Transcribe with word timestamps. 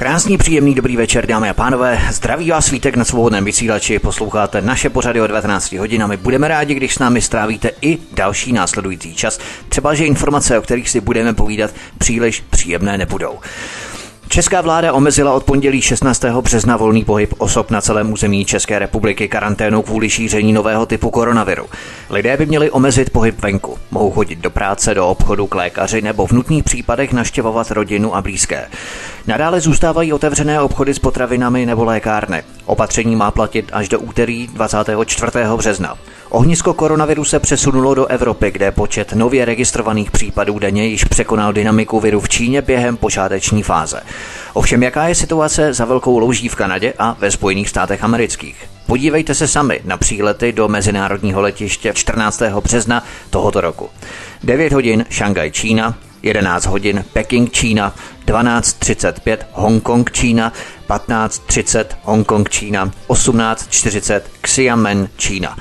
Krásný, 0.00 0.38
příjemný, 0.38 0.74
dobrý 0.74 0.96
večer, 0.96 1.26
dámy 1.26 1.48
a 1.48 1.54
pánové. 1.54 1.98
Zdraví 2.10 2.50
vás 2.50 2.66
svítek 2.66 2.96
na 2.96 3.04
svobodném 3.04 3.44
vysílači, 3.44 3.98
posloucháte 3.98 4.60
naše 4.60 4.90
pořady 4.90 5.20
o 5.20 5.26
19 5.26 5.72
hodinami. 5.72 6.16
Budeme 6.16 6.48
rádi, 6.48 6.74
když 6.74 6.94
s 6.94 6.98
námi 6.98 7.22
strávíte 7.22 7.70
i 7.82 7.98
další 8.12 8.52
následující 8.52 9.14
čas. 9.14 9.38
Třeba, 9.68 9.94
že 9.94 10.04
informace, 10.04 10.58
o 10.58 10.62
kterých 10.62 10.90
si 10.90 11.00
budeme 11.00 11.34
povídat, 11.34 11.70
příliš 11.98 12.40
příjemné 12.50 12.98
nebudou. 12.98 13.38
Česká 14.32 14.60
vláda 14.60 14.92
omezila 14.92 15.32
od 15.32 15.44
pondělí 15.44 15.82
16. 15.82 16.24
března 16.24 16.76
volný 16.76 17.04
pohyb 17.04 17.34
osob 17.38 17.70
na 17.70 17.80
celém 17.80 18.12
území 18.12 18.44
České 18.44 18.78
republiky 18.78 19.28
karanténou 19.28 19.82
kvůli 19.82 20.10
šíření 20.10 20.52
nového 20.52 20.86
typu 20.86 21.10
koronaviru. 21.10 21.66
Lidé 22.10 22.36
by 22.36 22.46
měli 22.46 22.70
omezit 22.70 23.10
pohyb 23.10 23.42
venku. 23.42 23.78
Mohou 23.90 24.10
chodit 24.10 24.38
do 24.38 24.50
práce, 24.50 24.94
do 24.94 25.08
obchodu, 25.08 25.46
k 25.46 25.54
lékaři 25.54 26.02
nebo 26.02 26.26
v 26.26 26.32
nutných 26.32 26.64
případech 26.64 27.12
naštěvovat 27.12 27.70
rodinu 27.70 28.16
a 28.16 28.22
blízké. 28.22 28.68
Nadále 29.26 29.60
zůstávají 29.60 30.12
otevřené 30.12 30.60
obchody 30.60 30.94
s 30.94 30.98
potravinami 30.98 31.66
nebo 31.66 31.84
lékárny. 31.84 32.42
Opatření 32.66 33.16
má 33.16 33.30
platit 33.30 33.70
až 33.72 33.88
do 33.88 34.00
úterý 34.00 34.46
24. 34.46 35.32
března. 35.56 35.98
Ohnisko 36.30 36.74
koronaviru 36.74 37.24
se 37.24 37.40
přesunulo 37.40 37.94
do 37.94 38.06
Evropy, 38.06 38.50
kde 38.50 38.70
počet 38.70 39.12
nově 39.12 39.44
registrovaných 39.44 40.10
případů 40.10 40.58
denně 40.58 40.86
již 40.86 41.04
překonal 41.04 41.52
dynamiku 41.52 42.00
viru 42.00 42.20
v 42.20 42.28
Číně 42.28 42.62
během 42.62 42.96
počáteční 42.96 43.62
fáze. 43.62 44.02
Ovšem, 44.52 44.82
jaká 44.82 45.08
je 45.08 45.14
situace 45.14 45.74
za 45.74 45.84
velkou 45.84 46.18
louží 46.18 46.48
v 46.48 46.54
Kanadě 46.54 46.94
a 46.98 47.16
ve 47.18 47.30
Spojených 47.30 47.68
státech 47.68 48.04
amerických? 48.04 48.56
Podívejte 48.86 49.34
se 49.34 49.48
sami 49.48 49.80
na 49.84 49.96
přílety 49.96 50.52
do 50.52 50.68
mezinárodního 50.68 51.40
letiště 51.40 51.92
14. 51.94 52.42
března 52.62 53.04
tohoto 53.30 53.60
roku. 53.60 53.88
9 54.42 54.72
hodin 54.72 55.04
Šangaj 55.10 55.50
Čína, 55.50 55.94
11 56.22 56.66
hodin 56.66 57.04
Peking 57.12 57.52
Čína, 57.52 57.94
12.35 58.26 59.38
Hongkong 59.52 60.12
Čína, 60.12 60.52
15.30 60.88 61.84
Hongkong 62.02 62.50
Čína, 62.50 62.90
18.40 63.08 64.20
Xiamen 64.40 65.08
Čína. 65.16 65.56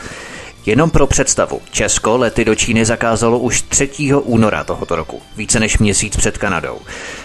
Jenom 0.69 0.89
pro 0.89 1.07
představu, 1.07 1.61
Česko 1.71 2.17
lety 2.17 2.45
do 2.45 2.55
Číny 2.55 2.85
zakázalo 2.85 3.39
už 3.39 3.61
3. 3.61 3.89
února 4.13 4.63
tohoto 4.63 4.95
roku, 4.95 5.21
více 5.37 5.59
než 5.59 5.77
měsíc 5.77 6.17
před 6.17 6.37
Kanadou. 6.37 6.77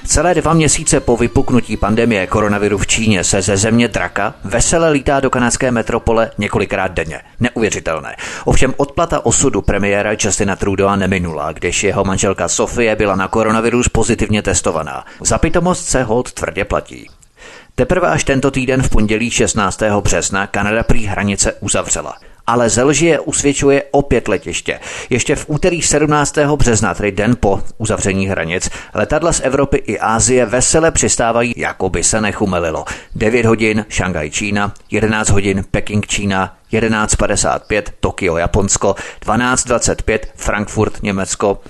Celé 0.06 0.34
dva 0.34 0.52
měsíce 0.52 1.00
po 1.00 1.16
vypuknutí 1.16 1.76
pandemie 1.76 2.26
koronaviru 2.26 2.78
v 2.78 2.86
Číně 2.86 3.24
se 3.24 3.42
ze 3.42 3.56
země 3.56 3.88
draka 3.88 4.34
vesele 4.44 4.90
lítá 4.90 5.20
do 5.20 5.30
kanadské 5.30 5.70
metropole 5.70 6.30
několikrát 6.38 6.92
denně. 6.92 7.20
Neuvěřitelné. 7.40 8.16
Ovšem 8.44 8.74
odplata 8.76 9.26
osudu 9.26 9.62
premiéra 9.62 10.10
Justina 10.20 10.56
Trudeau 10.56 10.96
neminula, 10.96 11.52
když 11.52 11.84
jeho 11.84 12.04
manželka 12.04 12.48
Sofie 12.48 12.96
byla 12.96 13.16
na 13.16 13.28
koronavirus 13.28 13.88
pozitivně 13.88 14.42
testovaná. 14.42 15.04
Za 15.20 15.38
pitomost 15.38 15.86
se 15.86 16.02
hold 16.02 16.32
tvrdě 16.32 16.64
platí. 16.64 17.10
Teprve 17.74 18.08
až 18.08 18.24
tento 18.24 18.50
týden 18.50 18.82
v 18.82 18.88
pondělí 18.88 19.30
16. 19.30 19.82
března 20.00 20.46
Kanada 20.46 20.82
prý 20.82 21.06
hranice 21.06 21.52
uzavřela 21.52 22.14
ale 22.46 22.70
ze 22.70 22.82
lži 22.82 23.18
usvědčuje 23.18 23.82
opět 23.90 24.28
letiště. 24.28 24.80
Ještě 25.10 25.36
v 25.36 25.44
úterý 25.48 25.82
17. 25.82 26.38
března, 26.56 26.94
tedy 26.94 27.12
den 27.12 27.36
po 27.40 27.60
uzavření 27.78 28.26
hranic, 28.26 28.70
letadla 28.94 29.32
z 29.32 29.40
Evropy 29.44 29.76
i 29.76 29.98
Ázie 29.98 30.46
vesele 30.46 30.90
přistávají, 30.90 31.54
jako 31.56 31.88
by 31.90 32.04
se 32.04 32.20
nechumelilo. 32.20 32.84
9 33.14 33.46
hodin 33.46 33.86
Šangaj 33.88 34.30
Čína, 34.30 34.74
11 34.90 35.30
hodin 35.30 35.64
Peking 35.70 36.06
Čína, 36.06 36.56
11.55 36.72 37.82
Tokio, 38.00 38.36
Japonsko, 38.36 38.94
12.25 39.26 40.18
Frankfurt, 40.36 41.02
Německo, 41.02 41.60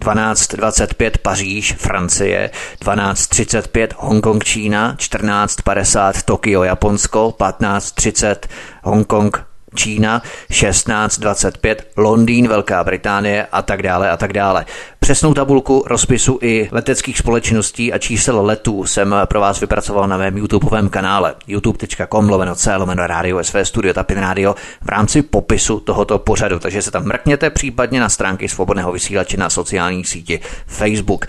12.25 0.00 1.10
Paříž, 1.22 1.74
Francie, 1.78 2.50
12.35 2.84 3.88
Hongkong, 3.96 4.44
Čína, 4.44 4.94
14.50 4.94 6.22
Tokio, 6.24 6.62
Japonsko, 6.62 7.34
15.30 7.38 8.36
Hongkong, 8.82 9.49
Čína 9.74 10.22
16.25, 10.50 11.76
Londýn, 11.96 12.48
Velká 12.48 12.84
Británie 12.84 13.46
a 13.52 13.62
tak 13.62 13.82
dále 13.82 14.10
a 14.10 14.16
tak 14.16 14.32
dále. 14.32 14.64
Přesnou 15.00 15.34
tabulku 15.34 15.84
rozpisu 15.86 16.38
i 16.42 16.68
leteckých 16.72 17.18
společností 17.18 17.92
a 17.92 17.98
čísel 17.98 18.46
letů 18.46 18.84
jsem 18.84 19.14
pro 19.24 19.40
vás 19.40 19.60
vypracoval 19.60 20.08
na 20.08 20.16
mém 20.16 20.36
YouTubeovém 20.36 20.88
kanále 20.88 21.34
youtube.com 21.46 22.28
lomeno 22.28 22.54
c 22.54 22.76
lomeno 22.76 23.06
radio 23.06 23.44
sv 23.44 23.58
studio 23.62 23.94
tapin 23.94 24.18
radio 24.18 24.54
v 24.82 24.88
rámci 24.88 25.22
popisu 25.22 25.80
tohoto 25.80 26.18
pořadu, 26.18 26.58
takže 26.58 26.82
se 26.82 26.90
tam 26.90 27.04
mrkněte 27.04 27.50
případně 27.50 28.00
na 28.00 28.08
stránky 28.08 28.48
svobodného 28.48 28.92
vysílače 28.92 29.36
na 29.36 29.50
sociální 29.50 30.04
síti 30.04 30.40
Facebook. 30.66 31.26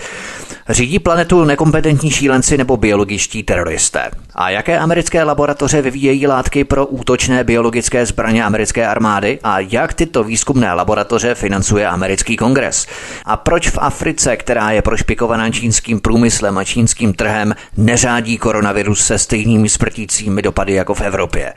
Řídí 0.70 1.00
planetu 1.00 1.44
nekompetentní 1.44 2.12
šílenci 2.12 2.58
nebo 2.58 2.78
biologičtí 2.78 3.44
teroristé. 3.44 4.12
A 4.36 4.50
jaké 4.50 4.80
americké 4.80 5.24
laboratoře 5.24 5.82
vyvíjejí 5.82 6.28
látky 6.28 6.64
pro 6.64 6.86
útočné 6.86 7.44
biologické 7.44 8.06
zbraně 8.06 8.31
americké 8.40 8.88
armády 8.88 9.40
a 9.44 9.60
jak 9.60 9.94
tyto 9.94 10.24
výzkumné 10.24 10.74
laboratoře 10.74 11.36
financuje 11.36 11.88
americký 11.88 12.38
kongres? 12.38 12.88
A 13.26 13.38
proč 13.38 13.70
v 13.70 13.78
Africe, 13.82 14.38
která 14.38 14.72
je 14.72 14.82
prošpikovaná 14.82 15.50
čínským 15.50 16.00
průmyslem 16.00 16.58
a 16.58 16.64
čínským 16.64 17.14
trhem, 17.14 17.56
neřádí 17.78 18.38
koronavirus 18.38 19.06
se 19.06 19.18
stejnými 19.18 19.70
smrtícími 19.70 20.42
dopady 20.42 20.74
jako 20.74 20.94
v 20.94 21.02
Evropě? 21.02 21.54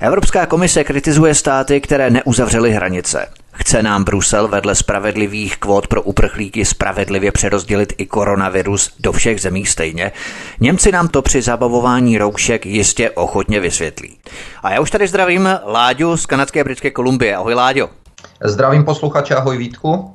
Evropská 0.00 0.46
komise 0.46 0.84
kritizuje 0.84 1.34
státy, 1.34 1.80
které 1.80 2.10
neuzavřely 2.10 2.72
hranice. 2.72 3.26
Chce 3.56 3.82
nám 3.82 4.04
Brusel 4.04 4.48
vedle 4.48 4.74
spravedlivých 4.74 5.56
kvót 5.56 5.86
pro 5.86 6.02
uprchlíky 6.02 6.64
spravedlivě 6.64 7.32
přerozdělit 7.32 7.92
i 7.96 8.06
koronavirus 8.06 8.90
do 9.00 9.12
všech 9.12 9.40
zemí 9.40 9.66
stejně? 9.66 10.12
Němci 10.60 10.92
nám 10.92 11.08
to 11.08 11.22
při 11.22 11.42
zabavování 11.42 12.18
roušek 12.18 12.66
jistě 12.66 13.10
ochotně 13.10 13.60
vysvětlí. 13.60 14.18
A 14.62 14.72
já 14.72 14.80
už 14.80 14.90
tady 14.90 15.08
zdravím 15.08 15.48
Láďu 15.66 16.16
z 16.16 16.26
kanadské 16.26 16.64
britské 16.64 16.90
Kolumbie. 16.90 17.36
Ahoj 17.36 17.54
Láďo. 17.54 17.90
Zdravím 18.44 18.84
posluchače, 18.84 19.34
ahoj 19.34 19.58
Vítku. 19.58 20.14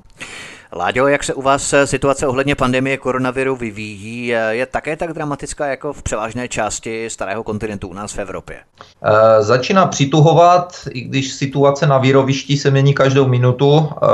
Láďo, 0.76 1.08
jak 1.08 1.24
se 1.24 1.34
u 1.34 1.42
vás 1.42 1.74
situace 1.86 2.28
ohledně 2.28 2.56
pandemie 2.56 2.98
koronaviru 2.98 3.56
vyvíjí? 3.56 4.28
Je 4.50 4.66
také 4.66 4.96
tak 4.96 5.14
dramatická 5.14 5.68
jako 5.68 5.94
v 5.94 6.04
převážné 6.04 6.48
části 6.48 7.10
starého 7.10 7.44
kontinentu 7.44 7.88
u 7.88 7.94
nás 7.94 8.14
v 8.14 8.20
Evropě? 8.20 8.58
E, 9.04 9.44
začíná 9.44 9.86
přituhovat, 9.86 10.88
i 10.92 11.02
když 11.02 11.34
situace 11.34 11.88
na 11.88 11.98
výrovišti 11.98 12.58
se 12.58 12.72
mění 12.72 12.94
každou 12.94 13.28
minutu. 13.28 13.90
E, 13.90 14.08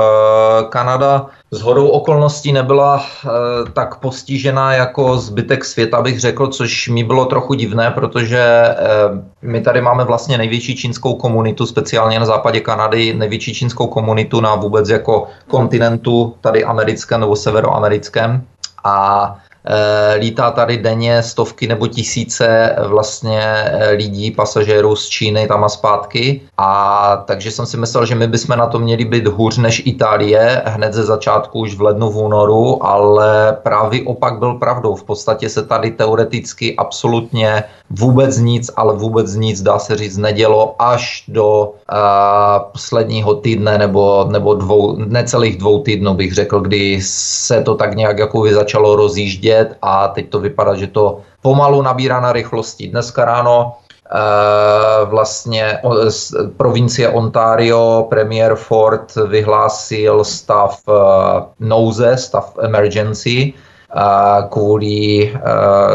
Kanada 0.68 1.26
z 1.50 1.60
hodou 1.60 1.88
okolností 1.88 2.52
nebyla 2.52 3.00
e, 3.00 3.28
tak 3.70 3.96
postižená 3.96 4.72
jako 4.72 5.18
zbytek 5.18 5.64
světa, 5.64 6.02
bych 6.02 6.20
řekl, 6.20 6.46
což 6.46 6.88
mi 6.88 7.04
bylo 7.04 7.24
trochu 7.24 7.54
divné, 7.54 7.90
protože 7.90 8.38
e, 8.38 8.74
my 9.42 9.60
tady 9.60 9.80
máme 9.80 10.04
vlastně 10.04 10.38
největší 10.38 10.76
čínskou 10.76 11.14
komunitu, 11.14 11.66
speciálně 11.66 12.20
na 12.20 12.26
západě 12.26 12.60
Kanady, 12.60 13.14
největší 13.14 13.54
čínskou 13.54 13.86
komunitu 13.86 14.40
na 14.40 14.54
vůbec 14.54 14.88
jako 14.88 15.26
kontinentu 15.48 16.34
tady 16.40 16.64
americkém 16.64 17.20
nebo 17.20 17.36
severoamerickém. 17.36 18.44
A 18.84 19.36
lítá 20.18 20.50
tady 20.50 20.76
denně 20.76 21.22
stovky 21.22 21.66
nebo 21.66 21.86
tisíce 21.86 22.76
vlastně 22.86 23.40
eh, 23.40 23.90
lidí, 23.90 24.30
pasažérů 24.30 24.96
z 24.96 25.08
Číny 25.08 25.46
tam 25.46 25.64
a 25.64 25.68
zpátky. 25.68 26.40
A 26.58 27.22
takže 27.26 27.50
jsem 27.50 27.66
si 27.66 27.76
myslel, 27.76 28.06
že 28.06 28.14
my 28.14 28.26
bychom 28.26 28.58
na 28.58 28.66
to 28.66 28.78
měli 28.78 29.04
být 29.04 29.26
hůř 29.26 29.58
než 29.58 29.82
Itálie 29.86 30.62
hned 30.66 30.92
ze 30.92 31.04
začátku 31.04 31.60
už 31.60 31.74
v 31.74 31.82
lednu, 31.82 32.10
v 32.10 32.16
únoru, 32.16 32.86
ale 32.86 33.56
právě 33.62 34.02
opak 34.02 34.38
byl 34.38 34.54
pravdou. 34.54 34.94
V 34.94 35.04
podstatě 35.04 35.48
se 35.48 35.62
tady 35.66 35.90
teoreticky 35.90 36.76
absolutně 36.76 37.64
vůbec 37.90 38.38
nic, 38.38 38.70
ale 38.76 38.94
vůbec 38.94 39.34
nic, 39.34 39.62
dá 39.62 39.78
se 39.78 39.96
říct, 39.96 40.16
nedělo 40.16 40.74
až 40.78 41.24
do 41.28 41.64
uh, 41.68 42.70
posledního 42.72 43.34
týdne 43.34 43.78
nebo, 43.78 44.26
nebo 44.30 44.54
dvou, 44.54 44.96
necelých 44.96 45.56
dvou 45.58 45.82
týdnů 45.82 46.14
bych 46.14 46.34
řekl, 46.34 46.60
kdy 46.60 46.98
se 47.02 47.62
to 47.62 47.74
tak 47.74 47.94
nějak 47.94 48.18
jako 48.18 48.46
začalo 48.50 48.96
rozjíždět 48.96 49.76
a 49.82 50.08
teď 50.08 50.28
to 50.28 50.40
vypadá, 50.40 50.74
že 50.74 50.86
to 50.86 51.20
pomalu 51.42 51.82
nabírá 51.82 52.20
na 52.20 52.32
rychlosti. 52.32 52.88
Dneska 52.88 53.24
ráno 53.24 53.72
Uh, 54.06 55.10
vlastně 55.10 55.78
provincie 56.56 57.08
Ontario 57.08 58.06
premiér 58.10 58.54
Ford 58.54 59.14
vyhlásil 59.28 60.24
stav 60.24 60.80
uh, 60.86 60.94
nouze, 61.60 62.16
stav 62.16 62.54
emergency 62.60 63.52
kvůli, 64.50 65.34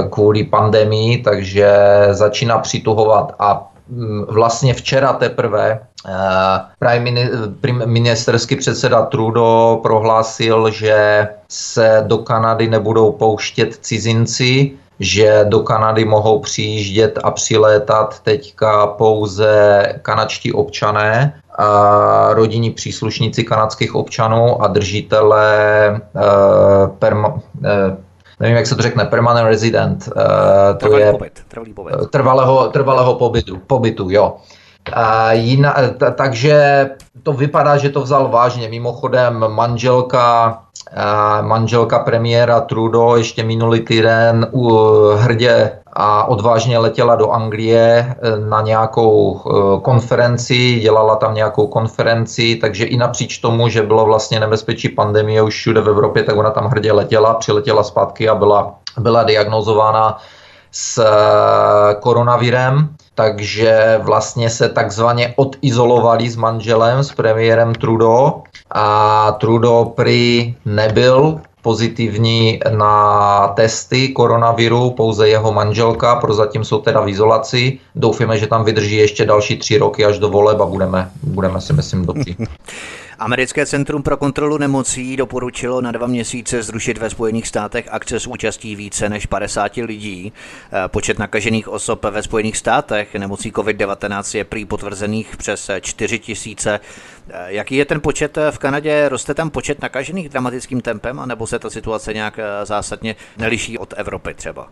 kvůli 0.10 0.44
pandemii, 0.44 1.18
takže 1.18 1.74
začíná 2.12 2.58
přituhovat. 2.60 3.36
A 3.40 3.72
mm, 3.90 4.26
vlastně 4.30 4.74
včera 4.74 5.14
teprve 5.14 5.80
prime 7.62 7.86
ministerský 7.86 8.56
předseda 8.56 9.02
Trudeau 9.02 9.78
prohlásil, 9.84 10.72
že 10.72 11.28
se 11.50 12.04
do 12.08 12.18
Kanady 12.18 12.68
nebudou 12.68 13.12
pouštět 13.12 13.78
cizinci, 13.82 14.72
že 15.00 15.46
do 15.50 15.60
Kanady 15.60 16.06
mohou 16.06 16.40
přijíždět 16.40 17.20
a 17.24 17.32
přilétat 17.32 18.20
teďka 18.20 18.88
pouze 18.88 19.84
kanadští 20.02 20.54
občané, 20.54 21.41
rodinní 22.30 22.72
příslušníci 22.72 23.44
kanadských 23.44 23.96
občanů 23.96 24.64
a 24.64 24.68
držitelé 24.68 26.02
uh, 26.14 26.22
perma, 27.00 27.28
uh, 27.28 27.40
nevím, 28.40 28.58
jak 28.58 28.68
se 28.68 28.76
to 28.76 28.82
řekne, 28.82 29.06
permanent 29.06 29.48
resident. 29.48 30.10
Uh, 30.16 30.78
to 30.78 30.98
je 30.98 31.12
pobyt, 31.12 31.42
trvalý 31.48 31.74
pobyt. 31.74 31.96
Trvalého, 32.10 32.68
trvalého 32.68 33.16
pobytu, 33.16 33.58
pobytu, 33.68 34.10
jo. 34.10 34.36
Uh, 34.98 35.32
jiná, 35.32 35.76
t- 35.98 36.12
takže 36.12 36.90
to 37.24 37.34
vypadá, 37.34 37.78
že 37.78 37.90
to 37.90 38.02
vzal 38.02 38.30
vážně. 38.30 38.70
Mimochodem 38.70 39.46
manželka 39.48 40.58
manželka 41.42 42.00
premiéra 42.00 42.62
Trudeau 42.62 43.16
ještě 43.16 43.44
minulý 43.44 43.80
týden 43.80 44.48
hrdě 45.16 45.72
a 45.94 46.24
odvážně 46.24 46.78
letěla 46.78 47.16
do 47.16 47.32
Anglie 47.32 48.16
e, 48.22 48.40
na 48.40 48.62
nějakou 48.62 49.40
e, 49.40 49.82
konferenci, 49.82 50.80
dělala 50.80 51.16
tam 51.16 51.36
nějakou 51.36 51.68
konferenci, 51.68 52.56
takže 52.56 52.86
i 52.86 52.98
napříč 52.98 53.38
tomu, 53.38 53.70
že 53.70 53.84
bylo 53.84 54.06
vlastně 54.06 54.40
nebezpečí 54.40 54.90
pandemie 54.90 55.42
už 55.42 55.56
všude 55.56 55.82
v 55.82 55.90
Evropě, 55.90 56.24
tak 56.24 56.38
ona 56.38 56.50
tam 56.50 56.66
hrdě 56.66 56.92
letěla, 56.92 57.34
přiletěla 57.34 57.84
zpátky 57.84 58.30
a 58.30 58.36
byla, 58.36 58.76
byla 59.00 59.24
diagnozována 59.24 60.18
s 60.72 60.98
e, 60.98 61.96
koronavirem. 62.00 62.90
Takže 63.16 64.00
vlastně 64.04 64.50
se 64.50 64.70
takzvaně 64.70 65.34
odizolovali 65.36 66.30
s 66.30 66.36
manželem, 66.36 67.04
s 67.04 67.12
premiérem 67.12 67.76
Trudeau 67.76 68.42
a 68.72 69.32
Trudeau 69.32 69.86
prý 69.86 70.56
nebyl 70.66 71.42
pozitivní 71.62 72.60
na 72.78 73.48
testy 73.48 74.10
koronaviru, 74.10 74.92
pouze 74.92 75.30
jeho 75.30 75.52
manželka, 75.52 76.16
prozatím 76.16 76.64
jsou 76.64 76.82
teda 76.82 77.02
v 77.02 77.10
izolaci. 77.10 77.80
Doufíme, 77.96 78.38
že 78.38 78.48
tam 78.48 78.64
vydrží 78.64 78.96
ještě 78.96 79.26
další 79.26 79.58
tři 79.58 79.78
roky 79.78 80.06
až 80.06 80.20
do 80.20 80.30
voleb 80.30 80.62
a 80.62 80.66
budeme, 80.66 81.10
budeme 81.24 81.62
si 81.62 81.74
myslím 81.74 82.06
dobří. 82.06 82.36
Americké 83.22 83.66
centrum 83.66 84.04
pro 84.04 84.18
kontrolu 84.18 84.58
nemocí 84.58 85.18
doporučilo 85.18 85.82
na 85.82 85.92
dva 85.92 86.08
měsíce 86.08 86.64
zrušit 86.64 86.98
ve 86.98 87.10
Spojených 87.10 87.48
státech 87.48 87.88
akce 87.92 88.20
s 88.20 88.28
účastí 88.28 88.76
více 88.76 89.10
než 89.10 89.26
50 89.26 89.72
lidí. 89.86 90.34
Eh, 90.34 90.88
počet 90.88 91.20
nakažených 91.20 91.68
osob 91.68 92.06
ve 92.06 92.24
Spojených 92.24 92.58
státech 92.58 93.16
nemocí 93.16 93.52
COVID-19 93.52 94.38
je 94.38 94.44
prý 94.44 94.66
potvrzených 94.66 95.38
přes 95.38 95.70
4 95.82 96.20
tisíce. 96.20 96.80
Eh, 97.30 97.46
jaký 97.48 97.76
je 97.76 97.86
ten 97.86 98.02
počet 98.02 98.38
v 98.52 98.58
Kanadě? 98.58 99.10
Roste 99.10 99.34
tam 99.34 99.50
počet 99.50 99.82
nakažených 99.82 100.30
dramatickým 100.30 100.82
tempem, 100.82 101.20
anebo 101.20 101.48
se 101.48 101.60
ta 101.60 101.70
situace 101.70 102.14
nějak 102.14 102.40
eh, 102.40 102.66
zásadně 102.66 103.16
neliší 103.38 103.78
od 103.78 103.94
Evropy 103.98 104.34
třeba? 104.34 104.68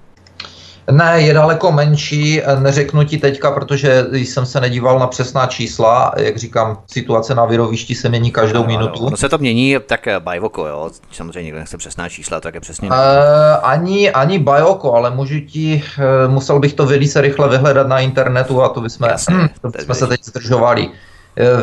Ne, 0.91 1.21
je 1.21 1.33
daleko 1.33 1.71
menší, 1.71 2.41
neřeknu 2.59 3.03
ti 3.03 3.17
teďka, 3.17 3.51
protože 3.51 4.05
jsem 4.11 4.45
se 4.45 4.61
nedíval 4.61 4.99
na 4.99 5.07
přesná 5.07 5.45
čísla, 5.45 6.11
jak 6.17 6.37
říkám, 6.37 6.77
situace 6.87 7.35
na 7.35 7.45
virovišti 7.45 7.95
se 7.95 8.09
mění 8.09 8.31
každou 8.31 8.61
no, 8.61 8.67
minutu. 8.67 9.09
No, 9.09 9.17
se 9.17 9.29
to 9.29 9.37
mění 9.37 9.77
tak 9.85 10.07
bajvoko, 10.19 10.67
jo, 10.67 10.89
samozřejmě 11.11 11.43
někdo 11.43 11.59
nechce 11.59 11.77
přesná 11.77 12.09
čísla, 12.09 12.41
tak 12.41 12.53
je 12.53 12.61
přesně. 12.61 12.89
Uh, 12.89 12.95
ani, 13.63 14.11
ani 14.11 14.39
bajoko, 14.39 14.93
ale 14.93 15.11
můžu 15.11 15.39
ti, 15.39 15.83
musel 16.27 16.59
bych 16.59 16.73
to 16.73 16.85
velice 16.85 17.21
rychle 17.21 17.49
vyhledat 17.49 17.87
na 17.87 17.99
internetu 17.99 18.63
a 18.63 18.69
to 18.69 18.81
bychom, 18.81 19.09
Jasně, 19.09 19.35
to 19.61 19.69
bychom 19.69 19.95
se 19.95 20.07
teď 20.07 20.23
zdržovali. 20.23 20.89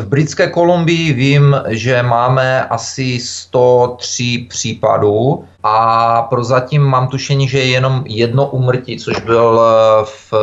V 0.01 0.05
Britské 0.07 0.47
Kolumbii 0.47 1.13
vím, 1.13 1.55
že 1.67 2.03
máme 2.03 2.65
asi 2.65 3.19
103 3.19 4.45
případů 4.49 5.45
a 5.63 6.21
prozatím 6.21 6.81
mám 6.81 7.07
tušení, 7.07 7.47
že 7.47 7.59
je 7.59 7.65
jenom 7.65 8.03
jedno 8.07 8.49
umrtí, 8.49 8.97
což 8.97 9.19
byl 9.19 9.61
eh, 9.61 10.05
v 10.05 10.33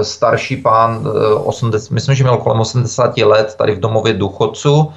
eh, 0.00 0.04
starší 0.04 0.56
pán, 0.56 1.08
80, 1.44 1.90
eh, 1.90 1.94
myslím, 1.94 2.14
že 2.14 2.24
měl 2.24 2.36
kolem 2.36 2.60
80 2.60 3.16
let 3.16 3.54
tady 3.58 3.74
v 3.74 3.80
domově 3.80 4.12
důchodců 4.14 4.92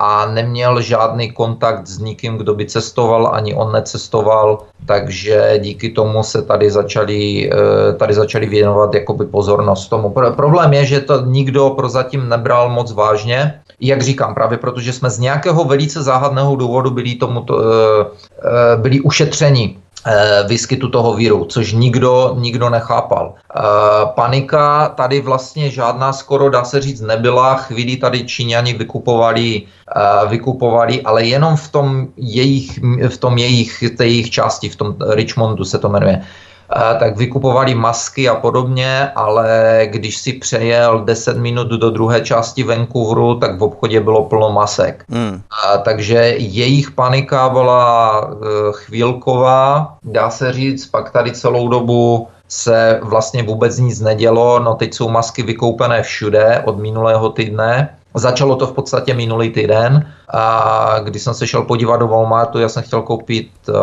a 0.00 0.26
neměl 0.26 0.80
žádný 0.80 1.30
kontakt 1.32 1.86
s 1.86 1.98
nikým, 1.98 2.36
kdo 2.36 2.54
by 2.54 2.66
cestoval, 2.66 3.28
ani 3.32 3.54
on 3.54 3.72
necestoval, 3.72 4.58
takže 4.86 5.60
díky 5.60 5.92
tomu 5.92 6.22
se 6.22 6.42
tady 6.42 6.70
začali, 6.70 7.50
eh, 7.52 7.92
tady 7.92 8.14
začali 8.14 8.46
věnovat 8.46 8.94
jakoby 8.94 9.26
pozornost 9.26 9.88
tomu. 9.88 10.08
Problém 10.36 10.72
je, 10.72 10.84
že 10.84 11.00
to 11.00 11.20
nikdo 11.20 11.70
prozatím 11.70 12.28
nebral 12.28 12.72
moc 12.72 12.92
vážně, 12.92 13.60
jak 13.80 14.02
říkám, 14.02 14.34
právě 14.34 14.58
protože 14.58 14.92
jsme 14.92 15.10
z 15.10 15.18
nějakého 15.18 15.64
velice 15.64 16.02
záhadného 16.02 16.56
důvodu 16.56 16.90
byli, 16.90 17.14
tomuto, 17.14 17.60
eh, 17.60 18.06
eh, 18.40 18.76
byli 18.80 19.00
ušetřeni 19.00 19.76
výskytu 20.48 20.88
toho 20.88 21.14
víru, 21.14 21.44
což 21.44 21.72
nikdo, 21.72 22.36
nikdo 22.38 22.70
nechápal. 22.70 23.34
Eh, 23.34 23.60
panika 24.14 24.88
tady 24.88 25.20
vlastně 25.20 25.70
žádná 25.70 26.12
skoro, 26.12 26.50
dá 26.50 26.64
se 26.64 26.80
říct, 26.80 27.00
nebyla. 27.00 27.56
Chvíli 27.56 27.96
tady 27.96 28.24
Číňani 28.24 28.74
vykupovali, 28.74 29.62
eh, 29.62 30.28
vykupovali, 30.28 31.02
ale 31.02 31.24
jenom 31.24 31.56
v 31.56 31.68
tom 31.68 32.06
jejich, 32.16 32.78
v 33.08 33.16
tom 33.18 33.38
jejich, 33.38 33.84
té 33.96 34.06
jejich 34.06 34.30
části, 34.30 34.68
v 34.68 34.76
tom 34.76 34.96
Richmondu 35.10 35.64
se 35.64 35.78
to 35.78 35.88
jmenuje 35.88 36.22
tak 36.98 37.16
vykupovali 37.16 37.74
masky 37.74 38.28
a 38.28 38.34
podobně, 38.34 39.10
ale 39.14 39.80
když 39.84 40.16
si 40.16 40.32
přejel 40.32 41.04
10 41.04 41.36
minut 41.36 41.68
do 41.68 41.90
druhé 41.90 42.20
části 42.20 42.62
Vancouveru, 42.62 43.34
tak 43.34 43.58
v 43.58 43.62
obchodě 43.62 44.00
bylo 44.00 44.24
plno 44.24 44.50
masek. 44.50 45.04
Hmm. 45.08 45.42
Takže 45.82 46.34
jejich 46.38 46.90
panika 46.90 47.48
byla 47.48 48.20
e, 48.20 48.46
chvílková, 48.72 49.96
dá 50.02 50.30
se 50.30 50.52
říct, 50.52 50.86
pak 50.86 51.10
tady 51.10 51.32
celou 51.32 51.68
dobu 51.68 52.28
se 52.48 53.00
vlastně 53.02 53.42
vůbec 53.42 53.78
nic 53.78 54.00
nedělo, 54.00 54.58
no 54.58 54.74
teď 54.74 54.94
jsou 54.94 55.08
masky 55.08 55.42
vykoupené 55.42 56.02
všude 56.02 56.62
od 56.66 56.78
minulého 56.78 57.28
týdne. 57.30 57.96
Začalo 58.14 58.56
to 58.56 58.66
v 58.66 58.72
podstatě 58.72 59.14
minulý 59.14 59.50
týden, 59.50 60.06
a 60.34 60.96
když 61.04 61.22
jsem 61.22 61.34
se 61.34 61.46
šel 61.46 61.62
podívat 61.62 61.96
do 61.96 62.08
Walmartu, 62.08 62.58
já 62.58 62.68
jsem 62.68 62.82
chtěl 62.82 63.02
koupit 63.02 63.50
uh, 63.68 63.74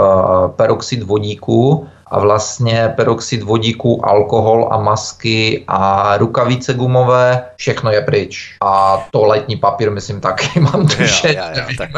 peroxid 0.48 1.04
vodíku 1.04 1.88
a 2.12 2.20
vlastně 2.20 2.94
peroxid 2.96 3.44
vodíku, 3.44 4.10
alkohol 4.10 4.70
a 4.72 4.78
masky 4.78 5.64
a 5.68 6.14
rukavice 6.18 6.74
gumové, 6.74 7.46
všechno 7.56 7.92
je 7.92 8.02
pryč. 8.02 8.56
A 8.62 9.06
toaletní 9.12 9.56
papír, 9.56 9.92
myslím, 9.92 10.22
taky 10.22 10.60
mám 10.60 10.88
tu 10.88 11.04
jo, 11.04 11.08
jo, 11.24 11.44
jo, 11.56 11.64
tak. 11.78 11.90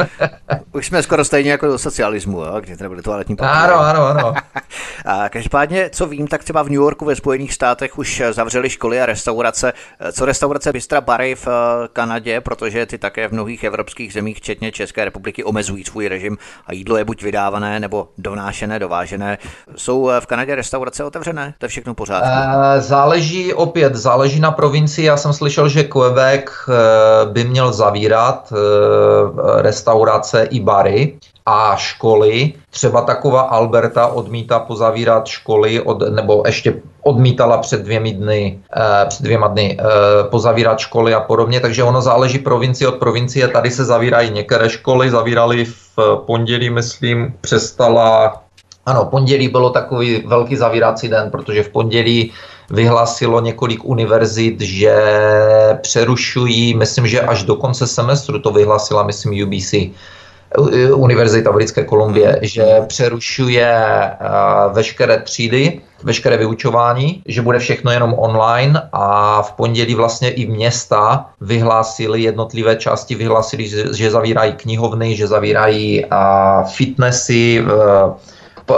Už 0.72 0.86
jsme 0.86 1.02
skoro 1.02 1.24
stejně 1.24 1.50
jako 1.50 1.66
do 1.66 1.78
socialismu, 1.78 2.40
jo, 2.40 2.60
kde 2.60 2.88
byly 2.88 3.02
toaletní 3.02 3.36
papír. 3.36 3.52
Ano, 3.52 3.80
ano, 3.80 4.06
ano. 4.06 4.34
a 5.04 5.28
každopádně, 5.28 5.90
co 5.92 6.06
vím, 6.06 6.26
tak 6.26 6.44
třeba 6.44 6.62
v 6.62 6.68
New 6.68 6.80
Yorku 6.80 7.04
ve 7.04 7.16
Spojených 7.16 7.54
státech 7.54 7.98
už 7.98 8.22
zavřeli 8.30 8.70
školy 8.70 9.00
a 9.00 9.06
restaurace. 9.06 9.72
Co 10.12 10.24
restaurace 10.24 10.72
Bystra 10.72 11.00
Bary 11.00 11.34
v 11.34 11.48
eh, 11.48 11.88
Kanadě, 11.92 12.40
protože 12.40 12.86
ty 12.86 12.98
také 12.98 13.28
v 13.28 13.32
mnohých 13.32 13.64
evropských 13.64 14.12
zemích, 14.12 14.36
včetně 14.36 14.72
České 14.72 15.04
republiky, 15.04 15.44
omezují 15.44 15.84
svůj 15.84 16.08
režim 16.08 16.38
a 16.66 16.72
jídlo 16.72 16.96
je 16.96 17.04
buď 17.04 17.22
vydávané 17.22 17.80
nebo 17.80 18.08
donášené, 18.18 18.78
dovážené. 18.78 19.38
Jsou 19.76 19.99
Eh, 20.08 20.20
v 20.20 20.26
Kanadě 20.26 20.54
restaurace 20.54 21.04
otevřené? 21.04 21.54
To 21.58 21.64
je 21.64 21.68
všechno 21.68 21.94
pořád. 21.94 22.22
Eh, 22.24 22.80
záleží 22.80 23.54
opět, 23.54 23.94
záleží 23.94 24.40
na 24.40 24.50
provincii. 24.50 25.06
Já 25.06 25.16
jsem 25.16 25.32
slyšel, 25.32 25.68
že 25.68 25.84
Quebec 25.84 26.44
eh, 26.44 26.72
by 27.32 27.44
měl 27.44 27.72
zavírat 27.72 28.52
restaurace 29.62 30.44
i 30.44 30.60
bary 30.60 31.18
a 31.46 31.76
školy. 31.76 32.52
Třeba 32.70 33.00
taková 33.00 33.40
Alberta 33.40 34.06
odmítá 34.06 34.58
pozavírat 34.58 35.26
školy, 35.26 35.80
od, 35.80 36.02
nebo 36.10 36.42
ještě 36.46 36.82
odmítala 37.02 37.58
před 37.58 37.82
dvěmi 37.82 38.12
dny, 38.12 38.58
eh, 38.76 39.06
před 39.08 39.22
dvěma 39.22 39.48
dny 39.48 39.78
eh, 39.80 39.84
pozavírat 40.24 40.78
školy 40.78 41.14
a 41.14 41.20
podobně, 41.20 41.60
takže 41.60 41.82
ono 41.82 42.02
záleží 42.02 42.38
provincie 42.38 42.88
od 42.88 42.94
provincie. 42.98 43.48
Tady 43.48 43.70
se 43.70 43.84
zavírají 43.84 44.30
některé 44.30 44.70
školy, 44.70 45.10
zavírali 45.10 45.64
v 45.64 46.22
pondělí, 46.26 46.70
myslím, 46.70 47.34
přestala 47.40 48.42
ano, 48.86 49.04
pondělí 49.04 49.48
bylo 49.48 49.70
takový 49.70 50.22
velký 50.26 50.56
zavírací 50.56 51.08
den, 51.08 51.30
protože 51.30 51.62
v 51.62 51.68
pondělí 51.68 52.32
vyhlásilo 52.70 53.40
několik 53.40 53.84
univerzit, 53.84 54.60
že 54.60 54.94
přerušují, 55.82 56.74
myslím, 56.74 57.06
že 57.06 57.20
až 57.20 57.42
do 57.42 57.56
konce 57.56 57.86
semestru 57.86 58.38
to 58.38 58.50
vyhlásila, 58.50 59.02
myslím, 59.02 59.46
UBC, 59.46 59.74
Univerzita 60.94 61.52
Britské 61.52 61.84
Kolumbie, 61.84 62.28
hmm. 62.28 62.38
že 62.42 62.64
přerušuje 62.86 63.70
uh, 64.20 64.72
veškeré 64.72 65.22
třídy, 65.22 65.80
veškeré 66.02 66.36
vyučování, 66.36 67.22
že 67.26 67.42
bude 67.42 67.58
všechno 67.58 67.92
jenom 67.92 68.14
online 68.18 68.82
a 68.92 69.42
v 69.42 69.52
pondělí 69.52 69.94
vlastně 69.94 70.30
i 70.30 70.46
města 70.46 71.26
vyhlásili, 71.40 72.22
jednotlivé 72.22 72.76
části 72.76 73.14
vyhlásili, 73.14 73.68
že, 73.68 73.84
že 73.94 74.10
zavírají 74.10 74.52
knihovny, 74.52 75.16
že 75.16 75.26
zavírají 75.26 76.04
uh, 76.04 76.68
fitnessy, 76.68 77.62
uh, 77.62 78.12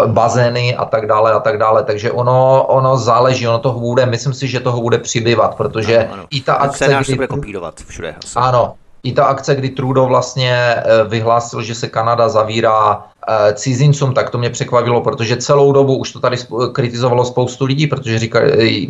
bazény 0.06 0.76
a 0.76 0.84
tak 0.84 1.06
dále 1.06 1.32
a 1.32 1.38
tak 1.38 1.58
dále. 1.58 1.84
Takže 1.84 2.12
ono, 2.12 2.64
ono 2.66 2.96
záleží, 2.96 3.48
ono 3.48 3.58
toho 3.58 3.80
bude, 3.80 4.06
myslím 4.06 4.34
si, 4.34 4.48
že 4.48 4.60
toho 4.60 4.80
bude 4.80 4.98
přibývat, 4.98 5.54
protože 5.54 5.98
ano, 5.98 6.12
ano. 6.12 6.24
i 6.30 6.40
ta 6.40 6.54
akce... 6.54 6.84
Kdy, 6.86 7.04
se 7.04 7.14
bude 7.14 7.26
kopírovat 7.26 7.74
všude. 7.86 8.14
Asi. 8.24 8.32
Ano, 8.36 8.74
i 9.02 9.12
ta 9.12 9.24
akce, 9.24 9.54
kdy 9.54 9.70
Trudeau 9.70 10.06
vlastně 10.06 10.54
eh, 10.54 10.82
vyhlásil, 11.08 11.62
že 11.62 11.74
se 11.74 11.88
Kanada 11.88 12.28
zavírá 12.28 13.04
eh, 13.28 13.54
cizincům, 13.54 14.14
tak 14.14 14.30
to 14.30 14.38
mě 14.38 14.50
překvapilo, 14.50 15.00
protože 15.00 15.36
celou 15.36 15.72
dobu 15.72 15.96
už 15.96 16.12
to 16.12 16.20
tady 16.20 16.36
kritizovalo 16.72 17.24
spoustu 17.24 17.64
lidí, 17.64 17.86
protože 17.86 18.18
říkali, 18.18 18.88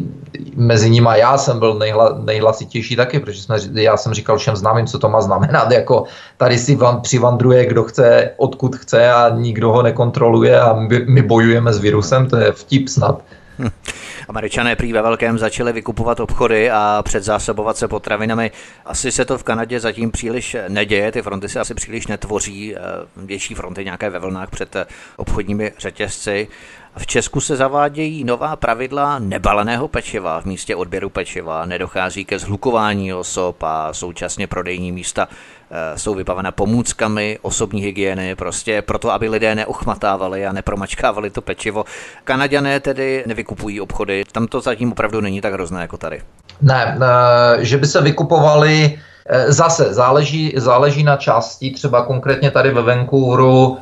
mezi 0.56 0.90
nimi 0.90 1.10
já 1.14 1.38
jsem 1.38 1.58
byl 1.58 1.74
nejhla, 1.74 2.18
nejhlasitější 2.24 2.96
taky, 2.96 3.20
protože 3.20 3.42
jsme, 3.42 3.56
já 3.74 3.96
jsem 3.96 4.14
říkal 4.14 4.38
všem 4.38 4.56
známým, 4.56 4.86
co 4.86 4.98
to 4.98 5.08
má 5.08 5.20
znamenat, 5.20 5.72
jako 5.72 6.04
tady 6.36 6.58
si 6.58 6.76
vám 6.76 7.00
přivandruje, 7.00 7.66
kdo 7.66 7.84
chce, 7.84 8.30
odkud 8.36 8.76
chce 8.76 9.12
a 9.12 9.28
nikdo 9.28 9.72
ho 9.72 9.82
nekontroluje 9.82 10.60
a 10.60 10.72
my, 10.72 11.04
my 11.08 11.22
bojujeme 11.22 11.72
s 11.72 11.78
virusem, 11.78 12.28
to 12.28 12.36
je 12.36 12.52
vtip 12.52 12.88
snad. 12.88 13.22
Hm. 13.58 13.68
Američané 14.32 14.76
prý 14.76 14.92
ve 14.92 15.02
velkém 15.02 15.38
začali 15.38 15.72
vykupovat 15.72 16.20
obchody 16.20 16.70
a 16.70 17.02
předzásobovat 17.04 17.76
se 17.76 17.88
potravinami. 17.88 18.50
Asi 18.84 19.12
se 19.12 19.24
to 19.24 19.38
v 19.38 19.42
Kanadě 19.42 19.80
zatím 19.80 20.10
příliš 20.10 20.56
neděje, 20.68 21.12
ty 21.12 21.22
fronty 21.22 21.48
se 21.48 21.60
asi 21.60 21.74
příliš 21.74 22.06
netvoří, 22.06 22.76
eh, 22.76 22.80
větší 23.16 23.54
fronty 23.54 23.84
nějaké 23.84 24.10
ve 24.10 24.18
vlnách 24.18 24.50
před 24.50 24.76
eh, 24.76 24.86
obchodními 25.16 25.72
řetězci. 25.78 26.48
V 26.96 27.06
Česku 27.06 27.40
se 27.40 27.56
zavádějí 27.56 28.24
nová 28.24 28.56
pravidla 28.56 29.18
nebaleného 29.18 29.88
pečiva 29.88 30.40
v 30.40 30.44
místě 30.44 30.76
odběru 30.76 31.10
pečiva, 31.10 31.66
nedochází 31.66 32.24
ke 32.24 32.38
zhlukování 32.38 33.14
osob 33.14 33.62
a 33.62 33.92
současně 33.92 34.46
prodejní 34.46 34.92
místa 34.92 35.28
eh, 35.70 35.98
jsou 35.98 36.14
vybavena 36.14 36.52
pomůckami 36.52 37.38
osobní 37.42 37.82
hygieny, 37.82 38.36
prostě 38.36 38.82
proto, 38.82 39.12
aby 39.12 39.28
lidé 39.28 39.54
neuchmatávali 39.54 40.46
a 40.46 40.52
nepromačkávali 40.52 41.30
to 41.30 41.42
pečivo. 41.42 41.84
Kanaďané 42.24 42.80
tedy 42.80 43.24
nevykupují 43.26 43.80
obchody, 43.80 44.24
tam 44.32 44.46
to 44.46 44.60
zatím 44.60 44.92
opravdu 44.92 45.20
není 45.20 45.40
tak 45.40 45.52
hrozné 45.52 45.80
jako 45.80 45.96
tady. 45.96 46.22
Ne, 46.62 46.98
eh, 47.00 47.64
že 47.64 47.76
by 47.78 47.86
se 47.86 48.00
vykupovali, 48.00 48.98
eh, 49.26 49.52
zase 49.52 49.94
záleží, 49.94 50.54
záleží 50.56 51.04
na 51.04 51.16
části, 51.16 51.70
třeba 51.70 52.04
konkrétně 52.04 52.50
tady 52.50 52.70
ve 52.70 52.82
Vancouveru 52.82 53.78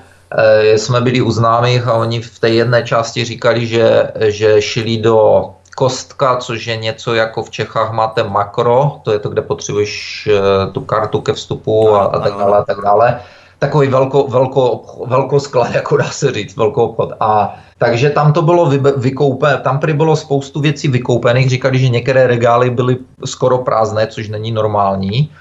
jsme 0.76 1.00
byli 1.00 1.20
u 1.20 1.30
známých 1.30 1.86
a 1.86 1.94
oni 1.94 2.22
v 2.22 2.38
té 2.38 2.48
jedné 2.48 2.82
části 2.82 3.24
říkali, 3.24 3.66
že, 3.66 4.10
že 4.20 4.62
šli 4.62 4.96
do 4.96 5.50
kostka, 5.76 6.36
což 6.36 6.66
je 6.66 6.76
něco 6.76 7.14
jako 7.14 7.42
v 7.42 7.50
Čechách 7.50 7.92
máte 7.92 8.22
makro, 8.22 9.00
to 9.02 9.12
je 9.12 9.18
to, 9.18 9.28
kde 9.28 9.42
potřebuješ 9.42 10.28
eh, 10.32 10.72
tu 10.72 10.80
kartu 10.80 11.20
ke 11.20 11.32
vstupu 11.32 11.94
a, 11.94 12.04
a 12.04 12.18
tak 12.20 12.32
dále 12.36 12.58
a 12.58 12.64
tak 12.64 12.80
dále. 12.84 13.20
Takový 13.58 13.88
velko, 13.88 14.26
velko, 14.28 14.84
velko 15.06 15.40
sklad, 15.40 15.74
jako 15.80 15.96
dá 15.96 16.10
se 16.10 16.32
říct, 16.32 16.56
velkou 16.56 16.84
obchod. 16.84 17.12
A 17.20 17.56
takže 17.78 18.10
tam 18.10 18.32
to 18.32 18.42
bylo 18.42 18.66
vy, 18.66 18.80
vykoupené, 18.96 19.56
tam 19.56 19.78
prý 19.78 19.92
bylo 19.92 20.16
spoustu 20.16 20.60
věcí 20.60 20.88
vykoupených, 20.88 21.50
říkali, 21.50 21.78
že 21.78 21.88
některé 21.88 22.26
regály 22.26 22.70
byly 22.70 22.96
skoro 23.24 23.58
prázdné, 23.58 24.06
což 24.06 24.28
není 24.28 24.52
normální 24.52 25.32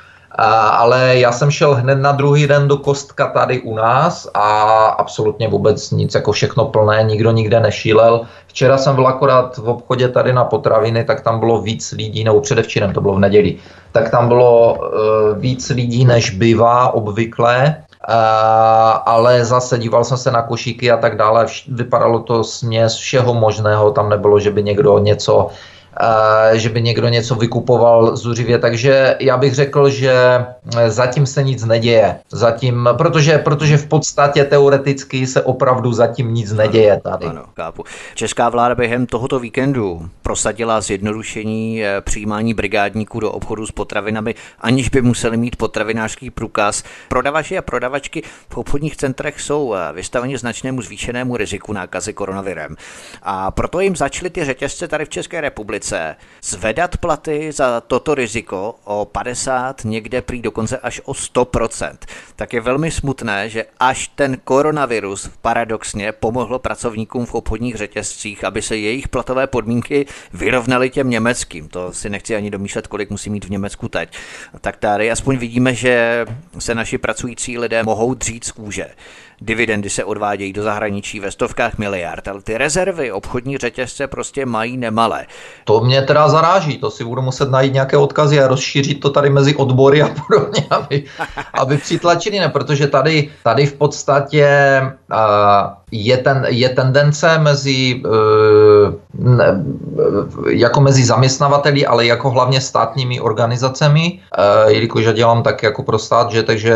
ale 0.48 1.18
já 1.18 1.32
jsem 1.32 1.52
šel 1.52 1.76
hned 1.76 1.96
na 1.96 2.12
druhý 2.12 2.48
den 2.48 2.68
do 2.68 2.78
Kostka 2.78 3.28
tady 3.28 3.62
u 3.62 3.76
nás 3.76 4.28
a 4.34 4.86
absolutně 4.86 5.48
vůbec 5.48 5.92
nic, 5.92 6.16
jako 6.16 6.32
všechno 6.32 6.66
plné, 6.66 7.04
nikdo 7.04 7.32
nikde 7.32 7.60
nešílel. 7.60 8.22
Včera 8.48 8.78
jsem 8.78 8.96
byl 8.96 9.08
akorát 9.08 9.58
v 9.58 9.70
obchodě 9.70 10.08
tady 10.08 10.34
na 10.34 10.44
potraviny, 10.44 11.04
tak 11.04 11.22
tam 11.22 11.40
bylo 11.40 11.62
víc 11.62 11.92
lidí, 11.92 12.24
nebo 12.24 12.42
předevčírem, 12.42 12.94
to 12.94 13.02
bylo 13.02 13.14
v 13.14 13.20
neděli, 13.20 13.56
tak 13.92 14.12
tam 14.12 14.28
bylo 14.28 14.74
uh, 14.74 15.38
víc 15.38 15.70
lidí, 15.70 16.06
než 16.06 16.30
bývá 16.30 16.94
obvykle. 16.94 17.76
Uh, 18.10 18.16
ale 19.06 19.46
zase 19.46 19.80
díval 19.80 20.04
jsem 20.04 20.18
se 20.18 20.32
na 20.32 20.42
košíky 20.42 20.92
a 20.92 20.98
tak 20.98 21.18
dále, 21.18 21.46
vypadalo 21.68 22.20
to 22.20 22.44
směs 22.44 22.96
všeho 22.96 23.34
možného, 23.34 23.92
tam 23.92 24.10
nebylo, 24.10 24.40
že 24.40 24.52
by 24.52 24.64
někdo 24.64 25.00
něco 25.00 25.48
že 26.54 26.70
by 26.70 26.82
někdo 26.82 27.08
něco 27.08 27.36
vykupoval 27.36 28.16
zuřivě. 28.16 28.60
Takže 28.60 29.16
já 29.20 29.38
bych 29.38 29.54
řekl, 29.56 29.90
že 29.90 30.14
zatím 30.88 31.26
se 31.26 31.44
nic 31.44 31.66
neděje. 31.66 32.20
Zatím, 32.32 32.90
protože, 32.98 33.38
protože 33.38 33.78
v 33.78 33.88
podstatě 33.88 34.44
teoreticky 34.44 35.28
se 35.28 35.42
opravdu 35.42 35.94
zatím 35.94 36.34
nic 36.34 36.52
neděje 36.52 37.02
tady. 37.04 37.26
Ano, 37.26 37.44
kápu. 37.54 37.84
Česká 38.16 38.50
vláda 38.50 38.76
během 38.76 39.06
tohoto 39.06 39.40
víkendu 39.40 40.10
prosadila 40.22 40.82
zjednodušení 40.82 41.84
eh, 41.84 42.02
přijímání 42.02 42.54
brigádníků 42.54 43.20
do 43.20 43.32
obchodu 43.32 43.66
s 43.66 43.72
potravinami, 43.72 44.36
aniž 44.60 44.90
by 44.90 45.02
museli 45.02 45.38
mít 45.38 45.56
potravinářský 45.56 46.30
průkaz. 46.30 46.84
Prodavači 47.08 47.58
a 47.58 47.62
prodavačky 47.62 48.24
v 48.50 48.58
obchodních 48.58 48.98
centrech 48.98 49.42
jsou 49.42 49.74
eh, 49.74 49.94
vystaveni 49.94 50.38
značnému 50.38 50.82
zvýšenému 50.82 51.38
riziku 51.38 51.74
nákazy 51.74 52.14
koronavirem. 52.14 52.76
A 53.24 53.52
proto 53.52 53.80
jim 53.80 53.96
začaly 53.96 54.30
ty 54.30 54.46
řetězce 54.46 54.88
tady 54.88 55.06
v 55.06 55.10
České 55.10 55.42
republice 55.42 55.79
republice 55.80 56.16
zvedat 56.44 56.98
platy 56.98 57.52
za 57.52 57.82
toto 57.82 58.16
riziko 58.16 58.76
o 58.84 59.06
50, 59.06 59.86
někde 59.86 60.22
prý 60.22 60.42
dokonce 60.42 60.78
až 60.78 61.02
o 61.06 61.12
100%, 61.12 61.98
tak 62.36 62.54
je 62.54 62.62
velmi 62.62 62.92
smutné, 62.92 63.50
že 63.50 63.66
až 63.80 64.08
ten 64.08 64.38
koronavirus 64.44 65.30
paradoxně 65.42 66.12
pomohlo 66.12 66.60
pracovníkům 66.60 67.26
v 67.26 67.34
obchodních 67.34 67.76
řetězcích, 67.76 68.44
aby 68.44 68.62
se 68.62 68.78
jejich 68.78 69.08
platové 69.08 69.48
podmínky 69.48 70.06
vyrovnaly 70.34 70.90
těm 70.90 71.10
německým. 71.10 71.68
To 71.68 71.94
si 71.94 72.10
nechci 72.10 72.36
ani 72.36 72.52
domýšlet, 72.52 72.88
kolik 72.88 73.10
musí 73.10 73.30
mít 73.30 73.46
v 73.46 73.50
Německu 73.50 73.90
teď. 73.90 74.10
Tak 74.62 74.78
tady 74.78 75.12
aspoň 75.12 75.38
vidíme, 75.38 75.74
že 75.74 76.26
se 76.60 76.76
naši 76.76 76.98
pracující 76.98 77.58
lidé 77.58 77.84
mohou 77.84 78.14
dřít 78.14 78.44
z 78.44 78.52
kůže. 78.52 78.88
Dividendy 79.42 79.90
se 79.90 80.04
odvádějí 80.04 80.54
do 80.54 80.64
zahraničí 80.64 81.20
ve 81.20 81.32
stovkách 81.32 81.78
miliard, 81.78 82.28
ale 82.28 82.42
ty 82.42 82.58
rezervy 82.58 83.12
obchodní 83.12 83.58
řetězce 83.58 84.08
prostě 84.08 84.46
mají 84.46 84.78
nemalé. 84.78 85.26
To 85.64 85.82
mě 85.82 86.02
teda 86.02 86.30
zaráží, 86.30 86.78
to 86.78 86.92
si 86.92 87.04
budu 87.04 87.22
muset 87.22 87.50
najít 87.52 87.74
nějaké 87.74 87.98
odkazy 87.98 88.42
a 88.42 88.48
rozšířit 88.48 89.00
to 89.00 89.10
tady 89.10 89.30
mezi 89.30 89.56
odbory 89.56 90.02
a 90.02 90.10
podobně, 90.28 90.66
aby, 90.70 91.04
aby 91.54 91.78
přitlačili, 91.78 92.40
ne, 92.40 92.50
protože 92.50 92.88
tady, 92.88 93.30
tady 93.44 93.66
v 93.66 93.74
podstatě 93.74 94.82
uh, 95.12 95.18
je, 95.92 96.18
ten, 96.18 96.46
je 96.50 96.70
tendence 96.70 97.38
mezi, 97.38 98.04
uh, 98.06 98.94
ne, 99.14 99.64
jako 100.50 100.82
mezi 100.82 101.06
zaměstnavateli, 101.06 101.86
ale 101.86 102.06
jako 102.06 102.30
hlavně 102.30 102.62
státními 102.62 103.20
organizacemi, 103.20 104.20
uh, 104.38 104.72
jelikož 104.72 105.06
já 105.06 105.12
dělám 105.12 105.44
tak 105.44 105.64
jako 105.64 105.84
pro 105.84 106.00
stát, 106.00 106.32
že 106.32 106.44
takže 106.44 106.76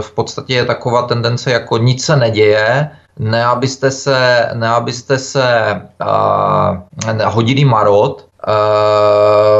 v 0.00 0.10
podstatě 0.10 0.54
je 0.54 0.64
taková 0.64 1.02
tendence 1.02 1.50
jako 1.52 1.78
nic 1.78 2.04
se 2.04 2.16
neděje, 2.16 2.90
ne 3.18 3.44
abyste 3.44 3.90
se, 3.90 4.48
ne 4.54 4.68
abyste 4.68 5.18
se 5.18 5.80
uh, 6.00 7.22
hodili 7.24 7.64
marot, 7.64 8.26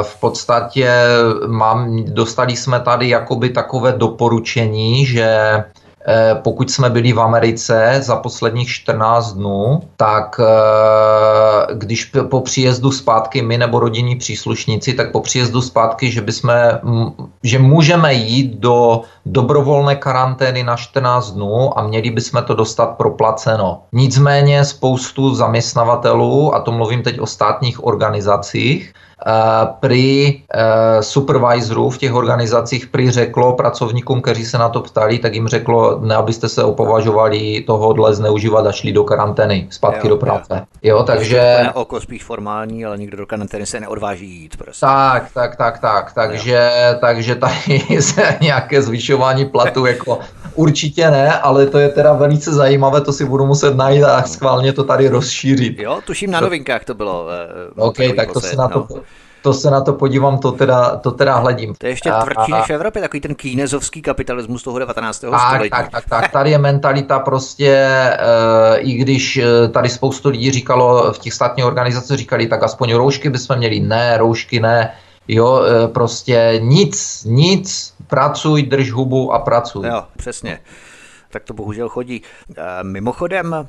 v 0.03 0.21
podstatě 0.21 0.91
mám, 1.47 2.05
dostali 2.05 2.57
jsme 2.57 2.81
tady 2.81 3.09
jakoby 3.09 3.51
takové 3.51 3.93
doporučení, 3.93 5.07
že 5.07 5.29
Eh, 5.29 5.65
pokud 6.43 6.71
jsme 6.71 6.91
byli 6.91 7.13
v 7.13 7.21
Americe 7.21 7.99
za 8.03 8.17
posledních 8.17 8.69
14 8.69 9.33
dnů, 9.33 9.83
tak 9.97 10.41
eh, 10.41 11.75
když 11.75 12.13
po 12.29 12.41
příjezdu 12.41 12.93
zpátky 12.93 13.43
my 13.43 13.59
nebo 13.59 13.81
rodinní 13.81 14.17
příslušníci, 14.17 14.95
tak 14.95 15.13
po 15.13 15.21
příjezdu 15.21 15.63
zpátky, 15.63 16.11
že, 16.11 16.21
bychom, 16.21 16.53
že 17.43 17.59
můžeme 17.59 18.15
jít 18.15 18.57
do 18.59 19.01
dobrovolné 19.27 19.97
karantény 19.97 20.63
na 20.63 20.77
14 20.77 21.31
dnů 21.31 21.79
a 21.79 21.83
měli 21.83 22.11
bychom 22.11 22.43
to 22.43 22.55
dostat 22.55 22.87
proplaceno. 22.87 23.83
Nicméně 23.93 24.65
spoustu 24.65 25.35
zaměstnavatelů, 25.35 26.55
a 26.55 26.61
to 26.61 26.73
mluvím 26.73 27.03
teď 27.03 27.21
o 27.21 27.27
státních 27.27 27.85
organizacích, 27.85 28.93
Pri 29.81 30.43
eh, 30.55 31.03
supervisorů 31.03 31.91
v 31.91 31.99
těch 31.99 32.15
organizacích 32.15 32.87
pri 32.87 33.11
řeklo 33.11 33.53
pracovníkům, 33.53 34.23
kteří 34.23 34.45
se 34.45 34.59
na 34.59 34.69
to 34.69 34.81
ptali, 34.81 35.19
tak 35.19 35.35
jim 35.35 35.49
řeklo, 35.49 36.01
ne 36.01 36.15
abyste 36.15 36.49
se 36.49 36.65
opovažovali 36.65 37.65
tohohle 37.67 38.15
zneužívat 38.15 38.67
a 38.67 38.73
šli 38.73 38.93
do 38.93 39.05
karantény, 39.05 39.67
zpátky 39.71 40.07
jo, 40.07 40.09
do 40.09 40.17
práce. 40.17 40.67
Jo, 40.83 40.97
jo 40.97 41.03
takže... 41.03 41.71
To 41.73 41.81
oko 41.81 42.01
spíš 42.01 42.25
formální, 42.25 42.85
ale 42.85 42.99
nikdo 42.99 43.17
do 43.17 43.27
karantény 43.27 43.67
se 43.67 43.81
neodváží 43.81 44.27
jít. 44.27 44.57
Prostě. 44.57 44.87
Tak, 44.87 45.33
tak, 45.35 45.57
tak, 45.57 45.79
tak, 45.79 46.13
takže, 46.13 46.71
takže 47.01 47.35
tady 47.35 47.79
se 48.01 48.37
nějaké 48.41 48.83
zvyšování 48.83 49.45
platu 49.45 49.87
jako 49.87 50.19
určitě 50.55 51.11
ne, 51.11 51.39
ale 51.39 51.67
to 51.67 51.79
je 51.79 51.89
teda 51.89 52.13
velice 52.13 52.53
zajímavé, 52.53 53.01
to 53.01 53.13
si 53.13 53.25
budu 53.25 53.47
muset 53.47 53.77
najít 53.77 54.05
a 54.05 54.23
schválně 54.23 54.73
to 54.73 54.85
tady 54.85 55.09
rozšířit. 55.09 55.79
Jo, 55.79 56.01
tuším 56.07 56.31
na 56.31 56.41
novinkách 56.41 56.85
to 56.85 56.95
bylo. 56.95 57.27
Uh, 57.77 57.87
OK, 57.89 57.97
tak 58.17 58.33
to 58.33 58.41
se 58.41 58.57
na 58.57 58.69
to... 58.69 58.87
No 58.91 59.01
to 59.45 59.53
se 59.53 59.71
na 59.71 59.81
to 59.81 59.93
podívám, 59.93 60.39
to 60.39 60.53
teda, 60.53 60.97
to 60.97 61.11
teda 61.11 61.37
hledím. 61.37 61.75
To 61.79 61.87
je 61.87 61.93
ještě 61.93 62.13
tvrdší 62.23 62.53
než 62.53 62.67
v 62.67 62.71
Evropě, 62.71 63.03
takový 63.03 63.21
ten 63.21 63.35
kýnezovský 63.35 64.03
kapitalismus 64.03 64.63
toho 64.63 64.79
19. 64.79 65.21
Tak, 65.21 65.41
století. 65.41 65.71
Tak, 65.71 65.91
tak, 65.91 66.05
tak, 66.09 66.33
tady 66.33 66.51
je 66.51 66.59
mentalita 66.59 67.19
prostě, 67.19 67.89
uh, 68.21 68.89
i 68.89 68.93
když 68.93 69.37
eh, 69.37 69.69
tady 69.69 69.89
spoustu 69.89 70.29
lidí 70.29 70.51
říkalo, 70.51 71.13
v 71.13 71.19
těch 71.19 71.33
státních 71.33 71.67
organizacích 71.67 72.19
říkali, 72.19 72.47
tak 72.47 72.63
aspoň 72.63 72.95
roušky 72.95 73.31
bychom 73.31 73.57
měli, 73.57 73.81
ne, 73.81 74.17
roušky 74.17 74.61
ne, 74.61 74.93
jo, 75.29 75.63
prostě 75.93 76.59
nic, 76.63 77.25
nic, 77.25 77.94
pracuj, 78.15 78.63
drž 78.63 78.91
hubu 78.91 79.33
a 79.33 79.39
pracuj. 79.39 79.87
Jo, 79.87 80.05
přesně. 80.17 80.61
Tak 81.31 81.45
to 81.45 81.55
bohužel 81.55 81.89
chodí. 81.89 82.23
Mimochodem, 82.83 83.69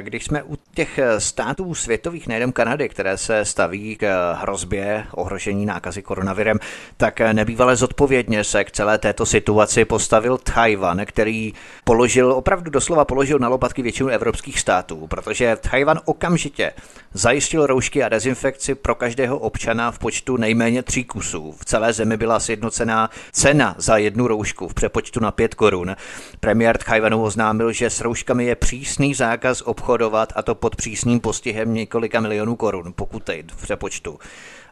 když 0.00 0.24
jsme 0.24 0.42
u 0.42 0.58
těch 0.74 0.98
států 1.18 1.74
světových, 1.74 2.28
nejenom 2.28 2.52
Kanady, 2.52 2.88
které 2.88 3.18
se 3.18 3.44
staví 3.44 3.96
k 3.96 4.32
hrozbě 4.34 5.04
ohrožení 5.14 5.66
nákazy 5.66 6.02
koronavirem, 6.02 6.58
tak 6.96 7.20
nebývalé 7.32 7.76
zodpovědně 7.76 8.44
se 8.44 8.64
k 8.64 8.70
celé 8.70 8.98
této 8.98 9.26
situaci 9.26 9.84
postavil 9.84 10.38
Tajvan, 10.38 11.00
který 11.06 11.54
položil, 11.84 12.32
opravdu 12.32 12.70
doslova 12.70 13.04
položil 13.04 13.38
na 13.38 13.48
lopatky 13.48 13.82
většinu 13.82 14.08
evropských 14.08 14.60
států, 14.60 15.06
protože 15.06 15.56
Tajvan 15.70 16.00
okamžitě 16.04 16.72
zajistil 17.14 17.66
roušky 17.66 18.02
a 18.02 18.08
dezinfekci 18.08 18.74
pro 18.74 18.94
každého 18.94 19.38
občana 19.38 19.90
v 19.90 19.98
počtu 19.98 20.36
nejméně 20.36 20.82
tří 20.82 21.04
kusů. 21.04 21.52
V 21.60 21.64
celé 21.64 21.92
zemi 21.92 22.16
byla 22.16 22.40
sjednocená 22.40 23.10
cena 23.32 23.74
za 23.78 23.96
jednu 23.96 24.26
roušku 24.26 24.68
v 24.68 24.74
přepočtu 24.74 25.20
na 25.20 25.30
pět 25.30 25.54
korun. 25.54 25.96
Premiér 26.40 26.78
Tchajvanu 26.78 27.22
oznámil, 27.22 27.72
že 27.72 27.90
s 27.90 28.00
rouškami 28.00 28.44
je 28.44 28.56
přísný 28.56 29.14
zákaz 29.14 29.62
obchodovat 29.72 30.32
a 30.36 30.42
to 30.42 30.54
pod 30.54 30.76
přísným 30.76 31.20
postihem 31.20 31.74
několika 31.74 32.20
milionů 32.20 32.56
korun, 32.56 32.92
pokuty 32.96 33.44
v 33.56 33.62
přepočtu. 33.62 34.18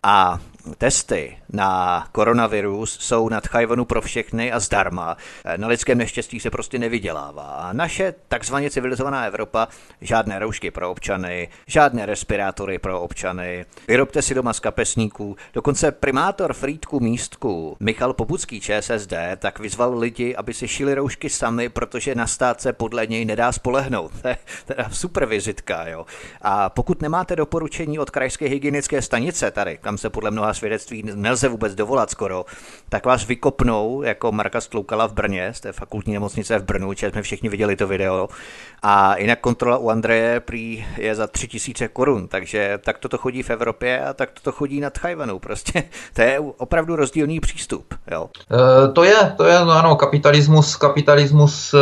A 0.03 0.39
testy 0.79 1.37
na 1.53 2.07
koronavirus 2.13 2.99
jsou 3.01 3.29
na 3.29 3.41
Tchajvanu 3.41 3.85
pro 3.85 4.01
všechny 4.01 4.53
a 4.53 4.61
zdarma. 4.61 5.17
Na 5.57 5.69
lidském 5.69 5.99
neštěstí 5.99 6.41
se 6.41 6.51
prostě 6.51 6.79
nevydělává. 6.79 7.43
A 7.43 7.73
naše 7.73 8.15
takzvaně 8.29 8.71
civilizovaná 8.71 9.25
Evropa 9.25 9.69
žádné 10.01 10.39
roušky 10.39 10.71
pro 10.71 10.91
občany, 10.91 11.49
žádné 11.67 12.07
respirátory 12.07 12.79
pro 12.79 13.01
občany. 13.01 13.67
Vyrobte 13.89 14.23
si 14.23 14.35
doma 14.35 14.53
z 14.53 14.61
kapesníků. 14.61 15.37
Dokonce 15.55 15.93
primátor 15.93 16.53
Frýdku 16.53 17.01
místku 17.01 17.77
Michal 17.81 18.13
Popucký 18.13 18.61
ČSSD 18.61 19.13
tak 19.37 19.59
vyzval 19.59 19.99
lidi, 19.99 20.37
aby 20.37 20.55
si 20.55 20.69
šili 20.69 20.95
roušky 20.95 21.31
sami, 21.31 21.69
protože 21.69 22.15
na 22.15 22.27
stát 22.27 22.61
se 22.61 22.73
podle 22.73 23.07
něj 23.07 23.25
nedá 23.25 23.53
spolehnout. 23.53 24.13
Teda 24.65 24.89
super 24.91 25.27
vizitka, 25.27 25.89
jo. 25.89 26.07
A 26.43 26.69
pokud 26.69 27.03
nemáte 27.03 27.37
doporučení 27.37 27.99
od 27.99 28.11
krajské 28.11 28.47
hygienické 28.47 29.03
stanice 29.03 29.51
tady, 29.51 29.79
kam 29.79 29.99
se 29.99 30.11
podle 30.11 30.31
mnoha 30.31 30.50
svědectví 30.55 31.03
nelze 31.15 31.49
vůbec 31.49 31.75
dovolat 31.75 32.11
skoro, 32.11 32.45
tak 32.89 33.07
vás 33.07 33.27
vykopnou 33.27 34.03
jako 34.03 34.33
Marka 34.33 34.61
Stloukala 34.61 35.07
v 35.07 35.13
Brně, 35.13 35.53
z 35.55 35.61
té 35.61 35.73
fakultní 35.73 36.13
nemocnice 36.13 36.59
v 36.59 36.65
Brnu, 36.65 36.93
že 36.93 37.11
jsme 37.11 37.23
všichni 37.23 37.49
viděli 37.49 37.77
to 37.77 37.87
video. 37.87 38.29
A 38.83 39.17
jinak 39.19 39.41
kontrola 39.41 39.79
u 39.79 39.91
Andreje 39.91 40.41
prý 40.41 40.87
je 40.97 41.15
za 41.15 41.27
tři 41.27 41.49
tisíce 41.49 41.89
korun, 41.89 42.29
takže 42.29 42.79
tak 42.85 42.99
toto 42.99 43.19
chodí 43.19 43.43
v 43.43 43.51
Evropě 43.51 44.05
a 44.05 44.13
tak 44.13 44.31
toto 44.31 44.53
chodí 44.53 44.81
nad 44.81 44.93
Tchajvanu. 44.93 45.39
Prostě 45.39 45.83
to 46.15 46.23
je 46.23 46.41
opravdu 46.41 46.97
rozdílný 46.97 47.41
přístup. 47.41 47.95
Jo? 48.11 48.31
E, 48.51 48.93
to 48.93 49.05
je, 49.05 49.35
to 49.37 49.45
je, 49.45 49.65
no 49.65 49.71
ano, 49.71 49.97
kapitalismus, 49.97 50.77
kapitalismus 50.77 51.75
e, 51.75 51.79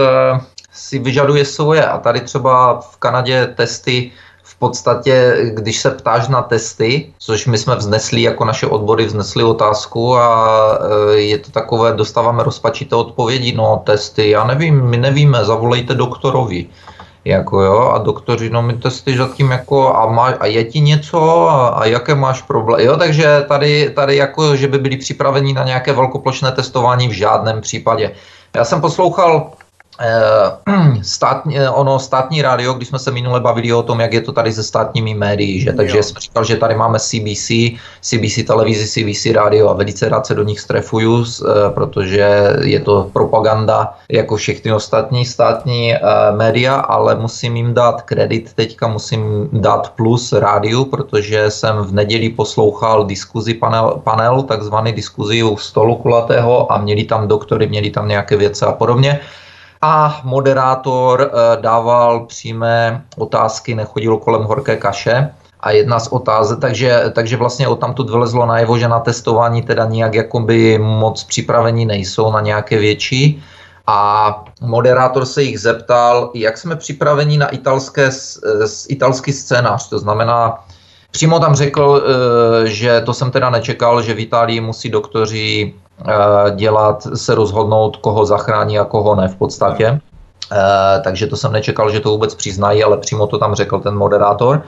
si 0.73 0.99
vyžaduje 0.99 1.45
svoje 1.45 1.87
a 1.87 1.99
tady 1.99 2.21
třeba 2.21 2.81
v 2.81 2.97
Kanadě 2.97 3.47
testy 3.47 4.13
podstatě, 4.59 5.37
když 5.55 5.81
se 5.81 5.91
ptáš 5.91 6.29
na 6.29 6.43
testy, 6.43 7.13
což 7.19 7.47
my 7.47 7.59
jsme 7.59 7.77
vznesli 7.77 8.23
jako 8.23 8.45
naše 8.45 8.67
odbory, 8.67 9.05
vznesli 9.05 9.45
otázku 9.45 10.17
a 10.17 10.79
e, 11.13 11.15
je 11.15 11.39
to 11.39 11.51
takové, 11.51 11.93
dostáváme 11.93 12.43
rozpačité 12.43 12.97
odpovědi, 12.97 13.53
no 13.53 13.83
testy, 13.87 14.31
já 14.31 14.45
nevím, 14.45 14.83
my 14.83 14.97
nevíme, 14.97 15.45
zavolejte 15.45 15.95
doktorovi. 15.95 16.67
Jako 17.25 17.61
jo, 17.61 17.79
a 17.95 17.99
doktoři, 17.99 18.51
no 18.51 18.63
my 18.63 18.75
testy 18.75 19.17
zatím 19.17 19.51
jako, 19.51 19.97
a, 19.97 20.07
má, 20.07 20.27
a 20.27 20.47
je 20.47 20.65
ti 20.65 20.81
něco, 20.81 21.49
a, 21.49 21.69
a 21.69 21.85
jaké 21.85 22.15
máš 22.15 22.43
problém, 22.43 22.87
jo, 22.87 22.97
takže 22.97 23.45
tady, 23.49 23.91
tady 23.91 24.17
jako, 24.17 24.57
že 24.57 24.69
by 24.69 24.79
byli 24.79 24.97
připraveni 24.97 25.53
na 25.53 25.65
nějaké 25.65 25.93
velkoplošné 25.93 26.53
testování 26.53 27.09
v 27.09 27.13
žádném 27.13 27.61
případě. 27.61 28.13
Já 28.57 28.65
jsem 28.65 28.81
poslouchal 28.81 29.51
státní, 31.03 31.59
eh, 31.59 31.71
ono 31.71 31.99
státní 31.99 32.43
rádio, 32.43 32.75
když 32.75 32.89
jsme 32.89 32.99
se 32.99 33.11
minule 33.11 33.41
bavili 33.41 33.73
o 33.73 33.83
tom, 33.83 34.01
jak 34.01 34.13
je 34.13 34.21
to 34.21 34.33
tady 34.33 34.53
se 34.53 34.63
státními 34.63 35.15
médií, 35.15 35.61
že 35.61 35.73
takže 35.73 35.97
jo. 35.97 36.03
jsem 36.03 36.17
říkal, 36.17 36.45
že 36.45 36.57
tady 36.57 36.75
máme 36.75 36.99
CBC, 36.99 37.51
CBC 38.01 38.47
televizi, 38.47 38.87
CBC 38.87 39.27
rádio 39.33 39.69
a 39.69 39.73
velice 39.73 40.09
rád 40.09 40.27
se 40.27 40.35
do 40.35 40.43
nich 40.43 40.61
strefuju, 40.61 41.25
eh, 41.25 41.71
protože 41.71 42.57
je 42.63 42.81
to 42.81 43.11
propaganda 43.13 43.95
jako 44.09 44.37
všechny 44.37 44.73
ostatní 44.73 45.25
státní 45.25 45.95
média, 46.37 46.75
ale 46.75 47.15
musím 47.15 47.57
jim 47.57 47.75
dát 47.75 48.03
kredit 48.03 48.53
teďka, 48.55 48.89
musím 48.89 49.49
dát 49.53 49.93
plus 49.97 50.33
rádiu, 50.33 50.85
protože 50.85 51.51
jsem 51.51 51.77
v 51.77 51.93
neděli 51.93 52.29
poslouchal 52.29 53.05
diskuzi 53.05 53.55
panel, 53.55 54.01
panel 54.05 54.43
takzvaný 54.43 54.93
diskuzi 54.93 55.43
u 55.43 55.57
stolu 55.57 55.97
kulatého 55.97 56.73
a 56.73 56.79
měli 56.79 57.05
tam 57.05 57.29
doktory, 57.29 57.67
měli 57.67 57.91
tam 57.91 58.09
nějaké 58.09 58.37
věci 58.37 58.65
a 58.65 58.73
podobně 58.73 59.21
a 59.83 60.21
moderátor 60.25 61.31
eh, 61.31 61.61
dával 61.61 62.27
přímé 62.27 63.05
otázky, 63.17 63.75
nechodil 63.75 64.17
kolem 64.17 64.43
horké 64.43 64.77
kaše. 64.77 65.31
A 65.61 65.71
jedna 65.71 65.99
z 65.99 66.09
otázek, 66.09 66.59
takže, 66.61 67.03
takže 67.13 67.37
vlastně 67.37 67.69
o 67.69 67.77
tamtud 67.77 68.11
vylezlo 68.11 68.47
najevo, 68.47 68.79
že 68.79 68.89
na 68.89 69.01
testování 69.01 69.63
teda 69.63 69.87
nijak 69.87 70.15
jakoby 70.15 70.79
moc 70.79 71.25
připravení 71.25 71.87
nejsou 71.87 72.33
na 72.33 72.41
nějaké 72.41 72.79
větší. 72.79 73.43
A 73.87 74.45
moderátor 74.61 75.27
se 75.27 75.43
jich 75.43 75.61
zeptal, 75.61 76.31
jak 76.35 76.59
jsme 76.59 76.77
připraveni 76.77 77.39
na 77.39 77.49
italské, 77.49 78.11
italský 78.89 79.33
scénář. 79.33 79.89
To 79.89 79.99
znamená, 79.99 80.65
přímo 81.11 81.41
tam 81.41 81.55
řekl, 81.55 82.03
eh, 82.03 82.67
že 82.67 83.01
to 83.01 83.15
jsem 83.15 83.31
teda 83.31 83.51
nečekal, 83.51 84.03
že 84.03 84.15
v 84.15 84.21
Itálii 84.21 84.61
musí 84.61 84.91
doktoři 84.91 85.75
Eh, 85.75 85.88
dělat, 86.57 87.07
se 87.15 87.35
rozhodnout, 87.35 87.97
koho 87.97 88.27
zachrání 88.27 88.79
a 88.79 88.85
koho 88.85 89.15
ne 89.15 89.29
v 89.29 89.37
podstatě. 89.37 90.01
Eh, 90.53 91.01
takže 91.01 91.27
to 91.27 91.37
jsem 91.37 91.53
nečekal, 91.53 91.91
že 91.91 92.01
to 92.01 92.11
vůbec 92.11 92.35
přiznají, 92.35 92.85
ale 92.85 92.97
přímo 92.99 93.27
to 93.27 93.39
tam 93.39 93.55
řekl 93.55 93.81
ten 93.81 93.97
moderátor. 93.97 94.63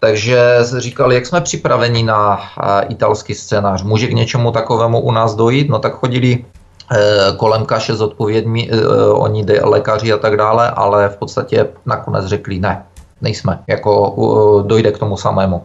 Takže 0.00 0.58
říkali, 0.76 1.14
jak 1.14 1.26
jsme 1.26 1.40
připraveni 1.40 2.02
na 2.02 2.40
eh, 2.40 2.84
italský 2.88 3.34
scénář. 3.34 3.82
Může 3.82 4.06
k 4.06 4.12
něčemu 4.12 4.52
takovému 4.52 5.00
u 5.00 5.12
nás 5.12 5.34
dojít? 5.34 5.68
No 5.68 5.78
tak 5.78 5.94
chodili 5.94 6.44
kolem 7.36 7.64
kaše 7.64 7.94
s 7.94 8.00
odpovědmi, 8.00 8.70
oni 9.12 9.46
lékaři 9.62 10.12
a 10.12 10.16
tak 10.16 10.36
dále, 10.36 10.70
ale 10.70 11.08
v 11.08 11.16
podstatě 11.16 11.68
nakonec 11.86 12.26
řekli 12.26 12.58
ne, 12.58 12.84
nejsme, 13.20 13.58
jako 13.66 14.14
dojde 14.66 14.92
k 14.92 14.98
tomu 14.98 15.16
samému. 15.16 15.64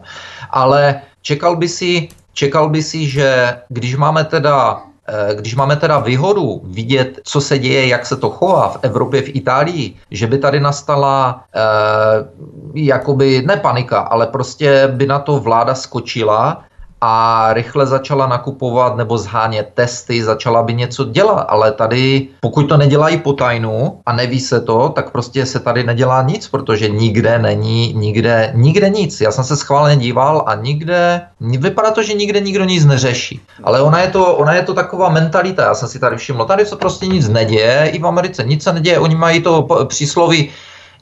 Ale 0.50 1.00
čekal 1.22 1.56
by 1.56 1.68
si, 1.68 2.08
čekal 2.32 2.68
by 2.68 2.82
si, 2.82 3.08
že 3.08 3.56
když 3.68 3.96
máme 3.96 4.24
teda 4.24 4.80
Eh, 4.80 4.89
když 5.34 5.54
máme 5.54 5.76
teda 5.76 5.98
výhodu 5.98 6.60
vidět, 6.64 7.20
co 7.24 7.40
se 7.40 7.58
děje, 7.58 7.86
jak 7.86 8.06
se 8.06 8.16
to 8.16 8.30
chová 8.30 8.68
v 8.68 8.78
Evropě, 8.82 9.22
v 9.22 9.36
Itálii, 9.36 9.96
že 10.10 10.26
by 10.26 10.38
tady 10.38 10.60
nastala 10.60 11.44
eh, 11.54 11.60
jakoby 12.74 13.42
ne 13.46 13.56
panika, 13.56 14.00
ale 14.00 14.26
prostě 14.26 14.88
by 14.92 15.06
na 15.06 15.18
to 15.18 15.38
vláda 15.38 15.74
skočila 15.74 16.64
a 17.00 17.46
rychle 17.52 17.86
začala 17.86 18.26
nakupovat 18.26 18.96
nebo 18.96 19.18
zhánět 19.18 19.70
testy, 19.74 20.24
začala 20.24 20.62
by 20.62 20.74
něco 20.74 21.04
dělat, 21.04 21.46
ale 21.48 21.72
tady, 21.72 22.28
pokud 22.40 22.62
to 22.62 22.76
nedělají 22.76 23.18
po 23.18 23.32
tajnu 23.32 24.00
a 24.06 24.12
neví 24.12 24.40
se 24.40 24.60
to, 24.60 24.88
tak 24.88 25.10
prostě 25.10 25.46
se 25.46 25.60
tady 25.60 25.84
nedělá 25.84 26.22
nic, 26.22 26.48
protože 26.48 26.88
nikde 26.88 27.38
není, 27.38 27.92
nikde, 27.92 28.52
nikde 28.54 28.88
nic. 28.88 29.20
Já 29.20 29.32
jsem 29.32 29.44
se 29.44 29.56
schválně 29.56 29.96
díval 29.96 30.44
a 30.46 30.54
nikde, 30.54 31.20
vypadá 31.40 31.90
to, 31.90 32.02
že 32.02 32.12
nikde 32.12 32.40
nikdo 32.40 32.64
nic 32.64 32.84
neřeší. 32.84 33.40
Ale 33.64 33.82
ona 33.82 34.00
je 34.00 34.08
to, 34.08 34.34
ona 34.34 34.54
je 34.54 34.62
to 34.62 34.74
taková 34.74 35.08
mentalita, 35.08 35.62
já 35.62 35.74
jsem 35.74 35.88
si 35.88 35.98
tady 35.98 36.16
všiml, 36.16 36.44
tady 36.44 36.66
se 36.66 36.76
prostě 36.76 37.06
nic 37.06 37.28
neděje, 37.28 37.90
i 37.92 37.98
v 37.98 38.06
Americe 38.06 38.44
nic 38.44 38.62
se 38.62 38.72
neděje, 38.72 38.98
oni 38.98 39.14
mají 39.14 39.42
to 39.42 39.68
přísloví, 39.88 40.50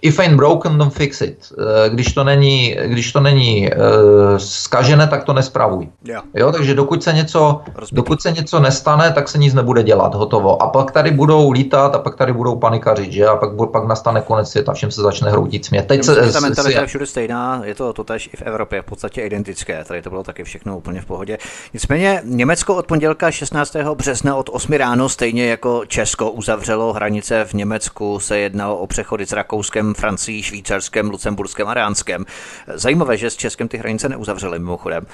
If 0.02 0.18
ain't 0.18 0.36
broken, 0.36 0.78
don't 0.78 0.94
fix 0.94 1.20
it. 1.20 1.52
Eh, 1.58 1.90
když 1.90 2.12
to 2.12 2.24
není, 2.24 2.76
když 2.84 3.12
to 3.12 3.20
není 3.20 3.70
uh, 3.70 4.36
skažené, 4.36 5.06
tak 5.06 5.24
to 5.24 5.32
nespravuj. 5.32 5.88
Yeah. 6.04 6.24
Jo, 6.34 6.52
takže 6.52 6.74
dokud 6.74 7.02
se, 7.02 7.12
něco, 7.12 7.60
dokud 7.92 8.22
se 8.22 8.32
něco 8.32 8.60
nestane, 8.60 9.12
tak 9.12 9.28
se 9.28 9.38
nic 9.38 9.54
nebude 9.54 9.82
dělat, 9.82 10.14
hotovo. 10.14 10.62
A 10.62 10.68
pak 10.68 10.90
tady 10.90 11.10
budou 11.10 11.50
lítat 11.50 11.94
a 11.94 11.98
pak 11.98 12.16
tady 12.16 12.32
budou 12.32 12.56
panikařit, 12.56 13.12
že? 13.12 13.26
A 13.26 13.36
pak, 13.36 13.70
pak 13.72 13.86
nastane 13.86 14.20
konec 14.20 14.50
světa, 14.50 14.72
všem 14.72 14.90
se 14.90 15.00
začne 15.00 15.30
hroutit 15.30 15.64
smět. 15.64 15.86
Teď 15.86 16.04
se, 16.04 16.32
ta 16.32 16.40
mentalita 16.40 16.80
je 16.80 16.86
všude 16.86 17.06
stejná, 17.06 17.60
je 17.64 17.74
to 17.74 17.92
totež 17.92 18.30
i 18.32 18.36
v 18.36 18.42
Evropě, 18.42 18.82
v 18.82 18.84
podstatě 18.84 19.22
identické. 19.22 19.84
Tady 19.84 20.02
to 20.02 20.10
bylo 20.10 20.22
taky 20.22 20.44
všechno 20.44 20.78
úplně 20.78 21.00
v 21.00 21.06
pohodě. 21.06 21.38
Nicméně 21.74 22.22
Německo 22.24 22.74
od 22.74 22.86
pondělka 22.86 23.30
16. 23.30 23.76
března 23.94 24.36
od 24.36 24.50
8 24.52 24.72
ráno, 24.72 25.08
stejně 25.08 25.46
jako 25.46 25.82
Česko, 25.86 26.30
uzavřelo 26.30 26.92
hranice 26.92 27.44
v 27.44 27.52
Německu. 27.52 28.20
Se 28.20 28.38
jednalo 28.38 28.76
o 28.76 28.86
přechody 28.86 29.26
s 29.26 29.32
Rakouskem 29.32 29.87
Francii, 29.94 30.42
Švýcarskem, 30.42 31.10
Lucemburskem 31.10 31.68
a 31.68 31.74
Ránskem. 31.74 32.26
Zajímavé, 32.74 33.16
že 33.16 33.30
s 33.30 33.36
Českem 33.36 33.68
ty 33.68 33.78
hranice 33.78 34.08
neuzavřely 34.08 34.58
mimochodem 34.58 35.06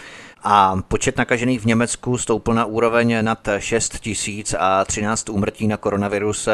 a 0.44 0.76
počet 0.88 1.16
nakažených 1.18 1.60
v 1.60 1.66
Německu 1.66 2.18
stoupl 2.18 2.54
na 2.54 2.64
úroveň 2.64 3.24
nad 3.24 3.48
6 3.58 3.98
tisíc 3.98 4.54
a 4.58 4.84
13 4.84 5.28
úmrtí 5.28 5.68
na 5.68 5.76
koronavirus. 5.76 6.48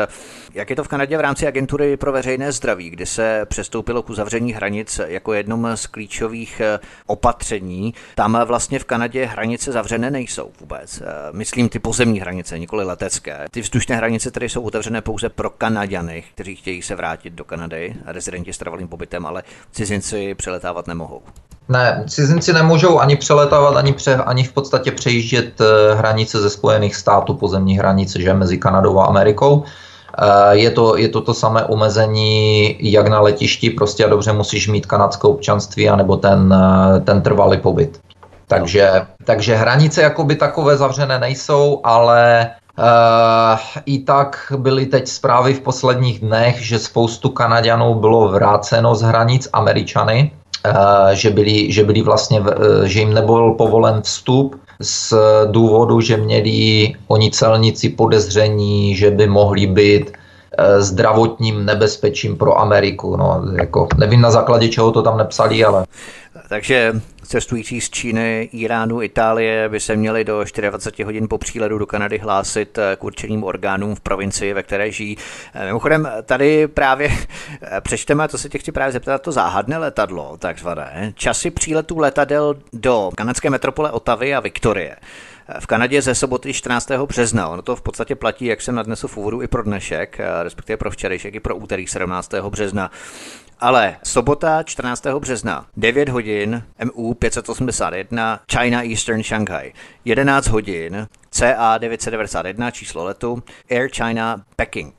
Jak 0.54 0.70
je 0.70 0.76
to 0.76 0.84
v 0.84 0.88
Kanadě 0.88 1.16
v 1.16 1.20
rámci 1.20 1.46
agentury 1.46 1.96
pro 1.96 2.12
veřejné 2.12 2.52
zdraví, 2.52 2.90
kdy 2.90 3.06
se 3.06 3.46
přestoupilo 3.48 4.02
k 4.02 4.10
uzavření 4.10 4.52
hranic 4.52 5.00
jako 5.06 5.32
jednom 5.32 5.68
z 5.74 5.86
klíčových 5.86 6.60
eh, 6.60 6.78
opatření? 7.06 7.94
Tam 8.14 8.40
vlastně 8.44 8.78
v 8.78 8.84
Kanadě 8.84 9.24
hranice 9.24 9.72
zavřené 9.72 10.10
nejsou 10.10 10.50
vůbec. 10.60 11.00
Eh, 11.00 11.04
myslím 11.32 11.68
ty 11.68 11.78
pozemní 11.78 12.20
hranice, 12.20 12.58
nikoli 12.58 12.84
letecké. 12.84 13.46
Ty 13.50 13.60
vzdušné 13.60 13.96
hranice 13.96 14.30
tedy 14.30 14.48
jsou 14.48 14.62
otevřené 14.62 15.00
pouze 15.00 15.28
pro 15.28 15.50
Kanaďany, 15.50 16.24
kteří 16.34 16.56
chtějí 16.56 16.82
se 16.82 16.94
vrátit 16.94 17.32
do 17.32 17.44
Kanady. 17.44 17.94
rezidenti 18.04 18.52
s 18.52 18.58
trvalým 18.58 18.88
pobytem, 18.88 19.26
ale 19.26 19.42
cizinci 19.72 20.34
přeletávat 20.34 20.86
nemohou. 20.86 21.22
Ne, 21.70 22.04
cizinci 22.08 22.52
nemůžou 22.52 22.98
ani 22.98 23.16
přeletávat, 23.16 23.76
ani, 23.76 23.92
pře, 23.92 24.16
ani 24.16 24.44
v 24.44 24.52
podstatě 24.52 24.90
přejíždět 24.92 25.60
eh, 25.60 25.94
hranice 25.94 26.40
ze 26.40 26.50
Spojených 26.50 26.96
států, 26.96 27.34
pozemní 27.34 27.78
hranice, 27.78 28.20
že 28.20 28.34
mezi 28.34 28.58
Kanadou 28.58 28.98
a 28.98 29.06
Amerikou. 29.06 29.62
Eh, 30.18 30.56
je 30.56 30.70
to, 30.70 30.96
je 30.96 31.08
to 31.08 31.20
to 31.20 31.34
samé 31.34 31.64
omezení, 31.64 32.76
jak 32.80 33.08
na 33.08 33.20
letišti, 33.20 33.70
prostě 33.70 34.04
a 34.04 34.08
dobře 34.08 34.32
musíš 34.32 34.68
mít 34.68 34.86
kanadské 34.86 35.28
občanství, 35.28 35.88
anebo 35.88 36.16
ten, 36.16 36.54
eh, 36.54 37.00
ten 37.00 37.22
trvalý 37.22 37.58
pobyt. 37.58 38.00
Takže, 38.46 39.06
takže 39.24 39.54
hranice 39.54 40.02
jakoby 40.02 40.36
takové 40.36 40.76
zavřené 40.76 41.18
nejsou, 41.18 41.80
ale 41.84 42.50
Uh, 42.78 43.58
I 43.86 43.98
tak 43.98 44.52
byly 44.56 44.86
teď 44.86 45.08
zprávy 45.08 45.54
v 45.54 45.60
posledních 45.60 46.20
dnech, 46.20 46.66
že 46.66 46.78
spoustu 46.78 47.28
Kanaďanů 47.28 47.94
bylo 47.94 48.28
vráceno 48.28 48.94
z 48.94 49.02
hranic 49.02 49.48
Američany, 49.52 50.32
že 51.12 51.30
byli, 51.30 51.72
že 51.72 51.84
byli 51.84 52.02
vlastně, 52.02 52.40
uh, 52.40 52.46
že 52.84 53.00
jim 53.00 53.14
nebyl 53.14 53.50
povolen 53.50 54.02
vstup 54.02 54.60
z 54.80 55.14
důvodu, 55.46 56.00
že 56.00 56.16
měli 56.16 56.94
oni 57.08 57.30
celníci 57.30 57.88
podezření, 57.88 58.96
že 58.96 59.10
by 59.10 59.26
mohli 59.26 59.66
být 59.66 60.12
zdravotním 60.78 61.64
nebezpečím 61.64 62.36
pro 62.36 62.60
Ameriku. 62.60 63.16
No, 63.16 63.42
jako, 63.60 63.88
nevím 63.98 64.20
na 64.20 64.30
základě 64.30 64.68
čeho 64.68 64.92
to 64.92 65.02
tam 65.02 65.18
nepsali, 65.18 65.64
ale... 65.64 65.86
Takže 66.48 66.92
cestující 67.30 67.80
z 67.80 67.90
Číny, 67.90 68.48
Iránu, 68.52 69.02
Itálie 69.02 69.68
by 69.68 69.80
se 69.80 69.96
měli 69.96 70.24
do 70.24 70.44
24 70.70 71.04
hodin 71.04 71.28
po 71.28 71.38
příledu 71.38 71.78
do 71.78 71.86
Kanady 71.86 72.18
hlásit 72.18 72.78
eh, 72.78 72.96
k 72.96 73.04
určeným 73.04 73.44
orgánům 73.44 73.94
v 73.94 74.00
provincii, 74.00 74.54
ve 74.54 74.62
které 74.62 74.92
žijí. 74.92 75.16
Eh, 75.54 75.66
mimochodem, 75.66 76.08
tady 76.22 76.68
právě 76.68 77.10
eh, 77.62 77.80
přečteme, 77.80 78.28
to 78.28 78.38
se 78.38 78.48
tě 78.48 78.58
chci 78.58 78.72
právě 78.72 78.92
zeptat, 78.92 79.22
to 79.22 79.32
záhadné 79.32 79.78
letadlo, 79.78 80.36
takzvané, 80.36 81.12
časy 81.14 81.50
příletů 81.50 81.98
letadel 81.98 82.56
do 82.72 83.10
kanadské 83.16 83.50
metropole 83.50 83.90
Otavy 83.90 84.34
a 84.34 84.40
Viktorie 84.40 84.96
v 85.60 85.66
Kanadě 85.66 86.02
ze 86.02 86.14
soboty 86.14 86.52
14. 86.52 86.90
března. 86.90 87.48
Ono 87.48 87.62
to 87.62 87.76
v 87.76 87.82
podstatě 87.82 88.14
platí, 88.14 88.44
jak 88.44 88.62
jsem 88.62 88.74
nadnesl 88.74 89.08
v 89.08 89.16
úvodu, 89.16 89.42
i 89.42 89.48
pro 89.48 89.62
dnešek, 89.62 90.20
respektive 90.42 90.76
pro 90.76 90.90
včerejšek, 90.90 91.34
i 91.34 91.40
pro 91.40 91.56
úterý 91.56 91.86
17. 91.86 92.34
března. 92.34 92.90
Ale 93.62 93.96
sobota 94.02 94.62
14. 94.62 95.06
března, 95.18 95.66
9 95.76 96.08
hodin, 96.08 96.62
MU 96.84 97.14
581, 97.14 98.40
China 98.52 98.82
Eastern 98.82 99.22
Shanghai. 99.22 99.72
11 100.04 100.46
hodin, 100.46 101.08
CA 101.30 101.78
991, 101.78 102.70
číslo 102.70 103.04
letu, 103.04 103.42
Air 103.70 103.90
China 103.90 104.44
Peking. 104.56 104.94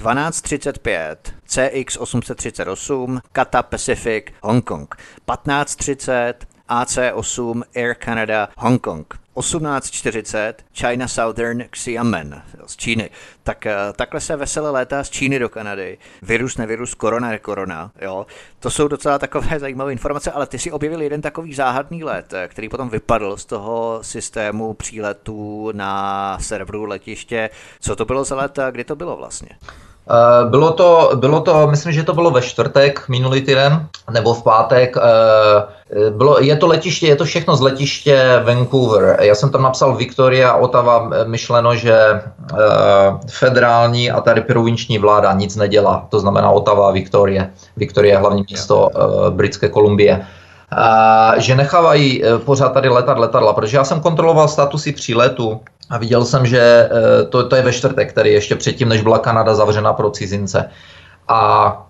12.35 0.00 1.16
CX 1.46 1.96
838 1.96 3.20
Kata 3.32 3.62
Pacific 3.62 4.32
Hong 4.42 4.64
Kong 4.64 4.88
15.30 5.28 6.34
AC8 6.68 7.62
Air 7.74 7.96
Canada 8.04 8.48
Hong 8.56 8.80
Kong 8.82 9.19
1840 9.34 10.64
China 10.74 11.08
Southern 11.08 11.62
Xiamen 11.62 12.42
z 12.66 12.76
Číny. 12.76 13.10
Tak 13.42 13.66
eh, 13.66 13.76
takhle 13.96 14.20
se 14.20 14.36
veselé 14.36 14.70
létá 14.70 15.04
z 15.04 15.10
Číny 15.10 15.38
do 15.38 15.48
Kanady. 15.48 15.98
Virus, 16.22 16.56
nevirus, 16.56 16.94
korona, 16.94 17.28
nekorona. 17.28 17.90
Jo. 18.00 18.26
To 18.60 18.70
jsou 18.70 18.88
docela 18.88 19.18
takové 19.18 19.58
zajímavé 19.58 19.92
informace, 19.92 20.32
ale 20.32 20.46
ty 20.46 20.58
si 20.58 20.72
objevil 20.72 21.02
jeden 21.02 21.20
takový 21.20 21.54
záhadný 21.54 22.04
let, 22.04 22.32
eh, 22.32 22.48
který 22.48 22.68
potom 22.68 22.88
vypadl 22.88 23.36
z 23.36 23.44
toho 23.44 23.98
systému 24.02 24.74
příletů 24.74 25.70
na 25.72 26.38
serveru 26.40 26.84
letiště. 26.84 27.50
Co 27.80 27.96
to 27.96 28.04
bylo 28.04 28.24
za 28.24 28.36
let 28.36 28.58
a 28.58 28.70
kdy 28.70 28.84
to 28.84 28.96
bylo 28.96 29.16
vlastně? 29.16 29.50
Eh, 30.08 30.48
bylo 30.48 30.72
to, 30.72 31.10
bylo 31.14 31.40
to, 31.40 31.66
myslím, 31.66 31.92
že 31.92 32.02
to 32.02 32.14
bylo 32.14 32.30
ve 32.30 32.42
čtvrtek 32.42 33.08
minulý 33.08 33.40
týden, 33.40 33.86
nebo 34.10 34.34
v 34.34 34.42
pátek. 34.42 34.96
Eh, 34.96 36.10
bylo, 36.10 36.40
je 36.40 36.56
to 36.56 36.66
letiště, 36.66 37.06
je 37.06 37.16
to 37.16 37.24
všechno 37.24 37.56
z 37.56 37.60
letiště 37.60 38.42
Vancouver. 38.44 39.16
Já 39.20 39.34
jsem 39.34 39.50
tam 39.50 39.62
napsal 39.62 39.96
Victoria, 39.96 40.54
Ottawa, 40.54 41.10
eh, 41.12 41.24
myšleno, 41.24 41.74
že 41.74 42.22
federální 43.30 44.10
a 44.10 44.20
tady 44.20 44.40
provinční 44.40 44.98
vláda 44.98 45.32
nic 45.32 45.56
nedělá. 45.56 46.06
To 46.08 46.20
znamená 46.20 46.50
Ottawa 46.50 46.88
a 46.88 46.90
Victoria. 46.90 47.46
Victoria 47.76 48.14
je 48.14 48.20
hlavní 48.20 48.44
město 48.48 48.88
Britské 49.30 49.68
Kolumbie. 49.68 50.26
že 51.36 51.54
nechávají 51.56 52.22
pořád 52.44 52.68
tady 52.68 52.88
letat 52.88 53.18
letadla, 53.18 53.52
protože 53.52 53.76
já 53.76 53.84
jsem 53.84 54.00
kontroloval 54.00 54.48
statusy 54.48 54.92
příletu 54.92 55.60
a 55.90 55.98
viděl 55.98 56.24
jsem, 56.24 56.46
že 56.46 56.60
eh, 56.60 57.24
to, 57.24 57.48
to 57.48 57.56
je 57.56 57.62
ve 57.62 57.72
čtvrtek, 57.72 58.12
tedy 58.12 58.30
ještě 58.32 58.56
předtím, 58.56 58.88
než 58.88 59.02
byla 59.02 59.18
Kanada 59.18 59.54
zavřena 59.54 59.92
pro 59.92 60.10
cizince. 60.10 60.70
A 61.28 61.86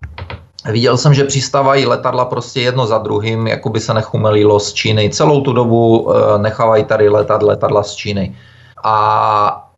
viděl 0.71 0.97
jsem, 0.97 1.15
že 1.15 1.25
přistávají 1.25 1.87
letadla 1.87 2.25
prostě 2.25 2.61
jedno 2.61 2.87
za 2.87 2.99
druhým, 2.99 3.47
jako 3.47 3.69
by 3.69 3.81
se 3.81 3.95
nechumelilo 3.95 4.61
z 4.61 4.73
Číny. 4.73 5.11
Celou 5.11 5.41
tu 5.41 5.53
dobu 5.53 6.13
eh, 6.13 6.39
nechávají 6.39 6.85
tady 6.85 7.09
letat 7.09 7.43
letadla 7.43 7.83
z 7.83 7.95
Číny. 7.95 8.37
A 8.85 9.70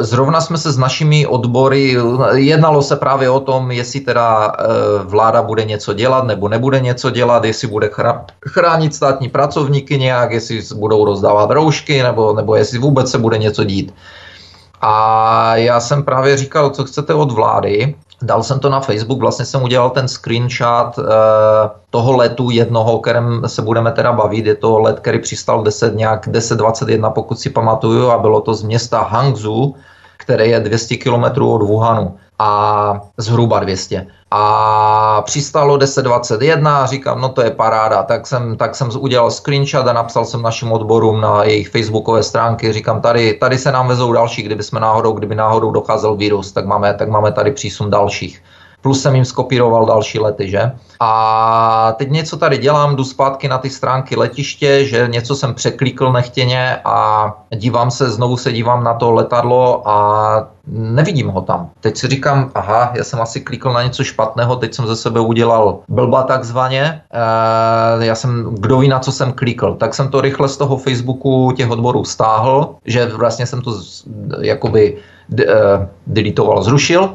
zrovna 0.00 0.40
jsme 0.40 0.58
se 0.58 0.72
s 0.72 0.78
našimi 0.78 1.26
odbory, 1.26 1.96
jednalo 2.34 2.82
se 2.82 2.96
právě 2.96 3.30
o 3.30 3.40
tom, 3.40 3.70
jestli 3.70 4.00
teda 4.00 4.52
eh, 4.58 4.64
vláda 5.04 5.42
bude 5.42 5.64
něco 5.64 5.92
dělat 5.92 6.24
nebo 6.26 6.48
nebude 6.48 6.80
něco 6.80 7.10
dělat, 7.10 7.44
jestli 7.44 7.68
bude 7.68 7.90
chránit 8.48 8.94
státní 8.94 9.28
pracovníky 9.28 9.98
nějak, 9.98 10.32
jestli 10.32 10.62
budou 10.74 11.04
rozdávat 11.04 11.50
roušky 11.50 12.02
nebo, 12.02 12.32
nebo 12.32 12.56
jestli 12.56 12.78
vůbec 12.78 13.10
se 13.10 13.18
bude 13.18 13.38
něco 13.38 13.64
dít. 13.64 13.94
A 14.80 15.56
já 15.56 15.80
jsem 15.80 16.02
právě 16.02 16.36
říkal, 16.36 16.70
co 16.70 16.84
chcete 16.84 17.14
od 17.14 17.32
vlády. 17.32 17.94
Dal 18.22 18.42
jsem 18.42 18.60
to 18.60 18.68
na 18.68 18.80
Facebook, 18.80 19.20
vlastně 19.20 19.44
jsem 19.44 19.62
udělal 19.62 19.90
ten 19.90 20.08
screenshot 20.08 20.98
uh, 20.98 21.04
toho 21.90 22.16
letu 22.16 22.50
jednoho, 22.50 22.92
o 22.92 22.98
kterém 22.98 23.42
se 23.46 23.62
budeme 23.62 23.92
teda 23.92 24.12
bavit. 24.12 24.46
Je 24.46 24.54
to 24.54 24.78
let, 24.78 25.00
který 25.00 25.18
přistal 25.18 25.62
10, 25.62 25.96
nějak 25.96 26.28
10.21, 26.28 27.12
pokud 27.12 27.40
si 27.40 27.50
pamatuju, 27.50 28.10
a 28.10 28.18
bylo 28.18 28.40
to 28.40 28.54
z 28.54 28.62
města 28.62 29.00
Hangzhou, 29.02 29.74
které 30.16 30.46
je 30.46 30.60
200 30.60 30.96
km 30.96 31.42
od 31.42 31.62
Wuhanu 31.62 32.16
a 32.42 33.00
zhruba 33.16 33.58
200. 33.60 34.06
A 34.30 35.22
přistálo 35.22 35.78
1021 35.78 36.78
a 36.78 36.86
říkám, 36.86 37.20
no 37.20 37.28
to 37.28 37.42
je 37.42 37.50
paráda, 37.50 38.02
tak 38.02 38.26
jsem, 38.26 38.56
tak 38.56 38.74
jsem 38.74 38.90
udělal 38.98 39.30
screenshot 39.30 39.86
a 39.86 39.92
napsal 39.92 40.24
jsem 40.24 40.42
našim 40.42 40.72
odborům 40.72 41.20
na 41.20 41.44
jejich 41.44 41.68
facebookové 41.68 42.22
stránky, 42.22 42.72
říkám, 42.72 43.00
tady, 43.00 43.34
tady 43.34 43.58
se 43.58 43.72
nám 43.72 43.88
vezou 43.88 44.12
další, 44.12 44.42
kdyby 44.42 44.62
jsme 44.62 44.80
náhodou, 44.80 45.12
kdyby 45.12 45.34
náhodou 45.34 45.70
docházel 45.70 46.16
virus, 46.16 46.52
tak 46.52 46.66
máme, 46.66 46.94
tak 46.94 47.08
máme 47.08 47.32
tady 47.32 47.52
přísun 47.52 47.90
dalších 47.90 48.42
plus 48.82 49.02
jsem 49.02 49.14
jim 49.14 49.24
skopíroval 49.24 49.86
další 49.86 50.18
lety, 50.18 50.50
že? 50.50 50.72
A 51.00 51.94
teď 51.98 52.10
něco 52.10 52.36
tady 52.36 52.58
dělám, 52.58 52.96
jdu 52.96 53.04
zpátky 53.04 53.48
na 53.48 53.58
ty 53.58 53.70
stránky 53.70 54.16
letiště, 54.16 54.84
že 54.84 55.08
něco 55.10 55.36
jsem 55.36 55.54
překlikl 55.54 56.12
nechtěně 56.12 56.76
a 56.84 57.26
dívám 57.54 57.90
se, 57.90 58.10
znovu 58.10 58.36
se 58.36 58.52
dívám 58.52 58.84
na 58.84 58.94
to 58.94 59.10
letadlo 59.10 59.88
a 59.88 60.48
nevidím 60.66 61.28
ho 61.28 61.40
tam. 61.40 61.70
Teď 61.80 61.96
si 61.96 62.08
říkám, 62.08 62.50
aha, 62.54 62.92
já 62.94 63.04
jsem 63.04 63.20
asi 63.20 63.40
klikl 63.40 63.72
na 63.72 63.82
něco 63.82 64.04
špatného, 64.04 64.56
teď 64.56 64.74
jsem 64.74 64.86
ze 64.86 64.96
sebe 64.96 65.20
udělal 65.20 65.78
blba 65.88 66.22
takzvaně. 66.22 67.02
E, 68.00 68.04
já 68.04 68.14
jsem, 68.14 68.54
kdo 68.58 68.78
ví, 68.78 68.88
na 68.88 68.98
co 68.98 69.12
jsem 69.12 69.32
klikl. 69.32 69.74
Tak 69.74 69.94
jsem 69.94 70.08
to 70.08 70.20
rychle 70.20 70.48
z 70.48 70.56
toho 70.56 70.76
Facebooku 70.76 71.52
těch 71.56 71.70
odborů 71.70 72.04
stáhl, 72.04 72.74
že 72.84 73.06
vlastně 73.06 73.46
jsem 73.46 73.62
to 73.62 73.80
jakoby 74.40 74.98
de, 75.28 75.46
uh, 75.46 75.52
deletoval, 76.06 76.62
zrušil 76.62 77.10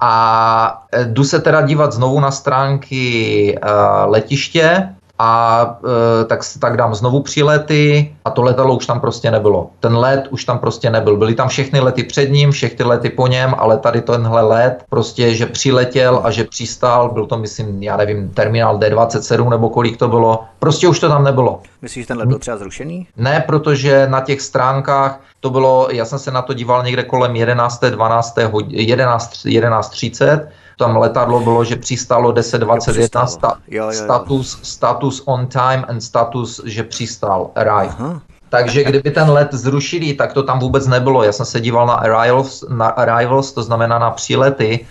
a 0.00 0.84
e, 0.92 1.04
jdu 1.04 1.24
se 1.24 1.40
teda 1.40 1.60
dívat 1.60 1.92
znovu 1.92 2.20
na 2.20 2.30
stránky 2.30 3.58
uh, 3.62 4.10
letiště 4.10 4.95
a 5.18 5.64
uh, 5.82 5.90
tak, 6.26 6.40
tak 6.60 6.76
dám 6.76 6.94
znovu 6.94 7.22
přílety 7.22 8.12
a 8.24 8.30
to 8.30 8.42
letadlo 8.42 8.76
už 8.76 8.86
tam 8.86 9.00
prostě 9.00 9.30
nebylo. 9.30 9.70
Ten 9.80 9.96
let 9.96 10.28
už 10.30 10.44
tam 10.44 10.58
prostě 10.58 10.90
nebyl. 10.90 11.16
Byly 11.16 11.34
tam 11.34 11.48
všechny 11.48 11.80
lety 11.80 12.02
před 12.02 12.30
ním, 12.30 12.50
všechny 12.50 12.84
lety 12.84 13.10
po 13.10 13.26
něm, 13.26 13.54
ale 13.58 13.78
tady 13.78 14.00
tenhle 14.00 14.42
let 14.42 14.84
prostě, 14.90 15.34
že 15.34 15.46
přiletěl 15.46 16.20
a 16.24 16.30
že 16.30 16.44
přistál, 16.44 17.08
byl 17.08 17.26
to 17.26 17.38
myslím, 17.38 17.82
já 17.82 17.96
nevím, 17.96 18.30
terminál 18.30 18.78
D27 18.78 19.50
nebo 19.50 19.70
kolik 19.70 19.96
to 19.96 20.08
bylo, 20.08 20.44
prostě 20.58 20.88
už 20.88 21.00
to 21.00 21.08
tam 21.08 21.24
nebylo. 21.24 21.60
Myslíš, 21.82 22.04
že 22.04 22.08
ten 22.08 22.18
let 22.18 22.26
byl 22.26 22.38
třeba 22.38 22.56
zrušený? 22.56 23.06
Ne, 23.16 23.44
protože 23.46 24.06
na 24.10 24.20
těch 24.20 24.40
stránkách 24.40 25.20
to 25.40 25.50
bylo, 25.50 25.88
já 25.90 26.04
jsem 26.04 26.18
se 26.18 26.30
na 26.30 26.42
to 26.42 26.54
díval 26.54 26.82
někde 26.82 27.02
kolem 27.02 27.36
11. 27.36 27.80
12. 27.80 28.38
11, 28.68 29.44
11.30, 29.44 30.48
tam 30.78 30.96
letadlo 30.96 31.40
bylo, 31.40 31.64
že 31.64 31.76
přistálo 31.76 32.32
10.21 32.32 33.26
sta, 33.26 33.58
status, 33.90 34.58
status 34.62 35.22
on 35.24 35.46
time 35.46 35.84
and 35.88 36.00
status, 36.00 36.60
že 36.64 36.82
přistál, 36.82 37.50
arrive. 37.54 37.94
Aha. 37.98 38.20
Takže 38.48 38.84
kdyby 38.84 39.10
ten 39.10 39.30
let 39.30 39.48
zrušili, 39.52 40.14
tak 40.14 40.32
to 40.32 40.42
tam 40.42 40.58
vůbec 40.58 40.86
nebylo. 40.86 41.22
Já 41.22 41.32
jsem 41.32 41.46
se 41.46 41.60
díval 41.60 41.86
na 41.86 41.94
arrivals, 41.94 42.64
na 42.68 42.86
arrivals 42.86 43.52
to 43.52 43.62
znamená 43.62 43.98
na 43.98 44.10
přílety, 44.10 44.86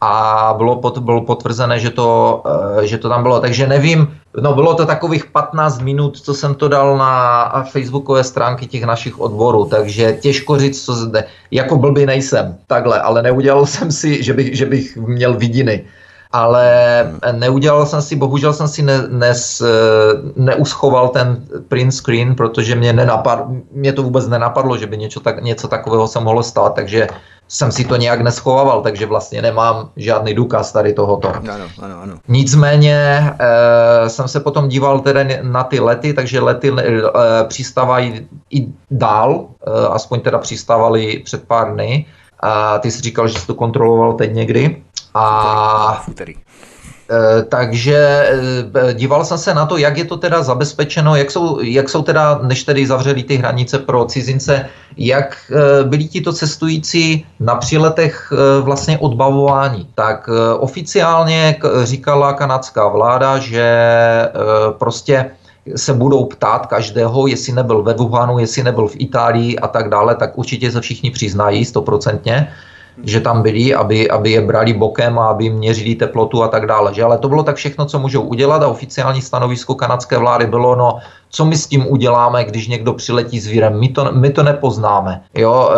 a 0.00 0.54
bylo, 0.56 0.76
pot, 0.76 0.98
bylo 0.98 1.20
potvrzené, 1.20 1.80
že 1.80 1.90
to, 1.90 2.42
eh, 2.80 2.86
že 2.86 2.98
to 2.98 3.08
tam 3.08 3.22
bylo. 3.22 3.40
Takže 3.40 3.66
nevím, 3.66 4.16
no 4.40 4.54
bylo 4.54 4.74
to 4.74 4.86
takových 4.86 5.24
15 5.26 5.80
minut, 5.80 6.20
co 6.20 6.34
jsem 6.34 6.54
to 6.54 6.68
dal 6.68 6.98
na 6.98 7.64
facebookové 7.72 8.24
stránky 8.24 8.66
těch 8.66 8.84
našich 8.84 9.20
odborů, 9.20 9.64
takže 9.64 10.18
těžko 10.20 10.58
říct, 10.58 10.84
co 10.84 10.92
zde, 10.92 11.24
jako 11.50 11.76
blbý 11.76 12.06
nejsem, 12.06 12.56
takhle, 12.66 13.00
ale 13.00 13.22
neudělal 13.22 13.66
jsem 13.74 13.92
si, 13.92 14.22
že 14.22 14.32
bych, 14.32 14.56
že 14.56 14.66
bych 14.66 14.96
měl 14.96 15.34
vidiny. 15.34 15.84
Ale 16.32 16.70
neudělal 17.32 17.86
jsem 17.86 18.02
si, 18.02 18.16
bohužel 18.16 18.52
jsem 18.52 18.68
si 18.68 18.82
ne, 18.82 19.02
nes, 19.08 19.62
neuschoval 20.36 21.08
ten 21.08 21.44
print 21.68 21.94
screen, 21.94 22.34
protože 22.34 22.74
mě, 22.74 22.92
nenapad, 22.92 23.46
mě 23.72 23.92
to 23.92 24.02
vůbec 24.02 24.28
nenapadlo, 24.28 24.78
že 24.78 24.86
by 24.86 24.96
něco, 24.96 25.20
tak, 25.20 25.42
něco 25.42 25.68
takového 25.68 26.08
se 26.08 26.20
mohlo 26.20 26.42
stát, 26.42 26.74
takže 26.74 27.08
jsem 27.50 27.72
si 27.72 27.84
to 27.84 27.96
nějak 27.96 28.20
neschovával, 28.20 28.82
takže 28.82 29.06
vlastně 29.06 29.42
nemám 29.42 29.90
žádný 29.96 30.34
důkaz 30.34 30.72
tady 30.72 30.92
tohoto. 30.92 31.28
Ano, 31.28 31.66
ano, 31.82 31.96
ano. 32.02 32.14
Nicméně 32.28 32.94
e, 32.94 34.10
jsem 34.10 34.28
se 34.28 34.40
potom 34.40 34.68
díval 34.68 35.00
tedy 35.00 35.38
na 35.42 35.64
ty 35.64 35.80
lety, 35.80 36.14
takže 36.14 36.40
lety 36.40 36.72
e, 36.78 37.02
přistávají 37.44 38.28
i 38.50 38.66
dál, 38.90 39.46
e, 39.66 39.88
aspoň 39.88 40.20
teda 40.20 40.38
přistávali 40.38 41.22
před 41.24 41.44
pár 41.44 41.74
dny. 41.74 42.06
A 42.40 42.78
ty 42.78 42.90
jsi 42.90 43.02
říkal, 43.02 43.28
že 43.28 43.38
jsi 43.38 43.46
to 43.46 43.54
kontroloval 43.54 44.12
teď 44.12 44.32
někdy. 44.32 44.82
A... 45.14 46.04
Eh, 47.10 47.42
takže 47.42 47.96
eh, 48.74 48.94
díval 48.94 49.24
jsem 49.24 49.38
se 49.38 49.54
na 49.54 49.66
to, 49.66 49.76
jak 49.76 49.96
je 49.98 50.04
to 50.04 50.16
teda 50.16 50.42
zabezpečeno, 50.42 51.16
jak 51.16 51.30
jsou, 51.30 51.60
jak 51.60 51.88
jsou 51.88 52.02
teda, 52.02 52.38
než 52.42 52.64
tedy 52.64 52.86
zavřeli 52.86 53.22
ty 53.22 53.36
hranice 53.36 53.78
pro 53.78 54.04
cizince, 54.04 54.66
jak 54.96 55.36
eh, 55.50 55.84
byli 55.84 56.04
ti 56.04 56.20
to 56.20 56.32
cestující 56.32 57.26
na 57.40 57.54
přiletech 57.54 58.32
vlastně 58.60 58.98
odbavování. 58.98 59.88
Tak 59.94 60.28
oficiálně 60.58 61.56
říkala 61.82 62.32
kanadská 62.32 62.88
vláda, 62.88 63.38
že 63.38 63.68
prostě 64.78 65.30
se 65.76 65.92
budou 65.92 66.24
ptát 66.24 66.66
každého, 66.66 67.26
jestli 67.26 67.52
nebyl 67.52 67.82
ve 67.82 67.94
Wuhanu, 67.94 68.38
jestli 68.38 68.62
nebyl 68.62 68.88
v 68.88 68.96
Itálii 68.98 69.58
a 69.58 69.68
tak 69.68 69.88
dále, 69.88 70.14
tak 70.14 70.38
určitě 70.38 70.72
se 70.72 70.80
všichni 70.80 71.10
přiznají 71.10 71.64
stoprocentně 71.64 72.52
že 73.02 73.20
tam 73.20 73.42
byli, 73.42 73.74
aby, 73.74 74.10
aby 74.10 74.30
je 74.30 74.40
brali 74.40 74.72
bokem 74.72 75.18
a 75.18 75.26
aby 75.26 75.50
měřili 75.50 75.94
teplotu 75.94 76.42
a 76.42 76.48
tak 76.48 76.66
dále. 76.66 76.94
Že? 76.94 77.04
Ale 77.04 77.18
to 77.18 77.28
bylo 77.28 77.42
tak 77.42 77.56
všechno, 77.56 77.86
co 77.86 77.98
můžou 77.98 78.22
udělat 78.22 78.62
a 78.62 78.68
oficiální 78.68 79.22
stanovisko 79.22 79.74
kanadské 79.74 80.18
vlády 80.18 80.46
bylo, 80.46 80.76
no 80.76 80.98
co 81.30 81.44
my 81.44 81.56
s 81.56 81.66
tím 81.66 81.86
uděláme, 81.88 82.44
když 82.44 82.68
někdo 82.68 82.92
přiletí 82.92 83.40
s 83.40 83.46
vírem. 83.46 83.80
My 83.80 83.88
to, 83.88 84.12
my 84.12 84.30
to 84.30 84.42
nepoznáme. 84.42 85.22
Jo, 85.34 85.70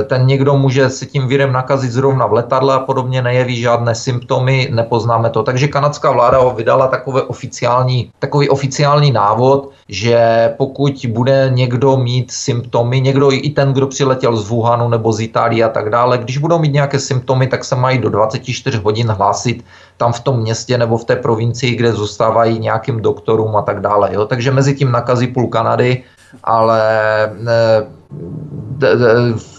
e, 0.00 0.02
ten 0.02 0.26
někdo 0.26 0.56
může 0.56 0.90
si 0.90 1.06
tím 1.06 1.28
vírem 1.28 1.52
nakazit 1.52 1.90
zrovna 1.90 2.26
v 2.26 2.32
letadle 2.32 2.74
a 2.74 2.78
podobně, 2.78 3.22
nejeví 3.22 3.60
žádné 3.60 3.94
symptomy, 3.94 4.68
nepoznáme 4.72 5.30
to. 5.30 5.42
Takže 5.42 5.68
kanadská 5.68 6.10
vláda 6.10 6.38
ho 6.38 6.50
vydala 6.50 6.86
takové 6.88 7.22
oficiální, 7.22 8.10
takový 8.18 8.48
oficiální 8.48 9.12
návod, 9.12 9.70
že 9.88 10.54
pokud 10.56 11.06
bude 11.08 11.50
někdo 11.52 11.96
mít 11.96 12.30
symptomy, 12.30 13.00
někdo 13.00 13.32
i 13.32 13.50
ten, 13.50 13.72
kdo 13.72 13.86
přiletěl 13.86 14.36
z 14.36 14.48
Wuhanu 14.48 14.88
nebo 14.88 15.12
z 15.12 15.20
Itálie 15.20 15.64
a 15.64 15.68
tak 15.68 15.90
dále, 15.90 16.18
když 16.18 16.38
budou 16.38 16.58
mít 16.58 16.72
nějaké 16.72 16.98
symptomy, 16.98 17.46
tak 17.46 17.64
se 17.64 17.76
mají 17.76 17.98
do 17.98 18.08
24 18.08 18.78
hodin 18.78 19.08
hlásit 19.08 19.64
tam 19.96 20.12
v 20.12 20.20
tom 20.20 20.40
městě 20.40 20.78
nebo 20.78 20.98
v 20.98 21.04
té 21.04 21.16
provincii, 21.16 21.74
kde 21.76 21.92
zůstávají 21.92 22.58
nějakým 22.58 23.02
doktorům 23.02 23.56
a 23.56 23.62
tak 23.62 23.80
dále. 23.80 24.10
Jo? 24.12 24.26
Takže 24.26 24.50
mezi 24.50 24.74
tím 24.74 24.92
nakazí 24.92 25.26
půl 25.26 25.46
Kanady, 25.48 26.02
ale 26.44 26.82
ne, 27.40 27.86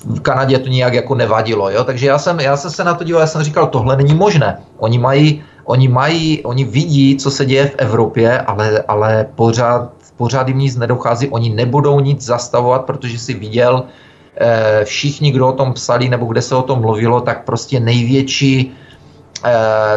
v 0.06 0.20
Kanadě 0.22 0.60
to 0.60 0.70
nijak 0.70 0.94
jako 0.94 1.16
nevadilo. 1.16 1.70
Jo? 1.70 1.84
Takže 1.84 2.08
já 2.08 2.18
jsem, 2.20 2.40
já 2.40 2.58
jsem 2.58 2.72
se 2.72 2.84
na 2.84 2.94
to 2.94 3.04
díval, 3.04 3.22
já 3.22 3.28
jsem 3.28 3.44
říkal, 3.44 3.68
tohle 3.68 3.98
není 3.98 4.14
možné. 4.14 4.58
Oni 4.78 5.00
mají, 5.00 5.44
oni 5.66 5.88
mají, 5.88 6.44
oni 6.44 6.64
vidí, 6.64 7.18
co 7.18 7.32
se 7.32 7.46
děje 7.46 7.68
v 7.68 7.76
Evropě, 7.78 8.42
ale, 8.42 8.84
ale 8.88 9.28
pořád, 9.36 9.92
pořád 10.18 10.48
jim 10.48 10.58
nic 10.58 10.76
nedochází, 10.76 11.30
oni 11.30 11.50
nebudou 11.50 12.00
nic 12.00 12.22
zastavovat, 12.22 12.86
protože 12.86 13.20
si 13.20 13.34
viděl, 13.34 13.84
eh, 14.38 14.86
všichni, 14.86 15.32
kdo 15.32 15.48
o 15.48 15.58
tom 15.58 15.74
psali 15.74 16.10
nebo 16.10 16.26
kde 16.26 16.42
se 16.42 16.56
o 16.56 16.62
tom 16.62 16.82
mluvilo, 16.82 17.22
tak 17.22 17.44
prostě 17.44 17.80
největší 17.80 18.76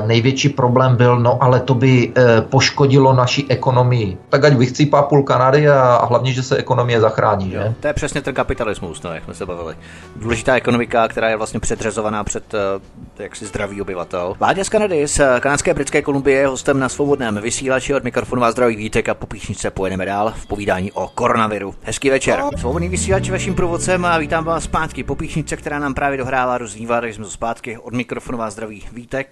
největší 0.06 0.48
problém 0.48 0.96
byl, 0.96 1.18
no 1.18 1.42
ale 1.42 1.60
to 1.60 1.74
by 1.74 2.12
eh, 2.16 2.40
poškodilo 2.40 3.12
naši 3.12 3.46
ekonomii. 3.48 4.18
Tak 4.28 4.44
ať 4.44 4.52
vychcípá 4.52 5.02
půl 5.02 5.22
Kanady 5.22 5.68
a, 5.68 6.06
hlavně, 6.06 6.32
že 6.32 6.42
se 6.42 6.56
ekonomie 6.56 7.00
zachrání. 7.00 7.50
Že? 7.50 7.74
To 7.80 7.86
je 7.86 7.94
přesně 7.94 8.22
ten 8.22 8.34
kapitalismus, 8.34 9.02
no, 9.02 9.14
jak 9.14 9.24
jsme 9.24 9.34
se 9.34 9.46
bavili. 9.46 9.74
Důležitá 10.16 10.56
ekonomika, 10.56 11.08
která 11.08 11.28
je 11.28 11.36
vlastně 11.36 11.60
předřezovaná 11.60 12.24
před 12.24 12.54
eh, 12.54 13.22
jaksi 13.22 13.46
zdravý 13.46 13.82
obyvatel. 13.82 14.34
Vládě 14.38 14.64
z 14.64 14.68
Kanady, 14.68 15.08
z 15.08 15.20
kanadské 15.40 15.74
britské 15.74 16.02
Kolumbie 16.02 16.46
hostem 16.46 16.78
na 16.78 16.88
svobodném 16.88 17.40
vysílači 17.40 17.94
od 17.94 18.04
mikrofonu 18.04 18.42
vás 18.42 18.52
zdraví 18.52 18.76
Vítek 18.76 19.08
a 19.08 19.14
po 19.14 19.26
píšničce 19.26 19.70
pojedeme 19.70 20.06
dál 20.06 20.32
v 20.36 20.46
povídání 20.46 20.92
o 20.92 21.08
koronaviru. 21.14 21.74
Hezký 21.82 22.10
večer. 22.10 22.42
Svobodný 22.58 22.88
vysílač 22.88 23.30
vaším 23.30 23.54
průvodcem 23.54 24.04
a 24.04 24.18
vítám 24.18 24.44
vás 24.44 24.64
zpátky 24.64 25.02
po 25.02 25.16
která 25.56 25.78
nám 25.78 25.94
právě 25.94 26.18
dohrála 26.18 26.58
roznívá, 26.58 27.00
takže 27.00 27.14
jsme 27.14 27.24
zpátky 27.24 27.78
od 27.78 27.94
mikrofonu 27.94 28.38
vás 28.38 28.52
zdraví 28.52 28.84
Vítek 28.92 29.25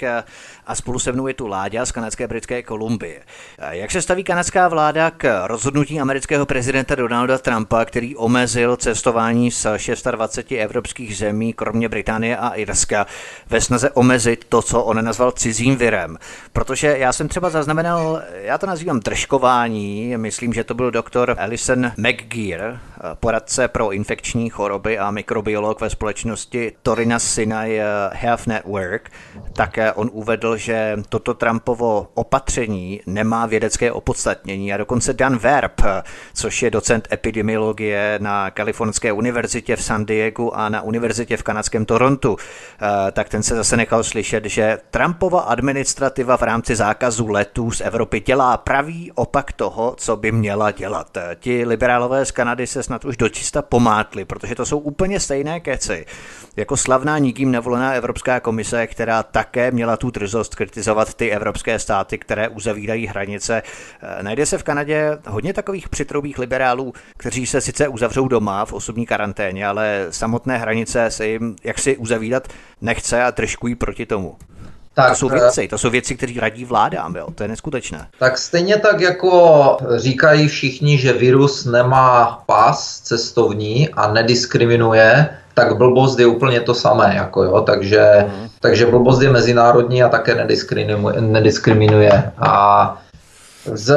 a 0.67 0.75
spolu 0.75 0.99
se 0.99 1.13
mnou 1.13 1.27
je 1.27 1.35
tu 1.35 1.47
Láďa 1.47 1.87
z 1.87 1.93
kanadské 1.93 2.29
britské 2.29 2.63
Kolumbie. 2.63 3.21
Jak 3.71 3.91
se 3.91 4.03
staví 4.03 4.25
kanadská 4.25 4.69
vláda 4.69 5.11
k 5.11 5.47
rozhodnutí 5.47 6.01
amerického 6.01 6.47
prezidenta 6.47 6.95
Donalda 6.95 7.39
Trumpa, 7.39 7.85
který 7.85 8.17
omezil 8.17 8.77
cestování 8.77 9.51
z 9.51 9.67
26 10.11 10.53
evropských 10.53 11.17
zemí, 11.17 11.53
kromě 11.53 11.89
Británie 11.89 12.37
a 12.37 12.49
Irska, 12.49 13.07
ve 13.51 13.61
snaze 13.61 13.91
omezit 13.91 14.45
to, 14.49 14.63
co 14.63 14.83
on 14.83 15.05
nazval 15.05 15.33
cizím 15.33 15.77
virem? 15.77 16.19
Protože 16.53 16.99
já 16.99 17.13
jsem 17.13 17.29
třeba 17.29 17.51
zaznamenal, 17.51 18.23
já 18.35 18.59
to 18.59 18.67
nazývám 18.67 19.01
držkování, 19.01 20.17
myslím, 20.17 20.53
že 20.53 20.65
to 20.65 20.75
byl 20.75 20.91
doktor 20.91 21.37
Alison 21.39 21.93
McGear, 21.97 22.81
poradce 23.15 23.69
pro 23.69 23.91
infekční 23.91 24.51
choroby 24.51 24.99
a 24.99 25.11
mikrobiolog 25.11 25.81
ve 25.81 25.91
společnosti 25.91 26.73
Torina 26.83 27.19
Sinai 27.19 27.81
Health 28.13 28.47
Network, 28.47 29.11
tak 29.53 29.79
on 29.95 30.11
uvedl, 30.13 30.57
že 30.57 30.97
toto 31.09 31.35
Trumpovo 31.35 32.09
opatření 32.15 33.01
nemá 33.07 33.47
vědecké 33.47 33.93
opodstatnění 33.93 34.73
a 34.73 34.77
dokonce 34.77 35.13
Dan 35.13 35.39
Verb, 35.39 35.81
což 36.35 36.63
je 36.63 36.71
docent 36.71 37.09
epidemiologie 37.13 38.19
na 38.23 38.51
Kalifornské 38.51 39.13
univerzitě 39.13 39.77
v 39.77 39.83
San 39.83 40.05
Diego 40.05 40.51
a 40.51 40.69
na 40.69 40.83
univerzitě 40.83 41.37
v 41.37 41.43
kanadském 41.43 41.85
Torontu, 41.85 42.37
eh, 42.37 43.13
tak 43.13 43.29
ten 43.29 43.43
se 43.43 43.57
zase 43.57 43.77
nechal 43.77 44.05
slyšet, 44.05 44.45
že 44.45 44.79
Trumpova 44.91 45.41
administrativa 45.41 46.37
v 46.37 46.43
rámci 46.43 46.77
zákazu 46.77 47.27
letů 47.29 47.71
z 47.71 47.81
Evropy 47.81 48.21
dělá 48.21 48.57
pravý 48.57 49.13
opak 49.13 49.53
toho, 49.53 49.95
co 49.99 50.17
by 50.17 50.33
měla 50.33 50.71
dělat. 50.71 51.19
Ti 51.35 51.65
liberálové 51.65 52.25
z 52.25 52.31
Kanady 52.31 52.67
se 52.67 52.83
snad 52.95 53.05
už 53.05 53.17
dočista 53.17 53.63
pomátli, 53.63 54.25
protože 54.25 54.55
to 54.55 54.67
jsou 54.67 54.79
úplně 54.79 55.21
stejné 55.21 55.61
keci, 55.61 56.07
jako 56.57 56.77
slavná 56.77 57.19
nikým 57.19 57.51
nevolená 57.51 57.93
Evropská 57.93 58.41
komise, 58.41 58.87
která 58.87 59.23
také 59.23 59.71
měla 59.71 59.97
tu 59.97 60.11
drzost 60.11 60.55
kritizovat 60.55 61.15
ty 61.15 61.31
evropské 61.31 61.79
státy, 61.79 62.19
které 62.19 62.49
uzavírají 62.49 63.07
hranice. 63.07 63.63
Eh, 63.63 64.23
najde 64.23 64.47
se 64.47 64.59
v 64.59 64.63
Kanadě 64.63 65.19
hodně 65.27 65.53
takových 65.53 65.89
přitroubých 65.89 66.39
liberálů, 66.39 66.93
kteří 67.17 67.47
se 67.47 67.61
sice 67.61 67.89
uzavřou 67.89 68.29
doma 68.29 68.65
v 68.65 68.73
osobní 68.73 69.07
karanténě, 69.07 69.67
ale 69.67 70.07
samotné 70.11 70.59
hranice 70.59 71.11
se 71.11 71.27
jim 71.27 71.57
jaksi 71.65 71.97
uzavírat 71.97 72.49
nechce 72.81 73.23
a 73.23 73.31
držkují 73.31 73.75
proti 73.75 74.07
tomu. 74.07 74.37
Tak, 74.95 75.09
to 75.11 75.17
jsou 75.17 75.31
eh, 75.31 75.35
věci, 75.35 75.69
to 75.69 75.79
jsou 75.79 75.91
věci, 75.91 76.17
které 76.17 76.33
radí 76.41 76.65
vládám, 76.65 77.17
jo? 77.17 77.27
to 77.35 77.43
je 77.43 77.49
neskutečné. 77.49 78.07
Tak 78.19 78.39
stejně 78.39 78.77
tak, 78.77 79.01
jako 79.01 79.77
říkají 79.97 80.49
všichni, 80.49 80.99
že 80.99 81.13
virus 81.13 81.65
nemá 81.65 82.43
pas 82.47 83.01
cestovní 83.01 83.89
a 83.89 84.13
nediskriminuje, 84.13 85.29
tak 85.55 85.77
blbost 85.77 86.19
je 86.19 86.27
úplně 86.27 86.61
to 86.61 86.75
samé, 86.75 87.13
jako 87.17 87.43
jo, 87.43 87.61
takže, 87.61 88.27
mm. 88.27 88.49
takže 88.61 88.87
blbost 88.87 89.23
je 89.23 89.31
mezinárodní 89.31 90.03
a 90.03 90.09
také 90.09 90.35
nediskriminuje. 90.35 91.21
nediskriminuje. 91.21 92.33
A 92.39 92.99
s, 93.73 93.97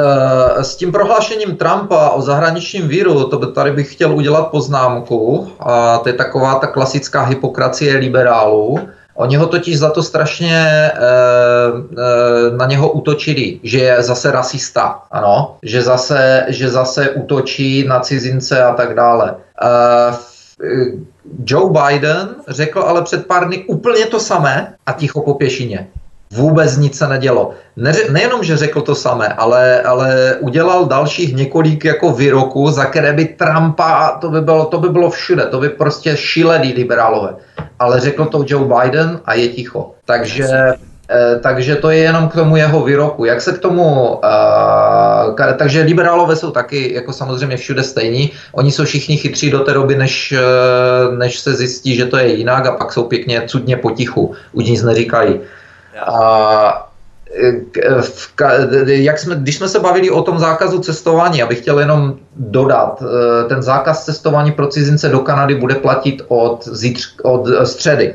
s 0.62 0.76
tím 0.76 0.92
prohlášením 0.92 1.56
Trumpa 1.56 2.10
o 2.10 2.22
zahraničním 2.22 2.88
víru, 2.88 3.28
to 3.28 3.38
by 3.38 3.46
tady 3.52 3.72
bych 3.72 3.92
chtěl 3.92 4.14
udělat 4.14 4.50
poznámku, 4.50 5.52
a 5.60 5.98
to 5.98 6.08
je 6.08 6.12
taková 6.12 6.54
ta 6.54 6.66
klasická 6.66 7.22
hypokracie 7.22 7.96
liberálů, 7.96 8.88
Oni 9.18 9.36
ho 9.36 9.46
totiž 9.46 9.78
za 9.78 9.90
to 9.90 10.02
strašně 10.02 10.56
e, 10.56 10.90
e, 10.92 12.56
na 12.56 12.66
něho 12.66 12.90
útočili, 12.90 13.60
že 13.62 13.78
je 13.78 14.02
zase 14.02 14.30
rasista, 14.30 15.02
ano, 15.10 15.56
že 15.62 15.82
zase, 15.82 16.44
že 16.48 16.70
zase 16.70 17.10
útočí 17.10 17.86
na 17.88 18.00
cizince 18.00 18.62
a 18.62 18.74
tak 18.74 18.94
dále. 18.94 19.34
E, 19.34 20.16
Joe 21.44 21.70
Biden 21.70 22.28
řekl 22.48 22.80
ale 22.80 23.02
před 23.02 23.26
pár 23.26 23.46
dny 23.46 23.64
úplně 23.66 24.06
to 24.06 24.20
samé 24.20 24.74
a 24.86 24.92
ticho 24.92 25.22
po 25.22 25.34
pěšině. 25.34 25.88
Vůbec 26.30 26.76
nic 26.76 26.98
se 26.98 27.08
nedělo. 27.08 27.50
Ne, 27.76 27.92
nejenom, 28.10 28.44
že 28.44 28.56
řekl 28.56 28.80
to 28.80 28.94
samé, 28.94 29.28
ale, 29.28 29.82
ale 29.82 30.36
udělal 30.40 30.86
dalších 30.86 31.36
několik 31.36 31.84
jako 31.84 32.12
výroků, 32.12 32.70
za 32.70 32.84
které 32.84 33.12
by 33.12 33.24
Trumpa, 33.24 34.18
to 34.20 34.30
by 34.30 34.40
bylo, 34.40 34.64
to 34.64 34.78
by 34.78 34.88
bylo 34.88 35.10
všude, 35.10 35.46
to 35.46 35.60
by 35.60 35.68
prostě 35.68 36.16
šílený 36.16 36.72
liberálové. 36.72 37.34
Ale 37.78 38.00
řekl 38.00 38.24
to 38.24 38.44
Joe 38.46 38.68
Biden 38.68 39.20
a 39.24 39.34
je 39.34 39.48
ticho. 39.48 39.92
Takže 40.04 40.48
Eh, 41.10 41.38
takže 41.40 41.76
to 41.76 41.90
je 41.90 41.98
jenom 41.98 42.28
k 42.28 42.34
tomu 42.34 42.56
jeho 42.56 42.84
výroku. 42.84 43.24
Jak 43.24 43.40
se 43.40 43.52
k 43.52 43.58
tomu, 43.58 44.20
uh, 44.20 45.56
takže 45.56 45.82
liberálové 45.82 46.36
jsou 46.36 46.50
taky 46.50 46.94
jako 46.94 47.12
samozřejmě 47.12 47.56
všude 47.56 47.82
stejní. 47.82 48.30
Oni 48.52 48.72
jsou 48.72 48.84
všichni 48.84 49.16
chytří 49.16 49.50
do 49.50 49.60
té 49.60 49.74
doby, 49.74 49.96
než, 49.96 50.32
eh, 50.32 51.16
než 51.16 51.38
se 51.38 51.54
zjistí, 51.54 51.96
že 51.96 52.06
to 52.06 52.16
je 52.16 52.36
jinak 52.36 52.66
a 52.66 52.72
pak 52.72 52.92
jsou 52.92 53.04
pěkně 53.04 53.42
cudně 53.46 53.76
potichu. 53.76 54.34
Už 54.52 54.64
nic 54.64 54.82
neříkají. 54.82 55.40
A 56.06 56.88
jak 58.86 59.18
jsme, 59.18 59.34
když 59.34 59.56
jsme 59.56 59.68
se 59.68 59.80
bavili 59.80 60.10
o 60.10 60.22
tom 60.22 60.38
zákazu 60.38 60.78
cestování, 60.78 61.42
abych 61.42 61.60
chtěl 61.60 61.80
jenom 61.80 62.14
dodat, 62.36 63.02
ten 63.48 63.62
zákaz 63.62 64.04
cestování 64.04 64.52
pro 64.52 64.66
cizince 64.66 65.08
do 65.08 65.20
Kanady 65.20 65.54
bude 65.54 65.74
platit 65.74 66.22
od, 66.28 66.68
zítř, 66.68 67.14
od 67.22 67.66
středy 67.66 68.14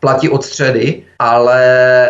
platí 0.00 0.28
od 0.28 0.44
středy, 0.44 1.02
ale 1.18 1.62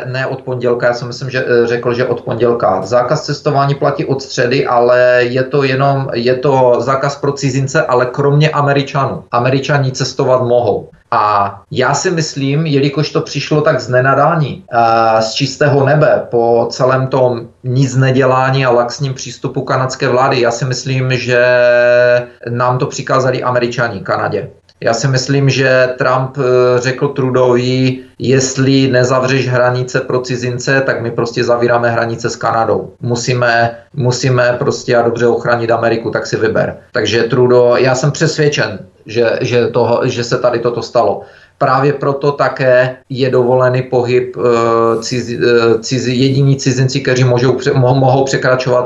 ne 0.06 0.26
od 0.26 0.42
pondělka. 0.42 0.86
Já 0.86 0.94
si 0.94 1.04
myslím, 1.04 1.30
že 1.30 1.44
eh, 1.44 1.66
řekl, 1.66 1.94
že 1.94 2.06
od 2.06 2.20
pondělka. 2.20 2.82
Zákaz 2.82 3.24
cestování 3.24 3.74
platí 3.74 4.04
od 4.04 4.22
středy, 4.22 4.66
ale 4.66 5.20
je 5.20 5.42
to 5.42 5.62
jenom, 5.62 6.08
je 6.14 6.34
to 6.34 6.76
zákaz 6.78 7.16
pro 7.16 7.32
cizince, 7.32 7.82
ale 7.82 8.06
kromě 8.06 8.50
Američanů. 8.50 9.24
Američani 9.30 9.92
cestovat 9.92 10.42
mohou. 10.42 10.88
A 11.10 11.62
já 11.70 11.94
si 11.94 12.10
myslím, 12.10 12.66
jelikož 12.66 13.10
to 13.10 13.20
přišlo 13.20 13.60
tak 13.60 13.80
z 13.80 13.88
nenadání, 13.88 14.64
eh, 14.72 15.22
z 15.22 15.32
čistého 15.32 15.86
nebe, 15.86 16.26
po 16.30 16.68
celém 16.70 17.06
tom 17.06 17.48
nic 17.64 17.96
nedělání 17.96 18.66
a 18.66 18.70
laxním 18.70 19.14
přístupu 19.14 19.62
kanadské 19.62 20.08
vlády, 20.08 20.40
já 20.40 20.50
si 20.50 20.64
myslím, 20.64 21.12
že 21.12 21.42
nám 22.48 22.78
to 22.78 22.86
přikázali 22.86 23.42
američani 23.42 24.00
Kanadě. 24.00 24.50
Já 24.80 24.94
si 24.94 25.08
myslím, 25.08 25.50
že 25.50 25.88
Trump 25.98 26.38
eh, 26.38 26.80
řekl 26.80 27.08
Trudovi, 27.08 27.98
jestli 28.18 28.88
nezavřeš 28.88 29.48
hranice 29.48 30.00
pro 30.00 30.20
cizince, 30.20 30.82
tak 30.86 31.02
my 31.02 31.10
prostě 31.10 31.44
zavíráme 31.44 31.90
hranice 31.90 32.30
s 32.30 32.36
Kanadou. 32.36 32.92
Musíme, 33.00 33.76
musíme 33.94 34.56
prostě 34.58 34.96
a 34.96 35.02
dobře 35.02 35.26
ochránit 35.26 35.70
Ameriku, 35.70 36.10
tak 36.10 36.26
si 36.26 36.36
vyber. 36.36 36.76
Takže 36.92 37.22
Trudo, 37.22 37.74
já 37.76 37.94
jsem 37.94 38.10
přesvědčen, 38.10 38.78
že, 39.06 39.38
že, 39.40 39.66
toho, 39.66 40.00
že 40.04 40.24
se 40.24 40.38
tady 40.38 40.58
toto 40.58 40.82
stalo. 40.82 41.22
Právě 41.58 41.92
proto 41.92 42.32
také 42.32 42.96
je 43.08 43.30
dovolený 43.30 43.82
pohyb 43.82 44.36
eh, 44.36 45.02
cizi, 45.02 45.38
eh, 45.42 45.78
cizi, 45.78 46.12
jediní 46.12 46.56
cizinci, 46.56 47.00
kteří 47.00 47.24
můžou, 47.24 47.56
mohou 47.74 48.24
překračovat 48.24 48.84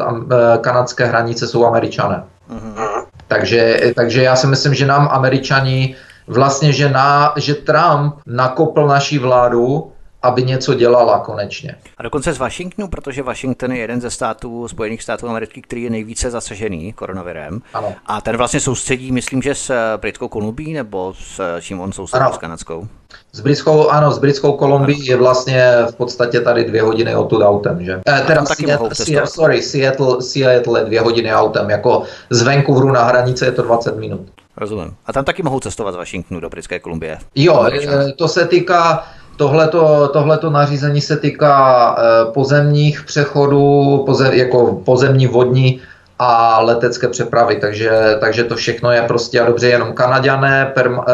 kanadské 0.61 1.05
hranice, 1.05 1.47
jsou 1.47 1.67
američané. 1.67 2.25
Mm-hmm. 2.51 2.92
Takže, 3.33 3.81
takže 3.97 4.23
já 4.23 4.37
si 4.37 4.47
myslím, 4.47 4.75
že 4.75 4.87
nám 4.87 5.09
američani 5.13 5.97
vlastně, 6.27 6.73
že, 6.73 6.89
na, 6.89 7.33
že 7.37 7.55
Trump 7.55 8.15
nakopl 8.27 8.87
naší 8.87 9.19
vládu, 9.19 9.92
aby 10.23 10.43
něco 10.43 10.75
dělala 10.75 11.19
konečně. 11.19 11.75
A 11.99 12.03
dokonce 12.03 12.33
z 12.33 12.39
Washingtonu, 12.39 12.89
protože 12.89 13.23
Washington 13.23 13.73
je 13.73 13.79
jeden 13.79 14.01
ze 14.01 14.11
států 14.11 14.69
Spojených 14.69 15.03
států 15.03 15.29
amerických, 15.29 15.65
který 15.65 15.83
je 15.83 15.91
nejvíce 15.91 16.31
zasažený 16.31 16.93
koronavirem. 16.93 17.63
Ano. 17.75 17.95
A 18.07 18.21
ten 18.21 18.37
vlastně 18.37 18.61
soustředí, 18.61 19.13
myslím, 19.13 19.43
že 19.43 19.55
s 19.55 19.97
Britskou 19.97 20.29
Kolumbií, 20.29 20.73
nebo 20.73 21.15
s 21.19 21.61
čím 21.61 21.81
on 21.81 21.93
soustředí 21.93 22.25
ano. 22.25 22.35
s 22.35 22.39
Kanadskou? 22.39 22.89
S 23.33 23.41
britskou, 23.41 23.89
ano, 23.89 24.13
s 24.13 24.19
britskou 24.19 24.53
Kolumbií 24.53 25.07
je 25.07 25.17
vlastně 25.17 25.73
v 25.91 25.95
podstatě 25.95 26.41
tady 26.41 26.65
dvě 26.65 26.83
hodiny 26.83 27.17
odtud 27.17 27.43
autem, 27.43 27.85
že? 27.85 28.01
Eh, 28.09 28.23
teda 28.27 28.45
Seattle, 28.45 28.95
Seattle, 28.95 29.27
sorry, 29.27 29.63
Seattle, 29.63 30.23
Seattle 30.23 30.81
je 30.81 30.85
dvě 30.85 31.01
hodiny 31.01 31.35
autem, 31.35 31.71
jako 31.71 32.03
z 32.31 32.43
Vancouveru 32.43 32.93
na 32.93 33.05
hranice 33.05 33.45
je 33.45 33.53
to 33.53 33.63
20 33.63 33.97
minut. 33.97 34.21
Rozumím. 34.57 34.95
A 35.07 35.13
tam 35.13 35.25
taky 35.25 35.43
mohou 35.43 35.61
cestovat 35.61 35.95
z 35.95 35.97
Washingtonu 35.97 36.41
do 36.41 36.49
Britské 36.49 36.81
Kolumbie? 36.81 37.19
Jo, 37.35 37.69
eh, 37.73 38.13
to 38.13 38.29
se 38.29 38.47
týká, 38.47 39.07
Tohleto, 39.43 40.09
tohleto 40.13 40.51
nařízení 40.51 41.01
se 41.01 41.17
týká 41.17 41.97
eh, 41.99 42.33
pozemních 42.33 43.03
přechodů, 43.03 44.03
pozem, 44.07 44.33
jako 44.33 44.75
pozemní, 44.85 45.27
vodní 45.27 45.81
a 46.19 46.61
letecké 46.61 47.09
přepravy, 47.09 47.57
takže, 47.57 48.17
takže 48.21 48.45
to 48.45 48.57
všechno 48.57 48.91
je 48.91 49.03
prostě 49.03 49.41
a 49.41 49.47
dobře 49.47 49.69
jenom 49.69 49.93
Kanaďané, 49.93 50.71
perm, 50.75 50.99
eh, 51.09 51.13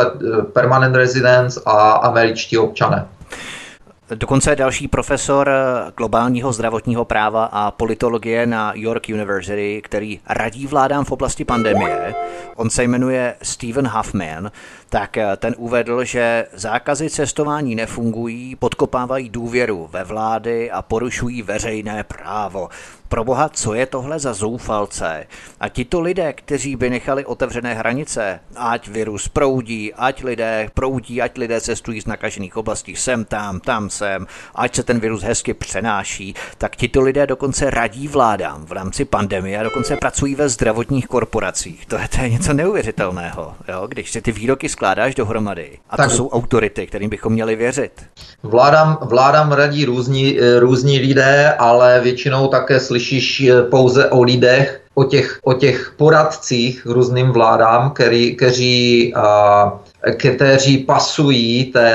eh, 0.00 0.42
permanent 0.52 0.96
residence 0.96 1.60
a 1.66 1.92
američtí 1.92 2.58
občané. 2.58 3.06
Dokonce 4.14 4.56
další 4.56 4.88
profesor 4.88 5.50
globálního 5.96 6.52
zdravotního 6.52 7.04
práva 7.04 7.44
a 7.44 7.70
politologie 7.70 8.46
na 8.46 8.72
York 8.74 9.08
University, 9.08 9.82
který 9.84 10.20
radí 10.28 10.66
vládám 10.66 11.04
v 11.04 11.12
oblasti 11.12 11.44
pandemie. 11.44 12.14
On 12.56 12.70
se 12.70 12.84
jmenuje 12.84 13.34
Stephen 13.42 13.88
Huffman 13.88 14.50
tak 14.94 15.16
eh, 15.16 15.36
ten 15.36 15.54
uvedl, 15.58 16.04
že 16.04 16.46
zákazy 16.52 17.10
cestování 17.10 17.74
nefungují, 17.74 18.56
podkopávají 18.56 19.28
důvěru 19.28 19.88
ve 19.92 20.04
vlády 20.04 20.70
a 20.70 20.82
porušují 20.82 21.42
veřejné 21.42 22.04
právo. 22.04 22.68
Proboha, 23.14 23.48
co 23.48 23.74
je 23.74 23.86
tohle 23.86 24.18
za 24.18 24.34
zoufalce? 24.34 25.26
A 25.60 25.68
tito 25.68 26.00
lidé, 26.00 26.32
kteří 26.32 26.76
by 26.76 26.90
nechali 26.90 27.24
otevřené 27.24 27.74
hranice, 27.74 28.40
ať 28.56 28.88
virus 28.88 29.28
proudí, 29.28 29.94
ať 29.94 30.24
lidé 30.24 30.68
proudí, 30.74 31.22
ať 31.22 31.38
lidé 31.38 31.60
cestují 31.60 32.00
z 32.00 32.06
nakažených 32.06 32.56
oblastí 32.56 32.96
sem, 32.96 33.24
tam, 33.24 33.60
tam, 33.60 33.90
sem, 33.90 34.26
ať 34.54 34.74
se 34.74 34.82
ten 34.82 35.00
virus 35.00 35.22
hezky 35.22 35.54
přenáší, 35.54 36.34
tak 36.58 36.76
tito 36.76 37.00
lidé 37.00 37.26
dokonce 37.26 37.70
radí 37.70 38.08
vládám 38.08 38.66
v 38.66 38.72
rámci 38.72 39.04
pandemie 39.04 39.58
a 39.58 39.62
dokonce 39.62 39.96
pracují 39.96 40.34
ve 40.34 40.48
zdravotních 40.48 41.06
korporacích. 41.06 41.86
To 41.86 41.96
je, 41.96 42.08
to 42.08 42.20
je 42.20 42.30
něco 42.30 42.52
neuvěřitelného, 42.52 43.54
jo? 43.68 43.86
když 43.86 44.10
si 44.10 44.22
ty 44.22 44.32
výroky 44.32 44.68
skládáš 44.68 45.14
dohromady. 45.14 45.78
A 45.90 45.96
tak. 45.96 46.10
to 46.10 46.16
jsou 46.16 46.28
autority, 46.28 46.86
kterým 46.86 47.10
bychom 47.10 47.32
měli 47.32 47.56
věřit. 47.56 47.92
Vládám, 48.42 48.98
vládám 49.02 49.52
radí 49.52 49.84
různí, 49.84 50.40
eh, 50.40 50.60
různí 50.60 50.98
lidé, 50.98 51.52
ale 51.58 52.00
většinou 52.00 52.48
také 52.48 52.80
slyšíš 53.04 53.40
eh, 53.40 53.62
pouze 53.62 54.10
o 54.10 54.22
lidech, 54.22 54.80
o 54.94 55.04
těch, 55.04 55.38
o 55.44 55.52
těch 55.54 55.92
poradcích 55.96 56.86
různým 56.86 57.30
vládám, 57.30 57.90
který, 57.90 58.36
kteří, 58.36 59.14
kteří 60.12 60.78
pasují 60.78 61.64
té, 61.64 61.90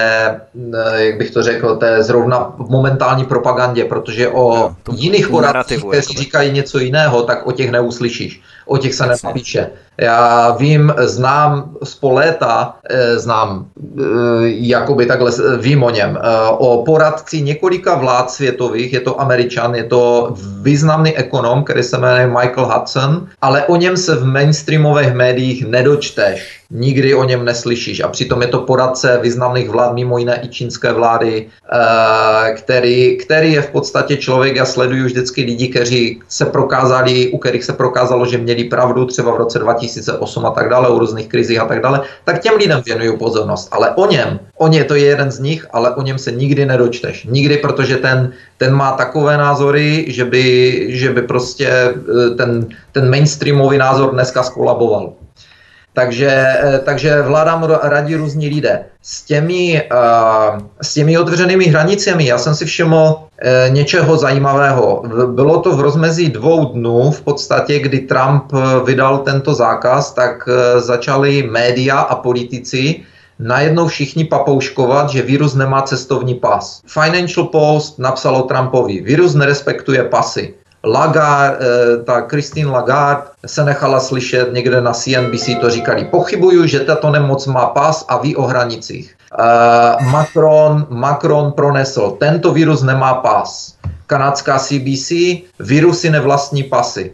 eh, 0.73 1.05
jak 1.05 1.17
bych 1.17 1.31
to 1.31 1.43
řekl, 1.43 1.75
té 1.75 2.03
zrovna 2.03 2.53
momentální 2.57 3.25
propagandě, 3.25 3.85
protože 3.85 4.27
o 4.27 4.69
no, 4.87 4.93
jiných 4.95 5.27
poradcích, 5.27 5.83
kteří 5.83 6.17
říkají 6.17 6.51
něco 6.51 6.79
jiného, 6.79 7.21
tak 7.23 7.47
o 7.47 7.51
těch 7.51 7.71
neuslyšíš. 7.71 8.41
O 8.65 8.77
těch 8.77 8.93
se 8.93 9.05
nepíše. 9.05 9.69
Já 9.97 10.51
vím, 10.51 10.93
znám 10.97 11.75
z 11.83 11.97
léta, 12.01 12.75
eh, 12.89 13.19
znám, 13.19 13.65
eh, 13.77 14.03
jakoby 14.43 15.05
takhle 15.05 15.31
vím 15.57 15.83
o 15.83 15.89
něm, 15.89 16.17
o 16.57 16.83
poradci 16.85 17.41
několika 17.41 17.95
vlád 17.95 18.31
světových, 18.31 18.93
je 18.93 18.99
to 18.99 19.21
američan, 19.21 19.75
je 19.75 19.83
to 19.83 20.33
významný 20.61 21.17
ekonom, 21.17 21.63
který 21.63 21.83
se 21.83 21.97
jmenuje 21.97 22.27
Michael 22.27 22.65
Hudson, 22.65 23.27
ale 23.41 23.65
o 23.65 23.75
něm 23.75 23.97
se 23.97 24.15
v 24.15 24.25
mainstreamových 24.25 25.13
médiích 25.13 25.65
nedočteš 25.65 26.58
nikdy 26.71 27.15
o 27.15 27.23
něm 27.23 27.45
neslyšíš. 27.45 27.99
A 27.99 28.07
přitom 28.07 28.41
je 28.41 28.47
to 28.47 28.59
poradce 28.59 29.19
významných 29.21 29.69
vlád, 29.69 29.93
mimo 29.93 30.17
jiné 30.17 30.39
i 30.45 30.47
čínské 30.47 30.93
vlády, 30.93 31.47
eh, 31.73 32.53
který, 32.53 33.17
který 33.17 33.53
je 33.53 33.61
v 33.61 33.69
podstatě 33.69 34.17
člověk, 34.17 34.55
já 34.55 34.65
sleduju 34.65 35.05
vždycky 35.05 35.41
lidi, 35.41 35.67
kteří 35.67 36.19
se 36.27 36.45
prokázali, 36.45 37.27
u 37.27 37.37
kterých 37.37 37.63
se 37.63 37.73
prokázalo, 37.73 38.25
že 38.25 38.37
měli 38.37 38.63
pravdu 38.63 39.05
třeba 39.05 39.31
v 39.31 39.37
roce 39.37 39.59
2008 39.59 40.45
a 40.45 40.51
tak 40.51 40.69
dále, 40.69 40.89
u 40.89 40.99
různých 40.99 41.27
krizích 41.27 41.59
a 41.59 41.65
tak 41.65 41.81
dále, 41.81 42.01
tak 42.23 42.41
těm 42.41 42.55
lidem 42.55 42.81
věnuju 42.85 43.17
pozornost. 43.17 43.69
Ale 43.71 43.91
o 43.95 44.07
něm, 44.07 44.39
o 44.57 44.67
ně 44.67 44.83
to 44.83 44.95
je 44.95 45.05
jeden 45.05 45.31
z 45.31 45.39
nich, 45.39 45.67
ale 45.73 45.95
o 45.95 46.01
něm 46.01 46.17
se 46.17 46.31
nikdy 46.31 46.65
nedočteš. 46.65 47.25
Nikdy, 47.29 47.57
protože 47.57 47.97
ten, 47.97 48.31
ten 48.57 48.73
má 48.73 48.91
takové 48.91 49.37
názory, 49.37 50.05
že 50.07 50.25
by, 50.25 50.85
že 50.89 51.09
by 51.09 51.21
prostě 51.21 51.67
eh, 51.67 52.29
ten, 52.37 52.67
ten 52.91 53.09
mainstreamový 53.09 53.77
názor 53.77 54.11
dneska 54.11 54.43
skolaboval. 54.43 55.13
Takže, 55.93 56.29
eh, 56.29 56.79
takže 56.85 57.21
vládám 57.21 57.63
radí 57.83 58.15
různí 58.15 58.49
lidé. 58.49 58.85
S 59.01 59.21
těmi, 59.21 59.83
uh, 59.91 60.59
s 60.81 60.93
těmi 60.93 61.17
otevřenými 61.17 61.65
hranicemi 61.65 62.25
já 62.25 62.37
jsem 62.37 62.55
si 62.55 62.65
všiml 62.65 63.15
uh, 63.15 63.73
něčeho 63.73 64.17
zajímavého. 64.17 65.03
Bylo 65.27 65.59
to 65.59 65.75
v 65.75 65.79
rozmezí 65.79 66.29
dvou 66.29 66.65
dnů 66.65 67.11
v 67.11 67.21
podstatě, 67.21 67.79
kdy 67.79 67.99
Trump 67.99 68.51
vydal 68.85 69.17
tento 69.17 69.53
zákaz, 69.53 70.13
tak 70.13 70.49
začali 70.77 71.43
média 71.43 71.99
a 71.99 72.15
politici 72.15 73.01
najednou 73.39 73.87
všichni 73.87 74.23
papouškovat, 74.23 75.09
že 75.09 75.21
virus 75.21 75.55
nemá 75.55 75.81
cestovní 75.81 76.35
pas. 76.35 76.81
Financial 76.87 77.45
Post 77.45 77.99
napsalo 77.99 78.41
Trumpovi, 78.41 79.01
virus 79.01 79.35
nerespektuje 79.35 80.03
pasy. 80.03 80.53
Lagarde, 80.83 81.65
eh, 81.65 82.03
ta 82.03 82.21
Christine 82.21 82.71
Lagarde 82.71 83.23
se 83.45 83.65
nechala 83.65 83.99
slyšet 83.99 84.53
někde 84.53 84.81
na 84.81 84.93
CNBC, 84.93 85.55
to 85.61 85.69
říkali, 85.69 86.05
pochybuju, 86.05 86.65
že 86.67 86.79
tato 86.79 87.11
nemoc 87.11 87.47
má 87.47 87.65
pas 87.65 88.05
a 88.07 88.17
ví 88.17 88.35
o 88.35 88.43
hranicích. 88.43 89.15
Uh, 89.39 90.11
Macron, 90.11 90.87
Macron 90.89 91.51
pronesl, 91.51 92.11
tento 92.19 92.53
virus 92.53 92.81
nemá 92.83 93.13
pas. 93.13 93.75
Kanadská 94.07 94.59
CBC, 94.59 95.11
virusy 95.59 96.09
nevlastní 96.09 96.63
pasy. 96.63 97.13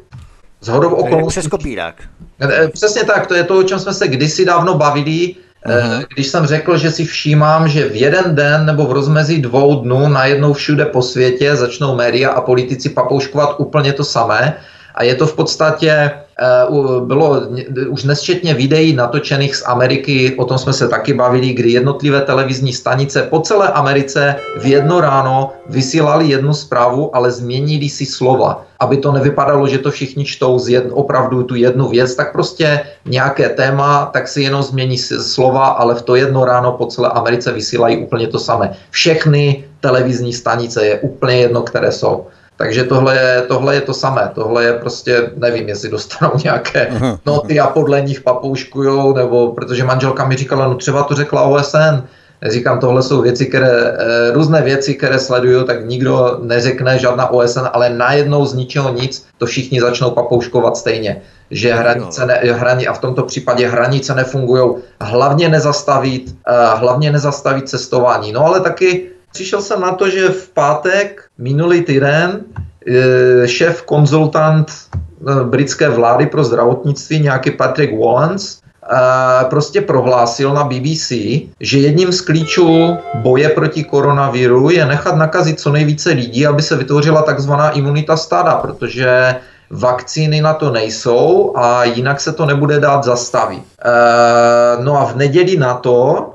Z 0.61 0.67
hodou 0.67 0.89
okolností... 0.89 1.39
Přes 1.39 1.47
kopírák. 1.47 1.95
Eh, 2.41 2.67
přesně 2.67 3.03
tak, 3.03 3.27
to 3.27 3.35
je 3.35 3.43
to, 3.43 3.59
o 3.59 3.63
čem 3.63 3.79
jsme 3.79 3.93
se 3.93 4.07
kdysi 4.07 4.45
dávno 4.45 4.73
bavili, 4.73 5.35
Uh-huh. 5.65 6.05
Když 6.13 6.27
jsem 6.27 6.45
řekl, 6.45 6.77
že 6.77 6.91
si 6.91 7.05
všímám, 7.05 7.67
že 7.67 7.89
v 7.89 7.95
jeden 7.95 8.35
den 8.35 8.65
nebo 8.65 8.85
v 8.85 8.91
rozmezí 8.91 9.41
dvou 9.41 9.81
dnů 9.81 10.07
najednou 10.07 10.53
všude 10.53 10.85
po 10.85 11.01
světě 11.01 11.55
začnou 11.55 11.95
média 11.95 12.29
a 12.29 12.41
politici 12.41 12.89
papouškovat 12.89 13.55
úplně 13.57 13.93
to 13.93 14.03
samé 14.03 14.57
a 14.95 15.03
je 15.03 15.15
to 15.15 15.27
v 15.27 15.35
podstatě 15.35 16.11
bylo 16.99 17.41
už 17.89 18.03
nesčetně 18.03 18.53
videí 18.53 18.93
natočených 18.93 19.55
z 19.55 19.63
Ameriky, 19.65 20.35
o 20.37 20.45
tom 20.45 20.57
jsme 20.57 20.73
se 20.73 20.87
taky 20.87 21.13
bavili, 21.13 21.53
kdy 21.53 21.71
jednotlivé 21.71 22.21
televizní 22.21 22.73
stanice 22.73 23.23
po 23.23 23.39
celé 23.39 23.67
Americe 23.67 24.35
v 24.59 24.65
jedno 24.65 25.01
ráno 25.01 25.51
vysílali 25.69 26.27
jednu 26.27 26.53
zprávu, 26.53 27.15
ale 27.15 27.31
změnili 27.31 27.89
si 27.89 28.05
slova 28.05 28.65
aby 28.79 28.97
to 28.97 29.11
nevypadalo, 29.11 29.67
že 29.67 29.77
to 29.77 29.91
všichni 29.91 30.25
čtou 30.25 30.59
z 30.59 30.69
jedno, 30.69 30.95
opravdu 30.95 31.43
tu 31.43 31.55
jednu 31.55 31.89
věc, 31.89 32.15
tak 32.15 32.31
prostě 32.31 32.79
nějaké 33.05 33.49
téma, 33.49 34.05
tak 34.13 34.27
si 34.27 34.41
jenom 34.41 34.63
změní 34.63 34.97
slova, 34.97 35.67
ale 35.67 35.95
v 35.95 36.01
to 36.01 36.15
jedno 36.15 36.45
ráno 36.45 36.71
po 36.71 36.85
celé 36.85 37.09
Americe 37.09 37.51
vysílají 37.51 37.97
úplně 37.97 38.27
to 38.27 38.39
samé. 38.39 38.75
Všechny 38.89 39.63
televizní 39.79 40.33
stanice 40.33 40.85
je 40.85 40.99
úplně 40.99 41.37
jedno, 41.37 41.61
které 41.61 41.91
jsou. 41.91 42.27
Takže 42.57 42.83
tohle 42.83 43.15
je, 43.17 43.41
tohle 43.47 43.75
je 43.75 43.81
to 43.81 43.93
samé. 43.93 44.31
Tohle 44.35 44.63
je 44.63 44.73
prostě, 44.73 45.31
nevím, 45.35 45.69
jestli 45.69 45.89
dostanou 45.89 46.31
nějaké 46.43 46.87
noty 47.25 47.59
a 47.59 47.67
podle 47.67 48.01
nich 48.01 48.21
papouškujou, 48.21 49.13
nebo 49.13 49.51
protože 49.51 49.83
manželka 49.83 50.25
mi 50.25 50.35
říkala, 50.35 50.67
no 50.67 50.75
třeba 50.75 51.03
to 51.03 51.15
řekla 51.15 51.41
OSN, 51.41 52.03
Říkám, 52.43 52.79
tohle 52.79 53.03
jsou 53.03 53.21
věci, 53.21 53.45
které, 53.45 53.69
eh, 53.69 54.31
různé 54.31 54.61
věci, 54.61 54.93
které 54.95 55.19
sleduju, 55.19 55.63
tak 55.63 55.85
nikdo 55.85 56.37
neřekne 56.41 56.99
žádná 56.99 57.29
OSN, 57.29 57.67
ale 57.73 57.89
najednou 57.89 58.45
z 58.45 58.53
ničeho 58.53 58.93
nic 58.93 59.25
to 59.37 59.45
všichni 59.45 59.81
začnou 59.81 60.11
papouškovat 60.11 60.77
stejně. 60.77 61.21
Že 61.51 61.73
hranice 61.73 62.25
ne, 62.25 62.33
hrani, 62.33 62.87
a 62.87 62.93
v 62.93 62.99
tomto 62.99 63.23
případě 63.23 63.67
hranice 63.67 64.15
nefungují, 64.15 64.75
hlavně 65.01 65.49
nezastavit, 65.49 66.35
eh, 66.47 66.53
hlavně 66.75 67.11
nezastavit 67.11 67.69
cestování. 67.69 68.31
No 68.31 68.45
ale 68.45 68.59
taky 68.59 69.09
přišel 69.33 69.61
jsem 69.61 69.81
na 69.81 69.91
to, 69.91 70.09
že 70.09 70.29
v 70.29 70.49
pátek 70.49 71.24
minulý 71.37 71.81
týden 71.81 72.41
eh, 72.87 73.47
šéf 73.47 73.81
konzultant 73.81 74.71
britské 75.43 75.89
vlády 75.89 76.25
pro 76.25 76.43
zdravotnictví, 76.43 77.19
nějaký 77.19 77.51
Patrick 77.51 77.93
Wallens, 77.99 78.61
prostě 79.49 79.81
prohlásil 79.81 80.53
na 80.53 80.63
BBC, 80.63 81.11
že 81.59 81.79
jedním 81.79 82.11
z 82.11 82.21
klíčů 82.21 82.97
boje 83.15 83.49
proti 83.49 83.83
koronaviru 83.83 84.69
je 84.69 84.85
nechat 84.85 85.15
nakazit 85.15 85.59
co 85.59 85.71
nejvíce 85.71 86.09
lidí, 86.09 86.47
aby 86.47 86.61
se 86.61 86.75
vytvořila 86.75 87.21
takzvaná 87.21 87.69
imunita 87.69 88.17
stáda, 88.17 88.55
protože 88.55 89.35
vakcíny 89.69 90.41
na 90.41 90.53
to 90.53 90.71
nejsou 90.71 91.53
a 91.57 91.83
jinak 91.83 92.21
se 92.21 92.33
to 92.33 92.45
nebude 92.45 92.79
dát 92.79 93.03
zastavit. 93.03 93.63
No 94.79 95.01
a 95.01 95.05
v 95.05 95.15
neděli 95.15 95.57
na 95.57 95.73
to 95.73 96.29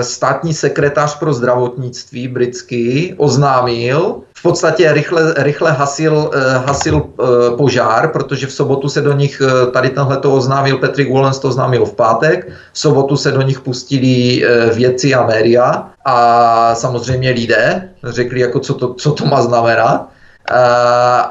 státní 0.00 0.54
sekretář 0.54 1.18
pro 1.18 1.32
zdravotnictví 1.32 2.28
britský 2.28 3.14
oznámil, 3.16 4.22
v 4.38 4.42
podstatě 4.42 4.92
rychle, 4.92 5.34
rychle 5.36 5.72
hasil, 5.72 6.30
eh, 6.34 6.58
hasil 6.58 7.02
eh, 7.02 7.56
požár, 7.56 8.08
protože 8.08 8.46
v 8.46 8.52
sobotu 8.52 8.88
se 8.88 9.00
do 9.00 9.12
nich, 9.12 9.42
eh, 9.42 9.70
tady 9.70 9.90
tenhle 9.90 10.16
to 10.16 10.34
oznámil 10.34 10.78
Patrick 10.78 11.12
Wallens, 11.12 11.38
to 11.38 11.48
oznámil 11.48 11.84
v 11.84 11.94
pátek, 11.94 12.48
v 12.72 12.78
sobotu 12.78 13.16
se 13.16 13.30
do 13.30 13.42
nich 13.42 13.60
pustili 13.60 14.44
vědci 14.74 15.14
a 15.14 15.26
média 15.26 15.90
a 16.04 16.74
samozřejmě 16.74 17.30
lidé 17.30 17.88
řekli, 18.04 18.40
jako 18.40 18.60
co 18.60 18.74
to, 18.74 18.94
co 18.94 19.12
to 19.12 19.26
má 19.26 19.42
znamenat. 19.42 20.08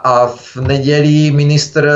A 0.04 0.28
v 0.36 0.56
neděli 0.56 1.32
ministr, 1.32 1.92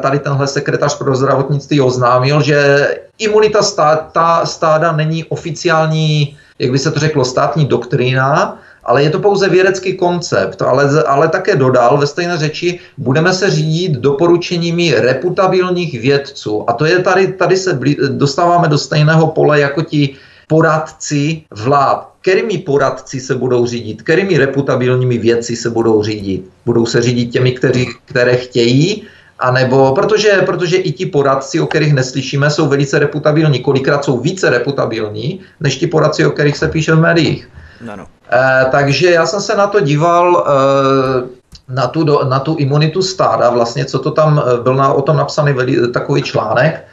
tady 0.00 0.18
tenhle 0.18 0.46
sekretář 0.46 0.98
pro 0.98 1.16
zdravotnictví 1.16 1.80
oznámil, 1.80 2.42
že 2.42 2.88
imunita 3.20 3.62
stáda, 3.62 4.46
stáda 4.46 4.92
není 4.92 5.24
oficiální, 5.24 6.36
jak 6.58 6.70
by 6.70 6.78
se 6.78 6.90
to 6.90 7.00
řeklo, 7.00 7.24
státní 7.24 7.64
doktrína, 7.64 8.58
ale 8.84 9.02
je 9.02 9.10
to 9.10 9.18
pouze 9.18 9.48
vědecký 9.48 9.96
koncept, 9.96 10.62
ale, 10.62 11.04
ale 11.06 11.28
také 11.28 11.56
dodal 11.56 11.98
ve 11.98 12.06
stejné 12.06 12.38
řeči, 12.38 12.80
budeme 12.98 13.32
se 13.32 13.50
řídit 13.50 13.92
doporučeními 13.92 14.94
reputabilních 14.94 16.00
vědců. 16.00 16.70
A 16.70 16.72
to 16.72 16.84
je 16.84 16.98
tady, 16.98 17.32
tady 17.32 17.56
se 17.56 17.74
blí, 17.74 17.96
dostáváme 18.08 18.68
do 18.68 18.78
stejného 18.78 19.26
pole 19.26 19.60
jako 19.60 19.82
ti 19.82 20.16
poradci 20.48 21.42
vlád. 21.50 22.10
Kterými 22.20 22.58
poradci 22.58 23.20
se 23.20 23.34
budou 23.34 23.66
řídit? 23.66 24.02
Kterými 24.02 24.38
reputabilními 24.38 25.18
vědci 25.18 25.56
se 25.56 25.70
budou 25.70 26.02
řídit? 26.02 26.50
Budou 26.66 26.86
se 26.86 27.02
řídit 27.02 27.26
těmi, 27.26 27.52
kteří, 27.52 27.86
které 28.04 28.36
chtějí, 28.36 29.02
a 29.40 29.50
nebo 29.50 29.92
protože, 29.94 30.30
protože 30.46 30.76
i 30.76 30.92
ti 30.92 31.06
poradci, 31.06 31.60
o 31.60 31.66
kterých 31.66 31.94
neslyšíme, 31.94 32.50
jsou 32.50 32.68
velice 32.68 32.98
reputabilní. 32.98 33.60
Kolikrát 33.60 34.04
jsou 34.04 34.20
více 34.20 34.50
reputabilní, 34.50 35.40
než 35.60 35.76
ti 35.76 35.86
poradci, 35.86 36.26
o 36.26 36.30
kterých 36.30 36.56
se 36.56 36.68
píše 36.68 36.94
v 36.94 37.00
médiích. 37.00 37.48
No, 37.80 37.96
no. 37.96 38.06
E, 38.32 38.64
takže 38.70 39.10
já 39.10 39.26
jsem 39.26 39.40
se 39.40 39.56
na 39.56 39.66
to 39.66 39.80
díval, 39.80 40.46
e, 40.46 41.40
na 41.70 41.86
tu, 41.86 42.04
do, 42.04 42.24
na 42.24 42.38
tu 42.40 42.56
imunitu 42.56 43.02
stáda, 43.02 43.50
vlastně, 43.50 43.84
co 43.84 43.98
to 43.98 44.10
tam, 44.10 44.42
eh, 44.46 44.62
byl 44.62 44.74
na, 44.74 44.92
o 44.92 45.02
tom 45.02 45.16
napsaný 45.16 45.52
veli, 45.52 45.88
takový 45.88 46.22
článek, 46.22 46.84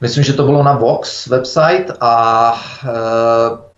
myslím, 0.00 0.24
že 0.24 0.32
to 0.32 0.42
bylo 0.42 0.62
na 0.62 0.72
Vox 0.72 1.26
website 1.26 1.90
a 2.00 2.54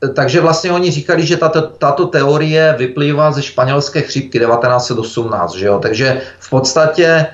e, 0.03 0.09
takže 0.09 0.41
vlastně 0.41 0.73
oni 0.73 0.91
říkali, 0.91 1.27
že 1.27 1.37
tato, 1.37 1.63
tato 1.63 2.07
teorie 2.07 2.75
vyplývá 2.79 3.33
ze 3.33 3.43
španělské 3.43 4.01
chřipky 4.01 4.39
1918, 4.39 5.55
že 5.55 5.67
jo? 5.67 5.79
takže 5.79 6.21
v 6.39 6.51
podstatě 6.51 7.27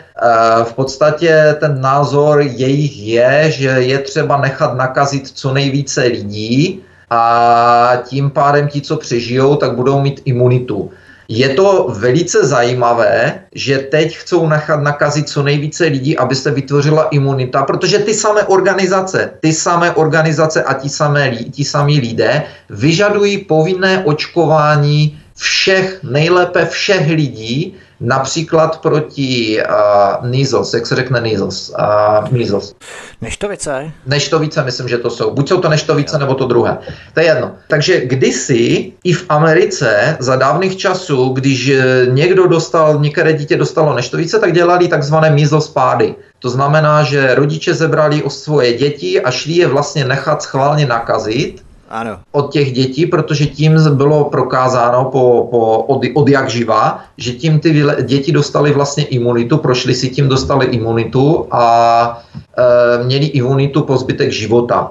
v 0.65 0.73
podstatě 0.73 1.57
ten 1.61 1.81
názor 1.81 2.41
jejich 2.41 3.07
je, 3.07 3.51
že 3.51 3.69
je 3.69 3.99
třeba 3.99 4.37
nechat 4.37 4.75
nakazit 4.75 5.29
co 5.29 5.53
nejvíce 5.53 6.03
lidí, 6.03 6.83
a 7.11 7.93
tím 8.05 8.31
pádem 8.31 8.69
ti, 8.69 8.81
co 8.81 8.97
přežijou, 8.97 9.57
tak 9.57 9.75
budou 9.75 10.01
mít 10.01 10.23
imunitu. 10.25 10.91
Je 11.29 11.49
to 11.49 11.87
velice 11.99 12.47
zajímavé, 12.47 13.41
že 13.55 13.79
teď 13.79 14.17
chcou 14.17 14.49
nechat 14.49 14.83
nakazit 14.83 15.29
co 15.29 15.43
nejvíce 15.43 15.85
lidí, 15.85 16.19
aby 16.19 16.35
se 16.35 16.51
vytvořila 16.51 17.09
imunita, 17.09 17.63
protože 17.63 17.99
ty 17.99 18.15
samé 18.15 18.43
organizace, 18.43 19.31
ty 19.41 19.53
samé 19.53 19.91
organizace 19.91 20.63
a 20.63 20.75
ti 20.75 20.89
samé, 20.89 21.37
ti 21.37 21.65
samí 21.65 22.01
lidé 22.01 22.43
vyžadují 22.71 23.39
povinné 23.39 24.05
očkování 24.05 25.19
všech, 25.37 26.01
nejlépe 26.03 26.67
všech 26.67 27.11
lidí, 27.11 27.75
například 28.01 28.81
proti 28.81 29.59
uh, 29.63 30.29
Nizos, 30.31 30.75
jak 30.75 30.87
se 30.87 30.97
řekne 30.97 31.21
Nizos? 31.21 31.73
Uh, 31.79 32.33
Nizos. 32.33 32.75
Neštovice? 33.21 33.91
Neštovice, 34.07 34.65
myslím, 34.65 34.89
že 34.89 34.99
to 34.99 35.11
jsou. 35.11 35.35
Buď 35.35 35.49
jsou 35.49 35.61
to 35.61 35.69
neštovice, 35.69 36.19
nebo 36.19 36.35
to 36.35 36.47
druhé. 36.47 36.79
To 37.15 37.21
je 37.21 37.27
jedno. 37.27 37.53
Takže 37.69 38.01
kdysi 38.01 38.93
i 39.05 39.13
v 39.13 39.25
Americe 39.29 40.17
za 40.21 40.37
dávných 40.37 40.77
časů, 40.77 41.29
když 41.29 41.69
eh, 41.69 42.07
někdo 42.07 42.47
dostal, 42.47 42.99
některé 43.01 43.33
dítě 43.33 43.57
dostalo 43.57 43.95
neštovice, 43.95 44.39
tak 44.39 44.53
dělali 44.53 44.89
takzvané 44.89 45.31
measles 45.31 45.69
pády. 45.69 46.15
To 46.39 46.51
znamená, 46.51 47.03
že 47.03 47.35
rodiče 47.35 47.75
zebrali 47.75 48.23
o 48.23 48.31
svoje 48.31 48.73
děti 48.73 49.21
a 49.21 49.31
šli 49.31 49.53
je 49.53 49.67
vlastně 49.67 50.05
nechat 50.05 50.43
schválně 50.43 50.87
nakazit 50.87 51.66
ano. 51.91 52.19
od 52.33 52.53
těch 52.53 52.73
dětí, 52.73 53.07
protože 53.07 53.47
tím 53.47 53.79
bylo 53.95 54.25
prokázáno 54.25 55.05
po, 55.05 55.49
po, 55.51 55.79
od, 55.79 56.03
od 56.15 56.29
jak 56.29 56.51
živa, 56.51 57.01
že 57.17 57.33
tím 57.33 57.61
ty 57.61 57.85
děti 58.03 58.33
dostali 58.33 58.73
vlastně 58.73 59.05
imunitu, 59.05 59.59
prošli 59.59 59.95
si 59.95 60.09
tím, 60.09 60.29
dostali 60.29 60.67
imunitu 60.67 61.47
a 61.51 62.23
e, 62.59 63.05
měli 63.05 63.27
imunitu 63.27 63.83
po 63.83 63.97
zbytek 63.97 64.33
života. 64.33 64.91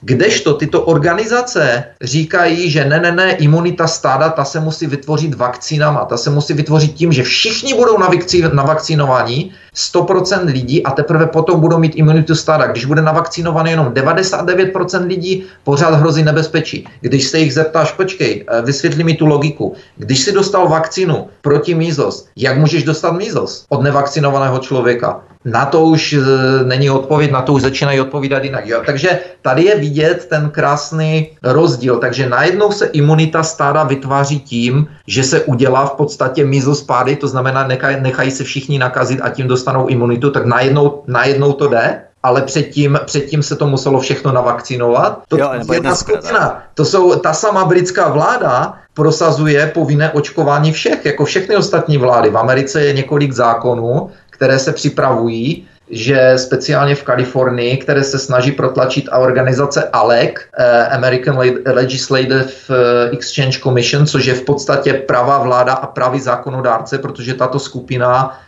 Kdežto 0.00 0.54
tyto 0.54 0.82
organizace 0.82 1.84
říkají, 2.02 2.70
že 2.70 2.84
ne, 2.84 3.00
ne, 3.00 3.12
ne, 3.12 3.32
imunita 3.32 3.86
stáda, 3.86 4.28
ta 4.28 4.44
se 4.44 4.60
musí 4.60 4.86
vytvořit 4.86 5.34
vakcínama, 5.34 6.04
ta 6.04 6.16
se 6.16 6.30
musí 6.30 6.54
vytvořit 6.54 6.94
tím, 6.94 7.12
že 7.12 7.22
všichni 7.22 7.74
budou 7.74 7.98
na, 7.98 8.08
na 8.52 8.62
vakcinovaní, 8.62 9.52
100% 9.76 10.44
lidí 10.44 10.82
a 10.82 10.90
teprve 10.90 11.26
potom 11.26 11.60
budou 11.60 11.78
mít 11.78 11.96
imunitu 11.96 12.34
stáda. 12.34 12.66
Když 12.66 12.84
bude 12.84 13.02
navakcinovaný 13.02 13.70
jenom 13.70 13.86
99% 13.86 15.06
lidí, 15.06 15.44
pořád 15.64 15.94
hrozí 15.94 16.22
nebezpečí. 16.22 16.88
Když 17.00 17.26
se 17.26 17.38
jich 17.38 17.54
zeptáš, 17.54 17.92
počkej, 17.92 18.44
eh, 18.48 18.62
vysvětli 18.62 19.04
mi 19.04 19.14
tu 19.14 19.26
logiku. 19.26 19.74
Když 19.96 20.18
si 20.20 20.32
dostal 20.32 20.68
vakcínu 20.68 21.28
proti 21.42 21.74
mízos, 21.74 22.26
jak 22.36 22.58
můžeš 22.58 22.84
dostat 22.84 23.12
mízos 23.12 23.64
od 23.68 23.82
nevakcinovaného 23.82 24.58
člověka? 24.58 25.20
Na 25.46 25.66
to 25.66 25.84
už 25.84 26.12
e, 26.12 26.18
není 26.64 26.90
odpověď, 26.90 27.30
na 27.30 27.42
to 27.42 27.52
už 27.52 27.62
začínají 27.62 28.00
odpovídat 28.00 28.44
jinak. 28.44 28.66
Jo? 28.66 28.82
Takže 28.86 29.18
tady 29.42 29.64
je 29.64 29.78
vidět 29.78 30.26
ten 30.30 30.50
krásný 30.50 31.30
rozdíl. 31.42 31.96
Takže 31.96 32.28
najednou 32.28 32.72
se 32.72 32.86
imunita 32.86 33.42
stáda 33.42 33.82
vytváří 33.82 34.40
tím, 34.40 34.86
že 35.06 35.22
se 35.22 35.40
udělá 35.40 35.86
v 35.86 35.92
podstatě 35.92 36.44
mizospády, 36.44 37.16
to 37.16 37.28
znamená 37.28 37.66
nechaj, 37.66 38.00
nechají 38.00 38.30
se 38.30 38.44
všichni 38.44 38.78
nakazit 38.78 39.20
a 39.22 39.28
tím 39.28 39.48
dostanou 39.48 39.86
imunitu, 39.86 40.30
tak 40.30 40.46
najednou, 40.46 41.02
najednou 41.06 41.52
to 41.52 41.68
jde 41.68 42.02
ale 42.22 42.42
předtím, 42.42 42.98
předtím 43.04 43.42
se 43.42 43.56
to 43.56 43.66
muselo 43.66 44.00
všechno 44.00 44.32
navakcinovat. 44.32 45.22
To, 45.28 45.38
jo, 45.38 45.50
jedna 45.52 45.74
jedna 45.74 45.94
skupina. 45.94 46.62
To 46.74 46.84
jsou 46.84 47.14
ta 47.14 47.32
sama 47.32 47.64
britská 47.64 48.08
vláda 48.08 48.74
prosazuje 48.96 49.66
povinné 49.74 50.10
očkování 50.10 50.72
všech, 50.72 51.04
jako 51.04 51.24
všechny 51.24 51.56
ostatní 51.56 51.98
vlády. 51.98 52.30
V 52.30 52.38
Americe 52.38 52.84
je 52.84 52.92
několik 52.92 53.32
zákonů, 53.32 54.10
které 54.36 54.58
se 54.58 54.72
připravují, 54.72 55.68
že 55.90 56.32
speciálně 56.36 56.94
v 56.94 57.02
Kalifornii, 57.02 57.76
které 57.76 58.04
se 58.04 58.18
snaží 58.18 58.52
protlačit 58.52 59.08
a 59.12 59.18
organizace 59.18 59.88
ALEC, 59.92 60.34
eh, 60.58 60.86
American 60.86 61.38
Legislative 61.66 62.44
eh, 62.44 63.10
Exchange 63.10 63.58
Commission, 63.58 64.06
což 64.06 64.26
je 64.26 64.34
v 64.34 64.44
podstatě 64.44 64.94
pravá 64.94 65.38
vláda 65.38 65.72
a 65.72 65.86
pravý 65.86 66.20
zákonodárce, 66.20 66.98
protože 66.98 67.34
tato 67.34 67.58
skupina 67.58 68.38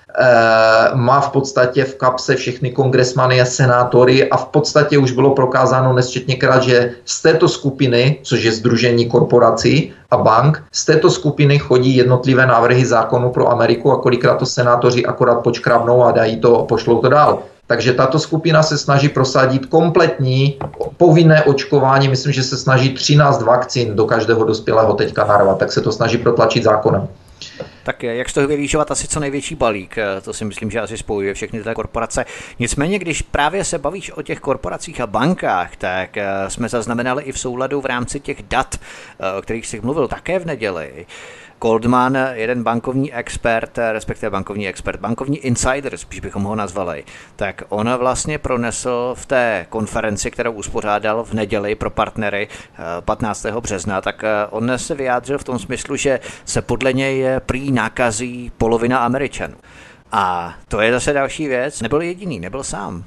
má 0.94 1.20
v 1.20 1.28
podstatě 1.28 1.84
v 1.84 1.94
kapse 1.94 2.36
všechny 2.36 2.70
kongresmany 2.70 3.40
a 3.40 3.44
senátory 3.44 4.30
a 4.30 4.36
v 4.36 4.44
podstatě 4.44 4.98
už 4.98 5.12
bylo 5.12 5.34
prokázáno 5.34 5.92
nesčetněkrát, 5.92 6.62
že 6.62 6.92
z 7.04 7.22
této 7.22 7.48
skupiny, 7.48 8.18
což 8.22 8.42
je 8.42 8.52
Združení 8.52 9.06
korporací 9.06 9.92
a 10.10 10.16
bank, 10.16 10.64
z 10.72 10.84
této 10.84 11.10
skupiny 11.10 11.58
chodí 11.58 11.96
jednotlivé 11.96 12.46
návrhy 12.46 12.86
zákonu 12.86 13.30
pro 13.30 13.48
Ameriku 13.48 13.92
a 13.92 14.00
kolikrát 14.00 14.38
to 14.38 14.46
senátoři 14.46 15.06
akorát 15.06 15.34
počkrabnou 15.34 16.04
a 16.04 16.12
dají 16.12 16.40
to, 16.40 16.64
pošlou 16.68 16.98
to 16.98 17.08
dál. 17.08 17.38
Takže 17.66 17.92
tato 17.92 18.18
skupina 18.18 18.62
se 18.62 18.78
snaží 18.78 19.08
prosadit 19.08 19.66
kompletní 19.66 20.58
povinné 20.96 21.42
očkování. 21.42 22.08
Myslím, 22.08 22.32
že 22.32 22.42
se 22.42 22.56
snaží 22.56 22.94
13 22.94 23.42
vakcín 23.42 23.96
do 23.96 24.04
každého 24.04 24.44
dospělého 24.44 24.94
teďka 24.94 25.24
narvat, 25.24 25.58
tak 25.58 25.72
se 25.72 25.80
to 25.80 25.92
snaží 25.92 26.18
protlačit 26.18 26.64
zákonem. 26.64 27.08
Tak 27.82 28.02
jak 28.02 28.28
z 28.28 28.32
toho 28.32 28.46
vyvížovat 28.46 28.90
asi 28.90 29.08
co 29.08 29.20
největší 29.20 29.54
balík, 29.54 29.98
eh, 29.98 30.20
to 30.20 30.32
si 30.32 30.44
myslím, 30.44 30.70
že 30.70 30.80
asi 30.80 30.98
spojuje 30.98 31.34
všechny 31.34 31.62
ty 31.62 31.74
korporace. 31.74 32.24
Nicméně, 32.58 32.98
když 32.98 33.22
právě 33.22 33.64
se 33.64 33.78
bavíš 33.78 34.10
o 34.10 34.22
těch 34.22 34.40
korporacích 34.40 35.00
a 35.00 35.06
bankách, 35.06 35.76
tak 35.76 36.16
eh, 36.16 36.26
jsme 36.48 36.68
zaznamenali 36.68 37.22
i 37.22 37.32
v 37.32 37.38
souladu 37.38 37.80
v 37.80 37.86
rámci 37.86 38.20
těch 38.20 38.42
dat, 38.42 38.80
eh, 38.80 39.38
o 39.38 39.42
kterých 39.42 39.66
jsi 39.66 39.80
mluvil 39.80 40.08
také 40.08 40.38
v 40.38 40.46
neděli, 40.46 41.06
Goldman, 41.60 42.18
jeden 42.32 42.62
bankovní 42.62 43.14
expert, 43.14 43.78
respektive 43.92 44.30
bankovní 44.30 44.68
expert, 44.68 45.00
bankovní 45.00 45.38
insider, 45.38 45.96
spíš 45.96 46.20
bychom 46.20 46.42
ho 46.42 46.54
nazvali, 46.54 47.04
tak 47.36 47.62
on 47.68 47.96
vlastně 47.98 48.38
pronesl 48.38 49.14
v 49.18 49.26
té 49.26 49.66
konferenci, 49.68 50.30
kterou 50.30 50.52
uspořádal 50.52 51.24
v 51.24 51.32
neděli 51.32 51.74
pro 51.74 51.90
partnery 51.90 52.48
15. 53.00 53.44
Eh, 53.44 53.60
března, 53.60 54.00
tak 54.00 54.24
eh, 54.24 54.46
on 54.50 54.72
se 54.76 54.94
vyjádřil 54.94 55.38
v 55.38 55.44
tom 55.44 55.58
smyslu, 55.58 55.96
že 55.96 56.20
se 56.44 56.62
podle 56.62 56.92
něj 56.92 57.26
prý 57.46 57.72
nákazí 57.72 58.52
polovina 58.58 58.98
Američanů. 58.98 59.56
A 60.12 60.54
to 60.68 60.80
je 60.80 60.92
zase 60.92 61.12
další 61.12 61.48
věc. 61.48 61.82
Nebyl 61.82 62.00
jediný, 62.00 62.40
nebyl 62.40 62.62
sám. 62.62 63.04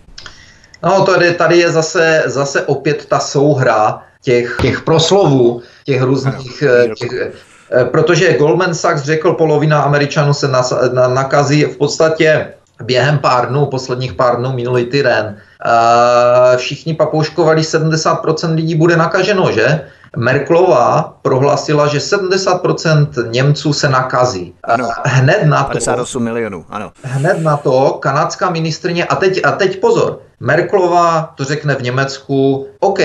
No, 0.83 1.05
tady, 1.05 1.33
tady 1.33 1.57
je 1.57 1.71
zase, 1.71 2.23
zase 2.25 2.65
opět 2.65 3.05
ta 3.05 3.19
souhra 3.19 4.03
těch, 4.21 4.57
těch 4.61 4.81
proslovů, 4.81 5.61
těch 5.85 6.01
různých 6.01 6.63
eh, 6.63 6.87
těch, 6.95 7.11
Eh, 7.13 7.31
protože 7.91 8.37
Goldman 8.37 8.73
Sachs 8.73 9.03
řekl, 9.03 9.33
polovina 9.33 9.81
Američanů 9.81 10.33
se 10.33 10.47
nas, 10.47 10.73
na, 10.93 11.07
nakazí 11.07 11.63
v 11.63 11.77
podstatě 11.77 12.53
během 12.83 13.19
pár 13.19 13.49
dnů, 13.49 13.65
posledních 13.65 14.13
pár 14.13 14.37
dnů, 14.37 14.53
minulý 14.53 14.85
týden. 14.85 15.37
Uh, 15.65 16.57
všichni 16.57 16.93
papouškovali, 16.93 17.61
70% 17.61 18.55
lidí 18.55 18.75
bude 18.75 18.97
nakaženo, 18.97 19.51
že? 19.51 19.81
Merklová 20.17 21.17
prohlásila, 21.21 21.87
že 21.87 21.97
70% 21.97 23.29
Němců 23.29 23.73
se 23.73 23.89
nakazí. 23.89 24.53
Ano, 24.63 24.89
hned 25.05 25.43
na 25.43 25.63
to, 25.63 25.67
58 25.67 26.23
milionů, 26.23 26.65
ano. 26.69 26.91
Hned 27.03 27.41
na 27.41 27.57
to 27.57 27.97
kanadská 28.01 28.49
ministrině, 28.49 29.05
a 29.05 29.15
teď, 29.15 29.45
a 29.45 29.51
teď 29.51 29.79
pozor, 29.79 30.19
Merklová 30.41 31.33
to 31.35 31.43
řekne 31.43 31.75
v 31.75 31.81
Německu, 31.81 32.67
OK, 32.79 32.99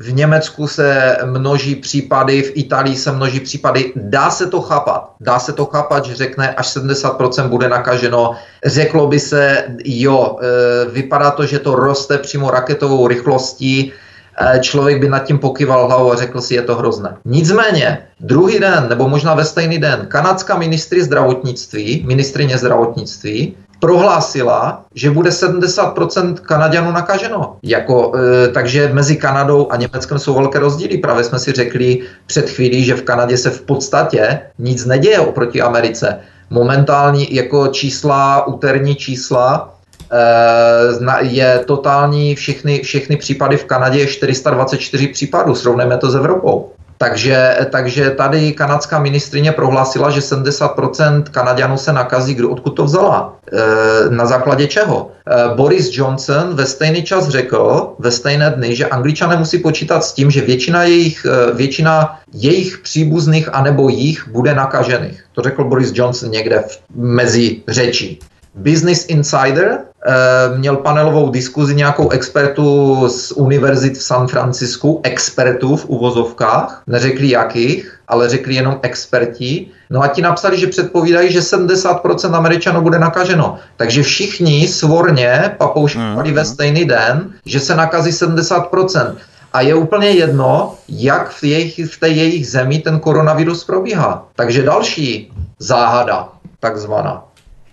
v 0.00 0.12
Německu 0.12 0.68
se 0.68 1.16
množí 1.24 1.76
případy, 1.76 2.42
v 2.42 2.52
Itálii 2.54 2.96
se 2.96 3.12
množí 3.12 3.40
případy, 3.40 3.92
dá 3.96 4.30
se 4.30 4.46
to 4.46 4.60
chápat. 4.60 5.12
Dá 5.20 5.38
se 5.38 5.52
to 5.52 5.66
chápat, 5.66 6.04
že 6.04 6.14
řekne, 6.14 6.54
až 6.54 6.76
70% 6.76 7.48
bude 7.48 7.68
nakaženo. 7.68 8.32
Řeklo 8.64 9.06
by 9.06 9.20
se, 9.20 9.64
jo, 9.84 10.36
e, 10.40 10.90
vypadá 10.90 11.30
to, 11.30 11.46
že 11.46 11.58
to 11.58 11.74
roste 11.74 12.18
přímo 12.18 12.50
raketovou 12.50 13.08
rychlostí, 13.08 13.92
e, 14.40 14.60
člověk 14.60 15.00
by 15.00 15.08
nad 15.08 15.18
tím 15.18 15.38
pokyval 15.38 15.86
hlavou 15.86 16.12
a 16.12 16.16
řekl 16.16 16.40
si, 16.40 16.54
je 16.54 16.62
to 16.62 16.76
hrozné. 16.76 17.16
Nicméně, 17.24 17.98
druhý 18.20 18.58
den, 18.58 18.86
nebo 18.88 19.08
možná 19.08 19.34
ve 19.34 19.44
stejný 19.44 19.78
den, 19.78 20.06
kanadská 20.08 20.58
ministry 20.58 21.02
zdravotnictví, 21.02 22.04
ministrině 22.06 22.58
zdravotnictví, 22.58 23.56
prohlásila, 23.80 24.84
že 24.94 25.10
bude 25.10 25.30
70% 25.30 26.34
Kanaďanů 26.34 26.92
nakaženo. 26.92 27.56
Jako, 27.62 28.12
e, 28.16 28.48
takže 28.48 28.90
mezi 28.92 29.16
Kanadou 29.16 29.68
a 29.70 29.76
Německem 29.76 30.18
jsou 30.18 30.34
velké 30.34 30.58
rozdíly. 30.58 30.98
Právě 30.98 31.24
jsme 31.24 31.38
si 31.38 31.52
řekli 31.52 32.00
před 32.26 32.50
chvílí, 32.50 32.84
že 32.84 32.94
v 32.94 33.02
Kanadě 33.02 33.36
se 33.36 33.50
v 33.50 33.62
podstatě 33.62 34.40
nic 34.58 34.84
neděje 34.84 35.20
oproti 35.20 35.62
Americe. 35.62 36.18
Momentální 36.50 37.34
jako 37.34 37.68
čísla, 37.68 38.46
úterní 38.46 38.96
čísla, 38.96 39.74
e, 40.12 41.26
je 41.26 41.62
totální, 41.66 42.34
všechny, 42.34 42.80
všechny 42.80 43.16
případy 43.16 43.56
v 43.56 43.64
Kanadě 43.64 43.98
je 43.98 44.06
424 44.06 45.08
případů, 45.08 45.54
srovnejme 45.54 45.96
to 45.96 46.10
s 46.10 46.14
Evropou. 46.14 46.72
Takže, 46.98 47.56
takže 47.70 48.10
tady 48.10 48.52
kanadská 48.52 48.98
ministrině 48.98 49.52
prohlásila, 49.52 50.10
že 50.10 50.20
70% 50.20 51.22
Kanaďanů 51.22 51.78
se 51.78 51.92
nakazí. 51.92 52.34
Kdo 52.34 52.50
odkud 52.50 52.70
to 52.70 52.84
vzala? 52.84 53.36
E, 53.52 54.10
na 54.10 54.26
základě 54.26 54.66
čeho? 54.66 55.10
E, 55.26 55.54
Boris 55.54 55.90
Johnson 55.92 56.54
ve 56.54 56.66
stejný 56.66 57.02
čas 57.02 57.28
řekl, 57.28 57.94
ve 57.98 58.10
stejné 58.10 58.50
dny, 58.50 58.76
že 58.76 58.86
angličané 58.86 59.36
musí 59.36 59.58
počítat 59.58 60.04
s 60.04 60.12
tím, 60.12 60.30
že 60.30 60.40
většina 60.40 60.84
jejich, 60.84 61.26
e, 61.26 61.54
většina 61.54 62.18
jejich 62.32 62.78
příbuzných 62.78 63.54
anebo 63.54 63.88
jich 63.88 64.28
bude 64.28 64.54
nakažených. 64.54 65.24
To 65.32 65.42
řekl 65.42 65.64
Boris 65.64 65.92
Johnson 65.94 66.30
někde 66.30 66.60
v, 66.60 66.78
mezi 66.94 67.62
řečí. 67.68 68.18
Business 68.58 69.06
Insider 69.06 69.78
Eh, 70.06 70.58
měl 70.58 70.76
panelovou 70.76 71.30
diskuzi 71.30 71.74
nějakou 71.74 72.10
expertu 72.10 73.08
z 73.08 73.32
univerzit 73.32 73.98
v 73.98 74.02
San 74.02 74.28
Francisku, 74.28 75.00
expertů 75.02 75.76
v 75.76 75.84
uvozovkách, 75.86 76.82
neřekli 76.86 77.30
jakých, 77.30 78.00
ale 78.08 78.28
řekli 78.28 78.54
jenom 78.54 78.78
experti. 78.82 79.66
No 79.90 80.02
a 80.02 80.08
ti 80.08 80.22
napsali, 80.22 80.58
že 80.58 80.66
předpovídají, 80.66 81.32
že 81.32 81.40
70% 81.40 82.34
Američanů 82.34 82.80
bude 82.80 82.98
nakaženo. 82.98 83.58
Takže 83.76 84.02
všichni 84.02 84.68
svorně 84.68 85.54
papouškovali 85.58 86.30
mm. 86.30 86.36
ve 86.36 86.44
stejný 86.44 86.84
den, 86.84 87.32
že 87.46 87.60
se 87.60 87.76
nakazí 87.76 88.10
70%. 88.10 89.16
A 89.52 89.60
je 89.60 89.74
úplně 89.74 90.08
jedno, 90.08 90.74
jak 90.88 91.30
v, 91.30 91.44
jejich, 91.44 91.80
v 91.86 92.00
té 92.00 92.08
jejich 92.08 92.48
zemi 92.48 92.78
ten 92.78 93.00
koronavirus 93.00 93.64
probíhá. 93.64 94.26
Takže 94.36 94.62
další 94.62 95.32
záhada, 95.58 96.28
takzvaná. 96.60 97.27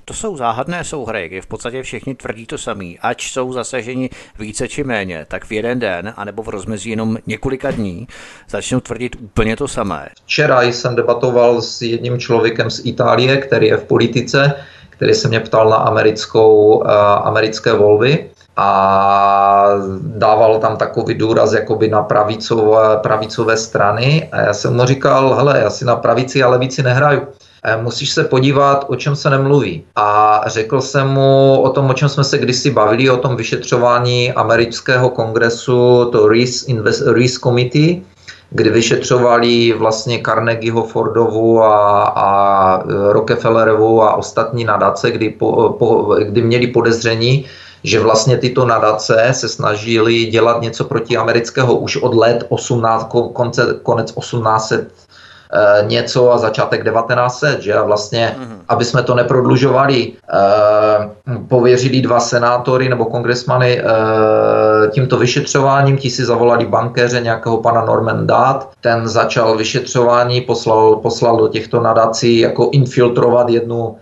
To 0.08 0.14
jsou 0.14 0.38
záhadné 0.38 0.84
souhry, 0.84 1.30
kdy 1.30 1.42
v 1.42 1.48
podstatě 1.48 1.84
všichni 1.84 2.16
tvrdí 2.16 2.46
to 2.46 2.58
samý, 2.58 3.00
ať 3.02 3.24
jsou 3.24 3.54
zasaženi 3.54 4.10
více 4.40 4.68
či 4.68 4.84
méně, 4.84 5.26
tak 5.30 5.46
v 5.46 5.52
jeden 5.52 5.80
den, 5.80 6.14
anebo 6.18 6.44
v 6.44 6.50
rozmezí 6.50 6.90
jenom 6.90 7.18
několika 7.28 7.72
dní, 7.72 8.08
začnou 8.50 8.80
tvrdit 8.80 9.16
úplně 9.22 9.56
to 9.56 9.68
samé. 9.68 10.10
Včera 10.26 10.62
jsem 10.62 10.96
debatoval 10.96 11.62
s 11.62 11.82
jedním 11.82 12.20
člověkem 12.20 12.70
z 12.70 12.86
Itálie, 12.86 13.38
který 13.38 13.68
je 13.68 13.78
v 13.78 13.84
politice, 13.84 14.54
který 14.90 15.14
se 15.14 15.28
mě 15.28 15.40
ptal 15.40 15.70
na 15.70 15.76
americkou, 15.76 16.78
uh, 16.78 16.92
americké 17.24 17.74
volby 17.74 18.30
a 18.58 19.68
dával 20.02 20.60
tam 20.60 20.78
takový 20.78 21.14
důraz 21.14 21.54
jakoby 21.54 21.90
na 21.90 22.04
pravicové, 22.04 22.98
pravicové 22.98 23.58
strany 23.58 24.30
a 24.32 24.42
já 24.42 24.54
jsem 24.54 24.76
mu 24.76 24.86
říkal, 24.86 25.36
hele, 25.36 25.60
já 25.60 25.70
si 25.70 25.86
na 25.86 25.96
pravici 25.96 26.44
a 26.44 26.50
levici 26.50 26.84
nehraju. 26.84 27.22
Eh, 27.68 27.78
musíš 27.82 28.12
se 28.12 28.24
podívat, 28.24 28.86
o 28.88 28.96
čem 28.96 29.16
se 29.16 29.30
nemluví. 29.30 29.84
A 29.96 30.42
řekl 30.46 30.82
jsem 30.82 31.08
mu 31.08 31.62
o 31.62 31.70
tom, 31.70 31.90
o 31.90 31.94
čem 31.94 32.10
jsme 32.10 32.24
se 32.24 32.38
kdysi 32.38 32.72
bavili, 32.72 33.10
o 33.10 33.18
tom 33.18 33.36
vyšetřování 33.36 34.32
amerického 34.32 35.10
kongresu, 35.10 36.06
to 36.12 36.28
Reese, 36.28 37.40
Committee, 37.44 38.02
kdy 38.50 38.70
vyšetřovali 38.70 39.74
vlastně 39.74 40.22
Carnegieho, 40.26 40.84
Fordovu 40.84 41.64
a, 41.64 42.04
a 42.04 42.84
Rockefellerovu 43.12 44.04
a 44.04 44.16
ostatní 44.16 44.64
nadace, 44.64 45.12
kdy, 45.12 45.30
po, 45.30 45.76
po, 45.80 46.16
kdy 46.24 46.42
měli 46.42 46.68
podezření, 46.68 47.46
že 47.84 48.00
vlastně 48.00 48.38
tyto 48.38 48.66
nadace 48.66 49.30
se 49.32 49.50
snažili 49.50 50.26
dělat 50.26 50.62
něco 50.62 50.84
proti 50.84 51.18
amerického 51.18 51.76
už 51.76 51.98
od 51.98 52.16
let 52.16 52.46
18, 52.50 53.08
konce, 53.34 53.80
konec 53.84 54.12
1800 54.12 55.05
Eh, 55.54 55.86
něco 55.86 56.32
a 56.32 56.38
začátek 56.38 56.84
1900, 56.84 57.62
že 57.62 57.74
a 57.74 57.84
vlastně, 57.84 58.36
mm-hmm. 58.40 58.58
aby 58.68 58.86
jsme 58.86 59.04
to 59.04 59.16
neprodlužovali, 59.16 60.12
uh, 60.12 61.48
pověřili 61.48 62.02
dva 62.02 62.20
senátory 62.20 62.90
nebo 62.90 63.06
kongresmany 63.06 63.82
uh, 63.82 64.90
tímto 64.92 65.18
vyšetřováním, 65.18 65.98
ti 65.98 66.10
si 66.10 66.26
zavolali 66.26 66.66
bankéře 66.66 67.22
nějakého 67.22 67.58
pana 67.58 67.86
Norman 67.86 68.28
Dát, 68.28 68.70
ten 68.82 69.08
začal 69.08 69.58
vyšetřování, 69.58 70.42
poslal, 70.42 70.96
poslal 70.96 71.38
do 71.38 71.48
těchto 71.48 71.82
nadací 71.82 72.40
jako 72.40 72.70
infiltrovat 72.72 73.50
jednu, 73.50 73.96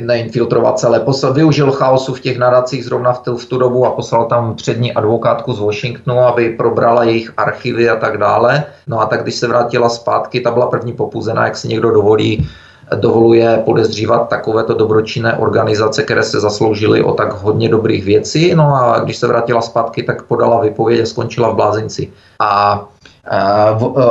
neinfiltrovat 0.00 0.78
celé, 0.78 1.00
poslal, 1.00 1.32
využil 1.32 1.72
chaosu 1.72 2.14
v 2.14 2.20
těch 2.20 2.38
nadacích 2.38 2.84
zrovna 2.84 3.12
v 3.12 3.18
tu, 3.18 3.36
v 3.36 3.46
tu 3.46 3.58
dobu 3.58 3.86
a 3.86 3.90
poslal 3.90 4.24
tam 4.24 4.54
přední 4.54 4.92
advokátku 4.92 5.52
z 5.52 5.60
Washingtonu, 5.60 6.20
aby 6.20 6.50
probrala 6.50 7.04
jejich 7.04 7.32
archivy 7.36 7.90
a 7.90 7.96
tak 7.96 8.18
dále. 8.18 8.64
No 8.86 9.00
a 9.00 9.06
tak 9.06 9.22
když 9.22 9.34
se 9.34 9.48
vrátila 9.48 9.88
zpátky, 9.88 10.40
ta 10.40 10.50
byla 10.50 10.71
první 10.72 10.92
popuzená, 10.92 11.44
jak 11.44 11.56
si 11.56 11.68
někdo 11.68 11.90
dovolí 11.90 12.48
dovoluje 12.96 13.62
podezřívat 13.64 14.28
takovéto 14.28 14.74
dobročinné 14.74 15.36
organizace, 15.36 16.02
které 16.02 16.22
se 16.22 16.40
zasloužily 16.40 17.02
o 17.02 17.12
tak 17.12 17.32
hodně 17.32 17.68
dobrých 17.68 18.04
věcí. 18.04 18.54
No 18.54 18.74
a 18.74 19.00
když 19.00 19.16
se 19.16 19.26
vrátila 19.26 19.60
zpátky, 19.60 20.02
tak 20.02 20.22
podala 20.22 20.60
vypověď 20.60 21.02
a 21.02 21.06
skončila 21.06 21.50
v 21.50 21.56
blázinci. 21.56 22.12
A 22.38 22.84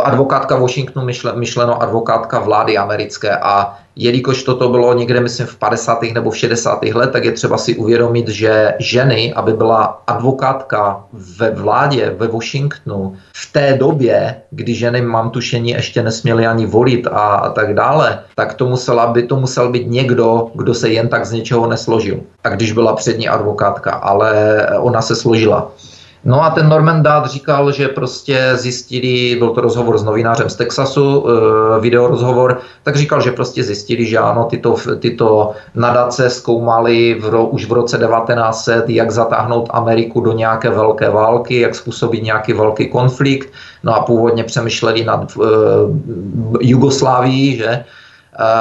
advokátka 0.03 0.55
Washingtonu, 0.55 1.07
myšleno 1.36 1.82
advokátka 1.82 2.39
vlády 2.39 2.78
americké 2.78 3.38
a 3.38 3.78
jelikož 3.95 4.43
toto 4.43 4.70
bylo 4.70 4.93
někde, 4.93 5.20
myslím, 5.20 5.47
v 5.47 5.55
50. 5.55 6.01
nebo 6.14 6.32
v 6.32 6.38
60. 6.38 6.84
let, 6.84 7.12
tak 7.12 7.26
je 7.26 7.32
třeba 7.32 7.57
si 7.57 7.76
uvědomit, 7.76 8.28
že 8.28 8.74
ženy, 8.80 9.34
aby 9.34 9.53
byla 9.53 10.01
advokátka 10.07 11.03
ve 11.38 11.51
vládě 11.51 12.16
ve 12.18 12.28
Washingtonu 12.28 13.18
v 13.34 13.53
té 13.53 13.74
době, 13.74 14.36
kdy 14.51 14.74
ženy, 14.74 15.01
mám 15.01 15.30
tušení, 15.30 15.72
ještě 15.72 16.03
nesměly 16.03 16.47
ani 16.47 16.66
volit 16.66 17.07
a, 17.07 17.20
a 17.20 17.49
tak 17.49 17.74
dále, 17.74 18.20
tak 18.36 18.53
to, 18.53 18.66
musela 18.66 19.07
by, 19.07 19.24
to 19.24 19.36
musel 19.36 19.72
být 19.72 19.88
někdo, 19.88 20.51
kdo 20.53 20.74
se 20.74 20.89
jen 20.89 21.07
tak 21.07 21.26
z 21.26 21.32
něčeho 21.32 21.68
nesložil. 21.68 22.20
A 22.43 22.49
když 22.49 22.72
byla 22.72 22.95
přední 22.95 23.30
advokátka, 23.30 23.91
ale 23.91 24.34
ona 24.80 25.01
se 25.01 25.16
složila. 25.16 25.72
No 26.26 26.43
a 26.43 26.49
ten 26.49 26.69
Norman 26.69 27.03
Dát 27.03 27.26
říkal, 27.26 27.72
že 27.72 27.88
prostě 27.88 28.51
zjistili, 28.55 29.36
byl 29.39 29.49
to 29.49 29.61
rozhovor 29.61 29.97
s 29.97 30.03
novinářem 30.03 30.49
z 30.49 30.55
Texasu, 30.55 31.26
e, 31.28 31.80
videorozhovor, 31.80 32.59
tak 32.84 32.95
říkal, 32.95 33.22
že 33.22 33.32
prostě 33.32 33.63
zjistili, 33.63 34.05
že 34.05 34.17
ano, 34.17 34.45
tyto, 34.45 34.76
tyto 34.99 35.51
nadace 35.76 36.30
zkoumali 36.30 37.17
v, 37.22 37.47
už 37.49 37.65
v 37.65 37.72
roce 37.72 37.97
1900, 37.97 38.89
jak 38.89 39.11
zatáhnout 39.11 39.69
Ameriku 39.74 40.22
do 40.22 40.32
nějaké 40.32 40.69
velké 40.69 41.09
války, 41.09 41.59
jak 41.59 41.76
způsobit 41.76 42.24
nějaký 42.24 42.53
velký 42.53 42.89
konflikt. 42.89 43.49
No 43.84 43.95
a 43.95 44.03
původně 44.03 44.43
přemýšleli 44.43 45.03
nad 45.03 45.32
e, 45.32 45.45
Jugoslávií, 46.61 47.57
že? 47.57 47.86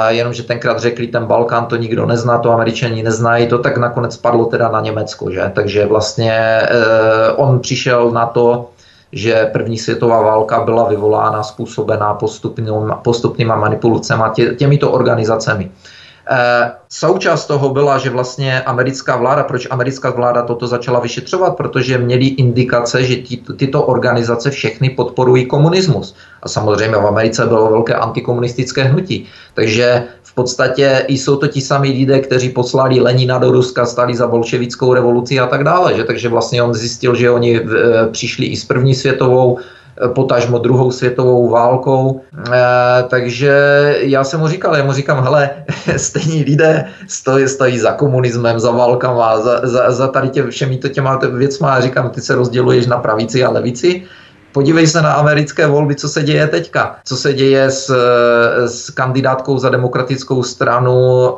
Jenomže 0.09 0.43
tenkrát 0.43 0.79
řekli, 0.79 1.07
ten 1.07 1.25
Balkán 1.25 1.65
to 1.65 1.75
nikdo 1.75 2.05
nezná, 2.05 2.37
to 2.37 2.51
američani 2.51 3.03
neznají, 3.03 3.47
to 3.47 3.57
tak 3.57 3.77
nakonec 3.77 4.17
padlo 4.17 4.45
teda 4.45 4.69
na 4.69 4.81
Německo, 4.81 5.31
že? 5.31 5.51
Takže 5.53 5.85
vlastně 5.85 6.33
eh, 6.33 6.67
on 7.35 7.59
přišel 7.59 8.11
na 8.11 8.25
to, 8.25 8.69
že 9.11 9.49
první 9.53 9.77
světová 9.77 10.21
válka 10.21 10.59
byla 10.63 10.89
vyvolána, 10.89 11.43
způsobená 11.43 12.17
postupnýma 13.03 13.55
manipulacemi 13.55 14.23
tě, 14.33 14.45
těmito 14.55 14.91
organizacemi. 14.91 15.71
Eh, 15.71 16.00
součást 16.89 17.45
toho 17.45 17.69
byla, 17.69 17.97
že 17.97 18.09
vlastně 18.09 18.61
americká 18.61 19.15
vláda, 19.17 19.43
proč 19.43 19.67
americká 19.71 20.09
vláda 20.09 20.41
toto 20.41 20.67
začala 20.67 20.99
vyšetřovat, 20.99 21.57
protože 21.57 21.97
měli 21.97 22.25
indikace, 22.25 23.03
že 23.03 23.15
ty, 23.15 23.37
tyto 23.37 23.83
organizace 23.83 24.49
všechny 24.49 24.89
podporují 24.89 25.45
komunismus. 25.45 26.15
A 26.43 26.49
samozřejmě 26.49 26.97
v 26.97 27.07
Americe 27.07 27.45
bylo 27.45 27.71
velké 27.71 27.93
antikomunistické 27.93 28.83
hnutí. 28.83 29.25
Takže 29.53 30.03
v 30.23 30.33
podstatě 30.33 31.05
jsou 31.07 31.35
to 31.35 31.47
ti 31.47 31.61
samí 31.61 31.91
lidé, 31.91 32.19
kteří 32.19 32.49
poslali 32.49 32.99
Lenina 32.99 33.37
do 33.37 33.51
Ruska, 33.51 33.85
stali 33.85 34.15
za 34.15 34.27
bolševickou 34.27 34.93
revoluci 34.93 35.39
a 35.39 35.47
tak 35.47 35.63
dále. 35.63 35.95
Že? 35.95 36.03
Takže 36.03 36.29
vlastně 36.29 36.63
on 36.63 36.73
zjistil, 36.73 37.15
že 37.15 37.31
oni 37.31 37.59
e, 37.59 37.63
přišli 38.11 38.45
i 38.45 38.55
s 38.55 38.65
první 38.65 38.95
světovou 38.95 39.59
potažmo 40.07 40.59
druhou 40.59 40.91
světovou 40.91 41.49
válkou. 41.49 42.21
E, 42.53 43.03
takže 43.03 43.53
já 43.99 44.23
jsem 44.23 44.39
mu 44.39 44.47
říkal, 44.47 44.75
já 44.75 44.83
mu 44.83 44.93
říkám, 44.93 45.23
hele, 45.23 45.49
stejní 45.97 46.43
lidé 46.43 46.85
stojí, 47.07 47.47
stojí 47.47 47.79
za 47.79 47.91
komunismem, 47.91 48.59
za 48.59 48.71
válkama, 48.71 49.41
za, 49.41 49.59
za, 49.63 49.91
za 49.91 50.07
tady 50.07 50.29
tě, 50.29 50.47
všemi 50.47 50.77
to 50.77 50.89
těma 50.89 51.19
věcma 51.37 51.73
a 51.73 51.81
říkám, 51.81 52.09
ty 52.09 52.21
se 52.21 52.35
rozděluješ 52.35 52.87
na 52.87 52.97
pravici 52.97 53.43
a 53.43 53.49
levici. 53.49 54.03
Podívej 54.53 54.87
se 54.87 55.01
na 55.01 55.13
americké 55.13 55.67
volby, 55.67 55.95
co 55.95 56.09
se 56.09 56.23
děje 56.23 56.47
teďka. 56.47 56.95
Co 57.05 57.17
se 57.17 57.33
děje 57.33 57.71
s, 57.71 57.95
s 58.65 58.89
kandidátkou 58.89 59.57
za 59.57 59.69
demokratickou 59.69 60.43
stranu 60.43 60.91
uh, 60.91 61.37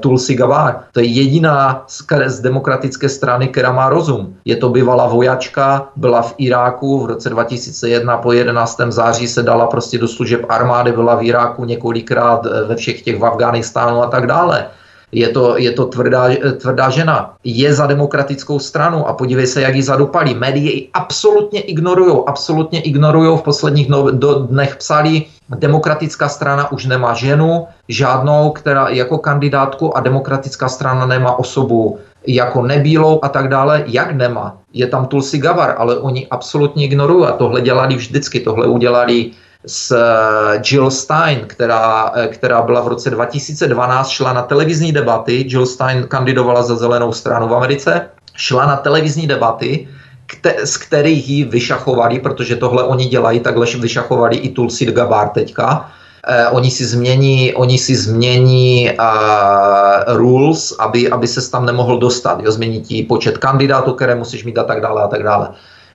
Tulsi 0.00 0.34
Gabbard. 0.34 0.76
To 0.92 1.00
je 1.00 1.06
jediná 1.06 1.84
z, 1.86 2.02
z 2.26 2.40
demokratické 2.40 3.08
strany, 3.08 3.48
která 3.48 3.72
má 3.72 3.88
rozum. 3.88 4.34
Je 4.44 4.56
to 4.56 4.68
bývalá 4.68 5.06
vojačka, 5.06 5.88
byla 5.96 6.22
v 6.22 6.34
Iráku 6.38 7.00
v 7.00 7.06
roce 7.06 7.30
2001 7.30 8.16
po 8.16 8.32
11. 8.32 8.80
září 8.88 9.28
se 9.28 9.42
dala 9.42 9.66
prostě 9.66 9.98
do 9.98 10.08
služeb 10.08 10.46
armády, 10.48 10.92
byla 10.92 11.16
v 11.16 11.22
Iráku 11.22 11.64
několikrát 11.64 12.46
eh, 12.46 12.64
ve 12.64 12.76
všech 12.76 13.02
těch 13.02 13.18
v 13.18 13.26
Afganistánu 13.26 14.02
a 14.02 14.06
tak 14.06 14.26
dále 14.26 14.66
je 15.12 15.28
to, 15.28 15.58
je 15.58 15.72
to 15.72 15.84
tvrdá, 15.86 16.28
tvrdá 16.60 16.90
žena, 16.90 17.34
je 17.44 17.74
za 17.74 17.86
demokratickou 17.86 18.58
stranu 18.58 19.08
a 19.08 19.12
podívej 19.12 19.46
se, 19.46 19.62
jak 19.62 19.74
ji 19.74 19.82
zadopalí. 19.82 20.34
Médie 20.34 20.72
ji 20.74 20.88
absolutně 20.94 21.60
ignorují, 21.60 22.16
absolutně 22.26 22.80
ignorují. 22.80 23.38
V 23.38 23.42
posledních 23.42 23.88
no, 23.88 24.10
do 24.10 24.34
dnech 24.34 24.76
psali, 24.76 25.24
demokratická 25.48 26.28
strana 26.28 26.72
už 26.72 26.86
nemá 26.86 27.14
ženu, 27.14 27.66
žádnou, 27.88 28.50
která 28.50 28.88
jako 28.88 29.18
kandidátku 29.18 29.96
a 29.96 30.00
demokratická 30.00 30.68
strana 30.68 31.06
nemá 31.06 31.38
osobu 31.38 31.98
jako 32.26 32.62
nebílou 32.62 33.20
a 33.22 33.28
tak 33.28 33.48
dále. 33.48 33.84
Jak 33.86 34.12
nemá? 34.12 34.56
Je 34.72 34.86
tam 34.86 35.06
Tulsi 35.06 35.38
Gavar, 35.38 35.74
ale 35.78 35.98
oni 35.98 36.26
absolutně 36.30 36.84
ignorují 36.84 37.26
a 37.26 37.32
tohle 37.32 37.60
dělali 37.60 37.96
vždycky, 37.96 38.40
tohle 38.40 38.66
udělali 38.66 39.30
s 39.66 39.92
eh, 39.92 40.62
Jill 40.70 40.90
Stein, 40.90 41.40
která, 41.46 42.12
eh, 42.14 42.28
která 42.28 42.62
byla 42.62 42.80
v 42.80 42.88
roce 42.88 43.10
2012, 43.10 44.08
šla 44.08 44.32
na 44.32 44.42
televizní 44.42 44.92
debaty. 44.92 45.44
Jill 45.48 45.66
Stein 45.66 46.06
kandidovala 46.08 46.62
za 46.62 46.76
zelenou 46.76 47.12
stranu 47.12 47.48
v 47.48 47.54
Americe, 47.54 48.10
šla 48.34 48.66
na 48.66 48.76
televizní 48.76 49.26
debaty, 49.26 49.88
kte, 50.26 50.66
z 50.66 50.76
kterých 50.76 51.28
ji 51.28 51.44
vyšachovali, 51.44 52.18
protože 52.18 52.56
tohle 52.56 52.84
oni 52.84 53.04
dělají, 53.04 53.40
takhle 53.40 53.66
vyšachovali 53.66 54.36
i 54.36 54.48
Tulsi 54.48 54.86
Gabbard 54.86 55.32
teďka. 55.32 55.90
Eh, 56.26 56.48
oni 56.48 56.70
si 56.70 56.84
změní, 56.84 57.54
oni 57.54 57.78
si 57.78 57.96
změní 57.96 58.90
uh, 59.00 60.16
rules, 60.16 60.76
aby, 60.78 61.10
aby 61.10 61.26
se 61.26 61.50
tam 61.50 61.66
nemohl 61.66 61.98
dostat. 61.98 62.40
Jo? 62.44 62.52
Změní 62.52 62.80
ti 62.80 63.02
počet 63.02 63.38
kandidátů, 63.38 63.92
které 63.92 64.14
musíš 64.14 64.44
mít 64.44 64.58
a 64.58 64.64
tak 64.64 64.80
dále 64.80 65.02
a 65.02 65.08
tak 65.08 65.22
dále. 65.22 65.48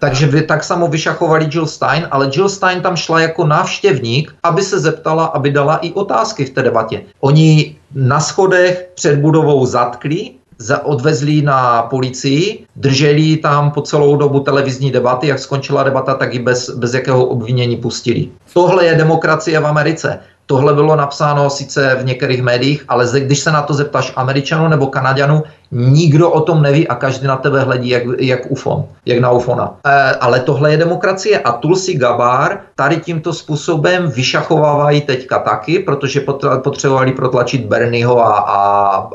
Takže 0.03 0.27
vy 0.27 0.41
tak 0.41 0.63
samo 0.63 0.87
vyšachovali 0.87 1.47
Jill 1.47 1.67
Stein, 1.67 2.07
ale 2.11 2.27
Jill 2.35 2.49
Stein 2.49 2.81
tam 2.81 2.95
šla 2.95 3.19
jako 3.19 3.47
návštěvník, 3.47 4.35
aby 4.43 4.61
se 4.61 4.79
zeptala, 4.79 5.25
aby 5.25 5.51
dala 5.51 5.77
i 5.77 5.91
otázky 5.91 6.45
v 6.45 6.49
té 6.49 6.61
debatě. 6.63 7.01
Oni 7.19 7.75
na 7.95 8.19
schodech 8.19 8.91
před 8.95 9.19
budovou 9.19 9.65
zatkli, 9.65 10.31
za, 10.57 10.85
odvezli 10.85 11.41
na 11.41 11.81
policii, 11.81 12.65
drželi 12.75 13.37
tam 13.37 13.71
po 13.71 13.81
celou 13.81 14.15
dobu 14.15 14.39
televizní 14.39 14.91
debaty, 14.91 15.27
jak 15.27 15.39
skončila 15.39 15.83
debata, 15.83 16.13
tak 16.13 16.33
i 16.33 16.39
bez, 16.39 16.69
bez 16.69 16.93
jakého 16.93 17.25
obvinění 17.25 17.77
pustili. 17.77 18.27
Tohle 18.53 18.85
je 18.85 18.95
demokracie 18.95 19.59
v 19.59 19.67
Americe. 19.67 20.19
Tohle 20.45 20.73
bylo 20.73 20.95
napsáno 20.95 21.49
sice 21.49 21.97
v 22.01 22.05
některých 22.05 22.41
médiích, 22.41 22.85
ale 22.87 23.07
když 23.19 23.39
se 23.39 23.51
na 23.51 23.61
to 23.61 23.73
zeptáš 23.73 24.13
Američanů 24.15 24.67
nebo 24.67 24.87
Kanaďanů, 24.87 25.43
nikdo 25.73 26.29
o 26.29 26.41
tom 26.41 26.61
neví 26.61 26.87
a 26.87 26.95
každý 26.95 27.27
na 27.27 27.37
tebe 27.37 27.59
hledí 27.59 27.89
jak, 27.89 28.03
jak 28.19 28.51
ufon, 28.51 28.85
jak 29.05 29.19
na 29.19 29.31
ufona. 29.31 29.75
E, 29.85 30.11
ale 30.11 30.39
tohle 30.39 30.71
je 30.71 30.77
demokracie 30.77 31.39
a 31.39 31.51
Tulsi 31.51 31.93
Gabbard 31.93 32.59
tady 32.75 32.97
tímto 32.97 33.33
způsobem 33.33 34.11
vyšachovávají 34.11 35.01
teďka 35.01 35.39
taky, 35.39 35.79
protože 35.79 36.25
potřebovali 36.63 37.11
protlačit 37.11 37.65
Bernieho 37.65 38.25
a, 38.25 38.33
a 38.33 38.57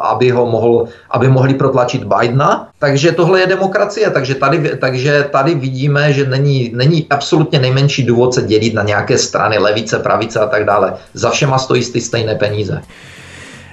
aby, 0.00 0.30
ho 0.30 0.46
mohl, 0.46 0.88
aby 1.10 1.28
mohli 1.28 1.54
protlačit 1.54 2.04
Bidena. 2.04 2.68
Takže 2.78 3.12
tohle 3.12 3.40
je 3.40 3.46
demokracie, 3.46 4.10
takže 4.10 4.34
tady, 4.34 4.76
takže 4.78 5.28
tady 5.30 5.54
vidíme, 5.54 6.12
že 6.12 6.26
není, 6.26 6.70
není 6.74 7.06
absolutně 7.10 7.58
nejmenší 7.58 8.02
důvod 8.02 8.34
se 8.34 8.42
dělit 8.42 8.74
na 8.74 8.82
nějaké 8.82 9.18
strany, 9.18 9.58
levice, 9.58 9.98
pravice 9.98 10.40
a 10.40 10.46
tak 10.46 10.64
dále. 10.64 10.94
Za 11.14 11.30
všema 11.30 11.58
stojí 11.58 11.82
ty 11.84 12.00
stejné 12.00 12.34
peníze. 12.34 12.82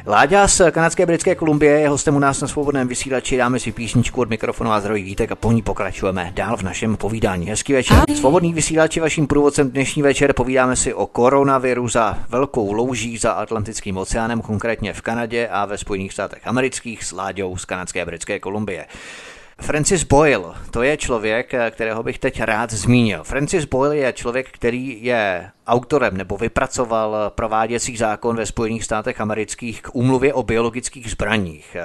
Láďa 0.07 0.47
z 0.47 0.71
kanadské 0.71 1.05
britské 1.05 1.35
Kolumbie 1.35 1.79
je 1.79 1.89
hostem 1.89 2.15
u 2.15 2.19
nás 2.19 2.41
na 2.41 2.47
svobodném 2.47 2.87
vysílači. 2.87 3.37
Dáme 3.37 3.59
si 3.59 3.71
písničku 3.71 4.21
od 4.21 4.29
mikrofonu 4.29 4.71
a 4.71 4.79
zdrojí 4.79 5.03
vítek 5.03 5.31
a 5.31 5.35
po 5.35 5.51
ní 5.51 5.61
pokračujeme 5.61 6.31
dál 6.35 6.57
v 6.57 6.61
našem 6.61 6.97
povídání. 6.97 7.45
Hezký 7.45 7.73
večer. 7.73 7.97
Svobodný 8.15 8.53
vysílač 8.53 8.95
je 8.95 9.01
vaším 9.01 9.27
průvodcem 9.27 9.71
dnešní 9.71 10.01
večer. 10.01 10.33
Povídáme 10.33 10.75
si 10.75 10.93
o 10.93 11.07
koronaviru 11.07 11.87
za 11.87 12.19
velkou 12.29 12.71
louží 12.71 13.17
za 13.17 13.31
Atlantickým 13.31 13.97
oceánem, 13.97 14.41
konkrétně 14.41 14.93
v 14.93 15.01
Kanadě 15.01 15.47
a 15.47 15.65
ve 15.65 15.77
Spojených 15.77 16.13
státech 16.13 16.47
amerických 16.47 17.03
s 17.03 17.11
Láďou 17.11 17.57
z 17.57 17.65
kanadské 17.65 18.05
britské 18.05 18.39
Kolumbie. 18.39 18.85
Francis 19.61 20.03
Boyle, 20.03 20.53
to 20.71 20.83
je 20.83 20.97
člověk, 20.97 21.53
kterého 21.71 22.03
bych 22.03 22.19
teď 22.19 22.41
rád 22.41 22.71
zmínil. 22.71 23.23
Francis 23.23 23.65
Boyle 23.65 23.97
je 23.97 24.13
člověk, 24.13 24.51
který 24.51 25.03
je 25.03 25.51
autorem 25.67 26.17
nebo 26.17 26.37
vypracoval 26.37 27.31
prováděcí 27.35 27.97
zákon 27.97 28.35
ve 28.35 28.45
Spojených 28.45 28.83
státech 28.83 29.21
amerických 29.21 29.81
k 29.81 29.95
úmluvě 29.95 30.33
o 30.33 30.43
biologických 30.43 31.11
zbraních. 31.11 31.77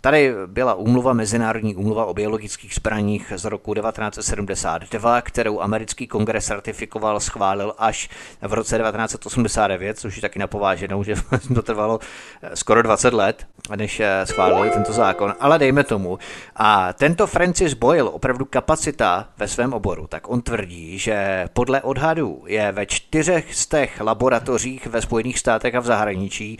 Tady 0.00 0.34
byla 0.46 0.74
úmluva, 0.74 1.12
Mezinárodní 1.12 1.76
úmluva 1.76 2.04
o 2.04 2.14
biologických 2.14 2.74
zbraních 2.74 3.32
z 3.36 3.44
roku 3.44 3.74
1972, 3.74 5.20
kterou 5.20 5.60
americký 5.60 6.06
kongres 6.06 6.50
ratifikoval, 6.50 7.20
schválil 7.20 7.74
až 7.78 8.08
v 8.42 8.52
roce 8.52 8.78
1989, 8.78 9.98
což 9.98 10.16
je 10.16 10.22
taky 10.22 10.38
napováženou, 10.38 11.02
že 11.02 11.14
to 11.54 11.62
trvalo 11.62 11.98
eh, 12.42 12.56
skoro 12.56 12.82
20 12.82 13.12
let, 13.12 13.46
než 13.76 14.00
eh, 14.00 14.26
schválili 14.26 14.70
tento 14.70 14.92
zákon, 14.92 15.34
ale 15.40 15.58
dejme 15.58 15.84
tomu. 15.84 16.18
A 16.56 16.92
tento 16.92 17.26
Francis 17.26 17.74
Boyle, 17.74 18.10
opravdu 18.10 18.44
kapacita 18.44 19.28
ve 19.36 19.48
svém 19.48 19.72
oboru, 19.72 20.06
tak 20.06 20.28
on 20.30 20.42
tvrdí, 20.42 20.98
že 20.98 21.48
podle 21.52 21.82
odhadů 21.82 22.44
je 22.46 22.72
ve 22.72 22.86
čtyřech 22.86 23.54
z 23.54 23.66
těch 23.66 24.00
laboratořích 24.00 24.86
ve 24.86 25.02
Spojených 25.02 25.38
státech 25.38 25.74
a 25.74 25.80
v 25.80 25.84
zahraničí 25.84 26.58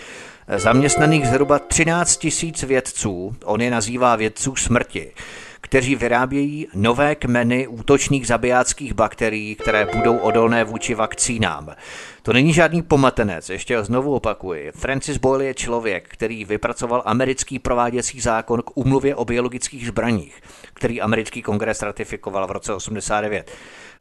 zaměstnaných 0.57 1.27
zhruba 1.27 1.59
13 1.59 2.17
tisíc 2.17 2.63
vědců, 2.63 3.37
on 3.45 3.61
je 3.61 3.71
nazývá 3.71 4.17
vědců 4.17 4.57
smrti, 4.57 5.13
kteří 5.61 5.95
vyrábějí 5.97 6.69
nové 6.75 7.15
kmeny 7.15 7.67
útočných 7.67 8.27
zabijáckých 8.27 8.93
bakterií, 8.93 9.55
které 9.55 9.87
budou 9.97 10.17
odolné 10.17 10.65
vůči 10.65 10.95
vakcínám. 10.95 11.75
To 12.23 12.33
není 12.33 12.53
žádný 12.53 12.83
pomatenec, 12.83 13.51
ještě 13.51 13.85
znovu 13.85 14.15
opakuji. 14.15 14.73
Francis 14.73 15.17
Boyle 15.17 15.45
je 15.45 15.55
člověk, 15.55 16.09
který 16.09 16.45
vypracoval 16.45 17.03
americký 17.05 17.59
prováděcí 17.59 18.21
zákon 18.21 18.63
k 18.63 18.77
umluvě 18.77 19.15
o 19.15 19.25
biologických 19.25 19.87
zbraních, 19.87 20.43
který 20.75 21.01
americký 21.01 21.43
kongres 21.43 21.83
ratifikoval 21.83 22.47
v 22.47 22.51
roce 22.51 22.75
89. 22.75 23.51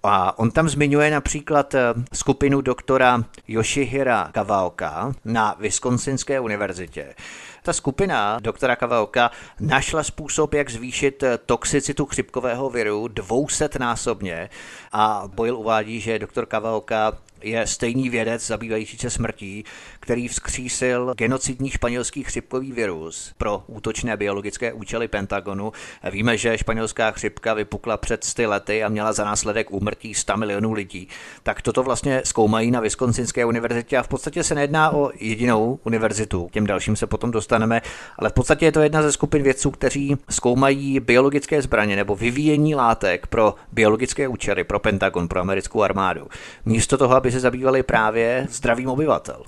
A 0.09 0.39
on 0.39 0.51
tam 0.51 0.69
zmiňuje 0.69 1.11
například 1.11 1.75
eh, 1.75 1.93
skupinu 2.13 2.61
doktora 2.61 3.23
Yoshihira 3.47 4.29
Kawaoka 4.31 5.13
na 5.25 5.55
Wisconsinské 5.59 6.39
univerzitě. 6.39 7.15
Ta 7.63 7.73
skupina 7.73 8.39
doktora 8.39 8.75
Kawaoka 8.75 9.31
našla 9.59 10.03
způsob, 10.03 10.53
jak 10.53 10.69
zvýšit 10.69 11.23
eh, 11.23 11.37
toxicitu 11.45 12.05
chřipkového 12.05 12.69
viru 12.69 13.07
200 13.07 13.69
násobně 13.79 14.49
a 14.91 15.23
Boyle 15.27 15.57
uvádí, 15.57 15.99
že 15.99 16.19
doktor 16.19 16.45
Kawaoka 16.45 17.13
je 17.41 17.67
stejný 17.67 18.09
vědec 18.09 18.47
zabývající 18.47 18.97
se 18.97 19.09
smrtí, 19.09 19.65
který 20.07 20.27
vzkřísil 20.27 21.13
genocidní 21.17 21.69
španělský 21.69 22.23
chřipkový 22.23 22.71
virus 22.71 23.33
pro 23.37 23.63
útočné 23.67 24.17
biologické 24.17 24.73
účely 24.73 25.07
Pentagonu. 25.07 25.71
Víme, 26.11 26.37
že 26.37 26.57
španělská 26.57 27.11
chřipka 27.11 27.53
vypukla 27.53 27.97
před 27.97 28.23
100 28.23 28.49
lety 28.49 28.83
a 28.83 28.89
měla 28.89 29.13
za 29.13 29.25
následek 29.25 29.71
úmrtí 29.71 30.13
100 30.13 30.37
milionů 30.37 30.73
lidí. 30.73 31.07
Tak 31.43 31.61
toto 31.61 31.83
vlastně 31.83 32.21
zkoumají 32.25 32.71
na 32.71 32.79
Wisconsinské 32.79 33.45
univerzitě 33.45 33.97
a 33.97 34.03
v 34.03 34.07
podstatě 34.07 34.43
se 34.43 34.55
nejedná 34.55 34.93
o 34.93 35.11
jedinou 35.19 35.79
univerzitu. 35.83 36.49
Těm 36.51 36.67
dalším 36.67 36.95
se 36.95 37.07
potom 37.07 37.31
dostaneme, 37.31 37.81
ale 38.19 38.29
v 38.29 38.33
podstatě 38.33 38.65
je 38.65 38.71
to 38.71 38.81
jedna 38.81 39.01
ze 39.01 39.11
skupin 39.11 39.43
vědců, 39.43 39.71
kteří 39.71 40.17
zkoumají 40.29 40.99
biologické 40.99 41.61
zbraně 41.61 41.95
nebo 41.95 42.15
vyvíjení 42.15 42.75
látek 42.75 43.27
pro 43.27 43.55
biologické 43.71 44.27
účely, 44.27 44.63
pro 44.63 44.79
Pentagon, 44.79 45.27
pro 45.27 45.39
americkou 45.39 45.81
armádu. 45.81 46.27
Místo 46.65 46.97
toho, 46.97 47.15
aby 47.15 47.31
se 47.31 47.39
zabývali 47.39 47.83
právě 47.83 48.47
zdravým 48.49 48.89
obyvatel. 48.89 49.43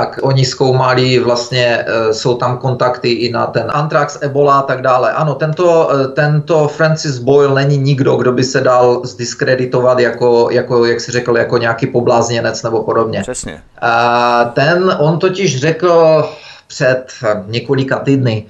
Tak, 0.00 0.18
oni 0.22 0.44
zkoumali 0.44 1.18
vlastně, 1.18 1.84
e, 1.86 2.14
jsou 2.14 2.34
tam 2.34 2.58
kontakty 2.58 3.12
i 3.12 3.32
na 3.32 3.46
ten 3.46 3.66
Antrax, 3.68 4.18
Ebola 4.20 4.58
a 4.58 4.62
tak 4.62 4.82
dále. 4.82 5.12
Ano, 5.12 5.34
tento, 5.34 5.90
e, 5.92 6.08
tento 6.08 6.68
Francis 6.68 7.18
Boyle 7.18 7.54
není 7.54 7.78
nikdo, 7.78 8.16
kdo 8.16 8.32
by 8.32 8.44
se 8.44 8.60
dal 8.60 9.00
zdiskreditovat 9.04 9.98
jako, 9.98 10.48
jako 10.50 10.84
jak 10.84 11.00
si 11.00 11.12
řekl, 11.12 11.36
jako 11.36 11.58
nějaký 11.58 11.86
poblázněnec 11.86 12.62
nebo 12.62 12.82
podobně. 12.82 13.20
Přesně. 13.22 13.62
A 13.80 14.44
ten, 14.44 14.96
on 14.98 15.18
totiž 15.18 15.60
řekl 15.60 16.24
před 16.66 17.12
několika 17.46 17.98
týdny, 17.98 18.46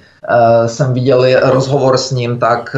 jsem 0.65 0.93
viděl 0.93 1.25
rozhovor 1.41 1.97
s 1.97 2.11
ním, 2.11 2.39
tak 2.39 2.75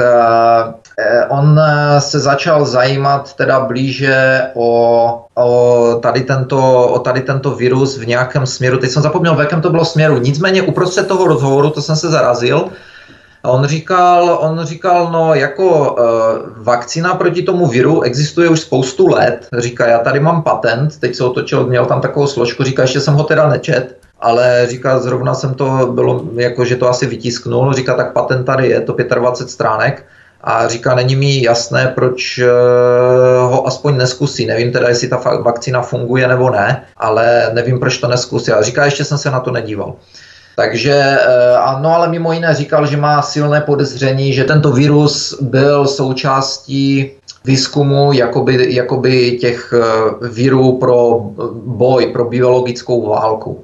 on 1.29 1.61
se 1.99 2.19
začal 2.19 2.65
zajímat 2.65 3.33
teda 3.33 3.59
blíže 3.59 4.41
o, 4.53 5.25
o, 5.35 5.99
tady 6.01 6.21
tento, 6.21 6.87
o 6.87 6.99
tady 6.99 7.21
tento 7.21 7.51
virus 7.51 7.97
v 7.97 8.07
nějakém 8.07 8.45
směru. 8.45 8.77
Teď 8.77 8.91
jsem 8.91 9.03
zapomněl, 9.03 9.35
v 9.35 9.39
jakém 9.39 9.61
to 9.61 9.69
bylo 9.69 9.85
směru. 9.85 10.17
Nicméně 10.17 10.61
uprostřed 10.61 11.07
toho 11.07 11.27
rozhovoru, 11.27 11.69
to 11.69 11.81
jsem 11.81 11.95
se 11.95 12.09
zarazil, 12.09 12.69
on 13.45 13.65
říkal, 13.65 14.37
on 14.41 14.65
říkal, 14.65 15.09
no 15.11 15.33
jako 15.33 15.93
uh, 15.93 15.97
vakcína 16.57 17.15
proti 17.15 17.41
tomu 17.41 17.67
viru 17.67 18.01
existuje 18.01 18.49
už 18.49 18.59
spoustu 18.59 19.07
let. 19.07 19.47
Říká, 19.57 19.87
já 19.87 19.99
tady 19.99 20.19
mám 20.19 20.43
patent, 20.43 20.99
teď 20.99 21.15
se 21.15 21.23
otočil, 21.23 21.67
měl 21.67 21.85
tam 21.85 22.01
takovou 22.01 22.27
složku, 22.27 22.63
říká, 22.63 22.81
ještě 22.81 23.01
jsem 23.01 23.13
ho 23.13 23.23
teda 23.23 23.49
nečet 23.49 24.03
ale 24.23 24.67
říká, 24.69 24.99
zrovna 24.99 25.33
jsem 25.33 25.53
to 25.53 25.91
bylo, 25.91 26.23
jako 26.35 26.65
že 26.65 26.75
to 26.75 26.89
asi 26.89 27.05
vytisknul, 27.05 27.73
říká, 27.73 27.93
tak 27.93 28.13
patent 28.13 28.45
tady 28.45 28.67
je, 28.67 28.81
to 28.81 28.95
25 29.15 29.51
stránek, 29.51 30.05
a 30.43 30.67
říká, 30.67 30.95
není 30.95 31.15
mi 31.15 31.43
jasné, 31.43 31.91
proč 31.95 32.39
eh, 32.39 32.47
ho 33.41 33.67
aspoň 33.67 33.97
neskusí. 33.97 34.45
Nevím 34.45 34.71
teda, 34.71 34.89
jestli 34.89 35.07
ta 35.07 35.17
vakcína 35.41 35.81
funguje 35.81 36.27
nebo 36.27 36.49
ne, 36.49 36.83
ale 36.97 37.49
nevím, 37.53 37.79
proč 37.79 37.97
to 37.97 38.07
neskusí. 38.07 38.51
A 38.51 38.61
říká, 38.61 38.85
ještě 38.85 39.05
jsem 39.05 39.17
se 39.17 39.31
na 39.31 39.39
to 39.39 39.51
nedíval. 39.51 39.93
Takže 40.55 40.93
eh, 40.93 41.55
ano, 41.57 41.95
ale 41.95 42.07
mimo 42.07 42.33
jiné 42.33 42.55
říkal, 42.55 42.87
že 42.87 42.97
má 42.97 43.21
silné 43.21 43.61
podezření, 43.61 44.33
že 44.33 44.43
tento 44.43 44.71
virus 44.71 45.37
byl 45.41 45.87
součástí 45.87 47.11
výzkumu 47.45 48.13
jakoby, 48.13 48.75
jakoby 48.75 49.37
těch 49.41 49.73
eh, 49.77 50.27
virů 50.27 50.77
pro 50.77 51.19
boj, 51.65 52.05
pro 52.05 52.25
biologickou 52.25 53.09
válku 53.09 53.63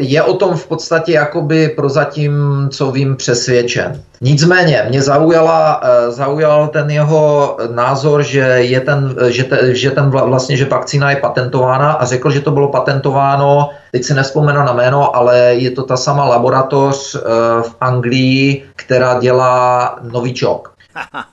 je 0.00 0.22
o 0.22 0.34
tom 0.34 0.56
v 0.56 0.66
podstatě 0.66 1.12
jakoby 1.12 1.68
prozatím, 1.68 2.32
co 2.72 2.90
vím, 2.90 3.16
přesvědčen. 3.16 4.02
Nicméně 4.20 4.86
mě 4.88 5.02
zaujala, 5.02 5.80
eh, 5.84 6.10
zaujal 6.10 6.68
ten 6.68 6.90
jeho 6.90 7.56
názor, 7.74 8.22
že 8.22 8.40
je 8.40 8.80
ten, 8.80 9.16
že, 9.28 9.44
te, 9.44 9.74
že 9.74 9.90
ten 9.90 10.10
vlastně, 10.10 10.56
že 10.56 10.64
vakcína 10.64 11.10
je 11.10 11.16
patentována 11.16 11.92
a 11.92 12.04
řekl, 12.04 12.30
že 12.30 12.40
to 12.40 12.50
bylo 12.50 12.68
patentováno, 12.68 13.70
teď 13.92 14.04
si 14.04 14.14
nespomenu 14.14 14.62
na 14.62 14.72
jméno, 14.72 15.16
ale 15.16 15.38
je 15.38 15.70
to 15.70 15.82
ta 15.82 15.96
sama 15.96 16.24
laboratoř 16.24 17.14
eh, 17.14 17.20
v 17.62 17.74
Anglii, 17.80 18.64
která 18.76 19.20
dělá 19.20 19.98
novičok. 20.02 20.79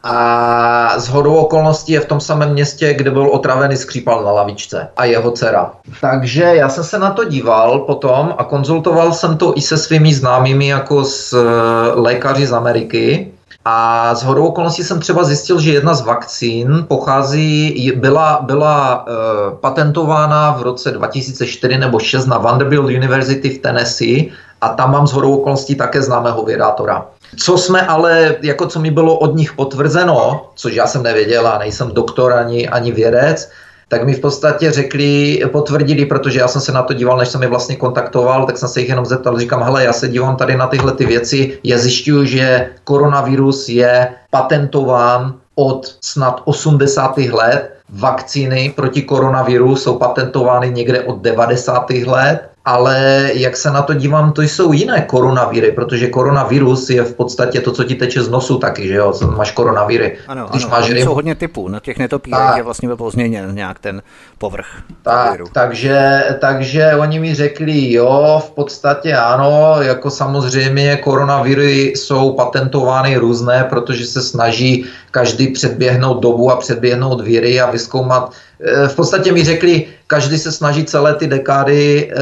A 0.04 1.00
z 1.00 1.08
hodou 1.08 1.36
okolností 1.36 1.92
je 1.92 2.00
v 2.00 2.06
tom 2.06 2.20
samém 2.20 2.54
městě, 2.54 2.94
kde 2.94 3.12
byl 3.12 3.28
otravený 3.28 3.78
skřípal 3.78 4.24
na 4.24 4.32
lavičce 4.32 4.88
a 4.98 5.06
jeho 5.06 5.32
dcera. 5.32 5.72
Takže 6.02 6.44
já 6.44 6.70
jsem 6.70 6.84
se 6.84 7.00
na 7.00 7.12
to 7.12 7.24
díval 7.24 7.80
potom 7.80 8.36
a 8.38 8.44
konzultoval 8.44 9.14
jsem 9.14 9.38
to 9.38 9.54
i 9.58 9.62
se 9.62 9.78
svými 9.78 10.14
známými 10.14 10.68
jako 10.68 11.04
s 11.04 11.34
e, 11.34 11.42
lékaři 12.00 12.48
z 12.48 12.54
Ameriky. 12.54 13.32
A 13.70 14.16
z 14.16 14.24
hodou 14.24 14.46
okolností 14.48 14.84
jsem 14.84 15.00
třeba 15.00 15.24
zjistil, 15.24 15.60
že 15.60 15.74
jedna 15.74 15.94
z 15.94 16.02
vakcín 16.02 16.86
pochází, 16.88 17.92
byla, 17.96 18.40
byla 18.42 19.08
uh, 19.08 19.14
patentována 19.60 20.52
v 20.52 20.62
roce 20.62 20.92
2004 20.92 21.78
nebo 21.78 22.00
6 22.00 22.26
na 22.26 22.38
Vanderbilt 22.38 22.86
University 22.86 23.50
v 23.50 23.60
Tennessee 23.60 24.32
a 24.62 24.70
tam 24.70 24.92
mám 24.92 25.08
z 25.08 25.14
hodou 25.14 25.38
okolností 25.38 25.76
také 25.76 26.02
známého 26.02 26.44
vědátora. 26.44 27.06
Co 27.36 27.58
jsme 27.58 27.82
ale, 27.82 28.36
jako 28.42 28.68
co 28.68 28.80
mi 28.80 28.92
bylo 28.92 29.18
od 29.18 29.36
nich 29.36 29.54
potvrzeno, 29.54 30.50
což 30.56 30.74
já 30.74 30.88
jsem 30.88 31.04
nevěděl 31.04 31.48
a 31.48 31.58
nejsem 31.58 31.92
doktor 31.92 32.34
ani, 32.34 32.68
ani 32.68 32.92
vědec, 32.92 33.50
tak 33.90 34.04
mi 34.04 34.14
v 34.14 34.20
podstatě 34.20 34.72
řekli, 34.72 35.42
potvrdili, 35.52 36.06
protože 36.06 36.40
já 36.40 36.48
jsem 36.48 36.62
se 36.62 36.72
na 36.72 36.84
to 36.84 36.94
díval, 36.94 37.18
než 37.18 37.28
jsem 37.28 37.42
je 37.42 37.48
vlastně 37.48 37.76
kontaktoval, 37.76 38.46
tak 38.46 38.58
jsem 38.58 38.70
se 38.70 38.80
jich 38.80 38.90
jenom 38.90 39.06
zeptal, 39.06 39.40
říkám, 39.40 39.64
hele, 39.64 39.84
já 39.84 39.94
se 39.94 40.08
dívám 40.08 40.36
tady 40.36 40.58
na 40.58 40.68
tyhle 40.68 40.92
ty 40.92 41.06
věci, 41.06 41.60
já 41.64 41.78
zjišťuju, 41.78 42.26
že 42.26 42.70
koronavirus 42.84 43.70
je 43.70 44.08
patentován 44.30 45.34
od 45.56 45.96
snad 46.02 46.42
80. 46.46 47.18
let, 47.18 47.74
vakcíny 47.90 48.74
proti 48.76 49.02
koronaviru 49.02 49.76
jsou 49.76 49.98
patentovány 49.98 50.72
někde 50.72 51.02
od 51.02 51.22
90. 51.22 51.90
let 51.90 52.50
ale 52.68 53.30
jak 53.34 53.58
se 53.58 53.72
na 53.72 53.82
to 53.82 53.94
dívám, 53.94 54.32
to 54.32 54.42
jsou 54.42 54.74
jiné 54.74 55.02
koronaviry, 55.02 55.72
protože 55.72 56.08
koronavirus 56.08 56.90
je 56.90 57.04
v 57.04 57.14
podstatě 57.14 57.62
to, 57.62 57.72
co 57.72 57.84
ti 57.84 57.96
teče 57.96 58.24
z 58.24 58.30
nosu 58.30 58.58
taky, 58.58 58.88
že 58.88 58.96
jo, 58.96 59.14
máš 59.38 59.52
koronaviry. 59.52 60.18
Ano, 60.28 60.48
Když 60.52 60.64
ano, 60.64 60.72
máš 60.72 60.90
jsou 60.90 61.14
hodně 61.14 61.36
typů, 61.36 61.68
na 61.68 61.80
těch 61.80 61.98
netopírech 61.98 62.58
je 62.58 62.64
vlastně 62.64 62.90
pozměněn 62.96 63.56
nějak 63.56 63.80
ten 63.80 64.02
povrch. 64.38 64.68
Tak, 65.02 65.40
takže, 65.52 66.24
takže 66.40 66.92
oni 67.00 67.20
mi 67.20 67.36
řekli, 67.36 67.92
jo, 67.92 68.42
v 68.46 68.52
podstatě 68.52 69.16
ano, 69.16 69.76
jako 69.82 70.10
samozřejmě 70.10 70.98
koronaviry 70.98 71.94
jsou 71.96 72.34
patentovány 72.34 73.18
různé, 73.18 73.66
protože 73.70 74.06
se 74.06 74.22
snaží 74.22 74.86
každý 75.12 75.48
předběhnout 75.48 76.20
dobu 76.20 76.52
a 76.52 76.56
předběhnout 76.56 77.22
víry 77.22 77.62
a 77.62 77.72
vyskoumat 77.72 78.34
v 78.88 78.96
podstatě 78.96 79.32
mi 79.32 79.44
řekli, 79.44 79.86
každý 80.08 80.38
se 80.38 80.52
snaží 80.52 80.86
celé 80.86 81.16
ty 81.16 81.28
dekády 81.28 82.12
eh, 82.12 82.16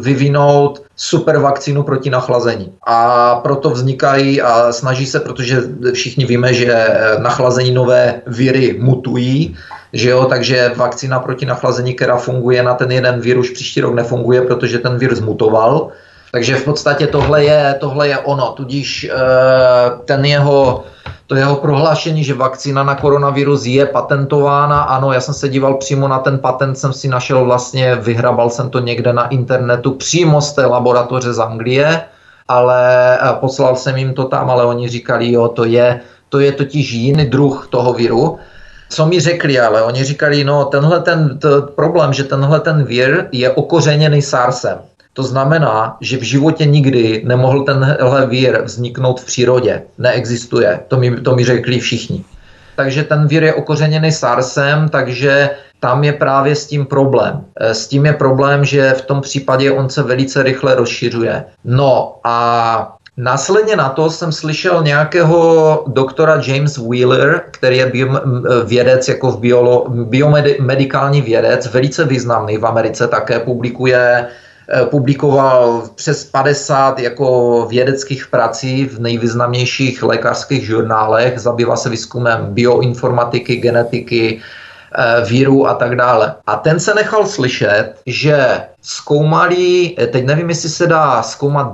vyvinout 0.00 0.82
super 0.96 1.38
vakcínu 1.38 1.82
proti 1.82 2.10
nachlazení. 2.10 2.72
A 2.86 3.34
proto 3.36 3.70
vznikají 3.70 4.42
a 4.42 4.72
snaží 4.72 5.06
se, 5.06 5.20
protože 5.20 5.62
všichni 5.92 6.26
víme, 6.26 6.54
že 6.54 6.72
eh, 6.72 7.18
nachlazení 7.18 7.72
nové 7.72 8.20
viry 8.26 8.76
mutují, 8.80 9.56
že 9.92 10.10
jo, 10.10 10.24
takže 10.24 10.72
vakcína 10.76 11.18
proti 11.18 11.46
nachlazení, 11.46 11.94
která 11.94 12.16
funguje 12.16 12.62
na 12.62 12.74
ten 12.74 12.90
jeden 12.90 13.20
virus, 13.20 13.50
příští 13.50 13.80
rok 13.80 13.94
nefunguje, 13.94 14.42
protože 14.42 14.78
ten 14.78 14.98
virus 14.98 15.20
mutoval. 15.20 15.88
Takže 16.32 16.56
v 16.56 16.64
podstatě 16.64 17.06
tohle 17.06 17.44
je, 17.44 17.76
tohle 17.80 18.08
je 18.08 18.18
ono, 18.18 18.52
tudíž 18.52 19.10
ten 20.04 20.24
jeho 20.24 20.84
to 21.28 21.36
jeho 21.36 21.56
prohlášení, 21.56 22.24
že 22.24 22.34
vakcína 22.34 22.82
na 22.82 22.94
koronavirus 22.94 23.66
je 23.66 23.86
patentována, 23.86 24.82
ano, 24.82 25.12
já 25.12 25.20
jsem 25.20 25.34
se 25.34 25.48
díval 25.48 25.74
přímo 25.74 26.08
na 26.08 26.18
ten 26.18 26.38
patent, 26.38 26.78
jsem 26.78 26.92
si 26.92 27.08
našel 27.08 27.44
vlastně, 27.44 27.94
vyhrabal 27.94 28.50
jsem 28.50 28.70
to 28.70 28.78
někde 28.78 29.12
na 29.12 29.28
internetu 29.28 29.92
přímo 29.94 30.40
z 30.40 30.52
té 30.52 30.66
laboratoře 30.66 31.32
z 31.32 31.38
Anglie, 31.38 32.00
ale 32.48 33.14
eh, 33.14 33.32
poslal 33.40 33.76
jsem 33.76 33.96
jim 33.96 34.14
to 34.14 34.24
tam, 34.24 34.50
ale 34.50 34.64
oni 34.64 34.88
říkali, 34.88 35.32
jo, 35.32 35.48
to 35.48 35.64
je, 35.64 36.00
to 36.28 36.40
je 36.40 36.52
totiž 36.52 36.92
jiný 36.92 37.24
druh 37.24 37.68
toho 37.70 37.92
viru. 37.92 38.38
Co 38.90 39.06
mi 39.06 39.20
řekli, 39.20 39.60
ale 39.60 39.82
oni 39.82 40.04
říkali, 40.04 40.44
no 40.44 40.64
tenhle 40.64 41.00
ten 41.00 41.38
problém, 41.74 42.12
že 42.12 42.24
tenhle 42.24 42.60
ten 42.60 42.84
vír 42.84 43.28
je 43.32 43.50
okořeněný 43.50 44.22
SARSem. 44.22 44.78
To 45.18 45.22
znamená, 45.22 45.96
že 46.00 46.16
v 46.16 46.22
životě 46.22 46.64
nikdy 46.64 47.22
nemohl 47.26 47.64
tenhle 47.64 48.26
vír 48.26 48.62
vzniknout 48.62 49.20
v 49.20 49.24
přírodě. 49.24 49.82
Neexistuje. 49.98 50.80
To 50.88 50.96
mi, 50.96 51.20
to 51.20 51.36
mi 51.36 51.44
řekli 51.44 51.80
všichni. 51.80 52.24
Takže 52.76 53.04
ten 53.04 53.26
vír 53.26 53.42
je 53.42 53.54
okořeněný 53.54 54.12
SARSem, 54.12 54.88
takže 54.88 55.50
tam 55.80 56.04
je 56.04 56.12
právě 56.12 56.54
s 56.54 56.66
tím 56.66 56.86
problém. 56.86 57.44
E, 57.60 57.74
s 57.74 57.88
tím 57.88 58.06
je 58.06 58.12
problém, 58.12 58.64
že 58.64 58.94
v 58.94 59.02
tom 59.02 59.20
případě 59.20 59.72
on 59.72 59.90
se 59.90 60.02
velice 60.02 60.42
rychle 60.42 60.74
rozšiřuje. 60.74 61.44
No 61.64 62.16
a 62.24 62.94
Následně 63.20 63.76
na 63.76 63.88
to 63.88 64.10
jsem 64.10 64.32
slyšel 64.32 64.82
nějakého 64.82 65.38
doktora 65.86 66.38
James 66.46 66.78
Wheeler, 66.78 67.42
který 67.50 67.76
je 67.76 67.92
vědec 68.64 69.08
jako 69.08 69.30
v 69.30 69.40
biomedikální 70.04 71.22
vědec, 71.22 71.66
velice 71.66 72.04
významný 72.04 72.58
v 72.58 72.66
Americe, 72.66 73.08
také 73.08 73.40
publikuje 73.40 74.26
publikoval 74.84 75.82
přes 75.94 76.24
50 76.24 76.98
jako 76.98 77.66
vědeckých 77.70 78.26
prací 78.26 78.84
v 78.84 79.00
nejvýznamnějších 79.00 80.02
lékařských 80.02 80.66
žurnálech, 80.66 81.38
zabývá 81.38 81.76
se 81.76 81.90
výzkumem 81.90 82.46
bioinformatiky, 82.50 83.56
genetiky, 83.56 84.40
Eh, 84.94 85.24
víru 85.28 85.66
a 85.68 85.74
tak 85.74 85.96
dále. 85.96 86.34
A 86.46 86.56
ten 86.56 86.80
se 86.80 86.94
nechal 86.94 87.26
slyšet, 87.26 87.92
že 88.06 88.62
zkoumali, 88.82 89.94
eh, 89.98 90.06
teď 90.06 90.26
nevím, 90.26 90.48
jestli 90.48 90.68
se 90.68 90.86
dá 90.86 91.22
zkoumat 91.22 91.72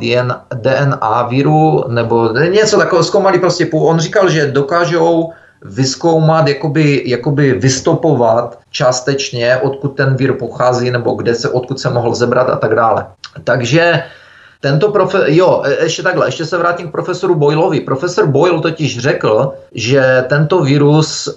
DNA 0.55 1.23
víru, 1.23 1.85
nebo 1.89 2.29
něco 2.33 2.79
takového, 2.79 3.05
zkoumali 3.05 3.39
prostě, 3.39 3.69
on 3.73 3.99
říkal, 3.99 4.29
že 4.29 4.51
dokážou 4.51 5.31
vyskoumat, 5.63 6.49
jakoby, 6.49 7.03
jakoby 7.07 7.53
vystopovat 7.53 8.59
částečně, 8.71 9.57
odkud 9.57 9.89
ten 9.89 10.17
vír 10.17 10.33
pochází, 10.33 10.91
nebo 10.91 11.15
kde 11.15 11.35
se, 11.35 11.49
odkud 11.51 11.81
se 11.81 11.91
mohl 11.91 12.15
zebrat 12.15 12.51
a 12.51 12.57
tak 12.57 12.75
dále. 12.75 13.07
Takže 13.45 14.03
tento 14.65 14.89
profe- 14.89 15.25
jo, 15.27 15.63
e, 15.65 15.85
ještě 15.85 16.03
takhle, 16.03 16.27
ještě 16.27 16.45
se 16.45 16.59
vrátím 16.59 16.89
k 16.89 16.93
profesoru 16.93 17.35
Boylovi. 17.35 17.81
Profesor 17.81 18.27
Boyle 18.27 18.61
totiž 18.61 18.99
řekl, 18.99 19.53
že 19.75 20.25
tento 20.29 20.61
virus 20.61 21.29
e, 21.29 21.33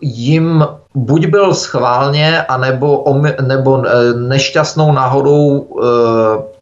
jim 0.00 0.66
buď 0.94 1.26
byl 1.26 1.54
schválně, 1.54 2.42
anebo 2.42 2.98
omy, 2.98 3.34
nebo 3.42 3.82
e, 3.82 4.14
nešťastnou 4.14 4.92
náhodou 4.92 5.66
e, 5.66 6.60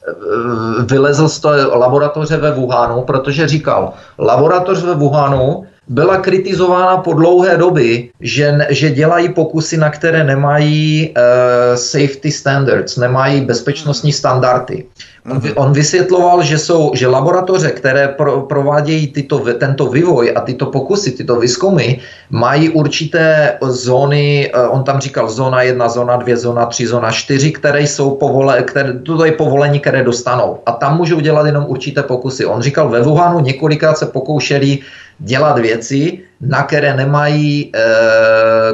vylezl 0.84 1.28
z 1.28 1.40
té 1.40 1.66
laboratoře 1.66 2.36
ve 2.36 2.50
Wuhanu, 2.50 3.02
protože 3.02 3.48
říkal, 3.48 3.92
laboratoř 4.18 4.82
ve 4.82 4.94
Wuhanu 4.94 5.67
byla 5.88 6.16
kritizována 6.16 6.96
po 6.96 7.12
dlouhé 7.12 7.56
doby, 7.56 8.10
že, 8.20 8.66
že 8.68 8.90
dělají 8.90 9.28
pokusy, 9.28 9.76
na 9.76 9.90
které 9.90 10.24
nemají 10.24 11.08
uh, 11.08 11.76
safety 11.76 12.32
standards, 12.32 12.96
nemají 12.96 13.40
bezpečnostní 13.40 14.12
standardy. 14.12 14.84
On, 15.30 15.40
on 15.54 15.72
vysvětloval, 15.72 16.42
že 16.42 16.58
jsou, 16.58 16.92
že 16.94 17.06
laboratoře, 17.06 17.70
které 17.70 18.08
pro, 18.08 18.40
provádějí 18.40 19.06
tyto, 19.06 19.38
tento 19.38 19.86
vývoj 19.86 20.32
a 20.36 20.40
tyto 20.40 20.66
pokusy, 20.66 21.10
tyto 21.10 21.40
výzkumy, 21.40 22.00
mají 22.30 22.68
určité 22.68 23.58
zóny, 23.62 24.52
uh, 24.54 24.74
on 24.76 24.84
tam 24.84 25.00
říkal 25.00 25.30
zóna 25.30 25.62
1, 25.62 25.88
zóna 25.88 26.16
2, 26.16 26.36
zóna 26.36 26.66
3, 26.66 26.86
zóna 26.86 27.10
4, 27.10 27.52
které 27.52 27.82
jsou 27.82 28.10
povole, 28.10 28.62
které, 28.62 28.92
toto 28.92 29.24
je 29.24 29.32
povolení, 29.32 29.80
které 29.80 30.04
dostanou. 30.04 30.58
A 30.66 30.72
tam 30.72 30.96
můžou 30.96 31.20
dělat 31.20 31.46
jenom 31.46 31.64
určité 31.68 32.02
pokusy. 32.02 32.46
On 32.46 32.62
říkal, 32.62 32.88
ve 32.88 33.02
Wuhanu 33.02 33.40
několikrát 33.40 33.98
se 33.98 34.06
pokoušeli 34.06 34.78
dělat 35.18 35.58
věci, 35.58 36.18
na 36.40 36.62
které 36.62 36.96
nemají 36.96 37.72
e, 37.74 37.80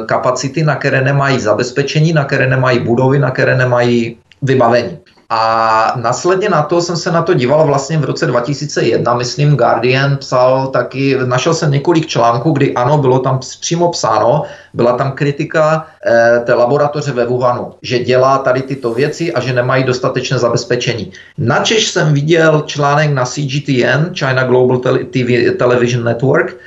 kapacity, 0.05 0.63
na 0.63 0.75
které 0.75 1.01
nemají 1.01 1.39
zabezpečení, 1.39 2.13
na 2.13 2.25
které 2.25 2.47
nemají 2.47 2.79
budovy, 2.79 3.19
na 3.19 3.31
které 3.31 3.57
nemají 3.57 4.17
vybavení. 4.41 4.97
A 5.29 5.93
následně 5.95 6.49
na 6.49 6.61
to 6.61 6.81
jsem 6.81 6.97
se 6.97 7.11
na 7.11 7.21
to 7.21 7.33
díval 7.33 7.65
vlastně 7.65 7.97
v 7.97 8.03
roce 8.03 8.25
2001, 8.25 9.13
myslím 9.13 9.55
Guardian 9.55 10.17
psal 10.17 10.67
taky, 10.67 11.17
našel 11.25 11.53
jsem 11.53 11.71
několik 11.71 12.07
článků, 12.07 12.51
kdy 12.51 12.73
ano, 12.73 12.97
bylo 12.97 13.19
tam 13.19 13.39
přímo 13.39 13.91
psáno, 13.91 14.43
byla 14.73 14.97
tam 14.97 15.11
kritika 15.11 15.87
e, 16.05 16.39
té 16.39 16.53
laboratoře 16.53 17.11
ve 17.11 17.25
Wuhanu, 17.25 17.73
že 17.81 17.99
dělá 17.99 18.37
tady 18.37 18.61
tyto 18.61 18.93
věci 18.93 19.33
a 19.33 19.39
že 19.39 19.53
nemají 19.53 19.83
dostatečné 19.83 20.37
zabezpečení. 20.37 21.11
Načež 21.37 21.87
jsem 21.87 22.13
viděl 22.13 22.63
článek 22.65 23.11
na 23.11 23.25
CGTN, 23.25 24.13
China 24.13 24.43
Global 24.43 24.77
TV 25.11 25.57
Television 25.57 26.03
Network, 26.03 26.55
Eh, 26.55 26.59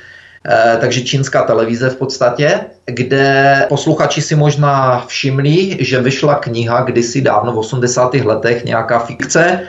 takže 0.79 1.01
čínská 1.01 1.43
televize 1.43 1.89
v 1.89 1.95
podstatě, 1.95 2.59
kde 2.85 3.65
posluchači 3.69 4.21
si 4.21 4.35
možná 4.35 5.05
všimli, 5.07 5.77
že 5.79 6.01
vyšla 6.01 6.35
kniha 6.35 6.81
kdysi 6.81 7.21
dávno 7.21 7.51
v 7.51 7.57
80. 7.57 8.13
letech, 8.13 8.65
nějaká 8.65 8.99
fikce, 8.99 9.61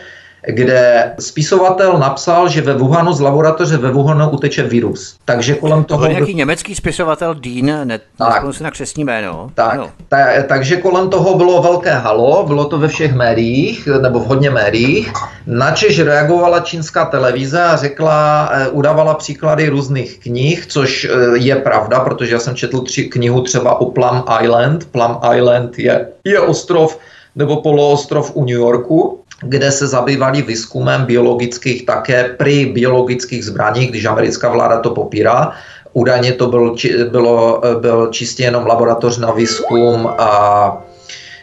kde 0.46 1.12
spisovatel 1.18 1.98
napsal, 1.98 2.48
že 2.48 2.60
ve 2.60 2.74
Wuhanu 2.74 3.12
z 3.12 3.20
laboratoře 3.20 3.76
ve 3.76 3.90
Wuhanu 3.90 4.30
uteče 4.30 4.62
virus. 4.62 5.16
Takže 5.24 5.54
kolem 5.54 5.84
toho... 5.84 6.00
To 6.00 6.06
byl 6.06 6.14
nějaký 6.14 6.34
německý 6.34 6.74
spisovatel 6.74 7.34
Dean, 7.34 7.88
ne, 7.88 8.00
tak, 8.18 8.42
se 8.54 8.64
na 8.64 8.70
křesní 8.70 9.04
jméno. 9.04 9.50
Tak, 9.54 9.76
no. 9.76 9.90
ta, 10.08 10.26
takže 10.48 10.76
kolem 10.76 11.10
toho 11.10 11.38
bylo 11.38 11.62
velké 11.62 11.90
halo, 11.90 12.44
bylo 12.46 12.64
to 12.64 12.78
ve 12.78 12.88
všech 12.88 13.14
médiích, 13.14 13.88
nebo 14.02 14.20
v 14.20 14.26
hodně 14.26 14.50
médiích, 14.50 15.12
načež 15.46 15.98
reagovala 15.98 16.60
čínská 16.60 17.04
televize 17.04 17.62
a 17.62 17.76
řekla, 17.76 18.48
eh, 18.52 18.68
udávala 18.68 19.14
příklady 19.14 19.68
různých 19.68 20.18
knih, 20.18 20.66
což 20.66 21.04
eh, 21.04 21.38
je 21.38 21.56
pravda, 21.56 22.00
protože 22.00 22.34
já 22.34 22.38
jsem 22.38 22.54
četl 22.54 22.80
tři 22.80 23.04
knihu 23.04 23.42
třeba 23.42 23.80
o 23.80 23.90
Plum 23.90 24.24
Island. 24.42 24.84
Plum 24.90 25.18
Island 25.36 25.78
je, 25.78 26.08
je 26.24 26.40
ostrov 26.40 26.98
nebo 27.36 27.56
poloostrov 27.56 28.30
u 28.34 28.44
New 28.44 28.56
Yorku, 28.56 29.20
kde 29.42 29.72
se 29.72 29.86
zabývali 29.86 30.42
výzkumem 30.42 31.04
biologických 31.04 31.86
také 31.86 32.36
při 32.38 32.66
biologických 32.66 33.44
zbraních, 33.44 33.90
když 33.90 34.04
americká 34.04 34.48
vláda 34.48 34.80
to 34.80 34.90
popírá. 34.90 35.52
Údajně 35.92 36.32
to 36.32 36.46
byl, 36.46 36.76
bylo, 37.10 37.62
byl 37.80 38.06
čistě 38.06 38.42
jenom 38.42 38.66
laboratoř 38.66 39.18
na 39.18 39.32
výzkum 39.32 40.06
a, 40.18 40.84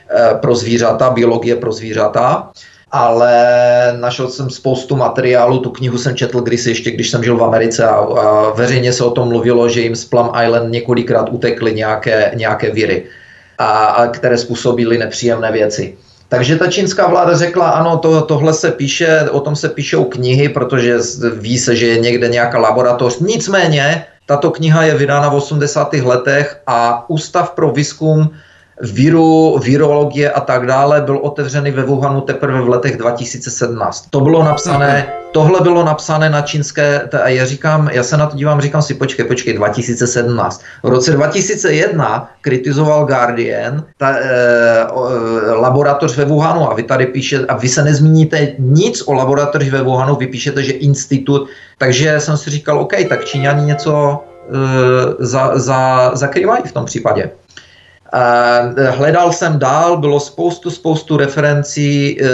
e, 0.09 0.35
pro 0.35 0.55
zvířata, 0.55 1.09
biologie 1.09 1.55
pro 1.55 1.71
zvířata 1.71 2.49
ale 2.91 3.33
našel 3.99 4.29
jsem 4.29 4.49
spoustu 4.49 4.95
materiálu, 4.95 5.59
tu 5.59 5.69
knihu 5.69 5.97
jsem 5.97 6.15
četl 6.15 6.41
kdysi 6.41 6.69
ještě, 6.69 6.91
když 6.91 7.09
jsem 7.09 7.23
žil 7.23 7.37
v 7.37 7.43
Americe 7.43 7.85
a, 7.85 7.95
a 7.95 8.49
veřejně 8.55 8.93
se 8.93 9.03
o 9.03 9.11
tom 9.11 9.27
mluvilo, 9.27 9.69
že 9.69 9.81
jim 9.81 9.95
z 9.95 10.05
Plum 10.05 10.31
Island 10.43 10.71
několikrát 10.71 11.29
utekly 11.29 11.73
nějaké, 11.73 12.31
nějaké 12.35 12.71
víry, 12.71 13.05
a, 13.57 13.85
a 13.85 14.07
které 14.07 14.37
způsobily 14.37 14.97
nepříjemné 14.97 15.51
věci. 15.51 15.97
Takže 16.29 16.55
ta 16.55 16.67
čínská 16.67 17.07
vláda 17.07 17.37
řekla, 17.37 17.69
ano, 17.69 17.97
to, 17.97 18.21
tohle 18.21 18.53
se 18.53 18.71
píše, 18.71 19.29
o 19.31 19.39
tom 19.39 19.55
se 19.55 19.69
píšou 19.69 20.03
knihy, 20.03 20.49
protože 20.49 20.97
ví 21.33 21.57
se, 21.57 21.75
že 21.75 21.87
je 21.87 21.99
někde 21.99 22.27
nějaká 22.27 22.59
laboratoř. 22.59 23.19
Nicméně, 23.19 24.05
tato 24.25 24.51
kniha 24.51 24.83
je 24.83 24.95
vydána 24.95 25.29
v 25.29 25.35
80. 25.35 25.93
letech 25.93 26.61
a 26.67 27.09
Ústav 27.09 27.51
pro 27.51 27.71
výzkum 27.71 28.31
víru, 28.81 29.59
virologie 29.63 30.31
a 30.31 30.41
tak 30.41 30.65
dále 30.65 31.01
byl 31.01 31.17
otevřený 31.17 31.71
ve 31.71 31.83
Wuhanu 31.83 32.21
teprve 32.21 32.61
v 32.61 32.69
letech 32.69 32.97
2017. 32.97 34.07
To 34.09 34.21
bylo 34.21 34.43
napsané, 34.43 35.07
tohle 35.31 35.61
bylo 35.61 35.83
napsané 35.85 36.29
na 36.29 36.41
čínské, 36.41 37.09
a 37.23 37.29
já 37.29 37.45
říkám, 37.45 37.89
já 37.91 38.03
se 38.03 38.17
na 38.17 38.25
to 38.25 38.37
dívám, 38.37 38.61
říkám 38.61 38.81
si, 38.81 38.93
počkej, 38.93 39.25
počkej, 39.25 39.53
2017. 39.53 40.61
V 40.83 40.87
roce 40.87 41.11
2001 41.11 42.29
kritizoval 42.41 43.05
Guardian 43.05 43.83
ta, 43.97 44.09
e, 44.09 44.85
o, 44.85 45.09
laboratoř 45.61 46.17
ve 46.17 46.25
Wuhanu 46.25 46.71
a 46.71 46.73
vy 46.73 46.83
tady 46.83 47.05
píšete, 47.05 47.45
a 47.45 47.57
vy 47.57 47.69
se 47.69 47.83
nezmíníte 47.83 48.47
nic 48.59 49.03
o 49.05 49.13
laboratoři 49.13 49.69
ve 49.69 49.81
Wuhanu, 49.81 50.15
vy 50.15 50.27
píšete, 50.27 50.63
že 50.63 50.71
institut, 50.71 51.47
takže 51.77 52.19
jsem 52.19 52.37
si 52.37 52.49
říkal, 52.49 52.79
OK, 52.79 52.93
tak 53.09 53.25
Číňani 53.25 53.65
něco 53.65 54.23
e, 54.49 55.25
za, 55.25 55.51
za, 55.59 56.11
zakrývají 56.13 56.63
v 56.65 56.71
tom 56.71 56.85
případě. 56.85 57.31
Hledal 58.89 59.31
jsem 59.31 59.59
dál, 59.59 59.97
bylo 59.97 60.19
spoustu, 60.19 60.69
spoustu 60.69 61.17
referencí 61.17 62.21
e, 62.21 62.25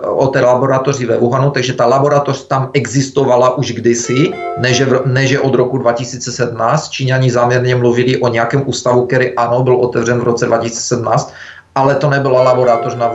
o 0.00 0.26
té 0.26 0.40
laboratoři 0.40 1.06
ve 1.06 1.16
Wuhanu, 1.16 1.50
takže 1.50 1.72
ta 1.72 1.86
laboratoř 1.86 2.46
tam 2.46 2.70
existovala 2.72 3.58
už 3.58 3.72
kdysi, 3.72 4.30
než, 4.58 4.82
než 5.04 5.36
od 5.36 5.54
roku 5.54 5.78
2017. 5.78 6.88
Číňani 6.88 7.30
záměrně 7.30 7.76
mluvili 7.76 8.16
o 8.16 8.28
nějakém 8.28 8.62
ústavu, 8.66 9.06
který 9.06 9.34
ano, 9.34 9.62
byl 9.62 9.76
otevřen 9.76 10.20
v 10.20 10.24
roce 10.24 10.46
2017, 10.46 11.32
ale 11.74 11.94
to 11.94 12.10
nebyla 12.10 12.42
laboratoř 12.42 12.94
na, 12.94 13.12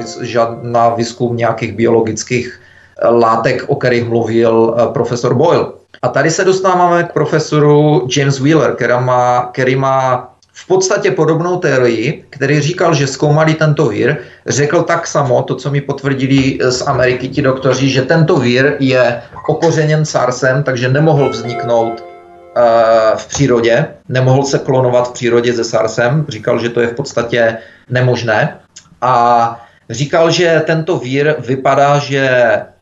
na 0.61 0.89
výzkum 0.89 1.37
nějakých 1.37 1.73
biologických 1.73 2.59
e, 2.99 3.07
látek, 3.07 3.65
o 3.67 3.75
kterých 3.75 4.09
mluvil 4.09 4.75
profesor 4.93 5.33
Boyle. 5.33 5.65
A 6.01 6.07
tady 6.07 6.31
se 6.31 6.43
dostáváme 6.43 7.03
k 7.03 7.13
profesoru 7.13 8.07
James 8.17 8.39
Wheeler, 8.39 8.75
který 8.75 8.93
má, 8.99 9.49
který 9.53 9.75
má 9.75 10.30
v 10.53 10.67
podstatě 10.67 11.11
podobnou 11.11 11.57
teorii, 11.57 12.25
který 12.29 12.61
říkal, 12.61 12.93
že 12.93 13.07
zkoumali 13.07 13.53
tento 13.53 13.89
vír, 13.89 14.17
řekl 14.45 14.83
tak 14.83 15.07
samo, 15.07 15.43
to, 15.43 15.55
co 15.55 15.71
mi 15.71 15.81
potvrdili 15.81 16.59
z 16.61 16.81
Ameriky 16.87 17.27
ti 17.27 17.41
doktoři, 17.41 17.89
že 17.89 18.01
tento 18.01 18.37
vír 18.37 18.75
je 18.79 19.21
okořeněn 19.47 20.05
SARSem, 20.05 20.63
takže 20.63 20.89
nemohl 20.89 21.29
vzniknout 21.29 22.01
uh, 22.01 23.17
v 23.17 23.27
přírodě, 23.27 23.87
nemohl 24.09 24.43
se 24.43 24.59
klonovat 24.59 25.09
v 25.09 25.13
přírodě 25.13 25.53
se 25.53 25.63
SARSem, 25.63 26.25
říkal, 26.29 26.59
že 26.59 26.69
to 26.69 26.81
je 26.81 26.87
v 26.87 26.95
podstatě 26.95 27.57
nemožné. 27.89 28.59
A 29.01 29.61
Říkal, 29.91 30.31
že 30.31 30.63
tento 30.65 30.97
vír 30.97 31.35
vypadá, 31.39 31.99
že 31.99 32.29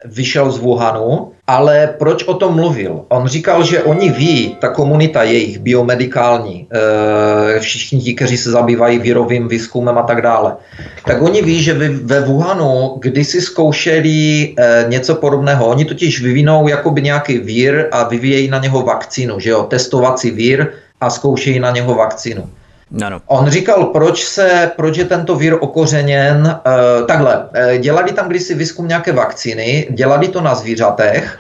vyšel 0.06 0.52
z 0.52 0.58
Wuhanu, 0.58 1.32
ale 1.50 1.96
proč 1.98 2.24
o 2.24 2.34
tom 2.34 2.56
mluvil? 2.56 3.02
On 3.10 3.28
říkal, 3.28 3.64
že 3.64 3.84
oni 3.84 4.10
ví, 4.10 4.58
ta 4.62 4.70
komunita 4.70 5.24
jejich 5.24 5.60
biomedikální, 5.60 6.68
eh, 6.70 7.60
všichni 7.60 8.00
ti, 8.02 8.14
kteří 8.14 8.38
se 8.38 8.52
zabývají 8.52 9.00
vírovým 9.00 9.48
výzkumem 9.48 9.98
a 9.98 10.06
tak 10.06 10.22
dále, 10.22 10.62
tak 11.06 11.22
oni 11.22 11.42
ví, 11.42 11.58
že 11.64 11.74
ve 12.06 12.22
Wuhanu 12.22 13.02
kdysi 13.02 13.42
zkoušeli 13.42 14.54
eh, 14.54 14.86
něco 14.94 15.16
podobného. 15.16 15.66
Oni 15.68 15.86
totiž 15.86 16.22
vyvinou 16.22 16.68
jakoby 16.68 17.02
nějaký 17.02 17.38
vír 17.42 17.90
a 17.92 18.04
vyvíjejí 18.04 18.48
na 18.48 18.60
něho 18.62 18.82
vakcínu, 18.86 19.40
že 19.40 19.50
jo, 19.50 19.64
testovací 19.64 20.32
vír 20.32 20.68
a 21.02 21.10
zkoušejí 21.10 21.60
na 21.60 21.72
něho 21.72 21.96
vakcínu. 21.96 22.59
No, 22.92 23.10
no. 23.10 23.22
On 23.28 23.50
říkal, 23.50 23.86
proč, 23.86 24.24
se, 24.24 24.72
proč 24.76 24.98
je 24.98 25.06
tento 25.06 25.36
vír 25.36 25.58
okořeněn. 25.60 26.60
Uh, 26.66 27.08
takhle, 27.08 27.38
uh, 27.38 27.78
dělali 27.78 28.12
tam 28.12 28.30
kdysi 28.30 28.56
výzkum 28.56 28.88
nějaké 28.88 29.12
vakcíny, 29.12 29.88
dělali 29.90 30.28
to 30.28 30.42
na 30.42 30.56
zvířatech 30.56 31.40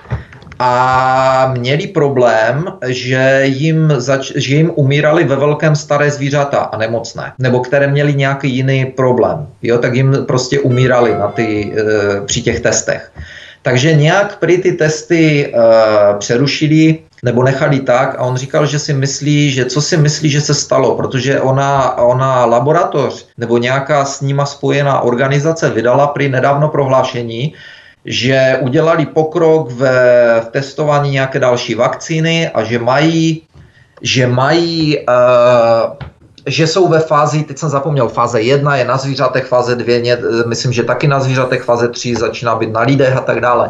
a 0.59 1.53
měli 1.57 1.87
problém, 1.87 2.65
že 2.87 3.41
jim, 3.43 3.93
zač- 3.97 4.31
že 4.35 4.55
jim 4.55 4.71
umírali 4.75 5.23
ve 5.23 5.35
velkém 5.35 5.75
staré 5.75 6.11
zvířata 6.11 6.57
a 6.57 6.77
nemocné, 6.77 7.33
nebo 7.39 7.59
které 7.59 7.87
měli 7.87 8.13
nějaký 8.13 8.55
jiný 8.55 8.85
problém. 8.85 9.47
Jo, 9.61 9.77
tak 9.77 9.95
jim 9.95 10.17
prostě 10.27 10.59
umírali 10.59 11.13
na 11.13 11.27
ty, 11.27 11.71
uh, 11.71 12.25
při 12.25 12.41
těch 12.41 12.59
testech. 12.59 13.11
Takže 13.61 13.93
nějak 13.93 14.39
prý 14.39 14.57
ty 14.57 14.71
testy 14.71 15.53
uh, 15.53 16.17
přerušili, 16.19 16.97
nebo 17.23 17.43
nechali 17.43 17.79
tak 17.79 18.15
a 18.15 18.21
on 18.21 18.37
říkal, 18.37 18.65
že 18.65 18.79
si 18.79 18.93
myslí, 18.93 19.51
že 19.51 19.65
co 19.65 19.81
si 19.81 19.97
myslí, 19.97 20.29
že 20.29 20.41
se 20.41 20.53
stalo, 20.53 20.95
protože 20.95 21.41
ona, 21.41 21.97
ona 21.97 22.45
laboratoř 22.45 23.27
nebo 23.37 23.57
nějaká 23.57 24.05
s 24.05 24.21
nima 24.21 24.45
spojená 24.45 24.99
organizace 24.99 25.69
vydala 25.69 26.07
při 26.07 26.29
nedávno 26.29 26.69
prohlášení, 26.69 27.53
že 28.05 28.57
udělali 28.61 29.05
pokrok 29.05 29.71
ve, 29.71 30.41
v 30.41 30.45
testování 30.51 31.11
nějaké 31.11 31.39
další 31.39 31.75
vakcíny 31.75 32.49
a 32.49 32.63
že 32.63 32.79
mají, 32.79 33.41
že 34.01 34.27
mají 34.27 34.97
uh, 34.97 36.09
že 36.45 36.67
jsou 36.67 36.87
ve 36.87 36.99
fázi, 36.99 37.43
teď 37.43 37.57
jsem 37.57 37.69
zapomněl, 37.69 38.09
fáze 38.09 38.41
1 38.41 38.75
je 38.75 38.85
na 38.85 38.97
zvířatech, 38.97 39.45
fáze 39.45 39.75
2, 39.75 40.17
myslím, 40.47 40.73
že 40.73 40.83
taky 40.83 41.07
na 41.07 41.19
zvířatech, 41.19 41.63
fáze 41.63 41.87
3 41.87 42.15
začíná 42.15 42.55
být 42.55 42.71
na 42.71 42.81
lidech 42.81 43.17
a 43.17 43.21
tak 43.21 43.41
dále. 43.41 43.69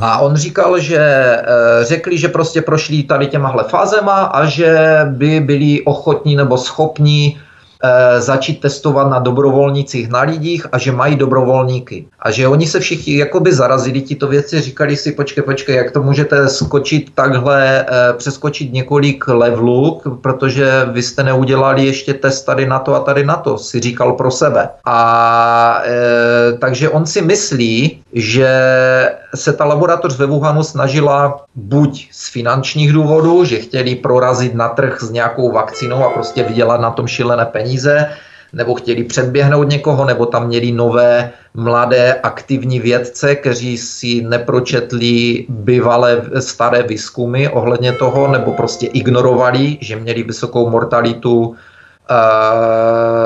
A 0.00 0.18
on 0.18 0.36
říkal, 0.36 0.78
že 0.78 0.98
eh, 0.98 1.44
řekli, 1.82 2.18
že 2.18 2.28
prostě 2.28 2.62
prošli 2.62 3.02
tady 3.02 3.26
těmahle 3.26 3.64
fázema 3.64 4.12
a 4.12 4.44
že 4.44 5.00
by 5.10 5.40
byli 5.40 5.82
ochotní 5.82 6.36
nebo 6.36 6.58
schopní 6.58 7.38
Eh, 7.84 8.20
začít 8.20 8.60
testovat 8.60 9.10
na 9.10 9.18
dobrovolnicích 9.18 10.08
na 10.08 10.20
lidích 10.20 10.66
a 10.72 10.78
že 10.78 10.92
mají 10.92 11.16
dobrovolníky. 11.16 12.06
A 12.18 12.30
že 12.30 12.48
oni 12.48 12.66
se 12.66 12.80
všichni 12.80 13.16
jakoby 13.16 13.52
zarazili 13.52 14.00
tyto 14.00 14.26
věci, 14.26 14.60
říkali 14.60 14.96
si, 14.96 15.12
počkej, 15.12 15.44
počkej, 15.44 15.76
jak 15.76 15.90
to 15.90 16.02
můžete 16.02 16.48
skočit 16.48 17.14
takhle, 17.14 17.84
eh, 17.88 18.12
přeskočit 18.16 18.72
několik 18.72 19.28
levelů, 19.28 20.00
protože 20.20 20.88
vy 20.92 21.02
jste 21.02 21.22
neudělali 21.22 21.86
ještě 21.86 22.14
test 22.14 22.42
tady 22.42 22.66
na 22.66 22.78
to 22.78 22.94
a 22.94 23.00
tady 23.00 23.26
na 23.26 23.36
to, 23.36 23.58
si 23.58 23.80
říkal 23.80 24.12
pro 24.12 24.30
sebe. 24.30 24.68
A 24.84 25.82
e, 25.84 26.52
takže 26.58 26.88
on 26.88 27.06
si 27.06 27.22
myslí, 27.22 28.00
že 28.12 28.48
se 29.36 29.52
ta 29.52 29.64
laboratoř 29.64 30.18
ve 30.18 30.26
Wuhanu 30.26 30.62
snažila 30.62 31.44
buď 31.54 32.08
z 32.12 32.32
finančních 32.32 32.92
důvodů, 32.92 33.44
že 33.44 33.56
chtěli 33.56 33.94
prorazit 33.94 34.54
na 34.54 34.68
trh 34.68 35.00
s 35.00 35.10
nějakou 35.10 35.52
vakcínou 35.52 36.04
a 36.04 36.10
prostě 36.10 36.42
vydělat 36.42 36.80
na 36.80 36.90
tom 36.90 37.06
šílené 37.06 37.44
peníze, 37.44 38.08
nebo 38.52 38.74
chtěli 38.74 39.04
předběhnout 39.04 39.68
někoho, 39.68 40.04
nebo 40.04 40.26
tam 40.26 40.46
měli 40.46 40.72
nové 40.72 41.30
mladé 41.54 42.14
aktivní 42.14 42.80
vědce, 42.80 43.34
kteří 43.34 43.78
si 43.78 44.22
nepročetli 44.22 45.46
bývalé 45.48 46.22
staré 46.38 46.82
výzkumy 46.82 47.48
ohledně 47.48 47.92
toho, 47.92 48.28
nebo 48.28 48.52
prostě 48.52 48.86
ignorovali, 48.86 49.78
že 49.80 49.96
měli 49.96 50.22
vysokou 50.22 50.70
mortalitu 50.70 51.56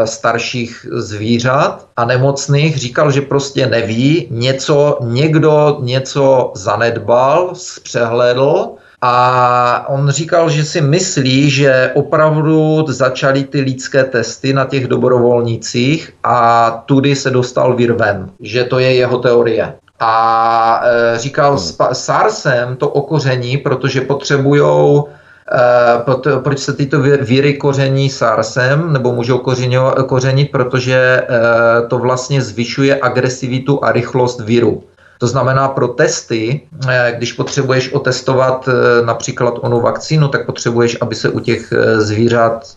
starších 0.05 0.87
zvířat 0.93 1.87
a 1.97 2.05
nemocných, 2.05 2.79
říkal, 2.79 3.11
že 3.11 3.21
prostě 3.21 3.67
neví, 3.67 4.29
něco, 4.31 4.99
někdo 5.01 5.79
něco 5.81 6.53
zanedbal, 6.55 7.53
přehlédl 7.83 8.69
a 9.03 9.89
on 9.89 10.11
říkal, 10.11 10.51
že 10.51 10.65
si 10.65 10.81
myslí, 10.81 11.51
že 11.51 11.91
opravdu 11.95 12.85
začaly 12.89 13.45
ty 13.45 13.61
lidské 13.61 14.05
testy 14.05 14.53
na 14.53 14.65
těch 14.65 14.87
dobrovolnících 14.87 16.13
a 16.25 16.71
tudy 16.87 17.17
se 17.17 17.31
dostal 17.31 17.77
vír 17.77 17.93
ven, 17.93 18.31
že 18.41 18.65
to 18.65 18.79
je 18.79 18.95
jeho 18.95 19.19
teorie. 19.19 19.75
A 20.01 20.83
e, 20.85 21.19
říkal, 21.19 21.59
s 21.59 21.77
SARSem 21.93 22.77
to 22.77 22.89
okoření, 22.89 23.57
protože 23.57 24.01
potřebujou 24.01 25.09
Uh, 25.51 26.41
proč 26.43 26.59
se 26.59 26.73
tyto 26.73 27.01
víry 27.01 27.55
koření 27.55 28.11
SARSem, 28.11 28.93
nebo 28.93 29.13
můžou 29.13 29.39
kořenit, 30.07 30.53
protože 30.53 31.23
uh, 31.23 31.89
to 31.89 31.99
vlastně 31.99 32.43
zvyšuje 32.43 33.01
agresivitu 33.03 33.85
a 33.85 33.93
rychlost 33.93 34.41
viru. 34.41 34.83
To 35.19 35.27
znamená 35.27 35.69
pro 35.69 35.89
testy, 35.89 36.61
uh, 36.85 36.91
když 37.17 37.33
potřebuješ 37.33 37.93
otestovat 37.93 38.69
například 39.05 39.55
onu 39.61 39.81
vakcínu, 39.81 40.29
tak 40.29 40.47
potřebuješ, 40.47 40.99
aby 41.01 41.15
se 41.15 41.29
u 41.29 41.41
těch 41.41 41.73
zvířat 41.97 42.75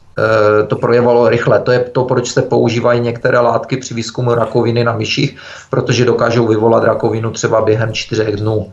to 0.68 0.76
projevalo 0.76 1.30
rychle. 1.30 1.60
To 1.60 1.72
je 1.72 1.80
to, 1.80 2.04
proč 2.04 2.32
se 2.32 2.42
používají 2.42 3.02
některé 3.02 3.40
látky 3.40 3.78
při 3.78 3.94
výzkumu 3.94 4.34
rakoviny 4.34 4.84
na 4.84 4.94
myších, 4.94 5.38
protože 5.70 6.06
dokážou 6.06 6.48
vyvolat 6.48 6.84
rakovinu 6.84 7.32
třeba 7.32 7.62
během 7.62 7.94
čtyřech 7.94 8.36
dnů. 8.36 8.72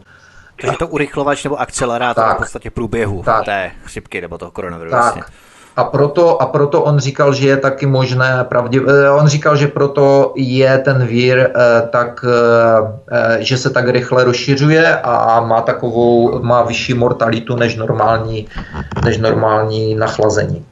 Takže 0.61 0.77
to 0.77 0.89
urychlovač 0.89 1.45
nebo 1.45 1.61
akcelerátor 1.61 2.25
tak, 2.25 2.37
v 2.37 2.39
podstatě 2.39 2.71
průběhu 2.71 3.23
tak, 3.23 3.45
té 3.45 3.71
chřipky 3.85 4.21
nebo 4.21 4.39
toho 4.39 4.51
koronaviru. 4.51 4.91
Tak. 4.91 5.01
Vlastně. 5.01 5.23
A 5.77 5.85
proto, 5.85 6.43
a 6.43 6.47
proto 6.47 6.83
on 6.83 6.99
říkal, 6.99 7.35
že 7.35 7.49
je 7.49 7.57
taky 7.57 7.87
možné, 7.87 8.45
pravdě, 8.45 8.81
eh, 8.89 9.11
on 9.11 9.27
říkal, 9.27 9.57
že 9.57 9.69
proto 9.69 10.33
je 10.37 10.79
ten 10.79 11.07
vír 11.07 11.39
eh, 11.39 11.89
tak, 11.91 12.25
eh, 13.13 13.45
že 13.45 13.57
se 13.57 13.71
tak 13.71 13.89
rychle 13.89 14.25
rozšiřuje 14.25 15.01
a 15.01 15.41
má 15.41 15.61
takovou, 15.61 16.43
má 16.43 16.63
vyšší 16.63 16.95
mortalitu 16.95 17.57
než 17.57 17.77
normální, 17.77 18.49
než 19.05 19.19
normální 19.19 19.95
nachlazení. 19.95 20.67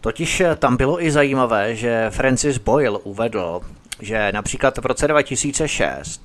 Totiž 0.00 0.42
tam 0.58 0.76
bylo 0.76 1.04
i 1.04 1.10
zajímavé, 1.10 1.74
že 1.74 2.06
Francis 2.10 2.58
Boyle 2.58 2.98
uvedl, 2.98 3.60
že 4.00 4.32
například 4.32 4.78
v 4.78 4.86
roce 4.86 5.08
2006 5.08 6.22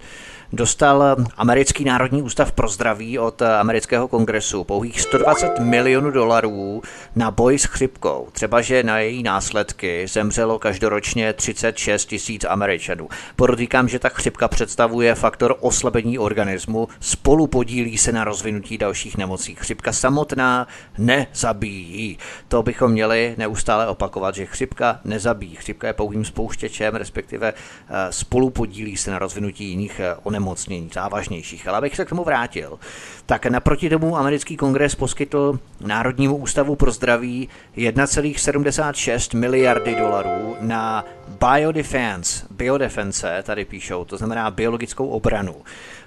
dostal 0.54 1.16
Americký 1.38 1.84
národní 1.84 2.22
ústav 2.22 2.52
pro 2.52 2.68
zdraví 2.68 3.20
od 3.20 3.42
amerického 3.42 4.08
kongresu 4.08 4.64
pouhých 4.64 5.02
120 5.02 5.60
milionů 5.60 6.12
dolarů 6.12 6.82
na 7.16 7.32
boj 7.32 7.60
s 7.60 7.66
chřipkou. 7.66 8.28
Třeba, 8.32 8.62
že 8.62 8.84
na 8.84 9.00
její 9.00 9.24
následky 9.24 10.08
zemřelo 10.08 10.60
každoročně 10.60 11.34
36 11.34 12.06
tisíc 12.06 12.44
Američanů. 12.44 13.10
Podotýkám, 13.36 13.88
že 13.88 14.00
ta 14.00 14.10
chřipka 14.10 14.48
představuje 14.48 15.16
faktor 15.16 15.56
oslabení 15.60 16.20
organismu, 16.20 16.88
spolu 17.00 17.48
podílí 17.48 17.98
se 17.98 18.12
na 18.12 18.24
rozvinutí 18.24 18.78
dalších 18.78 19.18
nemocí. 19.18 19.56
Chřipka 19.56 19.94
samotná 19.94 20.68
nezabíjí. 20.98 22.18
To 22.48 22.64
bychom 22.64 22.92
měli 22.92 23.36
neustále 23.38 23.88
opakovat, 23.88 24.36
že 24.36 24.46
chřipka 24.46 25.00
nezabíjí. 25.06 25.56
Chřipka 25.56 25.88
je 25.88 25.94
pouhým 25.94 26.26
spouštěčem, 26.26 26.96
respektive 26.96 27.54
eh, 27.54 28.12
spolu 28.12 28.50
podílí 28.50 28.98
se 28.98 29.12
na 29.12 29.20
rozvinutí 29.20 29.66
jiných 29.66 30.00
eh, 30.00 30.16
onemocnění 30.24 30.39
onemocnění 30.40 30.90
závažnějších. 30.94 31.68
Ale 31.68 31.78
abych 31.78 31.96
se 31.96 32.06
k 32.06 32.10
tomu 32.10 32.24
vrátil, 32.24 32.80
tak 33.26 33.46
naproti 33.46 33.90
tomu 33.90 34.18
americký 34.18 34.58
kongres 34.58 34.96
poskytl 34.96 35.60
Národnímu 35.86 36.36
ústavu 36.36 36.76
pro 36.76 36.92
zdraví 36.92 37.50
1,76 37.78 39.38
miliardy 39.38 39.96
dolarů 39.96 40.56
na 40.60 41.06
biodefense, 41.40 42.46
biodefense 42.50 43.44
tady 43.44 43.66
píšou, 43.66 44.06
to 44.06 44.18
znamená 44.18 44.52
biologickou 44.52 45.08
obranu. 45.08 45.56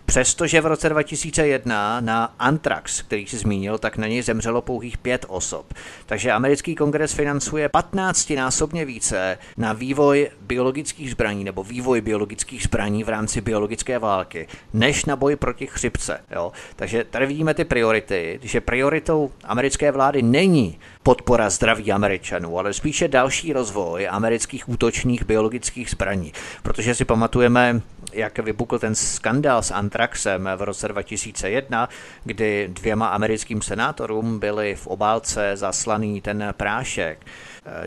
Přestože 0.07 0.61
v 0.61 0.67
roce 0.67 0.89
2001 0.89 2.01
na 2.01 2.35
Antrax, 2.39 3.03
který 3.03 3.27
si 3.27 3.39
zmínil, 3.39 3.79
tak 3.79 3.97
na 3.97 4.07
něj 4.07 4.23
zemřelo 4.23 4.63
pouhých 4.63 4.99
pět 4.99 5.25
osob. 5.29 5.75
Takže 6.07 6.33
americký 6.33 6.75
kongres 6.75 7.13
financuje 7.13 7.69
15-násobně 7.69 8.85
více 8.85 9.39
na 9.57 9.73
vývoj 9.73 10.31
biologických 10.41 11.11
zbraní 11.11 11.45
nebo 11.45 11.65
vývoj 11.65 12.01
biologických 12.01 12.63
zbraní 12.63 13.05
v 13.05 13.09
rámci 13.09 13.41
biologické 13.41 13.99
války, 13.99 14.49
než 14.73 15.05
na 15.05 15.17
boj 15.17 15.37
proti 15.37 15.67
chřipce. 15.67 16.21
Jo? 16.31 16.53
Takže 16.77 17.05
tady 17.05 17.27
vidíme 17.27 17.55
ty 17.55 17.65
priority, 17.65 18.41
že 18.43 18.61
prioritou 18.61 19.31
americké 19.45 19.93
vlády 19.93 20.23
není 20.23 20.79
podpora 21.03 21.51
zdraví 21.51 21.93
Američanů, 21.93 22.59
ale 22.59 22.73
spíše 22.73 23.09
další 23.09 23.53
rozvoj 23.53 24.09
amerických 24.11 24.69
útočných 24.69 25.25
biologických 25.25 25.91
zbraní. 25.91 26.33
Protože 26.63 26.95
si 26.95 27.05
pamatujeme, 27.05 27.81
jak 28.13 28.39
vypukl 28.39 28.79
ten 28.79 28.95
skandál 28.95 29.63
s 29.63 29.71
Antrax, 29.71 30.03
antraxem 30.03 30.49
v 30.57 30.63
roce 30.63 30.89
2001, 30.89 31.89
kdy 32.25 32.69
dvěma 32.73 33.07
americkým 33.07 33.63
senátorům 33.63 34.39
byly 34.39 34.75
v 34.75 34.87
obálce 34.87 35.57
zaslaný 35.57 36.21
ten 36.21 36.55
prášek. 36.57 37.27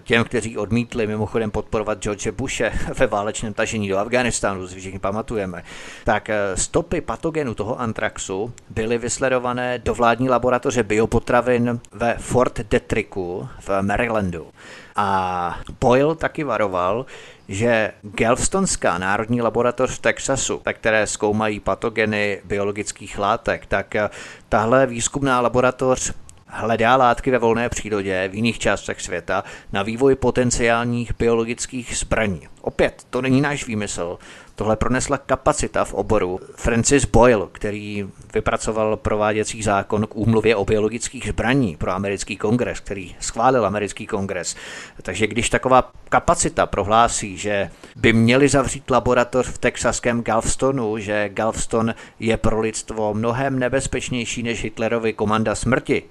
Těm, 0.01 0.23
kteří 0.23 0.57
odmítli 0.57 1.07
mimochodem 1.07 1.51
podporovat 1.51 2.03
George 2.03 2.28
Bushe 2.28 2.71
ve 2.97 3.07
válečném 3.07 3.53
tažení 3.53 3.89
do 3.89 3.97
Afganistánu, 3.97 4.67
si 4.67 4.80
všichni 4.80 4.99
pamatujeme, 4.99 5.63
tak 6.03 6.30
eh, 6.30 6.57
stopy 6.57 7.01
patogenu 7.01 7.53
toho 7.53 7.80
antraxu 7.80 8.53
byly 8.69 8.97
vysledované 8.97 9.80
do 9.80 9.93
vládní 9.93 10.30
laboratoře 10.30 10.84
biopotravin 10.84 11.80
ve 11.91 12.17
Fort 12.17 12.59
Detricku 12.59 13.47
v 13.59 13.82
Marylandu. 13.82 14.47
A 14.95 15.59
Boyle 15.82 16.15
taky 16.15 16.43
varoval, 16.43 17.05
že 17.47 17.91
Galvestonská 18.01 18.97
národní 18.97 19.41
laboratoř 19.41 19.91
v 19.91 19.99
Texasu, 19.99 20.61
ve 20.65 20.73
které 20.73 21.07
zkoumají 21.07 21.59
patogeny 21.59 22.41
biologických 22.45 23.19
látek, 23.19 23.65
tak 23.65 23.95
eh, 23.95 24.09
tahle 24.49 24.87
výzkumná 24.87 25.41
laboratoř 25.41 26.13
hledá 26.47 26.95
látky 26.95 27.31
ve 27.31 27.37
volné 27.37 27.69
přírodě 27.69 28.29
v 28.31 28.35
jiných 28.35 28.59
částech 28.59 29.01
světa 29.01 29.43
na 29.71 29.83
vývoj 29.83 30.15
potenciálních 30.15 31.17
biologických 31.19 31.97
zbraní. 31.97 32.41
Opět, 32.61 33.07
to 33.09 33.21
není 33.21 33.41
náš 33.41 33.67
výmysl. 33.67 34.17
Tohle 34.55 34.75
pronesla 34.75 35.17
kapacita 35.17 35.85
v 35.85 35.93
oboru. 35.93 36.39
Francis 36.55 37.05
Boyle, 37.05 37.47
který 37.51 38.07
vypracoval 38.33 38.97
prováděcí 38.97 39.63
zákon 39.63 40.07
k 40.07 40.15
úmluvě 40.15 40.55
o 40.55 40.65
biologických 40.65 41.27
zbraní 41.27 41.75
pro 41.75 41.91
americký 41.91 42.37
kongres, 42.37 42.79
který 42.79 43.15
schválil 43.19 43.65
americký 43.65 44.07
kongres. 44.07 44.55
Takže 45.01 45.27
když 45.27 45.49
taková 45.49 45.91
kapacita 46.09 46.65
prohlásí, 46.65 47.37
že 47.37 47.69
by 47.95 48.13
měli 48.13 48.47
zavřít 48.47 48.91
laboratoř 48.91 49.47
v 49.47 49.57
texaském 49.57 50.21
Galvestonu, 50.21 50.97
že 50.97 51.29
Galveston 51.29 51.93
je 52.19 52.37
pro 52.37 52.59
lidstvo 52.59 53.13
mnohem 53.13 53.59
nebezpečnější 53.59 54.43
než 54.43 54.63
Hitlerovi 54.63 55.13
komanda 55.13 55.55
smrti, 55.55 56.03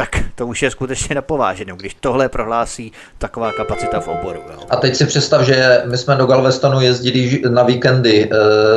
tak 0.00 0.24
to 0.34 0.46
už 0.46 0.62
je 0.62 0.70
skutečně 0.70 1.14
napovážené, 1.14 1.72
když 1.76 1.96
tohle 2.00 2.28
prohlásí 2.28 2.92
taková 3.18 3.52
kapacita 3.52 4.00
v 4.00 4.08
oboru. 4.08 4.40
Jo. 4.52 4.58
A 4.70 4.76
teď 4.76 4.96
si 4.96 5.06
představ, 5.06 5.42
že 5.42 5.82
my 5.84 5.98
jsme 5.98 6.16
do 6.16 6.26
Galvestonu 6.26 6.80
jezdili 6.80 7.42
na 7.48 7.62
víkendy 7.62 8.30
e, 8.30 8.36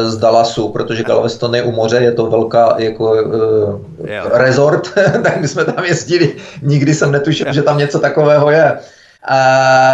z 0.10 0.18
Dallasu, 0.18 0.70
protože 0.70 1.04
Galveston 1.04 1.56
je 1.56 1.64
u 1.64 1.72
moře, 1.72 1.98
je 1.98 2.12
to 2.12 2.26
velká 2.26 2.76
jako 2.78 3.16
e, 3.16 4.38
resort, 4.38 4.94
tak 5.24 5.42
my 5.42 5.48
jsme 5.48 5.66
tam 5.66 5.86
jezdili. 5.86 6.36
Nikdy 6.62 6.94
jsem 6.94 7.12
netušil, 7.12 7.54
že 7.54 7.62
tam 7.62 7.78
něco 7.78 8.00
takového 8.00 8.52
je. 8.52 8.78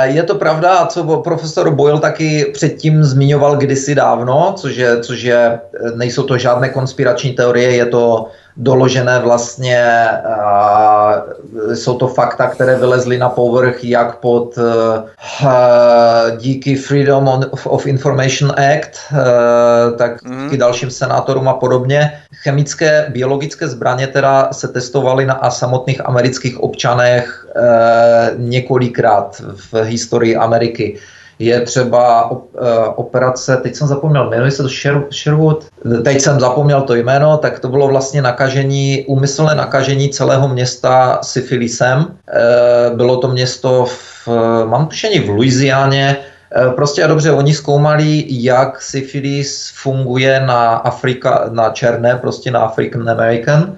Je 0.03 0.23
to 0.23 0.35
pravda, 0.35 0.85
co 0.85 1.17
profesor 1.17 1.69
Boyle 1.75 1.99
taky 1.99 2.45
předtím 2.53 3.03
zmiňoval 3.03 3.57
kdysi 3.57 3.95
dávno, 3.95 4.53
což 4.57 4.75
je, 4.75 4.99
což 4.99 5.21
je, 5.21 5.59
nejsou 5.95 6.23
to 6.23 6.37
žádné 6.37 6.69
konspirační 6.69 7.33
teorie, 7.33 7.75
je 7.75 7.85
to 7.85 8.27
doložené 8.57 9.19
vlastně, 9.19 10.07
uh, 10.25 11.73
jsou 11.73 11.97
to 11.97 12.07
fakta, 12.07 12.47
které 12.47 12.75
vylezly 12.75 13.17
na 13.17 13.29
povrch 13.29 13.83
jak 13.83 14.15
pod 14.15 14.57
uh, 14.57 15.47
díky 16.37 16.75
Freedom 16.75 17.41
of 17.63 17.85
Information 17.85 18.51
Act, 18.51 18.99
uh, 19.11 19.97
tak 19.97 20.23
mm. 20.23 20.49
i 20.53 20.57
dalším 20.57 20.91
senátorům 20.91 21.47
a 21.47 21.53
podobně. 21.53 22.11
Chemické, 22.33 23.05
biologické 23.09 23.67
zbraně 23.67 24.07
teda 24.07 24.49
se 24.51 24.67
testovaly 24.67 25.25
na 25.25 25.49
samotných 25.49 26.05
amerických 26.05 26.59
občanech 26.59 27.45
několikrát 28.37 29.41
v 29.71 29.83
historii 29.83 30.35
Ameriky 30.35 30.99
je 31.39 31.61
třeba 31.61 32.31
eh, 32.31 32.67
operace, 32.95 33.57
teď 33.57 33.75
jsem 33.75 33.87
zapomněl, 33.87 34.29
jmenuje 34.29 34.51
se 34.51 34.63
to 34.63 34.69
Sherwood, 35.11 35.65
teď 36.03 36.21
jsem 36.21 36.39
zapomněl 36.39 36.81
to 36.81 36.95
jméno, 36.95 37.37
tak 37.37 37.59
to 37.59 37.67
bylo 37.67 37.87
vlastně 37.87 38.21
nakažení, 38.21 39.05
úmyslné 39.07 39.55
nakažení 39.55 40.09
celého 40.09 40.47
města 40.47 41.19
syfilisem. 41.21 42.05
Eh, 42.27 42.95
bylo 42.95 43.17
to 43.17 43.27
město 43.27 43.85
v, 43.85 44.27
mám 44.65 44.87
tušení 44.87 45.19
v 45.19 45.29
Louisianě, 45.29 46.17
eh, 46.17 46.69
Prostě 46.69 47.03
a 47.03 47.07
dobře, 47.07 47.31
oni 47.31 47.53
zkoumali, 47.53 48.25
jak 48.27 48.81
syfilis 48.81 49.71
funguje 49.75 50.39
na 50.45 50.75
Afrika, 50.75 51.49
na 51.51 51.69
černé, 51.69 52.15
prostě 52.15 52.51
na 52.51 52.59
African 52.59 53.09
American 53.09 53.75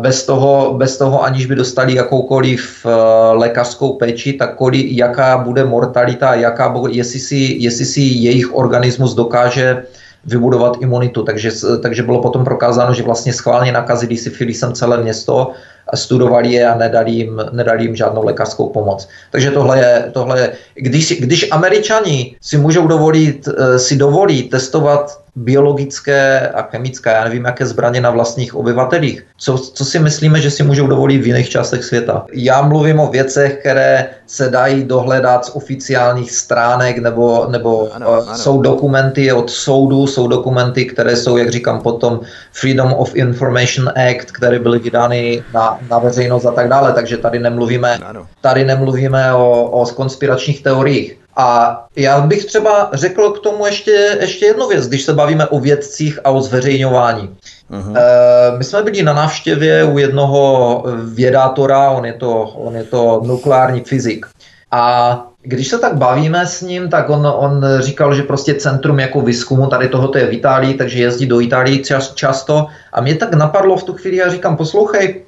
bez 0.00 0.26
toho, 0.26 0.74
bez 0.78 0.98
toho, 0.98 1.24
aniž 1.24 1.46
by 1.46 1.54
dostali 1.54 1.94
jakoukoliv 1.94 2.86
uh, 2.86 2.92
lékařskou 3.38 3.92
péči, 3.92 4.32
tak 4.32 4.56
koli, 4.56 4.96
jaká 4.96 5.38
bude 5.38 5.64
mortalita, 5.64 6.34
jaká, 6.34 6.74
jestli, 6.90 7.20
si, 7.20 7.56
jestli 7.58 7.84
si 7.84 8.00
jejich 8.00 8.54
organismus 8.54 9.14
dokáže 9.14 9.82
vybudovat 10.24 10.76
imunitu. 10.80 11.22
Takže, 11.22 11.50
takže 11.82 12.02
bylo 12.02 12.22
potom 12.22 12.44
prokázáno, 12.44 12.94
že 12.94 13.02
vlastně 13.02 13.32
schválně 13.32 13.72
nakazili 13.72 14.16
syfilisem 14.16 14.72
celé 14.72 15.02
město 15.02 15.50
studovali 15.94 16.52
je 16.52 16.68
a 16.68 16.78
nedali 16.78 17.10
jim, 17.10 17.40
nedali 17.52 17.84
jim 17.84 17.96
žádnou 17.96 18.24
lékařskou 18.24 18.68
pomoc. 18.68 19.08
Takže 19.30 19.50
tohle 19.50 19.78
je, 19.78 20.10
tohle 20.12 20.40
je 20.40 20.52
když, 20.74 21.20
když 21.20 21.48
američani 21.50 22.36
si 22.40 22.58
můžou 22.58 22.86
dovolit, 22.86 23.48
eh, 23.48 23.78
si 23.78 23.96
dovolí 23.96 24.42
testovat 24.42 25.21
biologické 25.36 26.48
a 26.48 26.62
chemické, 26.62 27.10
já 27.10 27.24
nevím, 27.24 27.44
jaké 27.44 27.66
zbraně 27.66 28.00
na 28.00 28.10
vlastních 28.10 28.54
obyvatelích. 28.54 29.26
Co, 29.36 29.58
co 29.58 29.84
si 29.84 29.98
myslíme, 29.98 30.40
že 30.40 30.50
si 30.50 30.62
můžou 30.62 30.86
dovolit 30.86 31.18
v 31.18 31.26
jiných 31.26 31.48
částech 31.48 31.84
světa? 31.84 32.26
Já 32.32 32.62
mluvím 32.62 33.00
o 33.00 33.10
věcech, 33.10 33.58
které 33.60 34.08
se 34.26 34.48
dají 34.48 34.84
dohledat 34.84 35.44
z 35.44 35.56
oficiálních 35.56 36.32
stránek 36.32 36.98
nebo, 36.98 37.46
nebo 37.50 37.88
ano, 37.92 38.06
eh, 38.08 38.22
ano. 38.26 38.38
jsou 38.38 38.62
dokumenty 38.62 39.32
od 39.32 39.50
soudu, 39.50 40.06
jsou 40.06 40.28
dokumenty, 40.28 40.84
které 40.84 41.16
jsou, 41.16 41.36
jak 41.36 41.50
říkám, 41.50 41.80
potom 41.80 42.20
Freedom 42.52 42.92
of 42.92 43.16
Information 43.16 43.88
Act, 43.88 44.30
které 44.32 44.58
byly 44.58 44.78
vydány 44.78 45.42
na, 45.54 45.78
na 45.90 45.98
veřejnost 45.98 46.44
a 46.44 46.52
tak 46.52 46.68
dále, 46.68 46.92
takže 46.92 47.16
tady 47.16 47.38
nemluvíme, 47.38 47.98
tady 48.40 48.64
nemluvíme 48.64 49.34
o, 49.34 49.62
o 49.64 49.86
konspiračních 49.86 50.62
teoriích. 50.62 51.21
A 51.36 51.78
já 51.96 52.20
bych 52.20 52.44
třeba 52.44 52.90
řekl 52.92 53.30
k 53.30 53.38
tomu 53.38 53.66
ještě, 53.66 54.18
ještě 54.20 54.46
jednu 54.46 54.68
věc, 54.68 54.88
když 54.88 55.02
se 55.02 55.12
bavíme 55.12 55.46
o 55.46 55.60
vědcích 55.60 56.18
a 56.24 56.30
o 56.30 56.40
zveřejňování. 56.40 57.36
Uh-huh. 57.70 57.96
E, 57.96 58.58
my 58.58 58.64
jsme 58.64 58.82
byli 58.82 59.02
na 59.02 59.12
návštěvě 59.12 59.84
u 59.84 59.98
jednoho 59.98 60.84
vědátora, 61.04 61.90
on 61.90 62.06
je 62.06 62.12
to, 62.12 62.42
on 62.42 62.76
je 62.76 62.84
to 62.84 63.22
nukleární 63.24 63.80
fyzik. 63.80 64.26
A 64.70 65.26
když 65.42 65.68
se 65.68 65.78
tak 65.78 65.96
bavíme 65.96 66.46
s 66.46 66.60
ním, 66.60 66.88
tak 66.88 67.10
on, 67.10 67.26
on 67.26 67.64
říkal, 67.80 68.14
že 68.14 68.22
prostě 68.22 68.54
centrum 68.54 68.98
jako 68.98 69.20
výzkumu 69.20 69.66
tady 69.66 69.88
tohoto 69.88 70.18
je 70.18 70.26
v 70.26 70.32
Itálii, 70.32 70.74
takže 70.74 70.98
jezdí 70.98 71.26
do 71.26 71.40
Itálii 71.40 71.84
čas, 71.84 72.14
často. 72.14 72.66
A 72.92 73.00
mě 73.00 73.14
tak 73.14 73.34
napadlo 73.34 73.76
v 73.76 73.84
tu 73.84 73.92
chvíli, 73.92 74.16
já 74.16 74.30
říkám, 74.30 74.56
poslouchej, 74.56 75.22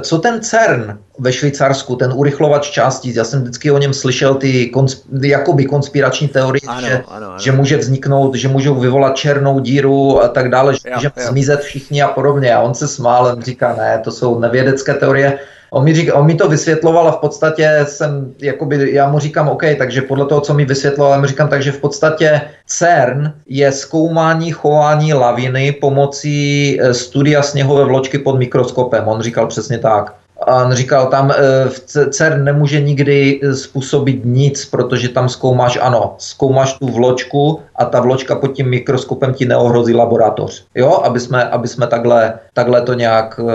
co 0.00 0.18
ten 0.18 0.40
CERN 0.40 0.98
ve 1.18 1.32
Švýcarsku, 1.32 1.96
ten 1.96 2.12
urychlovač 2.14 2.70
částic, 2.70 3.16
já 3.16 3.24
jsem 3.24 3.42
vždycky 3.42 3.70
o 3.70 3.78
něm 3.78 3.94
slyšel 3.94 4.34
ty 4.34 4.66
konsp, 4.66 5.04
jakoby 5.22 5.64
konspirační 5.64 6.28
teorie, 6.28 6.60
ano, 6.66 6.80
že, 6.80 7.04
ano, 7.08 7.26
ano. 7.26 7.38
že 7.38 7.52
může 7.52 7.76
vzniknout, 7.76 8.34
že 8.34 8.48
můžou 8.48 8.74
vyvolat 8.74 9.16
černou 9.16 9.60
díru 9.60 10.22
a 10.22 10.28
tak 10.28 10.50
dále, 10.50 10.74
že 10.74 10.80
může 10.94 11.10
zmizet 11.28 11.60
všichni 11.60 12.02
a 12.02 12.08
podobně. 12.08 12.54
A 12.54 12.60
on 12.60 12.74
se 12.74 12.88
smál, 12.88 13.26
on 13.26 13.42
říká, 13.42 13.74
ne, 13.78 14.00
to 14.04 14.10
jsou 14.10 14.38
nevědecké 14.38 14.94
teorie. 14.94 15.38
On 15.74 15.84
mi, 15.84 15.94
řík, 15.94 16.10
on 16.14 16.26
mi 16.26 16.34
to 16.34 16.48
vysvětloval 16.48 17.08
a 17.08 17.12
v 17.12 17.16
podstatě 17.16 17.80
jsem, 17.88 18.32
jakoby, 18.38 18.92
já 18.92 19.10
mu 19.10 19.18
říkám, 19.18 19.48
OK, 19.48 19.62
takže 19.78 20.02
podle 20.02 20.26
toho, 20.26 20.40
co 20.40 20.54
mi 20.54 20.64
vysvětloval, 20.64 21.12
já 21.12 21.20
mu 21.20 21.26
říkám, 21.26 21.48
takže 21.48 21.72
v 21.72 21.80
podstatě 21.80 22.40
CERN 22.66 23.32
je 23.46 23.72
zkoumání 23.72 24.52
chování 24.52 25.14
laviny 25.14 25.72
pomocí 25.72 26.78
eh, 26.80 26.94
studia 26.94 27.42
sněhové 27.42 27.84
vločky 27.84 28.18
pod 28.18 28.38
mikroskopem. 28.38 29.08
On 29.08 29.22
říkal 29.22 29.46
přesně 29.46 29.78
tak. 29.78 30.14
A 30.46 30.64
on 30.64 30.72
říkal, 30.72 31.06
tam 31.06 31.30
eh, 31.30 31.68
v 31.68 32.10
CERN 32.10 32.44
nemůže 32.44 32.80
nikdy 32.80 33.40
eh, 33.42 33.54
způsobit 33.54 34.24
nic, 34.24 34.64
protože 34.64 35.08
tam 35.08 35.28
zkoumáš, 35.28 35.78
ano, 35.82 36.14
zkoumáš 36.18 36.72
tu 36.72 36.86
vločku 36.86 37.60
a 37.76 37.84
ta 37.84 38.00
vločka 38.00 38.34
pod 38.34 38.48
tím 38.48 38.70
mikroskopem 38.70 39.34
ti 39.34 39.44
neohrozí 39.44 39.94
laboratoř. 39.94 40.64
Jo, 40.74 41.00
aby 41.04 41.20
jsme, 41.20 41.44
aby 41.44 41.68
jsme 41.68 41.86
takhle, 41.86 42.34
takhle 42.52 42.82
to 42.82 42.94
nějak 42.94 43.40
uh, 43.42 43.50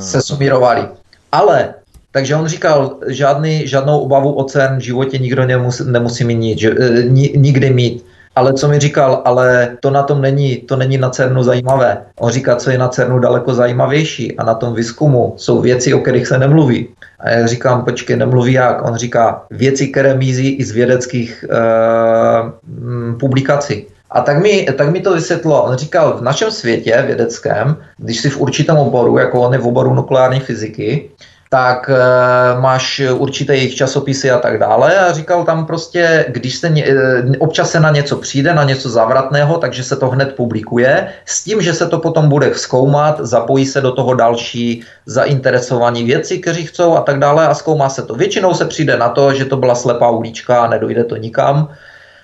se 0.00 0.22
sumírovali. 0.22 0.88
Ale 1.34 1.74
takže 2.14 2.36
on 2.36 2.46
říkal, 2.46 2.96
žádný, 3.06 3.66
žádnou 3.66 3.98
obavu 3.98 4.32
o 4.32 4.44
CERN 4.44 4.76
v 4.76 4.80
životě 4.80 5.18
nikdo 5.18 5.46
nemusí, 5.46 5.82
nemusí 5.86 6.24
mít 6.24 6.34
nic, 6.34 6.58
že, 6.58 6.70
e, 6.70 7.02
ni, 7.02 7.32
nikdy 7.36 7.70
mít. 7.70 8.06
Ale 8.36 8.52
co 8.52 8.68
mi 8.68 8.78
říkal, 8.78 9.22
ale 9.24 9.76
to 9.80 9.90
na 9.90 10.02
tom 10.02 10.22
není, 10.22 10.56
to 10.56 10.76
není 10.76 10.98
na 10.98 11.10
CERNu 11.10 11.42
zajímavé. 11.42 12.02
On 12.18 12.30
říká, 12.30 12.56
co 12.56 12.70
je 12.70 12.78
na 12.78 12.88
CERNu 12.88 13.18
daleko 13.18 13.54
zajímavější 13.54 14.38
a 14.38 14.44
na 14.44 14.54
tom 14.54 14.74
výzkumu 14.74 15.34
jsou 15.36 15.60
věci, 15.60 15.94
o 15.94 15.98
kterých 15.98 16.26
se 16.26 16.38
nemluví. 16.38 16.88
A 17.20 17.30
já 17.30 17.46
říkám, 17.46 17.84
počkej, 17.84 18.16
nemluví 18.16 18.52
jak? 18.52 18.82
On 18.82 18.94
říká, 18.94 19.42
věci, 19.50 19.88
které 19.88 20.14
mizí 20.14 20.54
i 20.54 20.64
z 20.64 20.70
vědeckých 20.70 21.44
uh, 21.50 22.50
publikací. 23.18 23.86
A 24.14 24.20
tak 24.20 24.38
mi, 24.38 24.66
tak 24.78 24.90
mi 24.90 25.00
to 25.00 25.14
vysvětlo. 25.14 25.62
On 25.62 25.76
říkal, 25.76 26.16
v 26.18 26.22
našem 26.22 26.50
světě 26.50 27.02
vědeckém, 27.06 27.76
když 27.98 28.20
si 28.20 28.30
v 28.30 28.40
určitém 28.40 28.76
oboru, 28.76 29.18
jako 29.18 29.40
on 29.40 29.52
je 29.52 29.58
v 29.58 29.66
oboru 29.66 29.94
nukleární 29.94 30.40
fyziky, 30.40 31.10
tak 31.50 31.90
e, 31.90 31.94
máš 32.60 33.02
určité 33.14 33.56
jejich 33.56 33.74
časopisy 33.74 34.30
a 34.30 34.38
tak 34.38 34.58
dále 34.58 34.98
a 34.98 35.12
říkal 35.12 35.44
tam 35.44 35.66
prostě, 35.66 36.26
když 36.28 36.54
se 36.54 36.68
e, 36.68 37.38
občas 37.38 37.70
se 37.70 37.80
na 37.80 37.90
něco 37.90 38.16
přijde, 38.16 38.54
na 38.54 38.64
něco 38.64 38.90
zavratného, 38.90 39.58
takže 39.58 39.84
se 39.84 39.96
to 39.96 40.10
hned 40.10 40.34
publikuje 40.34 41.08
s 41.24 41.44
tím, 41.44 41.62
že 41.62 41.74
se 41.74 41.86
to 41.86 41.98
potom 41.98 42.28
bude 42.28 42.54
zkoumat, 42.54 43.20
zapojí 43.20 43.66
se 43.66 43.80
do 43.80 43.92
toho 43.92 44.14
další 44.14 44.82
zainteresovaní 45.06 46.04
věci, 46.04 46.38
kteří 46.38 46.66
chcou 46.66 46.96
a 46.96 47.00
tak 47.00 47.18
dále 47.18 47.46
a 47.46 47.54
zkoumá 47.54 47.88
se 47.88 48.02
to. 48.02 48.14
Většinou 48.14 48.54
se 48.54 48.64
přijde 48.64 48.96
na 48.96 49.08
to, 49.08 49.34
že 49.34 49.44
to 49.44 49.56
byla 49.56 49.74
slepá 49.74 50.10
ulička 50.10 50.62
a 50.62 50.70
nedojde 50.70 51.04
to 51.04 51.16
nikam 51.16 51.68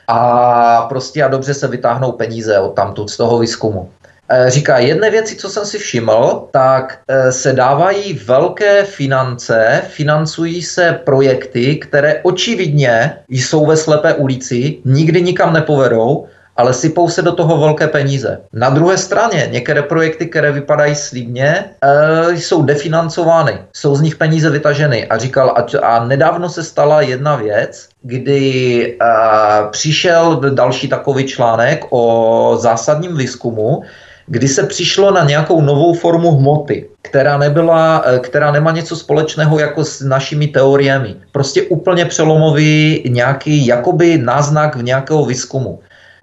a 0.09 0.87
prostě 0.89 1.25
a 1.25 1.29
dobře 1.29 1.55
se 1.55 1.69
vytáhnou 1.69 2.13
peníze 2.13 2.59
od 2.59 2.75
tamtud 2.75 3.11
z 3.11 3.17
toho 3.17 3.39
výzkumu. 3.39 3.91
E, 4.29 4.51
říká, 4.51 4.79
jedné 4.79 5.11
věci, 5.11 5.37
co 5.37 5.49
jsem 5.49 5.67
si 5.67 5.79
všiml, 5.79 6.49
tak 6.51 6.99
e, 7.09 7.33
se 7.33 7.53
dávají 7.53 8.13
velké 8.13 8.85
finance, 8.85 9.83
financují 9.89 10.63
se 10.63 11.01
projekty, 11.05 11.77
které 11.77 12.21
očividně 12.23 13.17
jsou 13.29 13.67
ve 13.67 13.77
slepé 13.77 14.15
ulici, 14.15 14.79
nikdy 14.85 15.23
nikam 15.23 15.53
nepovedou, 15.53 16.27
ale 16.61 16.75
sypou 16.75 17.09
se 17.09 17.23
do 17.23 17.33
toho 17.33 17.59
velké 17.59 17.89
peníze. 17.89 18.41
Na 18.53 18.71
druhé 18.71 18.99
straně 18.99 19.49
některé 19.51 19.83
projekty, 19.83 20.27
které 20.27 20.53
vypadají 20.53 20.95
slibně, 20.95 21.65
e, 21.81 22.37
jsou 22.37 22.63
definancovány, 22.63 23.59
jsou 23.73 23.97
z 23.97 24.01
nich 24.01 24.17
peníze 24.17 24.51
vytaženy. 24.51 25.07
A 25.07 25.19
říkal, 25.19 25.55
a, 25.57 25.65
a 25.87 26.05
nedávno 26.05 26.49
se 26.49 26.65
stala 26.65 27.01
jedna 27.01 27.37
věc, 27.37 27.89
kdy 28.03 28.43
e, 28.93 29.07
přišel 29.71 30.41
další 30.55 30.89
takový 30.89 31.25
článek 31.25 31.85
o 31.91 32.57
zásadním 32.61 33.17
výzkumu, 33.17 33.83
kdy 34.27 34.49
se 34.49 34.63
přišlo 34.63 35.11
na 35.11 35.25
nějakou 35.25 35.61
novou 35.61 35.95
formu 35.95 36.31
hmoty, 36.31 36.87
která, 37.03 37.39
nebyla, 37.39 38.03
eh, 38.07 38.19
která 38.19 38.53
nemá 38.53 38.71
něco 38.71 38.97
společného 38.97 39.59
jako 39.59 39.85
s 39.85 40.01
našimi 40.01 40.47
teoriemi. 40.47 41.17
Prostě 41.33 41.63
úplně 41.63 42.05
přelomový 42.05 43.03
nějaký 43.09 43.67
jakoby 43.67 44.19
náznak 44.19 44.77
v 44.77 44.83
nějakého 44.83 45.25
výzkumu 45.25 45.79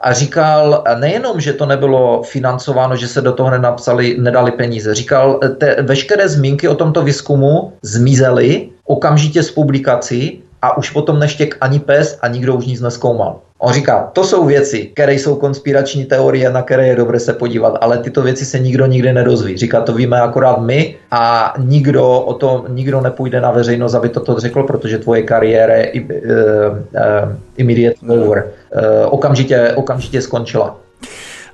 a 0.08 0.14
říkal 0.14 0.84
nejenom, 1.00 1.42
že 1.42 1.54
to 1.54 1.66
nebylo 1.66 2.24
financováno, 2.24 2.96
že 2.96 3.08
se 3.08 3.22
do 3.22 3.34
toho 3.34 3.50
nenapsali, 3.50 4.16
nedali 4.20 4.52
peníze. 4.52 4.96
Říkal, 4.96 5.40
te, 5.58 5.82
veškeré 5.82 6.30
zmínky 6.30 6.68
o 6.68 6.76
tomto 6.76 7.04
výzkumu 7.04 7.74
zmizely 7.82 8.70
okamžitě 8.86 9.44
z 9.44 9.52
publikací 9.52 10.44
a 10.62 10.78
už 10.78 10.90
potom 10.90 11.20
neštěk 11.20 11.58
ani 11.62 11.80
pes 11.80 12.20
a 12.22 12.28
nikdo 12.28 12.56
už 12.56 12.66
nic 12.66 12.82
neskoumal. 12.82 13.40
On 13.60 13.74
říká, 13.74 14.10
to 14.14 14.24
jsou 14.24 14.46
věci, 14.46 14.90
které 14.94 15.14
jsou 15.14 15.36
konspirační 15.36 16.06
teorie, 16.06 16.50
na 16.50 16.62
které 16.62 16.88
je 16.88 16.96
dobré 16.96 17.20
se 17.20 17.34
podívat, 17.34 17.78
ale 17.82 17.98
tyto 17.98 18.22
věci 18.22 18.46
se 18.46 18.60
nikdo 18.60 18.86
nikdy 18.86 19.14
nedozví. 19.14 19.58
Říká, 19.58 19.82
to 19.82 19.94
víme 19.94 20.22
akorát 20.22 20.62
my 20.62 20.96
a 21.12 21.54
nikdo 21.58 22.20
o 22.20 22.34
tom, 22.34 22.66
nikdo 22.70 23.02
nepůjde 23.02 23.42
na 23.42 23.52
veřejnost, 23.52 23.94
aby 23.94 24.10
toto 24.10 24.40
řekl, 24.40 24.64
protože 24.64 24.98
tvoje 24.98 25.22
kariéra 25.22 25.74
je 25.76 25.92
uh, 25.92 26.02
uh, 26.02 27.36
immediate 27.58 27.98
over. 28.08 28.48
Uh, 28.76 29.14
okamžitě, 29.14 29.72
okamžitě 29.76 30.22
skončila. 30.22 30.80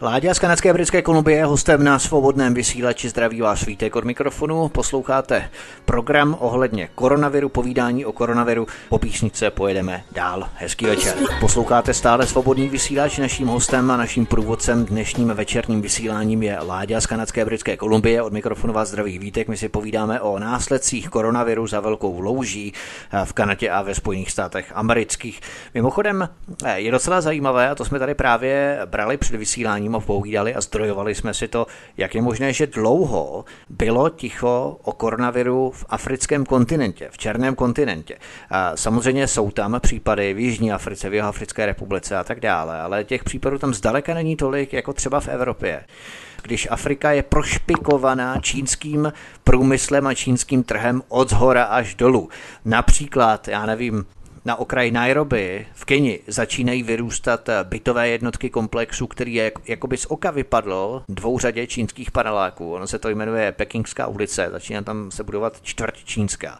Láďa 0.03 0.33
z 0.33 0.39
kanadské 0.39 0.73
britské 0.73 1.01
Kolumbie 1.01 1.37
je 1.37 1.45
hostem 1.45 1.83
na 1.83 1.99
svobodném 1.99 2.53
vysílači. 2.53 3.09
Zdraví 3.09 3.41
vás 3.41 3.65
Vítek 3.65 3.95
od 3.95 4.03
mikrofonu. 4.03 4.69
Posloucháte 4.69 5.49
program 5.85 6.37
ohledně 6.39 6.89
koronaviru, 6.95 7.49
povídání 7.49 8.05
o 8.05 8.11
koronaviru. 8.11 8.67
Po 8.89 8.99
písnice 8.99 9.51
pojedeme 9.51 10.03
dál. 10.11 10.49
Hezký 10.55 10.85
večer. 10.85 11.13
Posloucháte 11.39 11.93
stále 11.93 12.27
svobodný 12.27 12.69
vysílač. 12.69 13.17
Naším 13.17 13.47
hostem 13.47 13.91
a 13.91 13.97
naším 13.97 14.25
průvodcem 14.25 14.85
dnešním 14.85 15.27
večerním 15.27 15.81
vysíláním 15.81 16.43
je 16.43 16.59
Láďa 16.59 17.01
z 17.01 17.05
kanadské 17.05 17.45
britské 17.45 17.77
Kolumbie. 17.77 18.21
Od 18.21 18.33
mikrofonu 18.33 18.73
vás 18.73 18.89
zdraví 18.89 19.19
Vítek. 19.19 19.47
My 19.47 19.57
si 19.57 19.69
povídáme 19.69 20.21
o 20.21 20.39
následcích 20.39 21.09
koronaviru 21.09 21.67
za 21.67 21.79
velkou 21.79 22.19
louží 22.19 22.73
v 23.23 23.33
Kanadě 23.33 23.69
a 23.69 23.81
ve 23.81 23.95
Spojených 23.95 24.31
státech 24.31 24.71
amerických. 24.75 25.41
Mimochodem 25.73 26.29
eh, 26.65 26.79
je 26.79 26.91
docela 26.91 27.21
zajímavé, 27.21 27.69
a 27.69 27.75
to 27.75 27.85
jsme 27.85 27.99
tady 27.99 28.15
právě 28.15 28.79
brali 28.85 29.17
před 29.17 29.35
vysíláním, 29.35 29.92
přímo 29.99 30.19
povídali 30.19 30.55
a 30.55 30.61
zdrojovali 30.61 31.15
jsme 31.15 31.33
si 31.33 31.47
to, 31.47 31.67
jak 31.97 32.15
je 32.15 32.21
možné, 32.21 32.53
že 32.53 32.67
dlouho 32.67 33.45
bylo 33.69 34.09
ticho 34.09 34.77
o 34.83 34.91
koronaviru 34.91 35.71
v 35.71 35.85
africkém 35.89 36.45
kontinentě, 36.45 37.09
v 37.11 37.17
černém 37.17 37.55
kontinentě. 37.55 38.17
A 38.49 38.77
samozřejmě 38.77 39.27
jsou 39.27 39.51
tam 39.51 39.79
případy 39.79 40.33
v 40.33 40.39
Jižní 40.39 40.71
Africe, 40.71 41.09
v 41.09 41.13
Jihoafrické 41.13 41.65
republice 41.65 42.17
a 42.17 42.23
tak 42.23 42.39
dále, 42.39 42.81
ale 42.81 43.03
těch 43.03 43.23
případů 43.23 43.57
tam 43.57 43.73
zdaleka 43.73 44.13
není 44.13 44.35
tolik, 44.35 44.73
jako 44.73 44.93
třeba 44.93 45.19
v 45.19 45.27
Evropě 45.27 45.83
když 46.43 46.67
Afrika 46.71 47.11
je 47.11 47.23
prošpikovaná 47.23 48.39
čínským 48.41 49.13
průmyslem 49.43 50.07
a 50.07 50.13
čínským 50.13 50.63
trhem 50.63 51.01
od 51.07 51.29
zhora 51.29 51.63
až 51.63 51.95
dolů. 51.95 52.29
Například, 52.65 53.47
já 53.47 53.65
nevím, 53.65 54.05
na 54.45 54.55
okraji 54.55 54.91
Nairobi 54.91 55.67
v 55.73 55.85
Keni 55.85 56.19
začínají 56.27 56.83
vyrůstat 56.83 57.49
bytové 57.63 58.09
jednotky 58.09 58.49
komplexu, 58.49 59.07
který 59.07 59.33
je 59.33 59.51
jakoby 59.65 59.97
z 59.97 60.05
oka 60.05 60.31
vypadlo 60.31 61.03
dvou 61.09 61.39
řadě 61.39 61.67
čínských 61.67 62.11
paneláků. 62.11 62.73
Ono 62.73 62.87
se 62.87 62.99
to 62.99 63.09
jmenuje 63.09 63.51
Pekingská 63.51 64.07
ulice, 64.07 64.47
začíná 64.51 64.81
tam 64.81 65.11
se 65.11 65.23
budovat 65.23 65.61
čtvrť 65.61 66.03
čínská. 66.03 66.59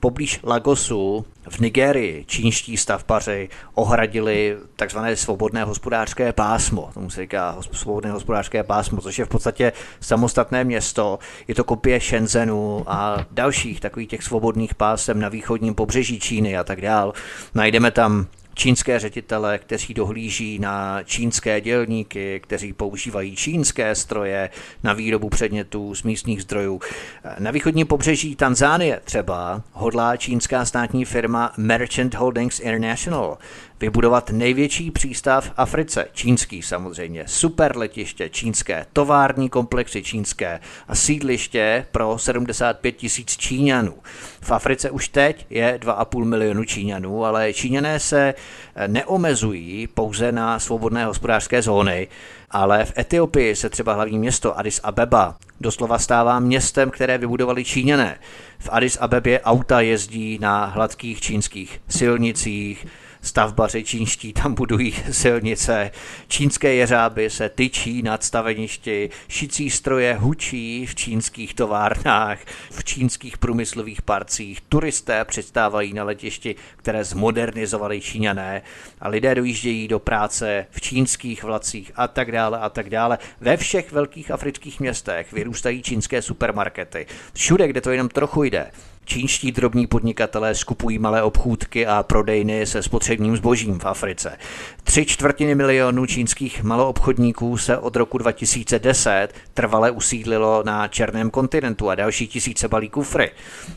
Poblíž 0.00 0.40
Lagosu 0.44 1.26
v 1.48 1.58
Nigerii 1.58 2.24
čínští 2.24 2.76
stavbaři 2.76 3.48
ohradili 3.74 4.56
takzvané 4.76 5.16
svobodné 5.16 5.64
hospodářské 5.64 6.32
pásmo. 6.32 6.90
Tomu 6.94 7.10
se 7.10 7.20
říká 7.20 7.56
svobodné 7.72 8.10
hospodářské 8.10 8.62
pásmo, 8.62 9.00
což 9.00 9.18
je 9.18 9.24
v 9.24 9.28
podstatě 9.28 9.72
samostatné 10.00 10.64
město. 10.64 11.18
Je 11.48 11.54
to 11.54 11.64
kopie 11.64 12.00
Shenzhenu 12.00 12.84
a 12.86 13.26
dalších 13.30 13.80
takových 13.80 14.08
těch 14.08 14.22
svobodných 14.22 14.74
pásem 14.74 15.20
na 15.20 15.28
východním 15.28 15.74
pobřeží 15.74 16.20
Číny 16.20 16.56
a 16.56 16.64
tak 16.64 16.80
dál. 16.80 17.12
Najdeme 17.54 17.90
tam 17.90 18.26
čínské 18.56 18.98
ředitele, 18.98 19.58
kteří 19.58 19.94
dohlíží 19.94 20.58
na 20.58 21.02
čínské 21.02 21.60
dělníky, 21.60 22.40
kteří 22.40 22.72
používají 22.72 23.36
čínské 23.36 23.94
stroje 23.94 24.50
na 24.82 24.92
výrobu 24.92 25.28
předmětů 25.28 25.94
z 25.94 26.02
místních 26.02 26.42
zdrojů. 26.42 26.80
Na 27.38 27.50
východní 27.50 27.84
pobřeží 27.84 28.36
Tanzánie 28.36 29.00
třeba 29.04 29.62
hodlá 29.72 30.16
čínská 30.16 30.64
státní 30.64 31.04
firma 31.04 31.52
Merchant 31.56 32.14
Holdings 32.14 32.60
International 32.60 33.38
vybudovat 33.80 34.30
největší 34.30 34.90
přístav 34.90 35.44
v 35.46 35.52
Africe, 35.56 36.06
čínský 36.12 36.62
samozřejmě, 36.62 37.24
super 37.26 37.76
letiště 37.76 38.28
čínské, 38.28 38.86
tovární 38.92 39.48
komplexy 39.48 40.02
čínské 40.02 40.60
a 40.88 40.94
sídliště 40.94 41.86
pro 41.92 42.18
75 42.18 42.92
tisíc 42.92 43.36
Číňanů. 43.36 43.94
V 44.40 44.50
Africe 44.50 44.90
už 44.90 45.08
teď 45.08 45.46
je 45.50 45.78
2,5 45.82 46.24
milionu 46.24 46.64
Číňanů, 46.64 47.24
ale 47.24 47.52
Číňané 47.52 48.00
se 48.00 48.34
neomezují 48.86 49.86
pouze 49.86 50.32
na 50.32 50.58
svobodné 50.58 51.04
hospodářské 51.04 51.62
zóny, 51.62 52.08
ale 52.50 52.84
v 52.84 52.98
Etiopii 52.98 53.56
se 53.56 53.70
třeba 53.70 53.94
hlavní 53.94 54.18
město 54.18 54.58
Addis 54.58 54.80
Abeba 54.82 55.36
doslova 55.60 55.98
stává 55.98 56.40
městem, 56.40 56.90
které 56.90 57.18
vybudovali 57.18 57.64
Číňané. 57.64 58.18
V 58.58 58.68
Addis 58.72 58.96
Abebě 59.00 59.40
auta 59.40 59.80
jezdí 59.80 60.38
na 60.40 60.64
hladkých 60.64 61.20
čínských 61.20 61.80
silnicích, 61.88 62.86
stavbaři 63.26 63.84
čínští 63.84 64.32
tam 64.32 64.54
budují 64.54 64.94
silnice, 65.10 65.90
čínské 66.28 66.74
jeřáby 66.74 67.30
se 67.30 67.48
tyčí 67.48 68.02
nad 68.02 68.24
staveništi, 68.24 69.10
šicí 69.28 69.70
stroje 69.70 70.14
hučí 70.14 70.86
v 70.86 70.94
čínských 70.94 71.54
továrnách, 71.54 72.38
v 72.70 72.84
čínských 72.84 73.38
průmyslových 73.38 74.02
parcích, 74.02 74.60
turisté 74.60 75.24
přistávají 75.24 75.92
na 75.92 76.04
letišti, 76.04 76.56
které 76.76 77.04
zmodernizovali 77.04 78.00
Číňané 78.00 78.62
a 79.00 79.08
lidé 79.08 79.34
dojíždějí 79.34 79.88
do 79.88 79.98
práce 79.98 80.66
v 80.70 80.80
čínských 80.80 81.44
vlacích 81.44 81.92
a 81.96 82.08
tak 82.08 82.32
dále 82.32 82.58
a 82.58 82.68
tak 82.68 82.90
dále. 82.90 83.18
Ve 83.40 83.56
všech 83.56 83.92
velkých 83.92 84.30
afrických 84.30 84.80
městech 84.80 85.32
vyrůstají 85.32 85.82
čínské 85.82 86.22
supermarkety. 86.22 87.06
Všude, 87.32 87.68
kde 87.68 87.80
to 87.80 87.90
jenom 87.90 88.08
trochu 88.08 88.42
jde, 88.44 88.70
Čínští 89.06 89.52
drobní 89.52 89.86
podnikatelé 89.86 90.54
skupují 90.54 90.98
malé 90.98 91.22
obchůdky 91.22 91.86
a 91.86 92.02
prodejny 92.02 92.66
se 92.66 92.82
spotřebním 92.82 93.36
zbožím 93.36 93.78
v 93.78 93.84
Africe. 93.84 94.38
Tři 94.84 95.06
čtvrtiny 95.06 95.54
milionů 95.54 96.06
čínských 96.06 96.62
maloobchodníků 96.62 97.58
se 97.58 97.78
od 97.78 97.96
roku 97.96 98.18
2010 98.18 99.28
trvale 99.54 99.90
usídlilo 99.90 100.62
na 100.66 100.88
černém 100.88 101.30
kontinentu 101.30 101.90
a 101.90 101.94
další 101.94 102.28
tisíce 102.28 102.68
balí 102.68 102.88
kufry. 102.88 103.30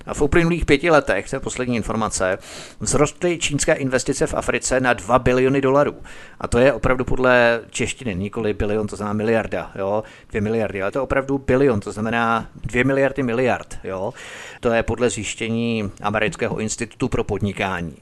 A 0.05 0.13
v 0.13 0.21
uplynulých 0.21 0.65
pěti 0.65 0.89
letech, 0.89 1.29
to 1.29 1.35
je 1.35 1.39
poslední 1.39 1.75
informace, 1.75 2.37
vzrostly 2.81 3.37
čínské 3.37 3.73
investice 3.73 4.27
v 4.27 4.33
Africe 4.33 4.79
na 4.79 4.93
2 4.93 5.19
biliony 5.19 5.61
dolarů. 5.61 5.95
A 6.41 6.47
to 6.47 6.59
je 6.59 6.73
opravdu 6.73 7.05
podle 7.05 7.61
češtiny, 7.69 8.15
nikoli 8.15 8.53
bilion, 8.53 8.87
to 8.87 8.95
znamená 8.95 9.13
miliarda, 9.13 9.71
jo, 9.75 10.03
2 10.31 10.41
miliardy, 10.41 10.81
ale 10.81 10.91
to 10.91 10.99
je 10.99 11.03
opravdu 11.03 11.37
bilion, 11.37 11.79
to 11.79 11.91
znamená 11.91 12.47
2 12.55 12.83
miliardy 12.83 13.23
miliard, 13.23 13.77
jo. 13.83 14.13
To 14.59 14.71
je 14.71 14.83
podle 14.83 15.09
zjištění 15.09 15.91
Amerického 16.01 16.59
institutu 16.59 17.07
pro 17.07 17.23
podnikání. 17.23 17.95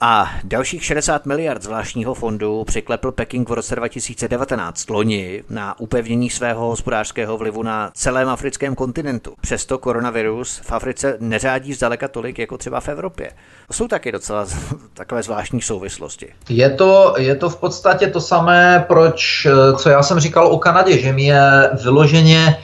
A 0.00 0.30
dalších 0.44 0.84
60 0.84 1.26
miliard 1.26 1.62
zvláštního 1.62 2.14
fondu 2.14 2.64
přiklepl 2.64 3.12
Peking 3.12 3.48
v 3.48 3.52
roce 3.52 3.76
2019 3.76 4.90
loni 4.90 5.42
na 5.50 5.80
upevnění 5.80 6.30
svého 6.30 6.66
hospodářského 6.66 7.38
vlivu 7.38 7.62
na 7.62 7.90
celém 7.94 8.28
africkém 8.28 8.74
kontinentu. 8.74 9.34
Přesto 9.40 9.78
koronavirus 9.78 10.58
v 10.58 10.72
Africe 10.72 11.16
neřádí 11.20 11.74
zdaleka 11.74 12.08
tolik 12.08 12.38
jako 12.38 12.58
třeba 12.58 12.80
v 12.80 12.88
Evropě. 12.88 13.30
Jsou 13.72 13.88
taky 13.88 14.12
docela 14.12 14.46
takové 14.94 15.22
zvláštní 15.22 15.62
souvislosti. 15.62 16.28
Je 16.48 16.70
to, 16.70 17.14
je 17.18 17.34
to 17.34 17.50
v 17.50 17.56
podstatě 17.56 18.06
to 18.06 18.20
samé, 18.20 18.84
proč, 18.88 19.46
co 19.78 19.88
já 19.88 20.02
jsem 20.02 20.20
říkal 20.20 20.46
o 20.46 20.58
Kanadě, 20.58 20.98
že 20.98 21.12
mi 21.12 21.24
je 21.24 21.70
vyloženě 21.82 22.56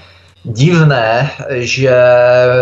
divné, 0.45 1.31
že 1.51 1.95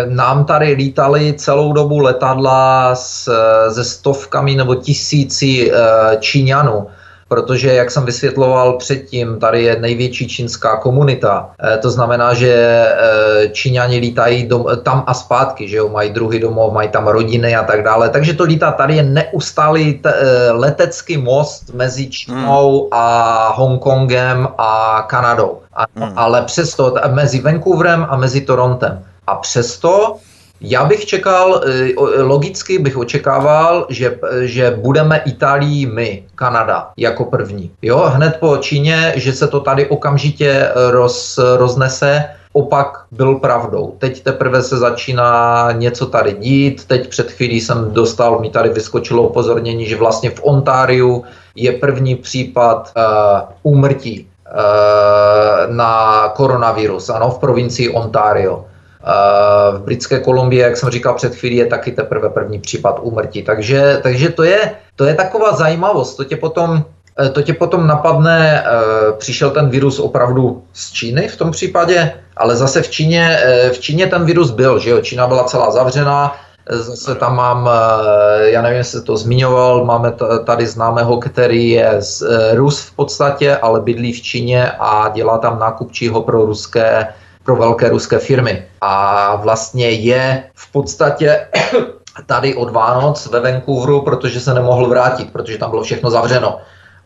nám 0.08 0.44
tady 0.44 0.72
lítali 0.72 1.32
celou 1.32 1.72
dobu 1.72 1.98
letadla 1.98 2.94
s, 2.94 3.30
se 3.72 3.84
stovkami 3.84 4.54
nebo 4.54 4.74
tisíci 4.74 5.72
eh, 5.72 5.76
Číňanů 6.20 6.86
protože, 7.28 7.74
jak 7.74 7.90
jsem 7.90 8.04
vysvětloval 8.04 8.72
předtím, 8.72 9.38
tady 9.38 9.62
je 9.62 9.80
největší 9.80 10.28
čínská 10.28 10.76
komunita. 10.76 11.50
E, 11.74 11.78
to 11.78 11.90
znamená, 11.90 12.34
že 12.34 12.52
e, 12.52 13.48
Číňani 13.48 13.98
lítají 13.98 14.46
dom, 14.46 14.66
tam 14.82 15.04
a 15.06 15.14
zpátky, 15.14 15.68
že 15.68 15.76
jo, 15.76 15.88
mají 15.88 16.10
druhý 16.10 16.38
domov, 16.38 16.72
mají 16.72 16.88
tam 16.88 17.08
rodiny 17.08 17.56
a 17.56 17.62
tak 17.62 17.82
dále. 17.82 18.08
Takže 18.08 18.34
to 18.34 18.44
lítá, 18.44 18.72
tady 18.72 18.96
je 18.96 19.02
neustálý 19.02 19.94
t, 19.94 20.10
e, 20.10 20.50
letecký 20.50 21.16
most 21.16 21.74
mezi 21.74 22.06
Čínou 22.10 22.80
hmm. 22.80 22.88
a 22.92 23.52
Hongkongem 23.56 24.48
a 24.58 25.04
Kanadou. 25.08 25.58
A, 25.78 25.86
hmm. 25.96 26.12
Ale 26.16 26.42
přesto, 26.42 26.94
mezi 27.10 27.40
Vancouverem 27.40 28.06
a 28.10 28.16
mezi 28.16 28.40
Torontem. 28.40 29.04
A 29.26 29.34
přesto 29.34 30.16
já 30.60 30.84
bych 30.84 31.06
čekal, 31.06 31.62
eh, 31.66 32.22
logicky 32.22 32.78
bych 32.78 32.96
očekával, 32.96 33.86
že, 33.88 34.18
že 34.40 34.70
budeme 34.70 35.18
Itálii 35.18 35.86
my, 35.86 36.24
Kanada, 36.34 36.90
jako 36.96 37.24
první. 37.24 37.70
Jo, 37.82 38.10
hned 38.14 38.36
po 38.40 38.56
Číně, 38.56 39.12
že 39.16 39.32
se 39.32 39.48
to 39.48 39.60
tady 39.60 39.86
okamžitě 39.86 40.68
roz, 40.90 41.38
roznese, 41.56 42.24
opak 42.52 43.04
byl 43.10 43.34
pravdou. 43.34 43.94
Teď 43.98 44.22
teprve 44.22 44.62
se 44.62 44.76
začíná 44.76 45.68
něco 45.72 46.06
tady 46.06 46.32
dít. 46.32 46.84
Teď 46.84 47.08
před 47.08 47.30
chvílí 47.30 47.60
jsem 47.60 47.92
dostal, 47.92 48.40
mi 48.40 48.50
tady 48.50 48.68
vyskočilo 48.68 49.22
upozornění, 49.22 49.86
že 49.86 49.96
vlastně 49.96 50.30
v 50.30 50.40
Ontáriu 50.42 51.24
je 51.54 51.72
první 51.72 52.16
případ 52.16 52.92
uh, 52.96 53.72
úmrtí 53.72 54.28
na 55.68 56.28
koronavirus, 56.36 57.10
ano, 57.10 57.30
v 57.30 57.38
provincii 57.38 57.88
Ontario. 57.88 58.64
V 59.72 59.80
britské 59.84 60.20
Kolumbii, 60.20 60.60
jak 60.60 60.76
jsem 60.76 60.90
říkal 60.90 61.14
před 61.14 61.34
chvílí, 61.34 61.56
je 61.56 61.66
taky 61.66 61.92
teprve 61.92 62.28
první 62.28 62.58
případ 62.58 62.98
úmrtí. 63.02 63.42
Takže, 63.42 64.00
takže 64.02 64.28
to, 64.28 64.42
je, 64.42 64.72
to 64.96 65.04
je 65.04 65.14
taková 65.14 65.56
zajímavost. 65.56 66.14
To 66.14 66.24
tě 66.24 66.36
potom, 66.36 66.84
eh, 67.20 67.28
to 67.28 67.42
tě 67.42 67.54
potom 67.54 67.86
napadne, 67.86 68.64
eh, 68.66 69.12
přišel 69.18 69.50
ten 69.50 69.68
virus 69.68 69.98
opravdu 69.98 70.62
z 70.72 70.92
Číny 70.92 71.28
v 71.28 71.36
tom 71.36 71.50
případě, 71.50 72.12
ale 72.36 72.56
zase 72.56 72.82
v 72.82 72.90
Číně, 72.90 73.38
eh, 73.42 73.70
v 73.70 73.78
Číně 73.78 74.06
ten 74.06 74.24
virus 74.24 74.50
byl, 74.50 74.78
že 74.78 74.90
jo, 74.90 75.00
Čína 75.00 75.26
byla 75.26 75.44
celá 75.44 75.70
zavřená, 75.70 76.36
Zase 76.70 77.14
tam 77.14 77.36
mám, 77.36 77.70
já 78.40 78.62
nevím, 78.62 78.78
jestli 78.78 79.02
to 79.02 79.16
zmiňoval, 79.16 79.84
máme 79.84 80.12
tady 80.44 80.66
známého, 80.66 81.16
který 81.16 81.70
je 81.70 81.96
z 81.98 82.22
Rus 82.54 82.80
v 82.80 82.96
podstatě, 82.96 83.56
ale 83.56 83.80
bydlí 83.80 84.12
v 84.12 84.22
Číně 84.22 84.72
a 84.78 85.08
dělá 85.08 85.38
tam 85.38 85.58
nákupčího 85.58 86.22
pro 86.22 86.44
ruské 86.44 87.08
pro 87.48 87.56
velké 87.56 87.88
ruské 87.88 88.18
firmy. 88.18 88.64
A 88.80 89.36
vlastně 89.36 89.90
je 89.90 90.44
v 90.54 90.72
podstatě 90.72 91.48
tady 92.26 92.54
od 92.54 92.70
Vánoc 92.72 93.26
ve 93.26 93.40
Vancouveru, 93.40 94.02
protože 94.02 94.40
se 94.40 94.54
nemohl 94.54 94.88
vrátit, 94.88 95.32
protože 95.32 95.58
tam 95.58 95.70
bylo 95.70 95.82
všechno 95.82 96.10
zavřeno. 96.10 96.58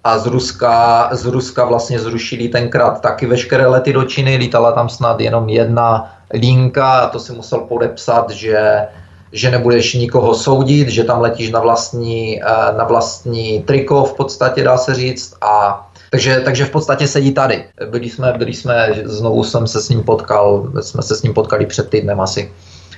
A 0.04 0.18
z 0.18 0.26
Ruska, 0.26 1.08
z 1.12 1.26
Ruska 1.26 1.64
vlastně 1.64 1.98
zrušili 1.98 2.48
tenkrát 2.48 3.00
taky 3.00 3.26
veškeré 3.26 3.66
lety 3.66 3.92
do 3.92 4.02
Číny, 4.04 4.36
lítala 4.36 4.72
tam 4.72 4.88
snad 4.88 5.20
jenom 5.20 5.48
jedna 5.48 6.10
linka 6.34 6.92
a 6.92 7.08
to 7.08 7.18
si 7.18 7.32
musel 7.32 7.60
podepsat, 7.60 8.30
že 8.30 8.86
že 9.32 9.50
nebudeš 9.50 9.94
nikoho 9.94 10.34
soudit, 10.34 10.88
že 10.88 11.04
tam 11.04 11.20
letíš 11.20 11.50
na 11.50 11.60
vlastní, 11.60 12.42
eh, 12.42 12.46
na 12.76 12.84
vlastní 12.84 13.62
triko 13.62 14.04
v 14.04 14.14
podstatě, 14.14 14.64
dá 14.64 14.76
se 14.76 14.94
říct, 14.94 15.34
a 15.40 15.86
takže, 16.10 16.40
takže 16.44 16.64
v 16.64 16.70
podstatě 16.70 17.08
sedí 17.08 17.32
tady. 17.32 17.64
Byli 17.90 18.10
jsme, 18.10 18.32
byli 18.36 18.52
jsme, 18.52 18.94
znovu 19.04 19.44
jsem 19.44 19.66
se 19.66 19.80
s 19.80 19.88
ním 19.88 20.02
potkal, 20.02 20.72
jsme 20.80 21.02
se 21.02 21.16
s 21.16 21.22
ním 21.22 21.34
potkali 21.34 21.66
před 21.66 21.88
týdnem 21.88 22.20
asi 22.20 22.50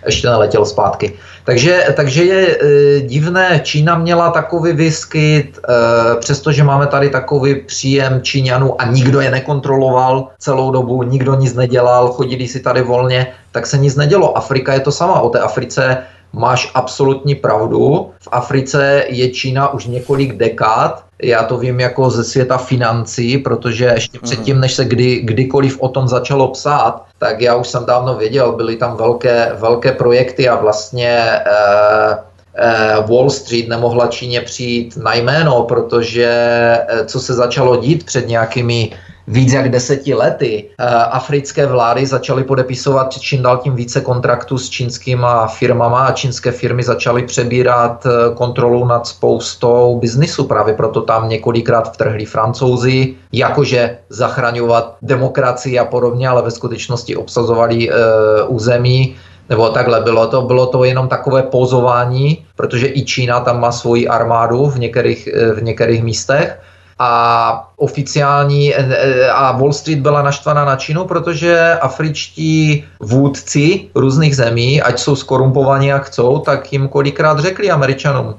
ještě 0.06 0.28
neletěl 0.28 0.64
zpátky. 0.64 1.12
Takže, 1.44 1.86
takže 1.96 2.24
je 2.24 2.40
e, 2.46 3.00
divné, 3.00 3.60
Čína 3.64 3.98
měla 3.98 4.30
takový 4.30 4.72
výskyt, 4.72 5.58
e, 5.58 6.16
přestože 6.20 6.64
máme 6.64 6.86
tady 6.86 7.10
takový 7.10 7.54
příjem 7.54 8.22
Číňanů 8.22 8.80
a 8.80 8.84
nikdo 8.84 9.20
je 9.20 9.30
nekontroloval 9.30 10.28
celou 10.38 10.70
dobu, 10.70 11.02
nikdo 11.02 11.34
nic 11.34 11.54
nedělal, 11.54 12.08
chodili 12.12 12.48
si 12.48 12.60
tady 12.60 12.82
volně, 12.82 13.26
tak 13.52 13.66
se 13.66 13.78
nic 13.78 13.96
nedělo. 13.96 14.38
Afrika 14.38 14.74
je 14.74 14.80
to 14.80 14.92
sama, 14.92 15.20
o 15.20 15.28
té 15.28 15.38
Africe 15.38 15.98
máš 16.34 16.70
absolutní 16.74 17.34
pravdu. 17.34 18.10
V 18.20 18.28
Africe 18.32 19.04
je 19.08 19.30
Čína 19.30 19.72
už 19.72 19.86
několik 19.86 20.36
dekád 20.36 21.04
já 21.22 21.42
to 21.42 21.58
vím 21.58 21.80
jako 21.80 22.10
ze 22.10 22.24
světa 22.24 22.58
financí, 22.58 23.38
protože 23.38 23.84
ještě 23.84 24.18
mhm. 24.18 24.24
předtím, 24.24 24.60
než 24.60 24.74
se 24.74 24.84
kdy, 24.84 25.20
kdykoliv 25.20 25.80
o 25.80 25.88
tom 25.88 26.08
začalo 26.08 26.48
psát, 26.48 27.04
tak 27.18 27.40
já 27.40 27.54
už 27.54 27.68
jsem 27.68 27.84
dávno 27.84 28.14
věděl, 28.14 28.52
byly 28.52 28.76
tam 28.76 28.96
velké, 28.96 29.52
velké 29.54 29.92
projekty 29.92 30.48
a 30.48 30.56
vlastně 30.56 31.20
eh, 31.20 32.18
eh, 32.54 32.94
Wall 33.06 33.30
Street 33.30 33.68
nemohla 33.68 34.06
Číně 34.06 34.40
přijít 34.40 34.96
na 34.96 35.14
jméno, 35.14 35.62
protože 35.62 36.28
eh, 36.88 37.04
co 37.04 37.20
se 37.20 37.34
začalo 37.34 37.76
dít 37.76 38.04
před 38.04 38.28
nějakými 38.28 38.90
víc 39.26 39.52
jak 39.52 39.70
deseti 39.70 40.14
lety 40.14 40.64
eh, 40.78 40.84
africké 40.94 41.66
vlády 41.66 42.06
začaly 42.06 42.44
podepisovat 42.44 43.14
čím 43.18 43.42
dál 43.42 43.56
tím 43.56 43.74
více 43.74 44.00
kontraktů 44.00 44.58
s 44.58 44.68
čínskýma 44.68 45.46
firmama 45.46 46.06
a 46.06 46.12
čínské 46.12 46.52
firmy 46.52 46.82
začaly 46.82 47.22
přebírat 47.22 48.06
eh, 48.06 48.34
kontrolu 48.34 48.84
nad 48.84 49.06
spoustou 49.06 49.98
biznisu. 50.00 50.44
Právě 50.44 50.74
proto 50.74 51.00
tam 51.00 51.28
několikrát 51.28 51.92
vtrhli 51.92 52.24
francouzi, 52.24 53.14
jakože 53.32 53.98
zachraňovat 54.08 54.96
demokracii 55.02 55.78
a 55.78 55.84
podobně, 55.84 56.28
ale 56.28 56.42
ve 56.42 56.50
skutečnosti 56.50 57.16
obsazovali 57.16 57.90
uh, 57.90 57.94
území 58.46 59.16
nebo 59.48 59.68
takhle, 59.68 60.00
bylo 60.00 60.26
to, 60.26 60.42
bylo 60.42 60.66
to 60.66 60.84
jenom 60.84 61.08
takové 61.08 61.42
pozování, 61.42 62.46
protože 62.56 62.86
i 62.86 63.04
Čína 63.04 63.40
tam 63.40 63.60
má 63.60 63.72
svoji 63.72 64.08
armádu 64.08 64.66
v 64.66 64.78
některých, 64.78 65.28
v 65.54 65.62
některých 65.62 66.02
místech 66.02 66.58
a 66.98 67.72
oficiální 67.76 68.74
a 69.32 69.52
Wall 69.52 69.72
Street 69.72 69.98
byla 69.98 70.22
naštvaná 70.22 70.64
na 70.64 70.76
Čínu, 70.76 71.04
protože 71.04 71.78
afričtí 71.80 72.84
vůdci 73.00 73.88
různých 73.94 74.36
zemí, 74.36 74.82
ať 74.82 74.98
jsou 74.98 75.16
skorumpovaní 75.16 75.86
jak 75.86 76.04
chcou, 76.04 76.38
tak 76.38 76.72
jim 76.72 76.88
kolikrát 76.88 77.38
řekli 77.38 77.70
američanům, 77.70 78.26
uh, 78.26 78.34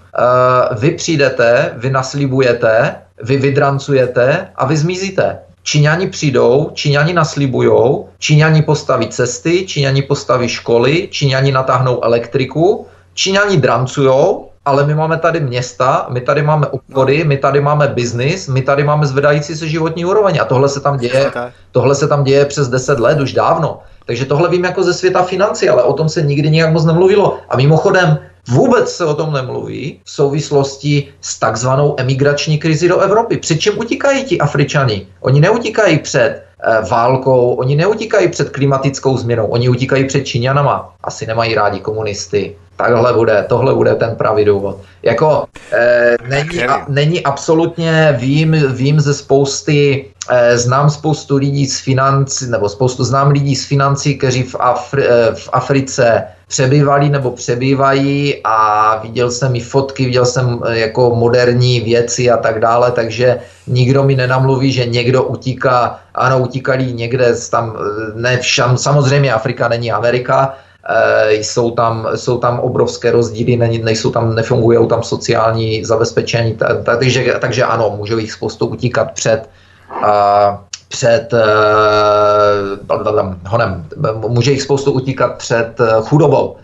vy 0.80 0.92
přijdete, 0.92 1.74
vy 1.78 1.90
naslibujete, 1.90 2.96
vy 3.24 3.38
vydrancujete 3.38 4.48
a 4.56 4.66
vy 4.66 4.78
zmizíte. 4.78 5.40
Číňani 5.64 6.08
přijdou, 6.08 6.70
Číňani 6.74 7.14
naslibujou, 7.14 8.10
Číňani 8.20 8.62
postaví 8.62 9.08
cesty, 9.08 9.66
Číňani 9.66 10.02
postaví 10.02 10.50
školy, 10.50 11.08
Číňani 11.12 11.52
natáhnou 11.52 12.04
elektriku, 12.04 12.86
Číňani 13.14 13.58
drancujou 13.58 14.50
ale 14.66 14.86
my 14.86 14.96
máme 14.96 15.18
tady 15.18 15.40
města, 15.40 16.06
my 16.10 16.22
tady 16.22 16.42
máme 16.42 16.68
obchody, 16.68 17.24
my 17.24 17.38
tady 17.38 17.62
máme 17.62 17.88
biznis, 17.88 18.48
my 18.48 18.62
tady 18.62 18.84
máme 18.84 19.06
zvedající 19.06 19.56
se 19.56 19.68
životní 19.68 20.06
úroveň 20.06 20.40
a 20.42 20.46
tohle 20.46 20.70
se 20.70 20.80
tam 20.80 20.98
děje, 20.98 21.32
tohle 21.72 21.96
se 21.96 22.08
tam 22.08 22.24
děje 22.24 22.46
přes 22.46 22.68
10 22.68 23.00
let, 23.00 23.22
už 23.22 23.34
dávno. 23.34 23.80
Takže 24.06 24.26
tohle 24.26 24.50
vím 24.50 24.64
jako 24.64 24.84
ze 24.84 24.94
světa 24.94 25.24
financí, 25.24 25.70
ale 25.70 25.84
o 25.84 25.94
tom 25.94 26.10
se 26.10 26.22
nikdy 26.22 26.50
nějak 26.50 26.74
moc 26.74 26.86
nemluvilo. 26.86 27.38
A 27.50 27.58
mimochodem, 27.58 28.18
vůbec 28.50 28.92
se 28.96 29.06
o 29.06 29.14
tom 29.14 29.34
nemluví 29.34 30.02
v 30.04 30.12
souvislosti 30.12 31.08
s 31.22 31.40
takzvanou 31.40 31.96
emigrační 31.98 32.58
krizi 32.58 32.88
do 32.88 33.00
Evropy. 33.00 33.38
Před 33.38 33.60
čím 33.60 33.80
utíkají 33.80 34.24
ti 34.24 34.40
Afričani? 34.40 35.08
Oni 35.20 35.42
neutíkají 35.42 36.00
před 36.00 36.44
eh, 36.60 36.82
válkou, 36.90 37.54
oni 37.54 37.76
neutíkají 37.76 38.28
před 38.28 38.50
klimatickou 38.50 39.18
změnou, 39.18 39.48
oni 39.48 39.70
utíkají 39.70 40.06
před 40.06 40.24
Číňanama. 40.24 40.94
Asi 41.04 41.26
nemají 41.26 41.56
rádi 41.56 41.80
komunisty, 41.80 42.56
Takhle 42.76 43.14
bude, 43.14 43.46
tohle 43.50 43.74
bude 43.74 43.96
ten 43.96 44.16
pravý 44.16 44.46
důvod. 44.46 44.78
Jako 45.04 45.46
e, 45.72 46.16
není, 46.30 46.64
a, 46.64 46.86
není 46.88 47.24
absolutně, 47.24 48.16
vím, 48.20 48.52
vím 48.74 49.00
ze 49.00 49.14
spousty, 49.14 50.06
e, 50.30 50.58
znám 50.58 50.90
spoustu 50.90 51.38
lidí 51.38 51.66
z 51.66 51.80
financí, 51.80 52.46
nebo 52.50 52.70
spoustu 52.70 53.04
znám 53.04 53.32
lidí 53.32 53.56
z 53.56 53.66
financí, 53.68 54.18
kteří 54.18 54.44
v, 54.44 54.56
Afri, 54.60 55.08
e, 55.08 55.36
v 55.36 55.50
Africe 55.54 56.24
přebývali 56.48 57.10
nebo 57.10 57.32
přebývají 57.32 58.42
a 58.44 59.00
viděl 59.04 59.32
jsem 59.32 59.56
i 59.56 59.60
fotky, 59.60 60.06
viděl 60.06 60.26
jsem 60.26 60.60
jako 60.70 61.16
moderní 61.16 61.80
věci 61.80 62.32
a 62.32 62.38
tak 62.38 62.60
dále, 62.60 62.92
takže 62.92 63.40
nikdo 63.68 64.04
mi 64.04 64.16
nenamluví, 64.16 64.72
že 64.72 64.86
někdo 64.86 65.24
utíká, 65.24 66.00
ano, 66.16 66.40
utíkali 66.40 66.94
někde 66.94 67.36
tam, 67.52 67.78
ne 68.16 68.38
všam, 68.38 68.78
samozřejmě 68.78 69.34
Afrika 69.34 69.68
není 69.68 69.92
Amerika, 69.92 70.54
jsou 71.30 71.72
tam, 71.72 72.08
jsou 72.16 72.38
tam 72.38 72.60
obrovské 72.60 73.12
rozdíly, 73.12 73.58
nejsou 73.58 74.12
tam, 74.12 74.36
nefungují 74.36 74.88
tam 74.88 75.04
sociální 75.04 75.86
zabezpečení, 75.86 76.58
takže, 76.84 77.38
takže 77.42 77.64
ano, 77.64 77.94
můžou 77.98 78.18
jich 78.18 78.32
spoustu 78.32 78.66
utíkat 78.66 79.12
před, 79.12 79.50
před 80.88 81.34
honem, 83.48 83.86
může 84.28 84.52
jich 84.52 84.62
spoustu 84.62 84.92
utíkat 84.92 85.38
před 85.38 85.82
chudobou. 86.02 86.56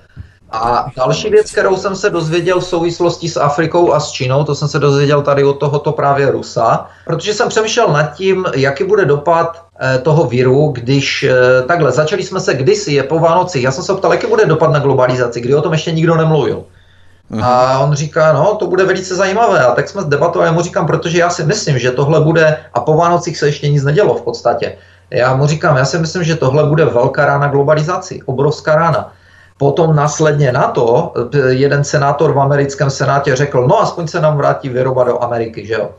A 0.51 0.85
další 0.97 1.29
věc, 1.29 1.51
kterou 1.51 1.75
jsem 1.75 1.95
se 1.95 2.09
dozvěděl 2.09 2.59
v 2.59 2.65
souvislosti 2.65 3.29
s 3.29 3.37
Afrikou 3.37 3.93
a 3.93 3.99
s 3.99 4.11
Čínou, 4.11 4.43
to 4.43 4.55
jsem 4.55 4.67
se 4.67 4.79
dozvěděl 4.79 5.21
tady 5.21 5.43
od 5.43 5.53
tohoto 5.53 5.91
právě 5.91 6.31
Rusa, 6.31 6.87
protože 7.05 7.33
jsem 7.33 7.49
přemýšlel 7.49 7.87
nad 7.87 8.13
tím, 8.13 8.45
jaký 8.55 8.83
bude 8.83 9.05
dopad 9.05 9.57
eh, 9.57 9.70
toho 10.03 10.27
viru, 10.27 10.67
když 10.67 11.23
eh, 11.23 11.61
takhle, 11.67 11.91
začali 11.91 12.23
jsme 12.23 12.39
se 12.39 12.53
kdysi, 12.53 12.93
je 12.93 13.03
po 13.03 13.19
Vánoci, 13.19 13.61
já 13.61 13.71
jsem 13.71 13.83
se 13.83 13.93
ptal, 13.93 14.13
jaký 14.13 14.27
bude 14.27 14.45
dopad 14.45 14.71
na 14.71 14.79
globalizaci, 14.79 15.41
kdy 15.41 15.55
o 15.55 15.61
tom 15.61 15.73
ještě 15.73 15.91
nikdo 15.91 16.15
nemluvil. 16.15 16.63
Uh-huh. 17.31 17.43
A 17.43 17.79
on 17.79 17.93
říká, 17.93 18.33
no, 18.33 18.55
to 18.55 18.67
bude 18.67 18.85
velice 18.85 19.15
zajímavé. 19.15 19.59
A 19.65 19.71
tak 19.71 19.89
jsme 19.89 20.03
debatovali, 20.03 20.47
já 20.47 20.53
mu 20.53 20.61
říkám, 20.61 20.87
protože 20.87 21.19
já 21.19 21.29
si 21.29 21.43
myslím, 21.43 21.79
že 21.79 21.91
tohle 21.91 22.21
bude, 22.21 22.57
a 22.73 22.79
po 22.79 22.93
Vánocích 22.93 23.37
se 23.37 23.45
ještě 23.45 23.69
nic 23.69 23.83
nedělo 23.83 24.15
v 24.15 24.21
podstatě. 24.21 24.77
Já 25.09 25.35
mu 25.35 25.47
říkám, 25.47 25.77
já 25.77 25.85
si 25.85 25.97
myslím, 25.97 26.23
že 26.23 26.35
tohle 26.35 26.63
bude 26.63 26.85
velká 26.85 27.25
rána 27.25 27.47
globalizaci, 27.47 28.19
obrovská 28.25 28.75
rána. 28.75 29.13
Potom 29.57 29.95
následně 29.95 30.51
na 30.51 30.67
to 30.67 31.13
jeden 31.47 31.83
senátor 31.83 32.33
v 32.33 32.39
americkém 32.39 32.89
senátě 32.89 33.35
řekl, 33.35 33.67
no 33.67 33.81
aspoň 33.81 34.07
se 34.07 34.21
nám 34.21 34.37
vrátí 34.37 34.69
výroba 34.69 35.03
do 35.03 35.23
Ameriky, 35.23 35.65
že 35.65 35.73
jo. 35.73 35.89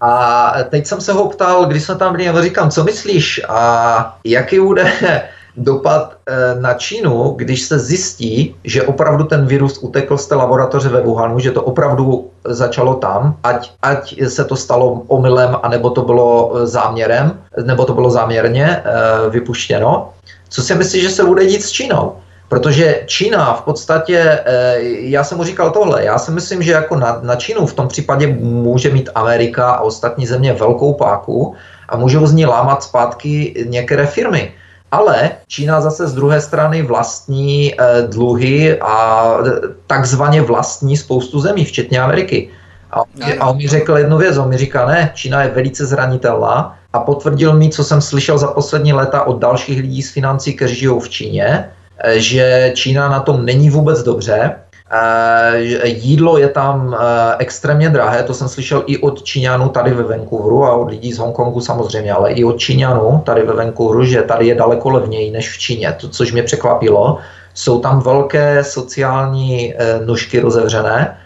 A 0.00 0.52
teď 0.68 0.86
jsem 0.86 1.00
se 1.00 1.12
ho 1.12 1.28
ptal, 1.28 1.64
když 1.64 1.82
jsme 1.82 1.94
tam 1.94 2.12
byli, 2.12 2.28
a 2.28 2.42
říkám, 2.42 2.70
co 2.70 2.84
myslíš 2.84 3.40
a 3.48 4.18
jaký 4.24 4.60
bude 4.60 4.92
dopad 5.56 6.16
eh, 6.26 6.60
na 6.60 6.74
Čínu, 6.74 7.34
když 7.36 7.62
se 7.62 7.78
zjistí, 7.78 8.54
že 8.64 8.82
opravdu 8.82 9.24
ten 9.24 9.46
virus 9.46 9.78
utekl 9.78 10.16
z 10.18 10.26
té 10.26 10.34
laboratoře 10.34 10.88
ve 10.88 11.00
Wuhanu, 11.00 11.38
že 11.38 11.50
to 11.50 11.62
opravdu 11.62 12.30
začalo 12.44 12.94
tam, 12.94 13.36
ať, 13.42 13.72
ať 13.82 14.22
se 14.28 14.44
to 14.44 14.56
stalo 14.56 15.02
omylem, 15.06 15.56
anebo 15.62 15.90
to 15.90 16.02
bylo 16.02 16.52
záměrem, 16.66 17.40
nebo 17.64 17.84
to 17.84 17.94
bylo 17.94 18.10
záměrně 18.10 18.66
e, 18.66 18.82
vypuštěno. 19.30 20.12
Co 20.48 20.62
si 20.62 20.74
myslíš, 20.74 21.02
že 21.02 21.10
se 21.10 21.24
bude 21.24 21.46
dít 21.46 21.62
s 21.62 21.70
Čínou? 21.70 22.16
Protože 22.48 23.02
Čína 23.06 23.54
v 23.54 23.62
podstatě, 23.62 24.40
eh, 24.44 24.76
já 24.80 25.24
jsem 25.24 25.38
mu 25.38 25.44
říkal 25.44 25.70
tohle, 25.70 26.04
já 26.04 26.18
si 26.18 26.30
myslím, 26.30 26.62
že 26.62 26.72
jako 26.72 26.96
na, 26.96 27.18
na 27.22 27.36
Čínu 27.36 27.66
v 27.66 27.74
tom 27.74 27.88
případě 27.88 28.26
může 28.40 28.90
mít 28.90 29.10
Amerika 29.14 29.70
a 29.70 29.80
ostatní 29.80 30.26
země 30.26 30.52
velkou 30.52 30.94
páku 30.94 31.54
a 31.88 31.96
můžou 31.96 32.26
z 32.26 32.32
ní 32.32 32.46
lámat 32.46 32.82
zpátky 32.82 33.64
některé 33.68 34.06
firmy. 34.06 34.54
Ale 34.92 35.30
Čína 35.48 35.80
zase 35.80 36.06
z 36.06 36.14
druhé 36.14 36.40
strany 36.40 36.82
vlastní 36.82 37.74
eh, 37.74 38.02
dluhy 38.06 38.78
a 38.80 39.26
takzvaně 39.86 40.42
vlastní 40.42 40.96
spoustu 40.96 41.40
zemí, 41.40 41.64
včetně 41.64 42.00
Ameriky. 42.00 42.48
A, 42.90 43.02
a 43.40 43.46
on 43.46 43.56
mi 43.56 43.68
řekl 43.68 43.98
jednu 43.98 44.18
věc, 44.18 44.36
on 44.36 44.48
mi 44.48 44.56
říká, 44.56 44.86
ne, 44.86 45.10
Čína 45.14 45.42
je 45.42 45.50
velice 45.50 45.86
zranitelná 45.86 46.78
a 46.92 47.00
potvrdil 47.00 47.58
mi, 47.58 47.70
co 47.70 47.84
jsem 47.84 48.00
slyšel 48.00 48.38
za 48.38 48.46
poslední 48.46 48.92
léta 48.92 49.22
od 49.22 49.38
dalších 49.38 49.80
lidí 49.80 50.02
z 50.02 50.12
financí, 50.12 50.54
kteří 50.54 50.74
žijou 50.74 51.00
v 51.00 51.08
Číně, 51.08 51.70
Eh, 51.70 51.85
že 52.14 52.72
Čína 52.74 53.08
na 53.08 53.20
tom 53.20 53.44
není 53.44 53.70
vůbec 53.70 54.02
dobře. 54.02 54.54
Eh, 54.90 55.88
jídlo 55.88 56.38
je 56.38 56.48
tam 56.48 56.94
eh, 56.94 57.36
extrémně 57.38 57.90
drahé, 57.90 58.22
to 58.22 58.34
jsem 58.34 58.48
slyšel 58.48 58.82
i 58.86 58.98
od 58.98 59.22
Číňanů 59.22 59.68
tady 59.68 59.90
ve 59.90 60.02
Vancouveru 60.02 60.64
a 60.64 60.76
od 60.76 60.90
lidí 60.90 61.12
z 61.12 61.18
Hongkongu 61.18 61.60
samozřejmě, 61.60 62.12
ale 62.12 62.32
i 62.32 62.44
od 62.44 62.58
Číňanů 62.58 63.22
tady 63.26 63.42
ve 63.42 63.52
Vancouveru, 63.52 64.04
že 64.04 64.22
tady 64.22 64.46
je 64.46 64.54
daleko 64.54 64.90
levněji 64.90 65.30
než 65.30 65.52
v 65.52 65.58
Číně, 65.58 65.96
to, 66.00 66.08
což 66.08 66.32
mě 66.32 66.42
překvapilo. 66.42 67.18
Jsou 67.54 67.80
tam 67.80 68.00
velké 68.00 68.64
sociální 68.64 69.74
nůžky 70.04 70.40
rozevřené 70.40 71.16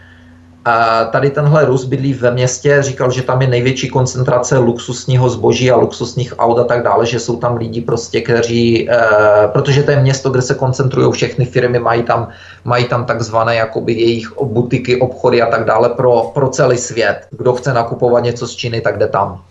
a 0.65 1.05
tady 1.05 1.29
tenhle 1.29 1.65
Rus 1.65 1.85
bydlí 1.85 2.13
ve 2.13 2.31
městě, 2.31 2.77
říkal, 2.83 3.11
že 3.11 3.21
tam 3.21 3.41
je 3.41 3.47
největší 3.47 3.89
koncentrace 3.89 4.57
luxusního 4.57 5.29
zboží 5.29 5.71
a 5.71 5.75
luxusních 5.75 6.33
aut 6.37 6.59
a 6.59 6.63
tak 6.63 6.83
dále, 6.83 7.05
že 7.05 7.19
jsou 7.19 7.37
tam 7.37 7.57
lidi 7.57 7.81
prostě, 7.81 8.21
kteří, 8.21 8.89
e, 8.89 8.97
protože 9.47 9.83
to 9.83 9.91
je 9.91 9.99
město, 9.99 10.29
kde 10.29 10.41
se 10.41 10.55
koncentrují 10.55 11.11
všechny 11.11 11.45
firmy, 11.45 11.79
mají 11.79 12.03
tam, 12.03 12.27
mají 12.63 12.85
tam 12.85 13.05
takzvané 13.05 13.55
jakoby 13.55 13.93
jejich 13.93 14.33
butiky, 14.43 15.01
obchody 15.01 15.41
a 15.41 15.45
tak 15.45 15.65
dále 15.65 15.89
pro, 15.89 16.31
pro 16.33 16.49
celý 16.49 16.77
svět. 16.77 17.27
Kdo 17.31 17.53
chce 17.53 17.73
nakupovat 17.73 18.23
něco 18.23 18.47
z 18.47 18.55
Číny, 18.55 18.81
tak 18.81 18.97
jde 18.97 19.07
tam 19.07 19.41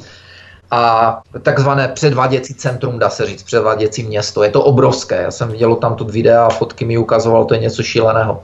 a 0.70 1.23
takzvané 1.43 1.89
předváděcí 1.89 2.55
centrum, 2.55 2.99
dá 2.99 3.11
se 3.11 3.27
říct, 3.27 3.43
předváděcí 3.43 4.03
město. 4.03 4.43
Je 4.43 4.51
to 4.51 4.62
obrovské. 4.62 5.23
Já 5.23 5.31
jsem 5.31 5.49
viděl 5.49 5.77
tam 5.77 5.95
tu 5.95 6.05
videa 6.05 6.47
a 6.47 6.51
fotky 6.51 6.85
mi 6.85 6.99
ukazoval, 6.99 7.45
to 7.45 7.55
je 7.55 7.61
něco 7.61 7.82
šíleného. 7.82 8.43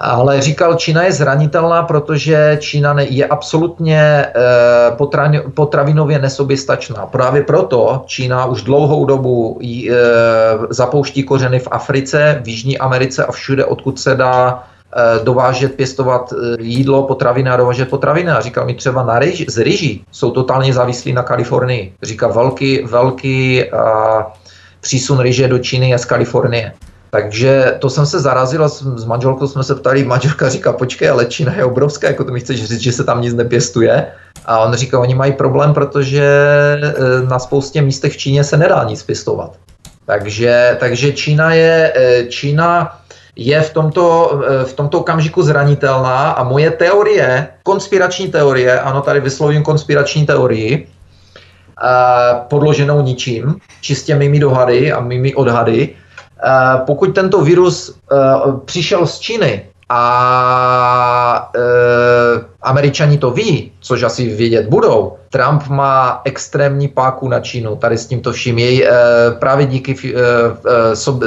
Ale 0.00 0.40
říkal, 0.40 0.74
Čína 0.74 1.02
je 1.02 1.12
zranitelná, 1.12 1.82
protože 1.82 2.58
Čína 2.60 2.96
je 3.00 3.26
absolutně 3.26 4.00
eh, 4.00 4.30
potravinově 5.54 6.18
nesoběstačná. 6.18 7.06
Právě 7.06 7.42
proto 7.42 8.02
Čína 8.06 8.46
už 8.46 8.62
dlouhou 8.62 9.04
dobu 9.04 9.58
eh, 9.62 9.94
zapouští 10.70 11.22
kořeny 11.22 11.58
v 11.58 11.68
Africe, 11.70 12.40
v 12.44 12.48
Jižní 12.48 12.78
Americe 12.78 13.24
a 13.24 13.32
všude, 13.32 13.64
odkud 13.64 14.00
se 14.00 14.14
dá 14.14 14.62
eh, 14.62 15.24
dovážet, 15.24 15.74
pěstovat 15.74 16.32
jídlo, 16.60 17.02
potraviny 17.02 17.50
a 17.50 17.56
dovážet 17.56 17.90
potraviny. 17.90 18.30
A 18.30 18.40
říkal 18.40 18.66
mi 18.66 18.74
třeba 18.74 19.02
na 19.02 19.18
ryž, 19.18 19.44
z 19.48 19.58
ryží 19.58 20.04
jsou 20.12 20.30
totálně 20.30 20.72
závislí 20.72 21.12
na 21.12 21.22
Kalifornii. 21.22 21.92
Říká 22.02 22.28
velký, 22.28 22.82
velký 22.84 23.64
přísun 24.80 25.20
ryže 25.20 25.48
do 25.48 25.58
Číny 25.58 25.90
je 25.90 25.98
z 25.98 26.04
Kalifornie. 26.04 26.72
Takže 27.10 27.76
to 27.78 27.90
jsem 27.90 28.06
se 28.06 28.20
zarazil 28.20 28.64
a 28.64 28.68
s, 28.68 29.04
manželkou 29.04 29.48
jsme 29.48 29.64
se 29.64 29.74
ptali, 29.74 30.04
manželka 30.04 30.48
říká, 30.48 30.72
počkej, 30.72 31.10
ale 31.10 31.26
Čína 31.26 31.54
je 31.56 31.64
obrovská, 31.64 32.06
jako 32.06 32.24
to 32.24 32.32
mi 32.32 32.40
chceš 32.40 32.64
říct, 32.64 32.80
že 32.80 32.92
se 32.92 33.04
tam 33.04 33.22
nic 33.22 33.34
nepěstuje. 33.34 34.06
A 34.46 34.58
on 34.58 34.74
říká, 34.74 35.00
oni 35.00 35.14
mají 35.14 35.32
problém, 35.32 35.74
protože 35.74 36.24
e, 36.24 37.26
na 37.28 37.38
spoustě 37.38 37.82
místech 37.82 38.12
v 38.12 38.16
Číně 38.16 38.44
se 38.44 38.56
nedá 38.56 38.84
nic 38.84 39.02
pěstovat. 39.02 39.52
Takže, 40.06 40.76
takže 40.80 41.12
Čína 41.12 41.52
je, 41.52 41.92
e, 41.96 42.26
Čína 42.26 42.98
je 43.36 43.60
v 43.60 43.72
tomto, 43.72 44.40
e, 44.48 44.64
v 44.64 44.72
tomto 44.72 45.00
okamžiku 45.00 45.42
zranitelná 45.42 46.30
a 46.30 46.42
moje 46.42 46.70
teorie, 46.70 47.48
konspirační 47.62 48.28
teorie, 48.28 48.80
ano, 48.80 49.00
tady 49.00 49.20
vyslovím 49.20 49.62
konspirační 49.62 50.26
teorii, 50.26 50.88
podloženou 52.48 53.02
ničím, 53.02 53.56
čistě 53.80 54.14
mými 54.14 54.40
dohady 54.40 54.92
a 54.92 55.00
mými 55.00 55.34
odhady, 55.34 55.94
pokud 56.86 57.14
tento 57.14 57.40
virus 57.40 57.88
uh, 57.88 58.58
přišel 58.58 59.06
z 59.06 59.18
Číny 59.18 59.66
a 59.88 61.50
uh, 61.56 62.42
američani 62.62 63.18
to 63.18 63.30
ví, 63.30 63.72
což 63.80 64.02
asi 64.02 64.28
vědět 64.36 64.66
budou, 64.68 65.16
Trump 65.30 65.68
má 65.68 66.20
extrémní 66.24 66.88
páku 66.88 67.28
na 67.28 67.40
Čínu, 67.40 67.76
tady 67.76 67.98
s 67.98 68.06
tímto 68.06 68.32
vším. 68.32 68.58
Jej 68.58 68.82
uh, 68.82 69.38
právě 69.38 69.66
díky 69.66 69.94
uh, 69.94 70.20
sob, 70.94 71.22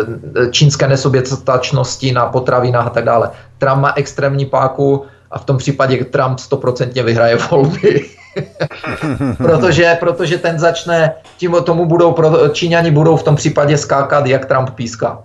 čínské 0.52 0.88
nesoběstačnosti 0.88 2.12
na 2.12 2.26
potravinách 2.26 2.88
a 2.88 2.90
tak 2.90 3.06
dále. 3.06 3.30
Trump 3.58 3.82
má 3.82 3.94
extrémní 3.96 4.46
páku 4.46 5.06
a 5.32 5.40
v 5.40 5.46
tom 5.46 5.58
případě 5.58 6.06
Trump 6.06 6.40
stoprocentně 6.40 7.04
vyhraje 7.04 7.36
volby. 7.36 8.10
protože, 9.38 9.98
protože 10.00 10.38
ten 10.38 10.60
začne, 10.60 11.14
tím 11.38 11.56
tomu 11.64 11.86
budou, 11.86 12.16
Číňani 12.52 12.92
budou 12.92 13.16
v 13.16 13.24
tom 13.24 13.36
případě 13.36 13.78
skákat, 13.78 14.26
jak 14.26 14.46
Trump 14.46 14.70
píská. 14.70 15.24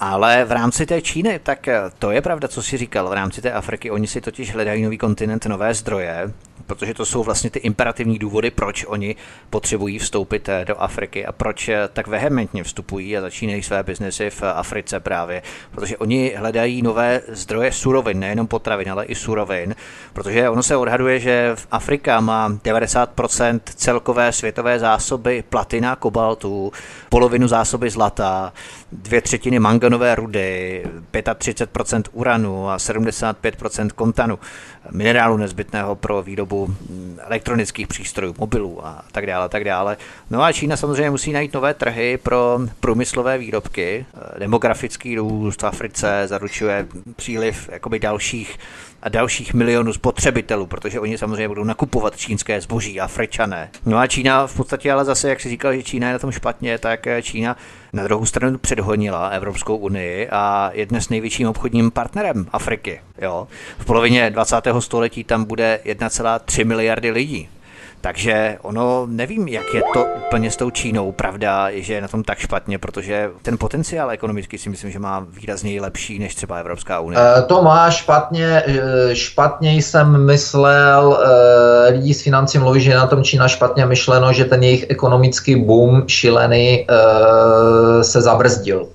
Ale 0.00 0.44
v 0.44 0.52
rámci 0.52 0.86
té 0.86 1.02
Číny, 1.02 1.38
tak 1.38 1.68
to 1.98 2.10
je 2.10 2.22
pravda, 2.22 2.48
co 2.48 2.62
si 2.62 2.76
říkal, 2.76 3.08
v 3.08 3.12
rámci 3.12 3.42
té 3.42 3.52
Afriky, 3.52 3.90
oni 3.90 4.06
si 4.06 4.20
totiž 4.20 4.52
hledají 4.52 4.82
nový 4.82 4.98
kontinent, 4.98 5.46
nové 5.46 5.74
zdroje, 5.74 6.32
protože 6.66 6.94
to 6.94 7.06
jsou 7.06 7.22
vlastně 7.22 7.50
ty 7.50 7.58
imperativní 7.58 8.18
důvody, 8.18 8.50
proč 8.50 8.84
oni 8.88 9.16
potřebují 9.50 9.98
vstoupit 9.98 10.48
eh, 10.48 10.64
do 10.64 10.76
Afriky 10.82 11.26
a 11.26 11.32
proč 11.32 11.68
eh, 11.68 11.88
tak 11.92 12.06
vehementně 12.06 12.64
vstupují 12.64 13.16
a 13.16 13.20
začínají 13.20 13.62
své 13.62 13.82
biznesy 13.82 14.30
v 14.30 14.42
Africe 14.42 15.00
právě, 15.00 15.42
protože 15.70 15.96
oni 15.96 16.34
hledají 16.36 16.82
nové 16.82 17.20
zdroje 17.28 17.72
surovin, 17.72 18.20
nejenom 18.20 18.46
potravin, 18.46 18.90
ale 18.90 19.04
i 19.04 19.14
surovin, 19.14 19.74
protože 20.12 20.48
ono 20.48 20.62
se 20.62 20.76
odhaduje, 20.76 21.20
že 21.20 21.52
v 21.54 21.66
Afrika 21.70 22.20
má 22.20 22.48
90% 22.50 23.60
celkové 23.64 24.32
světové 24.32 24.78
zásoby 24.78 25.44
platina, 25.48 25.96
kobaltu, 25.96 26.72
polovinu 27.08 27.48
zásoby 27.48 27.90
zlata, 27.90 28.52
dvě 28.92 29.20
třetiny 29.20 29.58
manganové 29.86 30.14
rudy, 30.14 30.84
35% 31.12 32.02
uranu 32.12 32.70
a 32.70 32.76
75% 32.76 33.90
kontanu, 33.90 34.38
minerálu 34.90 35.36
nezbytného 35.36 35.94
pro 35.96 36.22
výrobu 36.22 36.66
mm, 36.66 37.18
elektronických 37.22 37.86
přístrojů, 37.86 38.34
mobilů 38.38 38.86
a 38.86 39.04
tak 39.12 39.26
dále, 39.26 39.48
tak 39.48 39.64
dále. 39.64 39.96
No 40.30 40.42
a 40.42 40.52
Čína 40.52 40.76
samozřejmě 40.76 41.10
musí 41.10 41.32
najít 41.32 41.54
nové 41.54 41.74
trhy 41.74 42.18
pro 42.22 42.58
průmyslové 42.80 43.38
výrobky. 43.38 44.06
Demografický 44.38 45.16
růst 45.16 45.62
v 45.62 45.66
Africe 45.66 46.22
zaručuje 46.26 46.86
příliv 47.16 47.68
jakoby 47.72 47.98
dalších 47.98 48.58
a 49.06 49.08
dalších 49.08 49.54
milionů 49.54 49.92
spotřebitelů, 49.92 50.66
protože 50.66 51.00
oni 51.00 51.18
samozřejmě 51.18 51.48
budou 51.48 51.64
nakupovat 51.64 52.16
čínské 52.16 52.60
zboží, 52.60 53.00
Afričané. 53.00 53.70
No 53.84 53.98
a 53.98 54.06
Čína 54.06 54.46
v 54.46 54.56
podstatě 54.56 54.92
ale 54.92 55.04
zase, 55.04 55.28
jak 55.28 55.40
si 55.40 55.48
říkal, 55.48 55.74
že 55.74 55.82
Čína 55.82 56.06
je 56.06 56.12
na 56.12 56.18
tom 56.18 56.30
špatně, 56.32 56.78
tak 56.78 57.06
Čína 57.22 57.56
Na 57.92 58.02
druhou 58.02 58.26
stranu 58.26 58.58
předhonila 58.58 59.28
Evropskou 59.28 59.76
unii 59.76 60.28
a 60.28 60.70
je 60.74 60.86
dnes 60.86 61.08
největším 61.08 61.48
obchodním 61.48 61.90
partnerem 61.90 62.46
Afriky. 62.52 63.00
Jo? 63.22 63.48
V 63.78 63.84
polovině 63.84 64.30
20. 64.30 64.56
století 64.78 65.24
tam 65.24 65.44
bude 65.44 65.80
1,3 65.84 66.64
miliardy 66.64 67.10
lidí. 67.10 67.48
Takže 68.00 68.58
ono, 68.62 69.06
nevím, 69.10 69.48
jak 69.48 69.74
je 69.74 69.82
to 69.94 70.06
úplně 70.26 70.50
s 70.50 70.56
tou 70.56 70.70
Čínou. 70.70 71.12
Pravda 71.12 71.70
že 71.82 71.94
je 71.94 72.00
na 72.00 72.08
tom 72.08 72.24
tak 72.24 72.38
špatně, 72.38 72.78
protože 72.78 73.30
ten 73.42 73.58
potenciál 73.58 74.10
ekonomický 74.10 74.58
si 74.58 74.70
myslím, 74.70 74.90
že 74.90 74.98
má 74.98 75.26
výrazně 75.30 75.80
lepší 75.80 76.18
než 76.18 76.34
třeba 76.34 76.56
Evropská 76.56 77.00
unie. 77.00 77.20
Eh, 77.38 77.42
to 77.42 77.62
má 77.62 77.90
špatně, 77.90 78.62
eh, 78.66 79.14
špatně 79.14 79.74
jsem 79.74 80.26
myslel, 80.26 81.18
eh, 81.24 81.90
lidi 81.90 82.14
z 82.14 82.22
financí 82.22 82.58
mluví, 82.58 82.80
že 82.80 82.94
na 82.94 83.06
tom 83.06 83.24
Čína 83.24 83.48
špatně 83.48 83.86
myšleno, 83.86 84.32
že 84.32 84.44
ten 84.44 84.62
jejich 84.62 84.86
ekonomický 84.88 85.56
boom 85.56 86.04
šilený 86.06 86.86
se 88.02 88.22
zabrzdil, 88.22 88.88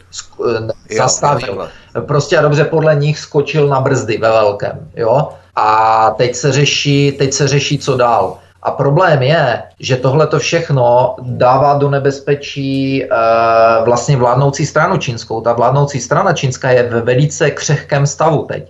zastavil. 0.98 1.68
Prostě 2.08 2.38
a 2.38 2.42
dobře 2.42 2.64
podle 2.64 2.96
nich 2.96 3.20
skočil 3.20 3.68
na 3.68 3.82
brzdy 3.82 4.18
ve 4.18 4.30
velkém. 4.30 4.92
Jo? 4.96 5.30
A 5.56 6.10
teď 6.18 6.36
se 6.36 6.52
řeší, 6.52 7.12
teď 7.12 7.34
se 7.34 7.48
řeší, 7.48 7.78
co 7.78 7.98
dál. 7.98 8.38
A 8.64 8.72
problém 8.72 9.22
je, 9.22 9.64
že 9.80 9.96
tohle 9.98 10.28
to 10.28 10.40
všechno 10.40 11.16
dává 11.22 11.78
do 11.78 11.90
nebezpečí 11.90 13.04
e, 13.04 13.08
vlastně 13.86 14.18
vládnoucí 14.18 14.66
stranu 14.66 14.98
čínskou. 14.98 15.42
Ta 15.42 15.54
vládnoucí 15.54 16.00
strana 16.00 16.34
čínská 16.34 16.70
je 16.70 16.84
ve 16.84 17.02
velice 17.02 17.52
křehkém 17.52 18.08
stavu 18.08 18.46
teď. 18.46 18.64
E, 18.64 18.70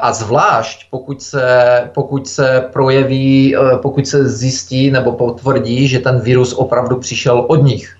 a 0.00 0.12
zvlášť 0.12 0.86
pokud 0.90 1.22
se, 1.22 1.68
pokud 1.94 2.28
se 2.28 2.64
projeví, 2.72 3.56
e, 3.56 3.76
pokud 3.76 4.06
se 4.06 4.28
zjistí 4.28 4.90
nebo 4.90 5.12
potvrdí, 5.12 5.88
že 5.88 5.98
ten 5.98 6.20
virus 6.20 6.52
opravdu 6.52 6.96
přišel 6.96 7.44
od 7.48 7.62
nich, 7.62 7.96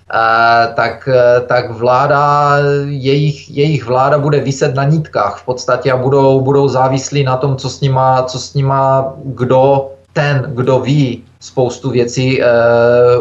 tak, 0.75 1.09
tak 1.47 1.71
vláda, 1.71 2.57
jejich, 2.85 3.51
jejich 3.51 3.85
vláda 3.85 4.19
bude 4.19 4.41
vyset 4.41 4.75
na 4.75 4.85
nítkách 4.85 5.39
v 5.39 5.45
podstatě 5.45 5.93
a 5.93 5.97
budou, 5.97 6.41
budou 6.41 6.69
závislí 6.69 7.25
na 7.25 7.37
tom, 7.37 7.57
co 7.57 7.71
s 7.71 7.81
nima, 7.81 8.23
co 8.23 8.39
s 8.39 8.55
nima 8.55 9.15
kdo 9.25 9.94
ten, 10.15 10.43
kdo 10.55 10.78
ví 10.78 11.24
spoustu 11.41 11.91
věcí, 11.91 12.43
e, 12.43 12.47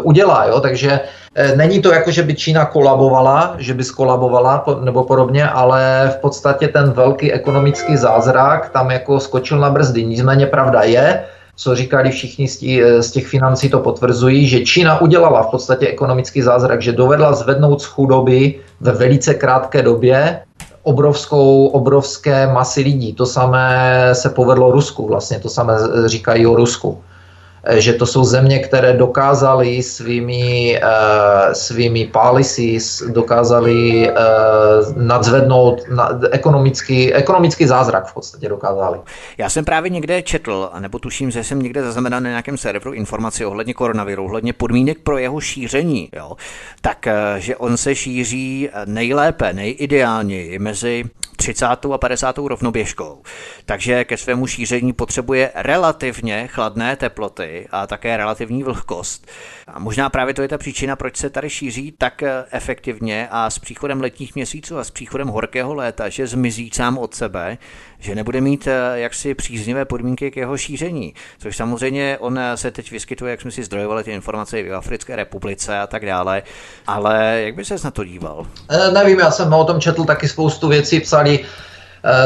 udělá. 0.04 0.46
Jo? 0.46 0.60
Takže 0.60 1.00
e, 1.36 1.56
není 1.56 1.82
to 1.82 1.94
jako, 1.94 2.12
že 2.12 2.24
by 2.24 2.34
Čína 2.36 2.66
kolabovala, 2.66 3.56
že 3.58 3.74
by 3.74 3.84
skolabovala 3.84 4.58
po, 4.58 4.76
nebo 4.76 5.04
podobně, 5.04 5.50
ale 5.50 6.12
v 6.14 6.22
podstatě 6.22 6.68
ten 6.68 6.92
velký 6.92 7.34
ekonomický 7.34 7.98
zázrak 7.98 8.70
tam 8.70 8.92
jako 8.92 9.20
skočil 9.20 9.60
na 9.60 9.70
brzdy. 9.70 10.06
Nicméně 10.06 10.46
pravda 10.46 10.82
je, 10.82 11.24
co 11.56 11.76
říkali 11.76 12.12
všichni 12.12 12.48
z, 12.48 12.58
tí, 12.58 12.82
z 13.00 13.12
těch 13.12 13.28
financí, 13.28 13.70
to 13.70 13.80
potvrzují, 13.80 14.48
že 14.48 14.66
Čína 14.66 15.02
udělala 15.02 15.44
v 15.44 15.52
podstatě 15.52 15.88
ekonomický 15.88 16.42
zázrak, 16.42 16.82
že 16.82 16.92
dovedla 16.92 17.34
zvednout 17.34 17.82
z 17.82 17.86
chudoby 17.86 18.56
ve 18.82 18.92
velice 18.92 19.34
krátké 19.34 19.82
době 19.82 20.40
obrovskou, 20.84 21.68
obrovské 21.68 22.48
masy 22.48 22.82
lidí. 22.82 23.14
To 23.14 23.26
samé 23.26 24.10
se 24.14 24.30
povedlo 24.30 24.72
Rusku, 24.72 25.08
vlastně 25.08 25.40
to 25.40 25.50
samé 25.50 25.74
říkají 26.06 26.48
o 26.48 26.56
Rusku. 26.56 27.02
Eh, 27.66 27.82
že 27.82 27.94
to 27.94 28.06
jsou 28.06 28.24
země, 28.24 28.60
které 28.60 28.94
dokázaly 28.94 29.84
svými, 29.84 30.80
uh, 30.84 31.54
svými 31.54 32.06
policies, 32.06 33.04
dokázaly 33.08 34.10
uh, 34.10 34.98
nadzvednout 34.98 35.82
na, 35.90 36.20
ekonomický, 36.32 37.14
ekonomický 37.14 37.68
zázrak 37.68 38.08
v 38.08 38.14
podstatě 38.14 38.50
dokázali. 38.50 39.00
Já 39.38 39.50
jsem 39.50 39.66
právě 39.66 39.90
někde 39.90 40.22
četl, 40.22 40.70
nebo 40.80 41.00
tuším, 41.00 41.32
že 41.32 41.44
jsem 41.44 41.62
někde 41.62 41.84
zaznamenal 41.84 42.22
na 42.22 42.30
nějakém 42.30 42.58
serveru 42.58 42.94
informaci 42.94 43.46
ohledně 43.46 43.74
koronaviru, 43.74 44.26
ohledně 44.26 44.54
podmínek 44.54 44.98
pro 45.00 45.18
jeho 45.18 45.42
šíření, 45.42 46.10
jo? 46.16 46.32
tak 46.82 47.08
že 47.38 47.56
on 47.56 47.78
se 47.78 47.96
šíří 47.96 48.70
nejlépe, 48.86 49.54
nejideálněji 49.54 50.60
mezi 50.60 51.04
30. 51.36 51.66
a 51.66 51.98
50. 51.98 52.38
rovnoběžkou. 52.38 53.22
Takže 53.66 54.04
ke 54.04 54.18
svému 54.18 54.48
šíření 54.48 54.94
potřebuje 54.94 55.52
relativně 55.56 56.48
chladné 56.48 56.96
teploty 56.96 57.53
a 57.72 57.88
také 57.88 58.18
relativní 58.18 58.64
vlhkost. 58.64 59.28
A 59.68 59.80
možná 59.80 60.10
právě 60.10 60.34
to 60.34 60.42
je 60.42 60.48
ta 60.48 60.58
příčina, 60.58 60.96
proč 60.96 61.18
se 61.18 61.30
tady 61.30 61.50
šíří 61.50 61.94
tak 61.98 62.24
eh, 62.24 62.46
efektivně 62.52 63.28
a 63.32 63.50
s 63.50 63.60
příchodem 63.60 64.02
letních 64.02 64.36
měsíců 64.36 64.78
a 64.78 64.84
s 64.84 64.92
příchodem 64.92 65.28
horkého 65.28 65.74
léta, 65.74 66.10
že 66.10 66.28
zmizí 66.28 66.70
sám 66.74 66.98
od 66.98 67.16
sebe, 67.16 67.58
že 68.00 68.16
nebude 68.16 68.42
mít 68.42 68.68
eh, 68.68 69.00
jaksi 69.00 69.34
příznivé 69.34 69.86
podmínky 69.86 70.32
k 70.32 70.38
jeho 70.38 70.58
šíření. 70.58 71.14
Což 71.38 71.58
samozřejmě 71.58 72.18
on 72.20 72.40
eh, 72.40 72.58
se 72.58 72.72
teď 72.72 72.92
vyskytuje, 72.92 73.32
jak 73.32 73.42
jsme 73.42 73.52
si 73.52 73.64
zdrojovali 73.64 74.04
ty 74.04 74.12
informace 74.12 74.64
v 74.64 74.76
Africké 74.76 75.16
republice 75.16 75.80
a 75.80 75.88
tak 75.88 76.06
dále. 76.06 76.44
Ale 76.88 77.42
jak 77.46 77.56
by 77.56 77.66
se 77.66 77.76
na 77.84 77.92
to 77.92 78.04
díval? 78.04 78.48
Nevím, 78.94 79.20
já 79.20 79.32
jsem 79.32 79.54
o 79.54 79.66
tom 79.66 79.82
četl 79.82 80.04
taky 80.04 80.28
spoustu 80.28 80.68
věcí, 80.68 81.00
psali 81.00 81.46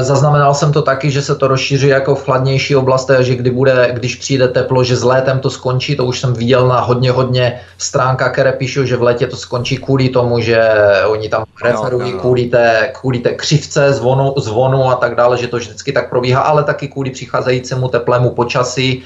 zaznamenal 0.01 0.53
jsem 0.53 0.71
to 0.71 0.81
taky, 0.81 1.11
že 1.11 1.21
se 1.21 1.35
to 1.35 1.47
rozšíří 1.47 1.87
jako 1.87 2.15
v 2.15 2.23
chladnější 2.23 2.75
oblasti 2.75 3.13
a 3.13 3.21
že 3.21 3.35
kdy 3.35 3.49
bude, 3.49 3.89
když 3.93 4.15
přijde 4.15 4.47
teplo, 4.47 4.83
že 4.83 4.95
s 4.95 5.03
létem 5.03 5.39
to 5.39 5.49
skončí. 5.49 5.95
To 5.95 6.05
už 6.05 6.19
jsem 6.19 6.33
viděl 6.33 6.67
na 6.67 6.79
hodně, 6.79 7.11
hodně 7.11 7.61
stránkách, 7.77 8.31
které 8.31 8.51
píšou, 8.51 8.85
že 8.85 8.97
v 8.97 9.01
létě 9.01 9.27
to 9.27 9.37
skončí 9.37 9.77
kvůli 9.77 10.09
tomu, 10.09 10.39
že 10.39 10.69
oni 11.07 11.29
tam 11.29 11.45
referují 11.63 12.13
no. 12.13 12.19
Kvůli, 12.19 12.45
té, 12.45 12.91
kvůli 12.99 13.19
té 13.19 13.33
křivce 13.33 13.93
zvonu, 13.93 14.33
zvonu 14.37 14.89
a 14.89 14.95
tak 14.95 15.15
dále, 15.15 15.37
že 15.37 15.47
to 15.47 15.57
vždycky 15.57 15.91
tak 15.91 16.09
probíhá, 16.09 16.41
ale 16.41 16.63
taky 16.63 16.87
kvůli 16.87 17.09
přicházejícímu 17.09 17.87
teplému 17.87 18.29
počasí. 18.29 19.03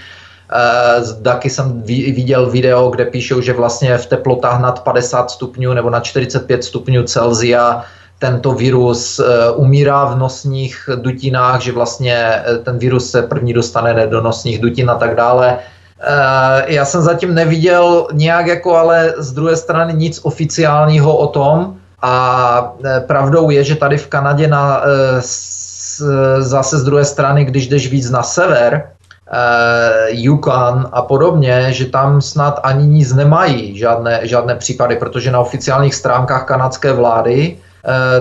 Uh, 0.52 1.24
taky 1.24 1.50
jsem 1.50 1.82
viděl 1.84 2.50
video, 2.50 2.90
kde 2.90 3.06
píšou, 3.06 3.42
že 3.42 3.54
vlastně 3.54 3.98
v 3.98 4.06
teplotách 4.06 4.60
nad 4.60 4.84
50 4.84 5.32
stupňů 5.32 5.74
nebo 5.74 5.90
na 5.90 6.00
45 6.00 6.64
stupňů 6.64 7.04
Celzia 7.04 7.84
tento 8.22 8.54
virus 8.54 9.20
eh, 9.20 9.52
umírá 9.52 10.06
v 10.06 10.18
nosních 10.18 10.90
dutinách, 10.96 11.62
že 11.62 11.72
vlastně 11.72 12.16
eh, 12.16 12.58
ten 12.58 12.78
virus 12.78 13.12
se 13.12 13.22
první 13.22 13.54
dostane 13.54 14.08
do 14.08 14.22
nosních 14.22 14.62
dutin 14.62 14.90
a 14.90 14.96
tak 14.96 15.16
dále. 15.16 15.58
Eh, 15.58 16.64
já 16.68 16.86
jsem 16.86 17.02
zatím 17.02 17.34
neviděl 17.34 18.08
nějak 18.14 18.48
jako 18.48 18.76
ale 18.76 19.14
z 19.18 19.32
druhé 19.34 19.56
strany 19.56 19.94
nic 19.94 20.20
oficiálního 20.24 21.18
o 21.18 21.28
tom 21.28 21.76
a 22.02 22.74
pravdou 23.08 23.50
je, 23.50 23.64
že 23.64 23.76
tady 23.76 23.98
v 23.98 24.08
Kanadě 24.08 24.48
na, 24.48 24.82
zase 26.40 26.78
z 26.78 26.84
druhé 26.84 27.06
strany, 27.06 27.46
když 27.46 27.68
jdeš 27.68 27.92
víc 27.92 28.10
na 28.10 28.24
sever, 28.24 28.90
Yukon 30.10 30.90
a 30.92 31.02
podobně, 31.02 31.74
že 31.74 31.86
tam 31.86 32.22
snad 32.22 32.60
ani 32.64 32.88
nic 32.88 33.14
nemají, 33.14 33.78
žádné, 33.78 34.20
žádné 34.24 34.56
případy, 34.56 34.96
protože 34.96 35.32
na 35.32 35.40
oficiálních 35.40 35.96
stránkách 35.96 36.46
kanadské 36.46 36.94
vlády 36.94 37.58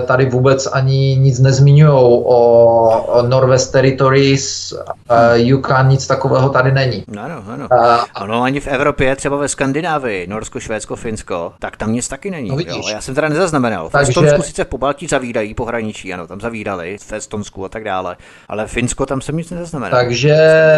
tady 0.05 0.25
vůbec 0.25 0.67
ani 0.71 1.17
nic 1.19 1.39
nezmiňují 1.39 1.91
o, 1.93 3.21
Northwest 3.27 3.71
Territories, 3.71 4.73
uh, 4.73 5.17
Yukon, 5.33 5.87
nic 5.87 6.07
takového 6.07 6.49
tady 6.49 6.71
není. 6.71 7.03
Ano, 7.19 7.43
ano. 7.53 7.67
Uh, 7.71 7.97
ano, 8.13 8.41
ani 8.41 8.59
v 8.59 8.67
Evropě, 8.67 9.15
třeba 9.15 9.37
ve 9.37 9.47
Skandinávii, 9.47 10.27
Norsko, 10.27 10.59
Švédsko, 10.59 10.95
Finsko, 10.95 11.53
tak 11.59 11.77
tam 11.77 11.93
nic 11.93 12.07
taky 12.07 12.31
není. 12.31 12.49
No 12.49 12.57
jo? 12.59 12.81
Já 12.91 13.01
jsem 13.01 13.15
teda 13.15 13.29
nezaznamenal. 13.29 13.89
V 13.89 13.91
Takže... 13.91 14.09
Estonsku 14.09 14.41
sice 14.41 14.63
v 14.63 14.67
Pobaltí 14.67 15.07
zavídají 15.07 15.53
pohraničí, 15.53 16.13
ano, 16.13 16.27
tam 16.27 16.41
zavírali, 16.41 16.97
v 16.97 17.13
Estonsku 17.13 17.65
a 17.65 17.69
tak 17.69 17.83
dále, 17.83 18.15
ale 18.49 18.67
Finsko 18.67 19.05
tam 19.05 19.21
jsem 19.21 19.37
nic 19.37 19.51
nezaznamenal. 19.51 19.99
Takže 19.99 20.37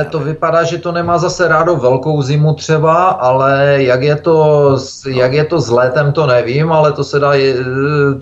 to 0.10 0.20
vypadá, 0.20 0.64
že 0.64 0.78
to 0.78 0.92
nemá 0.92 1.18
zase 1.18 1.48
rádo 1.48 1.76
velkou 1.76 2.22
zimu 2.22 2.54
třeba, 2.54 3.06
ale 3.08 3.76
jak 3.78 4.02
je 4.02 4.16
to, 4.16 4.78
jak 5.08 5.34
je 5.34 5.46
to 5.46 5.62
s 5.62 5.70
létem, 5.70 6.12
to 6.12 6.28
nevím, 6.28 6.72
ale 6.72 6.92
to 6.92 7.04
se 7.04 7.20
dá, 7.20 7.32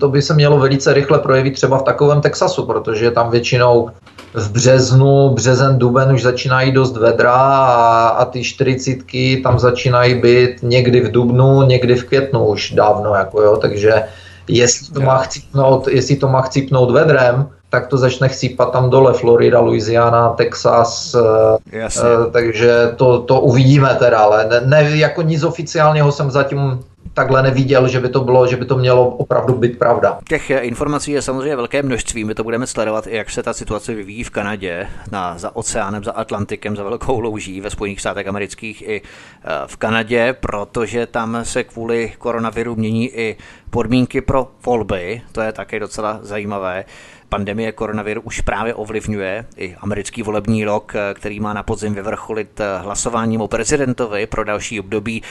to 0.00 0.08
by 0.08 0.22
se 0.22 0.34
mělo 0.34 0.51
mělo 0.52 0.62
velice 0.62 0.92
rychle 0.92 1.18
projevit 1.18 1.54
třeba 1.54 1.78
v 1.78 1.82
takovém 1.82 2.20
Texasu, 2.20 2.66
protože 2.66 3.10
tam 3.10 3.30
většinou 3.30 3.90
v 4.34 4.50
březnu, 4.50 5.30
březen, 5.30 5.78
duben 5.78 6.12
už 6.12 6.22
začínají 6.22 6.72
dost 6.72 6.96
vedra 6.96 7.32
a, 7.32 8.08
a 8.08 8.24
ty 8.24 8.44
čtyřicítky 8.44 9.40
tam 9.42 9.58
začínají 9.58 10.14
být 10.14 10.62
někdy 10.62 11.00
v 11.00 11.10
dubnu, 11.10 11.62
někdy 11.62 11.94
v 11.94 12.04
květnu 12.04 12.46
už 12.46 12.72
dávno, 12.72 13.14
jako 13.14 13.42
jo, 13.42 13.56
takže 13.56 14.02
jestli 14.48 14.94
to, 14.94 15.00
má 15.00 15.18
chcípnout, 15.18 15.88
jestli 15.88 16.16
to 16.16 16.28
má 16.28 16.42
chcípnout 16.42 16.90
vedrem, 16.90 17.48
tak 17.70 17.86
to 17.86 17.96
začne 17.98 18.28
chcípat 18.28 18.72
tam 18.72 18.90
dole, 18.90 19.12
Florida, 19.12 19.60
Louisiana, 19.60 20.28
Texas, 20.28 21.14
eh, 21.14 21.78
Jasně. 21.78 22.02
Eh, 22.04 22.30
takže 22.30 22.92
to, 22.96 23.18
to 23.18 23.40
uvidíme 23.40 23.96
teda, 23.98 24.18
ale 24.18 24.46
ne, 24.48 24.60
ne, 24.64 24.96
jako 24.96 25.22
nic 25.22 25.44
oficiálního 25.44 26.12
jsem 26.12 26.30
zatím 26.30 26.84
takhle 27.14 27.42
neviděl, 27.42 27.88
že 27.88 28.00
by 28.00 28.08
to 28.08 28.20
bylo, 28.20 28.46
že 28.46 28.56
by 28.56 28.64
to 28.64 28.76
mělo 28.78 29.08
opravdu 29.08 29.54
být 29.54 29.78
pravda. 29.78 30.18
Těch 30.28 30.50
informací 30.50 31.12
je 31.12 31.22
samozřejmě 31.22 31.56
velké 31.56 31.82
množství. 31.82 32.24
My 32.24 32.34
to 32.34 32.44
budeme 32.44 32.66
sledovat, 32.66 33.06
jak 33.06 33.30
se 33.30 33.42
ta 33.42 33.52
situace 33.52 33.94
vyvíjí 33.94 34.24
v 34.24 34.30
Kanadě, 34.30 34.88
na, 35.10 35.38
za 35.38 35.56
oceánem, 35.56 36.04
za 36.04 36.12
Atlantikem, 36.12 36.76
za 36.76 36.82
velkou 36.82 37.20
louží 37.20 37.60
ve 37.60 37.70
Spojených 37.70 38.00
státech 38.00 38.26
amerických 38.26 38.82
i 38.82 39.02
eh, 39.02 39.48
v 39.66 39.76
Kanadě, 39.76 40.36
protože 40.40 41.06
tam 41.06 41.38
se 41.42 41.64
kvůli 41.64 42.12
koronaviru 42.18 42.76
mění 42.76 43.08
i 43.08 43.36
podmínky 43.70 44.20
pro 44.20 44.48
volby. 44.66 45.22
To 45.32 45.40
je 45.40 45.52
také 45.52 45.80
docela 45.80 46.18
zajímavé 46.22 46.84
pandemie 47.32 47.72
koronaviru 47.72 48.20
už 48.20 48.40
právě 48.40 48.74
ovlivňuje 48.74 49.46
i 49.56 49.76
americký 49.80 50.22
volební 50.22 50.64
rok, 50.64 50.92
který 51.14 51.40
má 51.40 51.52
na 51.52 51.62
podzim 51.62 51.94
vyvrcholit 51.94 52.60
hlasováním 52.78 53.40
o 53.40 53.48
prezidentovi 53.48 54.26
pro 54.26 54.44
další 54.44 54.80
období. 54.80 55.22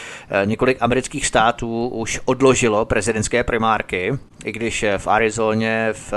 Několik 0.46 0.78
amerických 0.82 1.26
států 1.28 1.88
už 1.88 2.20
odložilo 2.26 2.86
prezidentské 2.86 3.44
primárky, 3.44 4.18
i 4.46 4.52
když 4.52 4.86
v 4.98 5.08
Arizoně, 5.08 5.90
v 5.94 6.14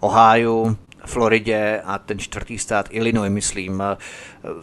Ohio, 0.00 0.74
Floridě 1.06 1.80
a 1.84 1.98
ten 1.98 2.18
čtvrtý 2.18 2.58
stát 2.58 2.88
Illinois, 2.90 3.32
myslím, 3.32 3.82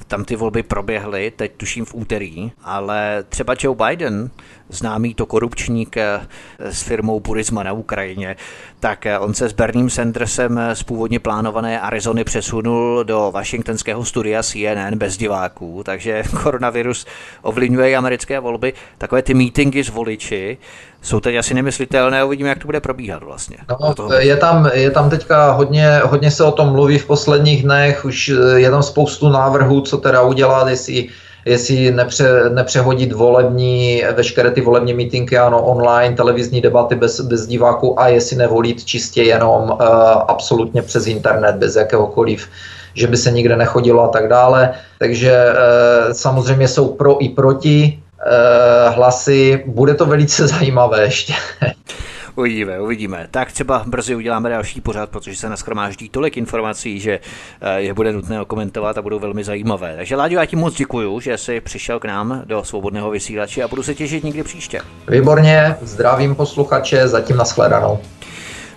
tam 0.08 0.26
ty 0.26 0.36
volby 0.36 0.64
proběhly, 0.64 1.32
teď 1.36 1.52
tuším 1.58 1.86
v 1.86 1.96
úterý, 1.96 2.52
ale 2.64 3.24
třeba 3.30 3.56
Joe 3.60 3.78
Biden, 3.88 4.30
známý 4.70 5.14
to 5.14 5.26
korupčník 5.26 5.98
eh, 5.98 6.28
s 6.60 6.84
firmou 6.84 7.20
Burisma 7.20 7.64
na 7.64 7.74
Ukrajině, 7.74 8.36
tak 8.80 9.06
eh, 9.06 9.20
on 9.20 9.34
se 9.34 9.50
s 9.50 9.54
Berním 9.54 9.90
Sandersem 9.90 10.60
z 10.74 10.84
původně 10.84 11.20
plánované 11.20 11.82
Arizony 11.82 12.24
přesunul 12.24 13.04
do 13.04 13.32
washingtonského 13.34 14.06
studia 14.06 14.44
CNN 14.44 14.96
bez 14.96 15.18
diváků, 15.18 15.82
takže 15.86 16.24
koronavirus 16.44 17.06
ovlivňuje 17.42 17.90
i 17.90 17.96
americké 17.96 18.40
volby. 18.40 18.74
Takové 18.98 19.22
ty 19.22 19.34
meetingy 19.34 19.84
s 19.84 19.90
voliči 19.90 20.58
jsou 21.04 21.20
teď 21.20 21.36
asi 21.36 21.54
nemyslitelné, 21.54 22.24
uvidíme, 22.24 22.50
jak 22.50 22.60
to 22.60 22.66
bude 22.66 22.80
probíhat 22.82 23.24
vlastně. 23.24 23.58
No, 23.70 24.10
je, 24.18 24.38
tam, 24.38 24.70
je 24.74 24.92
tam 24.92 25.10
teďka 25.10 25.52
hodně, 25.52 26.00
hodně 26.04 26.32
se 26.32 26.44
o 26.44 26.52
tom 26.52 26.70
mluví 26.70 26.98
v 26.98 27.06
posledních 27.06 27.64
dnech, 27.64 28.06
už 28.06 28.30
eh, 28.30 28.60
je 28.60 28.72
tam 28.72 28.84
spoustu 28.84 29.30
návrhů, 29.30 29.73
co 29.82 29.98
teda 29.98 30.22
udělat, 30.22 30.68
jestli 30.68 31.10
jestli 31.46 31.92
nepře, 31.92 32.50
nepřehodit 32.50 33.14
volební, 33.14 34.04
veškeré 34.16 34.52
ty 34.52 34.62
volební 34.62 34.94
mítinky, 34.94 35.38
ano, 35.38 35.64
online, 35.64 36.16
televizní 36.16 36.62
debaty 36.62 36.96
bez, 36.96 37.22
bez 37.22 37.48
diváků 37.48 38.00
a 38.00 38.08
jestli 38.08 38.36
nevolit 38.36 38.86
čistě 38.86 39.24
jenom 39.24 39.62
uh, 39.62 39.78
absolutně 40.28 40.82
přes 40.82 41.08
internet, 41.08 41.56
bez 41.56 41.76
jakéhokoliv 41.76 42.48
že 42.94 43.08
by 43.08 43.18
se 43.18 43.32
nikde 43.32 43.56
nechodilo 43.56 44.04
a 44.04 44.08
tak 44.08 44.28
dále. 44.28 44.74
Takže 45.00 45.46
uh, 45.50 46.14
samozřejmě 46.14 46.68
jsou 46.68 46.88
pro 46.88 47.24
i 47.24 47.30
proti 47.30 48.00
uh, 48.26 48.96
hlasy. 48.96 49.64
Bude 49.66 49.94
to 49.94 50.06
velice 50.06 50.48
zajímavé 50.58 51.04
ještě. 51.04 51.34
Uvidíme, 52.36 52.82
uvidíme. 52.82 53.28
Tak 53.32 53.52
třeba 53.52 53.84
brzy 53.88 54.16
uděláme 54.16 54.50
další 54.50 54.82
pořád, 54.82 55.10
protože 55.10 55.36
se 55.36 55.50
naskromáždí 55.50 56.10
tolik 56.10 56.38
informací, 56.38 57.00
že 57.00 57.20
eh, 57.62 57.82
je 57.82 57.94
bude 57.94 58.14
nutné 58.14 58.40
komentovat 58.48 58.98
a 58.98 59.02
budou 59.02 59.20
velmi 59.20 59.44
zajímavé. 59.44 59.96
Takže 59.96 60.16
Láďo, 60.16 60.40
já 60.40 60.46
ti 60.46 60.56
moc 60.56 60.76
děkuju, 60.76 61.20
že 61.20 61.38
jsi 61.38 61.62
přišel 61.62 62.00
k 62.00 62.06
nám 62.06 62.42
do 62.46 62.64
svobodného 62.64 63.12
vysílače 63.12 63.64
a 63.64 63.68
budu 63.68 63.84
se 63.84 63.96
těšit 63.96 64.24
někdy 64.24 64.44
příště. 64.44 64.82
Výborně, 65.10 65.76
zdravím 65.82 66.36
posluchače, 66.36 67.08
zatím 67.08 67.38
nashledanou. 67.38 68.00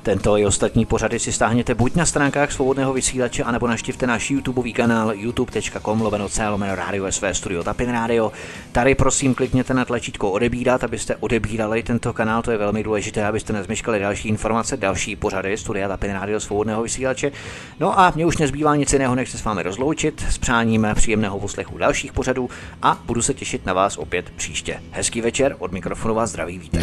Tento 0.07 0.39
i 0.39 0.47
ostatní 0.47 0.87
pořady 0.87 1.19
si 1.19 1.33
stáhněte 1.33 1.75
buď 1.75 1.95
na 1.95 2.07
stránkách 2.07 2.53
svobodného 2.53 2.93
vysílače, 2.93 3.43
anebo 3.43 3.67
naštivte 3.67 4.07
náš 4.07 4.31
YouTubeový 4.31 4.73
kanál 4.73 5.13
youtube.com 5.15 6.01
lomeno 6.01 6.29
lomeno 6.51 6.75
Radio 6.75 7.13
SV 7.13 7.25
Studio 7.33 7.65
Tapin 7.65 7.91
Radio. 7.93 8.33
Tady 8.73 8.95
prosím 8.95 9.35
klikněte 9.35 9.75
na 9.75 9.85
tlačítko 9.85 10.31
odebírat, 10.31 10.85
abyste 10.85 11.17
odebírali 11.17 11.83
tento 11.83 12.13
kanál, 12.13 12.43
to 12.43 12.51
je 12.51 12.59
velmi 12.59 12.83
důležité, 12.83 13.27
abyste 13.27 13.53
nezmeškali 13.53 13.99
další 14.01 14.29
informace, 14.29 14.77
další 14.77 15.17
pořady 15.17 15.57
Studia 15.57 15.89
Tapin 15.89 16.13
Radio 16.13 16.41
svobodného 16.41 16.83
vysílače. 16.83 17.33
No 17.81 18.01
a 18.01 18.13
mě 18.15 18.27
už 18.27 18.39
nezbývá 18.39 18.77
nic 18.77 18.93
jiného, 18.93 19.15
než 19.15 19.31
se 19.31 19.39
s 19.39 19.45
vámi 19.45 19.63
rozloučit 19.63 20.25
s 20.31 20.39
přáním 20.39 20.87
příjemného 20.95 21.41
poslechu 21.41 21.79
dalších 21.79 22.13
pořadů 22.13 22.51
a 22.83 22.99
budu 23.05 23.23
se 23.23 23.35
těšit 23.35 23.67
na 23.67 23.73
vás 23.73 23.97
opět 23.97 24.31
příště. 24.31 24.83
Hezký 24.91 25.21
večer, 25.21 25.57
od 25.59 25.73
mikrofonu 25.73 26.15
vás 26.15 26.31
zdraví 26.31 26.59
vítek. 26.59 26.83